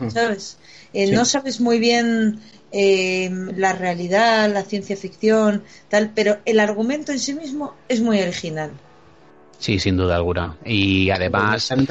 ¿Sabes? 0.09 0.57
Eh, 0.93 1.11
no 1.11 1.25
sabes 1.25 1.61
muy 1.61 1.77
bien 1.77 2.39
eh, 2.71 3.29
la 3.55 3.73
realidad, 3.73 4.51
la 4.51 4.63
ciencia 4.63 4.95
ficción, 4.97 5.63
tal, 5.89 6.11
pero 6.13 6.39
el 6.45 6.59
argumento 6.59 7.11
en 7.11 7.19
sí 7.19 7.33
mismo 7.33 7.73
es 7.87 8.01
muy 8.01 8.21
original. 8.21 8.71
Sí, 9.57 9.79
sin 9.79 9.97
duda 9.97 10.15
alguna. 10.15 10.57
Y 10.65 11.09
además. 11.09 11.71
¿eh? 11.71 11.87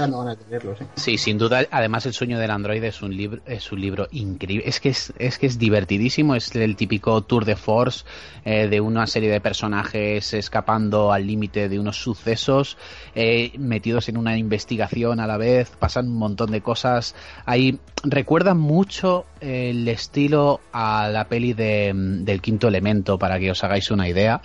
Sí, 0.97 1.19
sin 1.19 1.39
duda. 1.39 1.67
Además, 1.71 2.07
El 2.07 2.13
sueño 2.13 2.39
del 2.39 2.51
androide 2.51 2.89
es 2.89 3.03
un 3.03 3.17
libro, 3.17 3.41
es 3.47 3.73
un 3.73 3.81
libro 3.81 4.07
increíble. 4.13 4.69
Es 4.69 4.81
que 4.81 4.91
es, 4.91 5.13
es 5.19 5.39
que 5.39 5.47
es 5.47 5.59
divertidísimo. 5.59 6.35
Es 6.35 6.55
el 6.55 6.77
típico 6.77 7.23
tour 7.23 7.45
de 7.45 7.57
force 7.57 8.05
eh, 8.45 8.69
de 8.69 8.81
una 8.81 9.07
serie 9.07 9.31
de 9.31 9.41
personajes 9.41 10.35
escapando 10.35 11.13
al 11.13 11.27
límite 11.27 11.69
de 11.69 11.79
unos 11.79 11.97
sucesos, 11.97 12.77
eh, 13.15 13.53
metidos 13.59 14.09
en 14.09 14.19
una 14.19 14.37
investigación 14.37 15.21
a 15.21 15.27
la 15.27 15.37
vez. 15.37 15.71
Pasan 15.79 16.09
un 16.09 16.19
montón 16.19 16.51
de 16.51 16.61
cosas. 16.61 17.15
Ahí 17.47 17.79
recuerda 18.05 18.55
mucho 18.55 19.25
el 19.41 19.89
estilo 19.89 20.61
a 20.73 21.09
la 21.09 21.29
peli 21.29 21.53
de, 21.53 21.93
del 21.95 22.41
quinto 22.41 22.69
elemento, 22.69 23.19
para 23.19 23.39
que 23.39 23.51
os 23.51 23.65
hagáis 23.65 23.91
una 23.91 24.09
idea. 24.09 24.41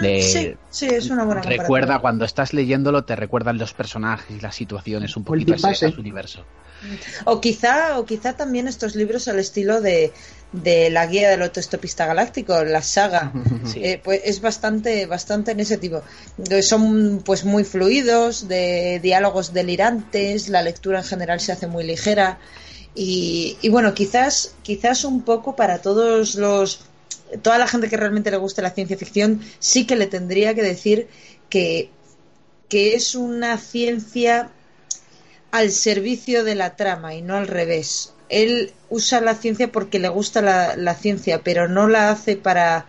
sí, 0.00 0.54
sí, 0.70 0.86
es 0.86 1.10
una 1.10 1.24
buena 1.24 1.42
Recuerda 1.42 1.98
cuando 1.98 2.24
estás 2.24 2.52
leyéndolo, 2.52 3.04
te 3.04 3.16
recuerdan 3.16 3.58
los 3.58 3.74
personajes, 3.74 4.42
las 4.42 4.54
situaciones, 4.54 5.16
un 5.16 5.24
poquito 5.24 5.54
ese, 5.54 5.86
universo. 5.98 6.44
O 7.24 7.40
quizá, 7.40 7.98
o 7.98 8.04
quizá 8.04 8.36
también 8.36 8.66
estos 8.66 8.96
libros 8.96 9.28
al 9.28 9.38
estilo 9.38 9.80
de, 9.80 10.12
de 10.52 10.90
la 10.90 11.06
guía 11.06 11.30
del 11.30 11.42
autoestopista 11.42 12.06
galáctico, 12.06 12.64
la 12.64 12.82
saga, 12.82 13.32
eh, 13.76 14.00
pues 14.02 14.20
es 14.24 14.40
bastante, 14.40 15.06
bastante 15.06 15.52
en 15.52 15.60
ese 15.60 15.78
tipo. 15.78 16.02
Son 16.62 17.22
pues 17.24 17.44
muy 17.44 17.64
fluidos, 17.64 18.48
de 18.48 18.98
diálogos 19.00 19.52
delirantes, 19.52 20.48
la 20.48 20.62
lectura 20.62 20.98
en 20.98 21.04
general 21.04 21.40
se 21.40 21.52
hace 21.52 21.66
muy 21.66 21.84
ligera 21.84 22.38
y, 22.94 23.56
y 23.62 23.68
bueno, 23.68 23.94
quizás, 23.94 24.54
quizás 24.62 25.04
un 25.04 25.22
poco 25.22 25.56
para 25.56 25.80
todos 25.80 26.34
los 26.34 26.80
toda 27.42 27.56
la 27.56 27.66
gente 27.66 27.88
que 27.88 27.96
realmente 27.96 28.30
le 28.30 28.36
guste 28.36 28.60
la 28.60 28.70
ciencia 28.70 28.96
ficción 28.98 29.40
sí 29.58 29.86
que 29.86 29.96
le 29.96 30.06
tendría 30.06 30.54
que 30.54 30.62
decir 30.62 31.08
que 31.48 31.88
que 32.68 32.94
es 32.94 33.14
una 33.14 33.58
ciencia 33.58 34.50
al 35.50 35.70
servicio 35.70 36.42
de 36.42 36.54
la 36.54 36.74
trama 36.74 37.14
y 37.14 37.20
no 37.20 37.36
al 37.36 37.46
revés. 37.46 38.14
Él 38.30 38.72
usa 38.88 39.20
la 39.20 39.34
ciencia 39.34 39.70
porque 39.70 39.98
le 39.98 40.08
gusta 40.08 40.40
la, 40.40 40.94
ciencia, 40.94 41.42
pero 41.44 41.68
no 41.68 41.86
la 41.86 42.10
hace 42.10 42.36
para... 42.36 42.86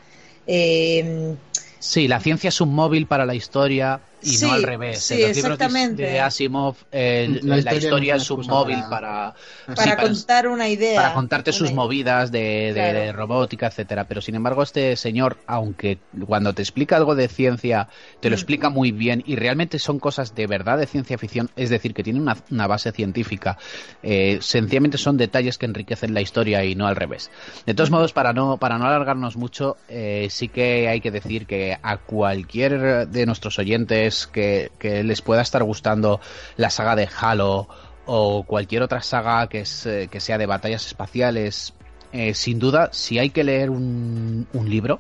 Eh, 0.47 1.35
sí, 1.79 2.07
la 2.07 2.21
ciencia 2.21 2.47
es 2.47 2.61
un 2.61 2.73
móvil 2.73 3.07
para 3.07 3.25
la 3.25 3.35
historia 3.35 3.99
y 4.23 4.37
no 4.37 4.53
al 4.53 4.63
revés. 4.63 4.99
Sí, 5.03 5.21
exactamente. 5.21 6.03
de 6.03 6.19
Asimov, 6.19 6.75
la, 6.91 7.75
historia, 7.75 8.15
es 8.15 8.29
un 8.31 8.45
móvil 8.47 8.79
para, 8.89 9.33
para 9.75 9.97
contar 9.97 10.47
una 10.47 10.69
idea. 10.69 11.01
Para 11.01 11.13
contarte 11.13 11.51
sus 11.51 11.71
movidas 11.73 12.31
de, 12.31 13.11
robótica, 13.13 13.67
etcétera. 13.67 14.05
Pero 14.05 14.21
sin 14.21 14.35
embargo, 14.35 14.63
este 14.63 14.95
señor, 14.95 15.37
aunque 15.47 15.99
cuando 16.25 16.53
te 16.53 16.61
explica 16.61 16.97
algo 16.97 17.15
de 17.15 17.27
ciencia, 17.27 17.89
te 18.19 18.29
lo 18.29 18.35
mm. 18.35 18.39
explica 18.39 18.69
muy 18.69 18.91
bien 18.91 19.23
y 19.25 19.35
realmente 19.35 19.79
son 19.79 19.99
cosas 19.99 20.35
de 20.35 20.47
verdad 20.47 20.77
de 20.77 20.87
ciencia 20.87 21.17
ficción, 21.17 21.49
es 21.55 21.69
decir, 21.69 21.93
que 21.93 22.03
tiene 22.03 22.19
una, 22.19 22.67
base 22.67 22.91
científica, 22.91 23.57
eh, 24.01 24.39
sencillamente 24.41 24.97
son 24.97 25.17
detalles 25.17 25.57
que 25.57 25.65
enriquecen 25.65 26.13
la 26.13 26.21
historia 26.21 26.63
y 26.63 26.75
no 26.75 26.87
al 26.87 26.95
revés. 26.95 27.29
De 27.65 27.73
todos 27.73 27.91
modos, 27.91 28.13
para 28.13 28.33
no, 28.33 28.57
para 28.57 28.77
no 28.77 28.85
alargarnos 28.85 29.35
mucho, 29.35 29.77
eh, 29.89 30.27
sí 30.29 30.47
que 30.47 30.87
hay 30.87 31.01
que 31.01 31.11
decir 31.11 31.45
que 31.45 31.77
a 31.81 31.97
cualquier 31.97 33.07
de 33.07 33.25
nuestros 33.25 33.59
oyentes 33.59 34.12
que, 34.27 34.71
les 34.81 35.21
pueda 35.21 35.41
estar 35.41 35.63
gustando 35.63 36.19
la 36.57 36.69
saga 36.69 36.95
de 36.95 37.09
Halo 37.19 37.67
o 38.05 38.43
cualquier 38.43 38.83
otra 38.83 39.01
saga 39.01 39.47
que, 39.47 39.63
eh, 39.85 40.19
sea 40.19 40.37
de 40.37 40.45
batallas 40.45 40.85
espaciales, 40.85 41.73
eh, 42.11 42.33
sin 42.33 42.59
duda, 42.59 42.89
si 42.91 43.19
hay 43.19 43.29
que 43.29 43.43
leer 43.43 43.69
un, 43.69 44.47
libro, 44.53 44.99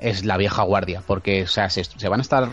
es 0.00 0.24
La 0.24 0.36
vieja 0.36 0.62
guardia, 0.62 1.02
porque 1.06 1.46
se, 1.46 2.08
van 2.08 2.20
a 2.20 2.22
estar 2.22 2.48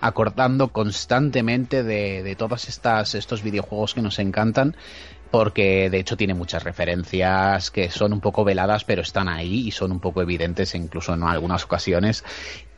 acordando 0.00 0.68
constantemente 0.68 1.82
de, 1.82 2.22
de 2.22 2.36
todos 2.36 2.68
estos 2.68 3.42
videojuegos 3.42 3.94
que 3.94 4.02
nos 4.02 4.18
encantan 4.18 4.76
porque 5.34 5.90
de 5.90 5.98
hecho 5.98 6.16
tiene 6.16 6.32
muchas 6.32 6.62
referencias 6.62 7.72
que 7.72 7.90
son 7.90 8.12
un 8.12 8.20
poco 8.20 8.44
veladas, 8.44 8.84
pero 8.84 9.02
están 9.02 9.28
ahí 9.28 9.66
y 9.66 9.72
son 9.72 9.90
un 9.90 9.98
poco 9.98 10.22
evidentes 10.22 10.76
incluso 10.76 11.12
en 11.12 11.24
algunas 11.24 11.64
ocasiones. 11.64 12.22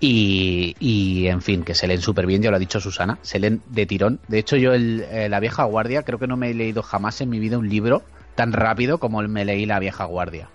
Y, 0.01 1.27
en 1.27 1.43
fin, 1.43 1.65
que 1.65 1.75
se 1.75 1.87
leen 1.87 2.01
súper 2.01 2.25
bien, 2.25 2.41
ya 2.41 2.49
lo 2.49 2.57
ha 2.57 2.59
dicho 2.59 2.81
Susana, 2.81 3.19
se 3.21 3.41
leen 3.41 3.61
de 3.69 3.85
tirón. 3.85 4.21
De 4.29 4.39
hecho, 4.39 4.57
yo 4.57 4.73
el, 4.73 5.05
eh, 5.11 5.29
La 5.29 5.39
vieja 5.39 5.65
guardia 5.65 6.03
creo 6.03 6.19
que 6.19 6.27
no 6.27 6.39
me 6.39 6.49
he 6.49 6.55
leído 6.55 6.83
jamás 6.83 7.21
en 7.21 7.29
mi 7.29 7.41
vida 7.41 7.59
un 7.59 7.69
libro 7.69 8.03
tan 8.37 8.55
rápido 8.55 8.97
como 8.97 9.21
me 9.21 9.45
leí 9.45 9.67
La 9.67 9.79
vieja 9.79 10.07
guardia. 10.07 10.49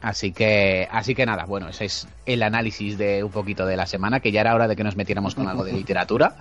Así 0.00 0.32
que, 0.32 0.86
así 0.90 1.14
que 1.14 1.26
nada, 1.26 1.44
bueno, 1.44 1.68
ese 1.68 1.86
es 1.86 2.06
el 2.24 2.42
análisis 2.42 2.96
de 2.98 3.24
un 3.24 3.32
poquito 3.32 3.66
de 3.66 3.76
la 3.76 3.86
semana, 3.86 4.20
que 4.20 4.30
ya 4.30 4.42
era 4.42 4.54
hora 4.54 4.68
de 4.68 4.76
que 4.76 4.84
nos 4.84 4.96
metiéramos 4.96 5.34
con 5.34 5.48
algo 5.48 5.64
de 5.64 5.72
literatura. 5.74 6.36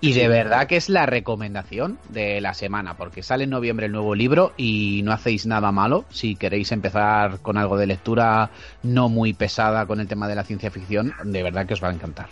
Y 0.00 0.12
de 0.12 0.28
verdad 0.28 0.66
que 0.66 0.76
es 0.76 0.88
la 0.88 1.06
recomendación 1.06 1.98
de 2.08 2.40
la 2.40 2.54
semana, 2.54 2.94
porque 2.94 3.22
sale 3.22 3.44
en 3.44 3.50
noviembre 3.50 3.86
el 3.86 3.92
nuevo 3.92 4.14
libro 4.14 4.52
y 4.56 5.02
no 5.04 5.12
hacéis 5.12 5.46
nada 5.46 5.72
malo. 5.72 6.04
Si 6.10 6.36
queréis 6.36 6.70
empezar 6.72 7.40
con 7.40 7.58
algo 7.58 7.76
de 7.76 7.86
lectura 7.86 8.50
no 8.82 9.08
muy 9.08 9.32
pesada 9.32 9.86
con 9.86 10.00
el 10.00 10.06
tema 10.06 10.28
de 10.28 10.36
la 10.36 10.44
ciencia 10.44 10.70
ficción, 10.70 11.12
de 11.24 11.42
verdad 11.42 11.66
que 11.66 11.74
os 11.74 11.82
va 11.82 11.88
a 11.88 11.92
encantar. 11.92 12.28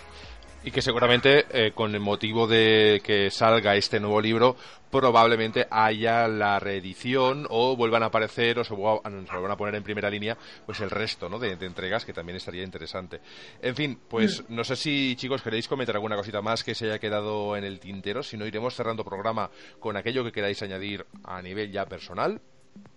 Y 0.65 0.71
que 0.71 0.83
seguramente, 0.83 1.47
eh, 1.51 1.73
con 1.73 1.95
el 1.95 2.01
motivo 2.01 2.47
de 2.47 3.01
que 3.05 3.31
salga 3.31 3.77
este 3.77 4.01
nuevo 4.01 4.21
libro, 4.21 4.57
probablemente 4.91 5.67
haya 5.71 6.27
la 6.29 6.59
reedición 6.59 7.47
o 7.49 7.77
vuelvan 7.77 8.03
a 8.03 8.07
aparecer 8.07 8.59
o 8.59 8.65
se, 8.65 8.75
vuelvan 8.75 9.51
a 9.51 9.57
poner 9.57 9.75
en 9.75 9.83
primera 9.83 10.11
línea 10.11 10.37
pues 10.67 10.81
el 10.81 10.91
resto 10.91 11.29
¿no? 11.29 11.39
de, 11.39 11.53
entregas 11.53 12.05
que 12.05 12.13
también 12.13 12.37
estaría 12.37 12.65
interesante. 12.65 13.21
En 13.63 13.75
fin, 13.77 14.01
pues 14.09 14.43
mm. 14.43 14.55
no 14.55 14.65
sé 14.65 14.77
si 14.77 15.15
chicos 15.17 15.43
queréis 15.43 15.69
comentar 15.69 15.95
alguna 15.95 16.17
cosita 16.17 16.43
más 16.43 16.65
que 16.65 16.75
se 16.75 16.87
haya 16.87 16.99
quedado 16.99 17.57
en 17.57 17.65
el 17.65 17.79
tintero, 17.79 18.23
si 18.23 18.37
no 18.37 18.47
iremos 18.47 18.75
cerrando 18.75 19.05
programa 19.05 19.51
con 19.79 19.97
aquello 19.97 20.25
que 20.25 20.33
queráis 20.33 20.63
añadir 20.63 21.07
a 21.25 21.41
nivel 21.41 21.71
ya 21.71 21.87
personal. 21.87 22.41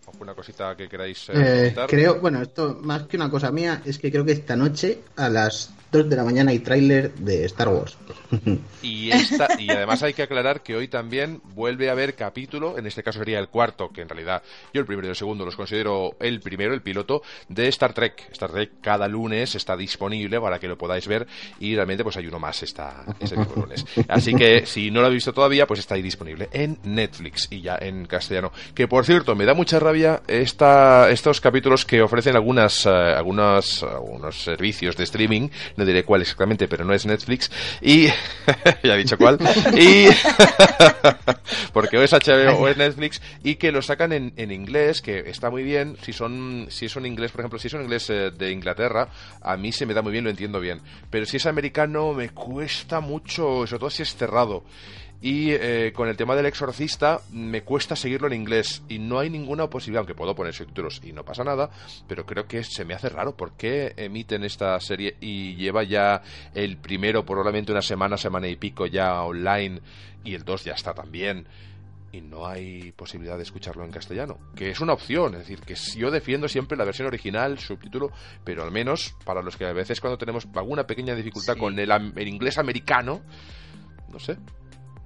¿Alguna 0.07 0.34
cosita 0.34 0.76
que 0.76 0.88
queráis 0.88 1.30
eh, 1.30 1.68
eh? 1.68 1.76
Creo, 1.88 2.19
bueno, 2.19 2.41
esto 2.41 2.80
más 2.82 3.03
que 3.03 3.18
una 3.18 3.30
cosa 3.30 3.52
mía 3.52 3.82
es 3.86 3.98
que 3.98 4.11
creo 4.11 4.26
que 4.26 4.34
esta 4.34 4.56
noche 4.56 4.99
a 5.15 5.30
las 5.30 5.72
2 5.91 6.10
de 6.10 6.15
la 6.15 6.23
mañana 6.23 6.52
hay 6.52 6.60
tráiler 6.60 7.14
de 7.15 7.45
Star 7.45 7.69
Wars. 7.69 7.98
Y, 8.82 9.11
esta, 9.11 9.48
y 9.60 9.69
además 9.69 10.02
hay 10.02 10.14
que 10.14 10.23
aclarar 10.23 10.61
que 10.64 10.76
hoy 10.76 10.88
también 10.88 11.40
vuelve 11.53 11.90
a 11.90 11.91
haber 11.91 12.15
capítulo, 12.15 12.80
en 12.80 12.88
este 12.88 13.03
caso 13.03 13.19
sería 13.19 13.38
el 13.38 13.48
cuarto, 13.48 13.90
que 13.90 14.02
en 14.02 14.10
realidad 14.10 14.41
yo 14.73 14.82
el 14.82 14.88
primero 14.88 15.07
y 15.07 15.11
el 15.11 15.15
segundo 15.15 15.45
los 15.45 15.56
considero 15.56 16.15
el 16.19 16.40
primero, 16.40 16.73
el 16.73 16.82
piloto, 16.82 17.22
de 17.48 17.68
Star 17.68 17.94
Trek. 17.94 18.30
Star 18.32 18.52
Trek 18.52 18.72
cada 18.82 19.07
lunes 19.07 19.53
está 19.53 19.78
disponible 19.78 20.41
para 20.41 20.57
que 20.57 20.68
lo 20.68 20.80
podáis 20.80 21.07
ver 21.07 21.28
y 21.60 21.76
realmente 21.76 22.03
pues 22.03 22.18
hay 22.18 22.26
uno 22.26 22.40
más 22.40 22.64
esta, 22.64 23.06
este 23.19 23.36
lunes. 23.36 23.86
Así 24.07 24.34
que 24.34 24.65
si 24.65 24.90
no 24.90 25.02
lo 25.02 25.07
habéis 25.07 25.18
visto 25.18 25.34
todavía, 25.34 25.68
pues 25.68 25.80
está 25.80 25.94
ahí 25.94 26.02
disponible 26.02 26.49
en 26.52 26.80
Netflix 26.84 27.48
y 27.52 27.61
ya 27.61 27.78
en 27.80 28.06
castellano. 28.06 28.52
Que 28.73 28.88
por 28.88 29.06
cierto, 29.06 29.36
me 29.36 29.45
da 29.45 29.53
mucha 29.53 29.80
rabia 29.80 29.90
esta, 29.93 31.09
estos 31.09 31.41
capítulos 31.41 31.85
que 31.85 32.01
ofrecen 32.01 32.35
algunas, 32.35 32.85
eh, 32.85 32.89
algunas, 32.89 33.84
algunos 33.84 34.41
servicios 34.41 34.95
de 34.95 35.03
streaming 35.03 35.49
no 35.76 35.85
diré 35.85 36.03
cuál 36.03 36.22
exactamente, 36.22 36.68
pero 36.68 36.85
no 36.85 36.93
es 36.93 37.05
Netflix, 37.05 37.51
y 37.81 38.07
ya 38.84 38.95
he 38.95 38.97
dicho 38.97 39.18
cuál, 39.18 39.38
y 39.77 40.07
porque 41.73 41.97
o 41.97 42.03
es 42.03 42.11
HBO 42.11 42.59
o 42.59 42.68
es 42.68 42.77
Netflix, 42.77 43.22
y 43.43 43.55
que 43.55 43.72
lo 43.72 43.81
sacan 43.81 44.13
en, 44.13 44.34
en 44.38 44.51
inglés, 44.51 45.01
que 45.01 45.19
está 45.30 45.49
muy 45.49 45.63
bien, 45.63 45.97
si 46.01 46.13
son, 46.13 46.68
si 46.69 46.85
es 46.85 46.95
un 46.95 47.05
inglés, 47.05 47.31
por 47.31 47.41
ejemplo, 47.41 47.59
si 47.59 47.68
es 47.68 47.73
un 47.73 47.81
inglés 47.81 48.09
eh, 48.09 48.31
de 48.31 48.51
Inglaterra, 48.51 49.09
a 49.41 49.57
mí 49.57 49.72
se 49.72 49.85
me 49.85 49.93
da 49.93 50.01
muy 50.01 50.11
bien, 50.11 50.23
lo 50.23 50.30
entiendo 50.30 50.59
bien, 50.59 50.81
pero 51.09 51.26
si 51.26 51.38
es 51.38 51.45
americano 51.45 52.13
me 52.13 52.30
cuesta 52.30 52.99
mucho, 52.99 53.68
sobre 53.68 53.80
todo 53.80 53.89
si 53.89 54.03
es 54.03 54.15
cerrado. 54.15 54.63
Y 55.22 55.52
eh, 55.52 55.93
con 55.93 56.10
el 56.10 56.18
tema 56.18 56.35
del 56.35 56.48
exorcista 56.48 57.22
me 57.31 57.61
cuesta 57.61 57.95
seguirlo 57.95 58.27
en 58.27 58.34
inglés 58.34 58.81
y 58.89 58.98
no 58.98 59.19
hay 59.19 59.30
ninguna 59.30 59.69
posibilidad, 59.69 59.99
aunque 59.99 60.15
puedo 60.15 60.34
poner 60.34 60.53
subtítulos 60.53 60.99
y 61.03 61.14
no 61.14 61.23
pasa 61.23 61.43
nada, 61.43 61.69
pero 62.07 62.26
creo 62.26 62.48
que 62.48 62.64
se 62.64 62.85
me 62.85 62.95
hace 62.95 63.10
raro. 63.10 63.35
¿Por 63.35 63.53
qué 63.53 63.93
emiten 63.98 64.43
esta 64.43 64.80
serie 64.80 65.18
y 65.22 65.56
lleva 65.56 65.84
ya 65.84 66.23
el 66.56 66.77
primero 66.77 67.23
probablemente 67.23 67.72
una 67.72 67.84
semana, 67.84 68.18
semana 68.18 68.48
y 68.48 68.56
pico 68.56 68.88
ya 68.88 69.22
online 69.22 69.80
y 70.23 70.34
el 70.34 70.43
2 70.43 70.65
ya 70.65 70.73
está 70.73 70.93
también? 70.93 71.45
y 72.14 72.22
no 72.22 72.45
hay 72.45 72.91
posibilidad 72.91 73.38
de 73.38 73.43
escucharlo 73.43 73.85
en 73.85 73.91
castellano, 73.91 74.38
que 74.56 74.69
es 74.69 74.81
una 74.81 74.93
opción, 74.93 75.34
es 75.34 75.48
decir, 75.48 75.61
que 75.61 75.76
yo 75.76 76.11
defiendo 76.11 76.48
siempre 76.48 76.77
la 76.77 76.84
versión 76.84 77.07
original, 77.07 77.57
subtítulo, 77.57 78.11
pero 78.43 78.64
al 78.64 78.72
menos 78.72 79.15
para 79.23 79.41
los 79.41 79.56
que 79.56 79.65
a 79.65 79.73
veces 79.73 80.02
cuando 80.02 80.18
tenemos 80.18 80.48
alguna 80.53 80.85
pequeña 80.85 81.15
dificultad 81.15 81.56
con 81.57 81.77
el, 81.80 81.89
el, 81.89 82.27
inglés 82.27 82.57
americano, 82.57 83.22
no 84.11 84.19
sé, 84.19 84.38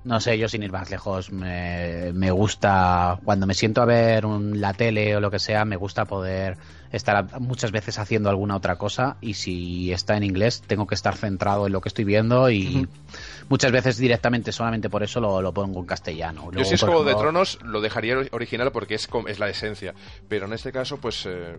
no 0.06 0.20
sé, 0.20 0.38
yo 0.38 0.48
sin 0.48 0.62
ir 0.62 0.72
más 0.72 0.92
lejos, 0.92 1.32
me, 1.32 2.14
me 2.14 2.30
gusta, 2.30 3.20
cuando 3.26 3.48
me 3.48 3.56
siento 3.56 3.82
a 3.82 3.86
ver 3.86 4.28
un, 4.28 4.62
la 4.62 4.74
tele 4.74 5.16
o 5.16 5.20
lo 5.20 5.32
que 5.32 5.40
sea, 5.40 5.66
me 5.66 5.76
gusta 5.76 6.06
poder 6.06 6.58
estar 6.92 7.40
muchas 7.42 7.72
veces 7.72 7.98
haciendo 7.98 8.30
alguna 8.30 8.56
otra 8.56 8.78
cosa 8.78 9.18
y 9.20 9.34
si 9.34 9.92
está 9.92 10.16
en 10.16 10.24
inglés 10.24 10.62
tengo 10.66 10.86
que 10.86 10.94
estar 10.94 11.18
centrado 11.18 11.66
en 11.66 11.74
lo 11.74 11.82
que 11.82 11.90
estoy 11.90 12.06
viendo 12.06 12.52
y 12.52 12.68
uh 12.68 12.80
-huh. 12.82 12.88
muchas 13.50 13.72
veces 13.72 13.98
directamente 13.98 14.52
solamente 14.52 14.90
por 14.92 15.02
eso 15.02 15.20
lo, 15.20 15.42
lo 15.42 15.52
pongo 15.54 15.80
en 15.80 15.88
castellano. 15.88 16.44
Luego, 16.52 16.60
yo 16.60 16.66
si 16.66 16.76
es 16.76 16.82
Juego 16.82 17.02
ejemplo... 17.02 17.18
de 17.18 17.22
Tronos 17.22 17.60
lo 17.64 17.82
dejaría 17.82 18.16
original 18.32 18.72
porque 18.72 18.94
es, 18.94 19.10
es 19.28 19.40
la 19.40 19.50
esencia, 19.50 19.96
pero 20.30 20.46
en 20.46 20.54
este 20.54 20.72
caso 20.72 20.98
pues 20.98 21.26
eh, 21.26 21.56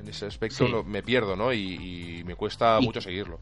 en 0.00 0.08
ese 0.08 0.26
aspecto 0.26 0.66
sí. 0.66 0.70
lo, 0.70 0.84
me 0.84 1.02
pierdo 1.02 1.34
¿no? 1.34 1.52
y, 1.52 2.20
y 2.20 2.24
me 2.24 2.36
cuesta 2.36 2.78
y... 2.80 2.84
mucho 2.84 3.00
seguirlo. 3.00 3.40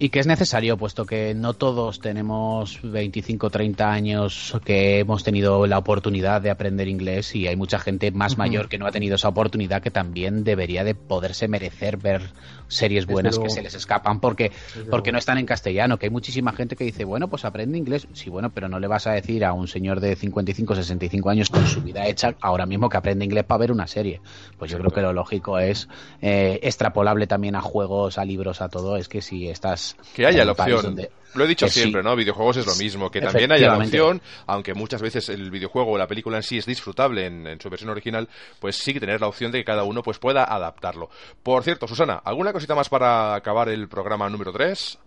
Y 0.00 0.10
que 0.10 0.20
es 0.20 0.28
necesario, 0.28 0.76
puesto 0.76 1.04
que 1.04 1.34
no 1.34 1.54
todos 1.54 1.98
tenemos 1.98 2.78
25 2.82 3.50
30 3.50 3.90
años 3.90 4.56
que 4.64 5.00
hemos 5.00 5.24
tenido 5.24 5.66
la 5.66 5.78
oportunidad 5.78 6.40
de 6.40 6.50
aprender 6.50 6.86
inglés 6.86 7.34
y 7.34 7.48
hay 7.48 7.56
mucha 7.56 7.80
gente 7.80 8.12
más 8.12 8.32
uh 8.32 8.34
-huh. 8.36 8.38
mayor 8.38 8.68
que 8.68 8.78
no 8.78 8.86
ha 8.86 8.92
tenido 8.92 9.16
esa 9.16 9.28
oportunidad 9.28 9.82
que 9.82 9.90
también 9.90 10.44
debería 10.44 10.84
de 10.84 10.94
poderse 10.94 11.48
merecer 11.48 11.96
ver 11.96 12.22
series 12.68 13.06
buenas 13.06 13.38
que 13.38 13.48
se 13.50 13.62
les 13.62 13.74
escapan 13.74 14.20
porque, 14.20 14.52
porque 14.90 15.10
no 15.10 15.18
están 15.18 15.38
en 15.38 15.46
castellano, 15.46 15.98
que 15.98 16.06
hay 16.06 16.10
muchísima 16.10 16.52
gente 16.52 16.76
que 16.76 16.84
dice, 16.84 17.04
bueno, 17.04 17.28
pues 17.28 17.44
aprende 17.44 17.78
inglés. 17.78 18.06
Sí, 18.12 18.30
bueno, 18.30 18.50
pero 18.50 18.68
no 18.68 18.78
le 18.78 18.86
vas 18.86 19.06
a 19.06 19.12
decir 19.12 19.44
a 19.44 19.52
un 19.52 19.66
señor 19.66 20.00
de 20.00 20.14
55 20.14 20.74
65 20.76 21.30
años 21.30 21.50
con 21.50 21.66
su 21.66 21.82
vida 21.82 22.06
hecha 22.06 22.34
ahora 22.40 22.66
mismo 22.66 22.88
que 22.88 22.98
aprende 22.98 23.24
inglés 23.24 23.44
para 23.44 23.58
ver 23.58 23.72
una 23.72 23.86
serie. 23.86 24.20
Pues 24.58 24.70
yo 24.70 24.78
creo 24.78 24.90
que 24.90 25.00
lo 25.00 25.12
lógico 25.12 25.58
es 25.58 25.88
eh, 26.20 26.60
extrapolable 26.62 27.26
también 27.26 27.56
a 27.56 27.62
juegos, 27.62 28.18
a 28.18 28.24
libros, 28.24 28.60
a 28.60 28.68
todo, 28.68 28.96
es 28.96 29.08
que 29.08 29.22
si 29.22 29.48
estás 29.48 29.87
que 30.14 30.26
haya 30.26 30.44
la 30.44 30.52
opción. 30.52 30.82
Donde... 30.82 31.10
Lo 31.34 31.44
he 31.44 31.46
dicho 31.46 31.68
siempre, 31.68 32.00
sí. 32.00 32.04
¿no? 32.04 32.16
Videojuegos 32.16 32.56
es 32.56 32.66
lo 32.66 32.74
mismo, 32.76 33.10
que 33.10 33.20
también 33.20 33.52
haya 33.52 33.68
la 33.68 33.78
opción, 33.78 34.20
aunque 34.46 34.74
muchas 34.74 35.02
veces 35.02 35.28
el 35.28 35.50
videojuego 35.50 35.92
o 35.92 35.98
la 35.98 36.06
película 36.06 36.38
en 36.38 36.42
sí 36.42 36.56
es 36.58 36.66
disfrutable 36.66 37.26
en, 37.26 37.46
en, 37.46 37.60
su 37.60 37.68
versión 37.68 37.90
original, 37.90 38.28
pues 38.58 38.76
sí 38.76 38.94
que 38.94 39.00
tener 39.00 39.20
la 39.20 39.28
opción 39.28 39.52
de 39.52 39.58
que 39.58 39.64
cada 39.64 39.84
uno 39.84 40.02
pues 40.02 40.18
pueda 40.18 40.44
adaptarlo. 40.44 41.10
Por 41.42 41.62
cierto, 41.62 41.86
Susana, 41.86 42.20
¿alguna 42.24 42.52
cosita 42.52 42.74
más 42.74 42.88
para 42.88 43.34
acabar 43.34 43.68
el 43.68 43.88
programa 43.88 44.28
número 44.30 44.52
3? 44.52 44.98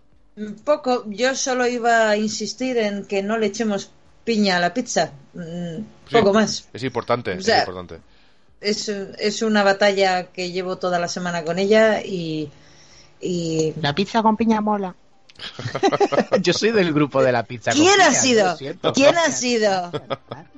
Poco, 0.64 1.04
yo 1.08 1.34
solo 1.34 1.66
iba 1.66 2.08
a 2.08 2.16
insistir 2.16 2.78
en 2.78 3.04
que 3.04 3.22
no 3.22 3.36
le 3.36 3.46
echemos 3.46 3.90
piña 4.24 4.56
a 4.56 4.60
la 4.60 4.72
pizza. 4.72 5.12
Mm, 5.34 5.82
poco 6.10 6.30
sí, 6.30 6.34
más. 6.34 6.68
Es 6.72 6.82
importante, 6.84 7.32
o 7.32 7.42
sea, 7.42 7.56
es 7.56 7.68
importante. 7.68 8.00
Es, 8.60 8.88
es 8.88 9.42
una 9.42 9.62
batalla 9.62 10.28
que 10.32 10.52
llevo 10.52 10.78
toda 10.78 10.98
la 10.98 11.08
semana 11.08 11.44
con 11.44 11.58
ella 11.58 12.00
y 12.00 12.50
y... 13.22 13.72
La 13.80 13.94
pizza 13.94 14.22
con 14.22 14.36
piña 14.36 14.60
mola. 14.60 14.94
Yo 16.40 16.52
soy 16.52 16.70
del 16.70 16.92
grupo 16.92 17.22
de 17.22 17.32
la 17.32 17.42
pizza. 17.44 17.72
¿Quién 17.72 18.00
ha 18.00 18.12
sido? 18.12 18.56
¿Quién 18.94 19.16
ha 19.16 19.30
sido? 19.30 19.92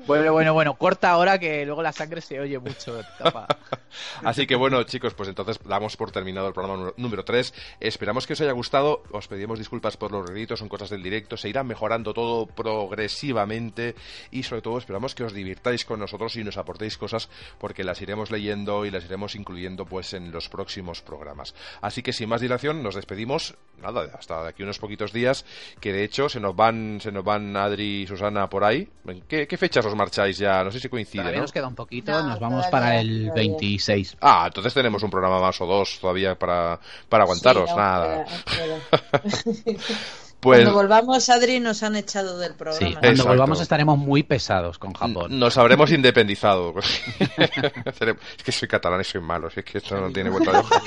Bueno, 0.06 0.32
bueno, 0.32 0.52
bueno, 0.52 0.74
corta 0.74 1.10
ahora 1.10 1.38
que 1.38 1.64
luego 1.64 1.82
la 1.82 1.92
sangre 1.92 2.20
se 2.20 2.38
oye 2.38 2.58
mucho. 2.58 3.00
Tapa. 3.18 3.46
Así 4.22 4.46
que 4.46 4.54
bueno, 4.54 4.82
chicos, 4.82 5.14
pues 5.14 5.30
entonces 5.30 5.58
damos 5.64 5.96
por 5.96 6.10
terminado 6.10 6.46
el 6.48 6.52
programa 6.52 6.92
número 6.98 7.24
3. 7.24 7.54
Esperamos 7.80 8.26
que 8.26 8.34
os 8.34 8.40
haya 8.42 8.52
gustado. 8.52 9.02
Os 9.12 9.28
pedimos 9.28 9.58
disculpas 9.58 9.96
por 9.96 10.12
los 10.12 10.28
ruiditos, 10.28 10.58
son 10.58 10.68
cosas 10.68 10.90
del 10.90 11.02
directo. 11.02 11.38
Se 11.38 11.48
irá 11.48 11.64
mejorando 11.64 12.12
todo 12.12 12.46
progresivamente 12.46 13.94
y 14.30 14.42
sobre 14.42 14.60
todo 14.60 14.76
esperamos 14.76 15.14
que 15.14 15.24
os 15.24 15.32
divirtáis 15.32 15.86
con 15.86 16.00
nosotros 16.00 16.36
y 16.36 16.44
nos 16.44 16.58
aportéis 16.58 16.98
cosas 16.98 17.30
porque 17.58 17.82
las 17.82 18.02
iremos 18.02 18.30
leyendo 18.30 18.84
y 18.84 18.90
las 18.90 19.06
iremos 19.06 19.34
incluyendo 19.34 19.86
pues 19.86 20.12
en 20.12 20.30
los 20.32 20.50
próximos 20.50 21.00
programas. 21.00 21.54
Así 21.80 22.02
que 22.02 22.12
sin 22.12 22.28
más 22.28 22.42
dilación 22.42 22.82
nos 22.82 22.94
despedimos. 22.94 23.54
Nada, 23.80 24.08
hasta 24.18 24.42
de 24.42 24.48
aquí 24.50 24.62
unos 24.62 24.73
poquitos 24.78 25.12
días 25.12 25.44
que 25.80 25.92
de 25.92 26.04
hecho 26.04 26.28
se 26.28 26.40
nos 26.40 26.54
van 26.54 26.98
se 27.00 27.12
nos 27.12 27.24
van 27.24 27.56
Adri 27.56 28.02
y 28.02 28.06
Susana 28.06 28.48
por 28.48 28.64
ahí. 28.64 28.88
¿Qué, 29.28 29.46
qué 29.46 29.56
fechas 29.56 29.84
os 29.86 29.94
marcháis 29.94 30.38
ya? 30.38 30.62
No 30.64 30.70
sé 30.70 30.80
si 30.80 30.88
coincide, 30.88 31.22
Todavía 31.22 31.38
¿no? 31.38 31.44
nos 31.44 31.52
queda 31.52 31.68
un 31.68 31.74
poquito, 31.74 32.12
no, 32.12 32.28
nos 32.28 32.40
vamos 32.40 32.66
para 32.66 33.00
el 33.00 33.30
26. 33.32 34.16
Ah, 34.20 34.44
entonces 34.46 34.74
tenemos 34.74 35.02
un 35.02 35.10
programa 35.10 35.40
más 35.40 35.60
o 35.60 35.66
dos 35.66 35.98
todavía 36.00 36.34
para, 36.38 36.78
para 37.08 37.24
aguantaros. 37.24 37.68
Sí, 37.68 37.76
no, 37.76 37.82
Nada. 37.82 38.24
Pero, 38.56 38.78
pero... 38.90 39.78
Pues... 40.44 40.58
Cuando 40.58 40.74
volvamos, 40.74 41.30
Adri, 41.30 41.58
nos 41.58 41.82
han 41.82 41.96
echado 41.96 42.38
del 42.38 42.52
programa. 42.52 42.78
Sí, 42.78 42.92
cuando 42.92 43.08
Exacto. 43.08 43.28
volvamos 43.30 43.60
estaremos 43.62 43.96
muy 43.96 44.24
pesados 44.24 44.78
con 44.78 44.92
Japón. 44.92 45.38
Nos 45.38 45.56
habremos 45.56 45.90
independizado. 45.90 46.74
es 47.18 48.42
que 48.44 48.52
soy 48.52 48.68
catalán 48.68 49.00
y 49.00 49.04
soy 49.04 49.22
malo, 49.22 49.48
es 49.48 49.64
que 49.64 49.78
esto 49.78 49.98
no 49.98 50.10
tiene 50.12 50.28
vuelta 50.28 50.52
de 50.52 50.58
hoja. 50.58 50.82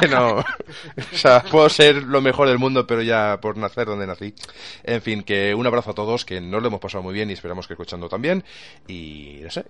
que 0.00 0.06
no. 0.06 0.36
O 0.36 0.44
sea, 1.16 1.42
puedo 1.42 1.68
ser 1.68 2.04
lo 2.04 2.20
mejor 2.20 2.46
del 2.46 2.60
mundo, 2.60 2.86
pero 2.86 3.02
ya 3.02 3.40
por 3.42 3.56
nacer 3.56 3.88
donde 3.88 4.06
nací. 4.06 4.32
En 4.84 5.02
fin, 5.02 5.24
que 5.24 5.56
un 5.56 5.66
abrazo 5.66 5.90
a 5.90 5.94
todos, 5.94 6.24
que 6.24 6.40
nos 6.40 6.62
lo 6.62 6.68
hemos 6.68 6.80
pasado 6.80 7.02
muy 7.02 7.12
bien 7.12 7.30
y 7.30 7.32
esperamos 7.32 7.66
que 7.66 7.74
escuchando 7.74 8.08
también. 8.08 8.44
Y 8.86 9.40
no 9.42 9.50
sé, 9.50 9.64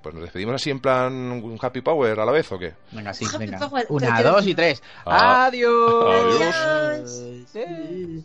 pues 0.00 0.14
nos 0.14 0.22
despedimos 0.22 0.54
así 0.54 0.70
en 0.70 0.78
plan 0.78 1.12
un 1.12 1.58
happy 1.60 1.80
power 1.80 2.20
a 2.20 2.24
la 2.24 2.30
vez 2.30 2.52
o 2.52 2.60
qué? 2.60 2.74
Venga, 2.92 3.12
sí, 3.12 3.24
happy 3.24 3.38
venga. 3.38 3.58
Power. 3.58 3.86
Una, 3.88 4.22
dos 4.22 4.46
y 4.46 4.54
tres. 4.54 4.80
Ah. 5.04 5.46
Adiós. 5.46 6.44
Adiós. 6.46 7.54
Adiós. 7.56 8.24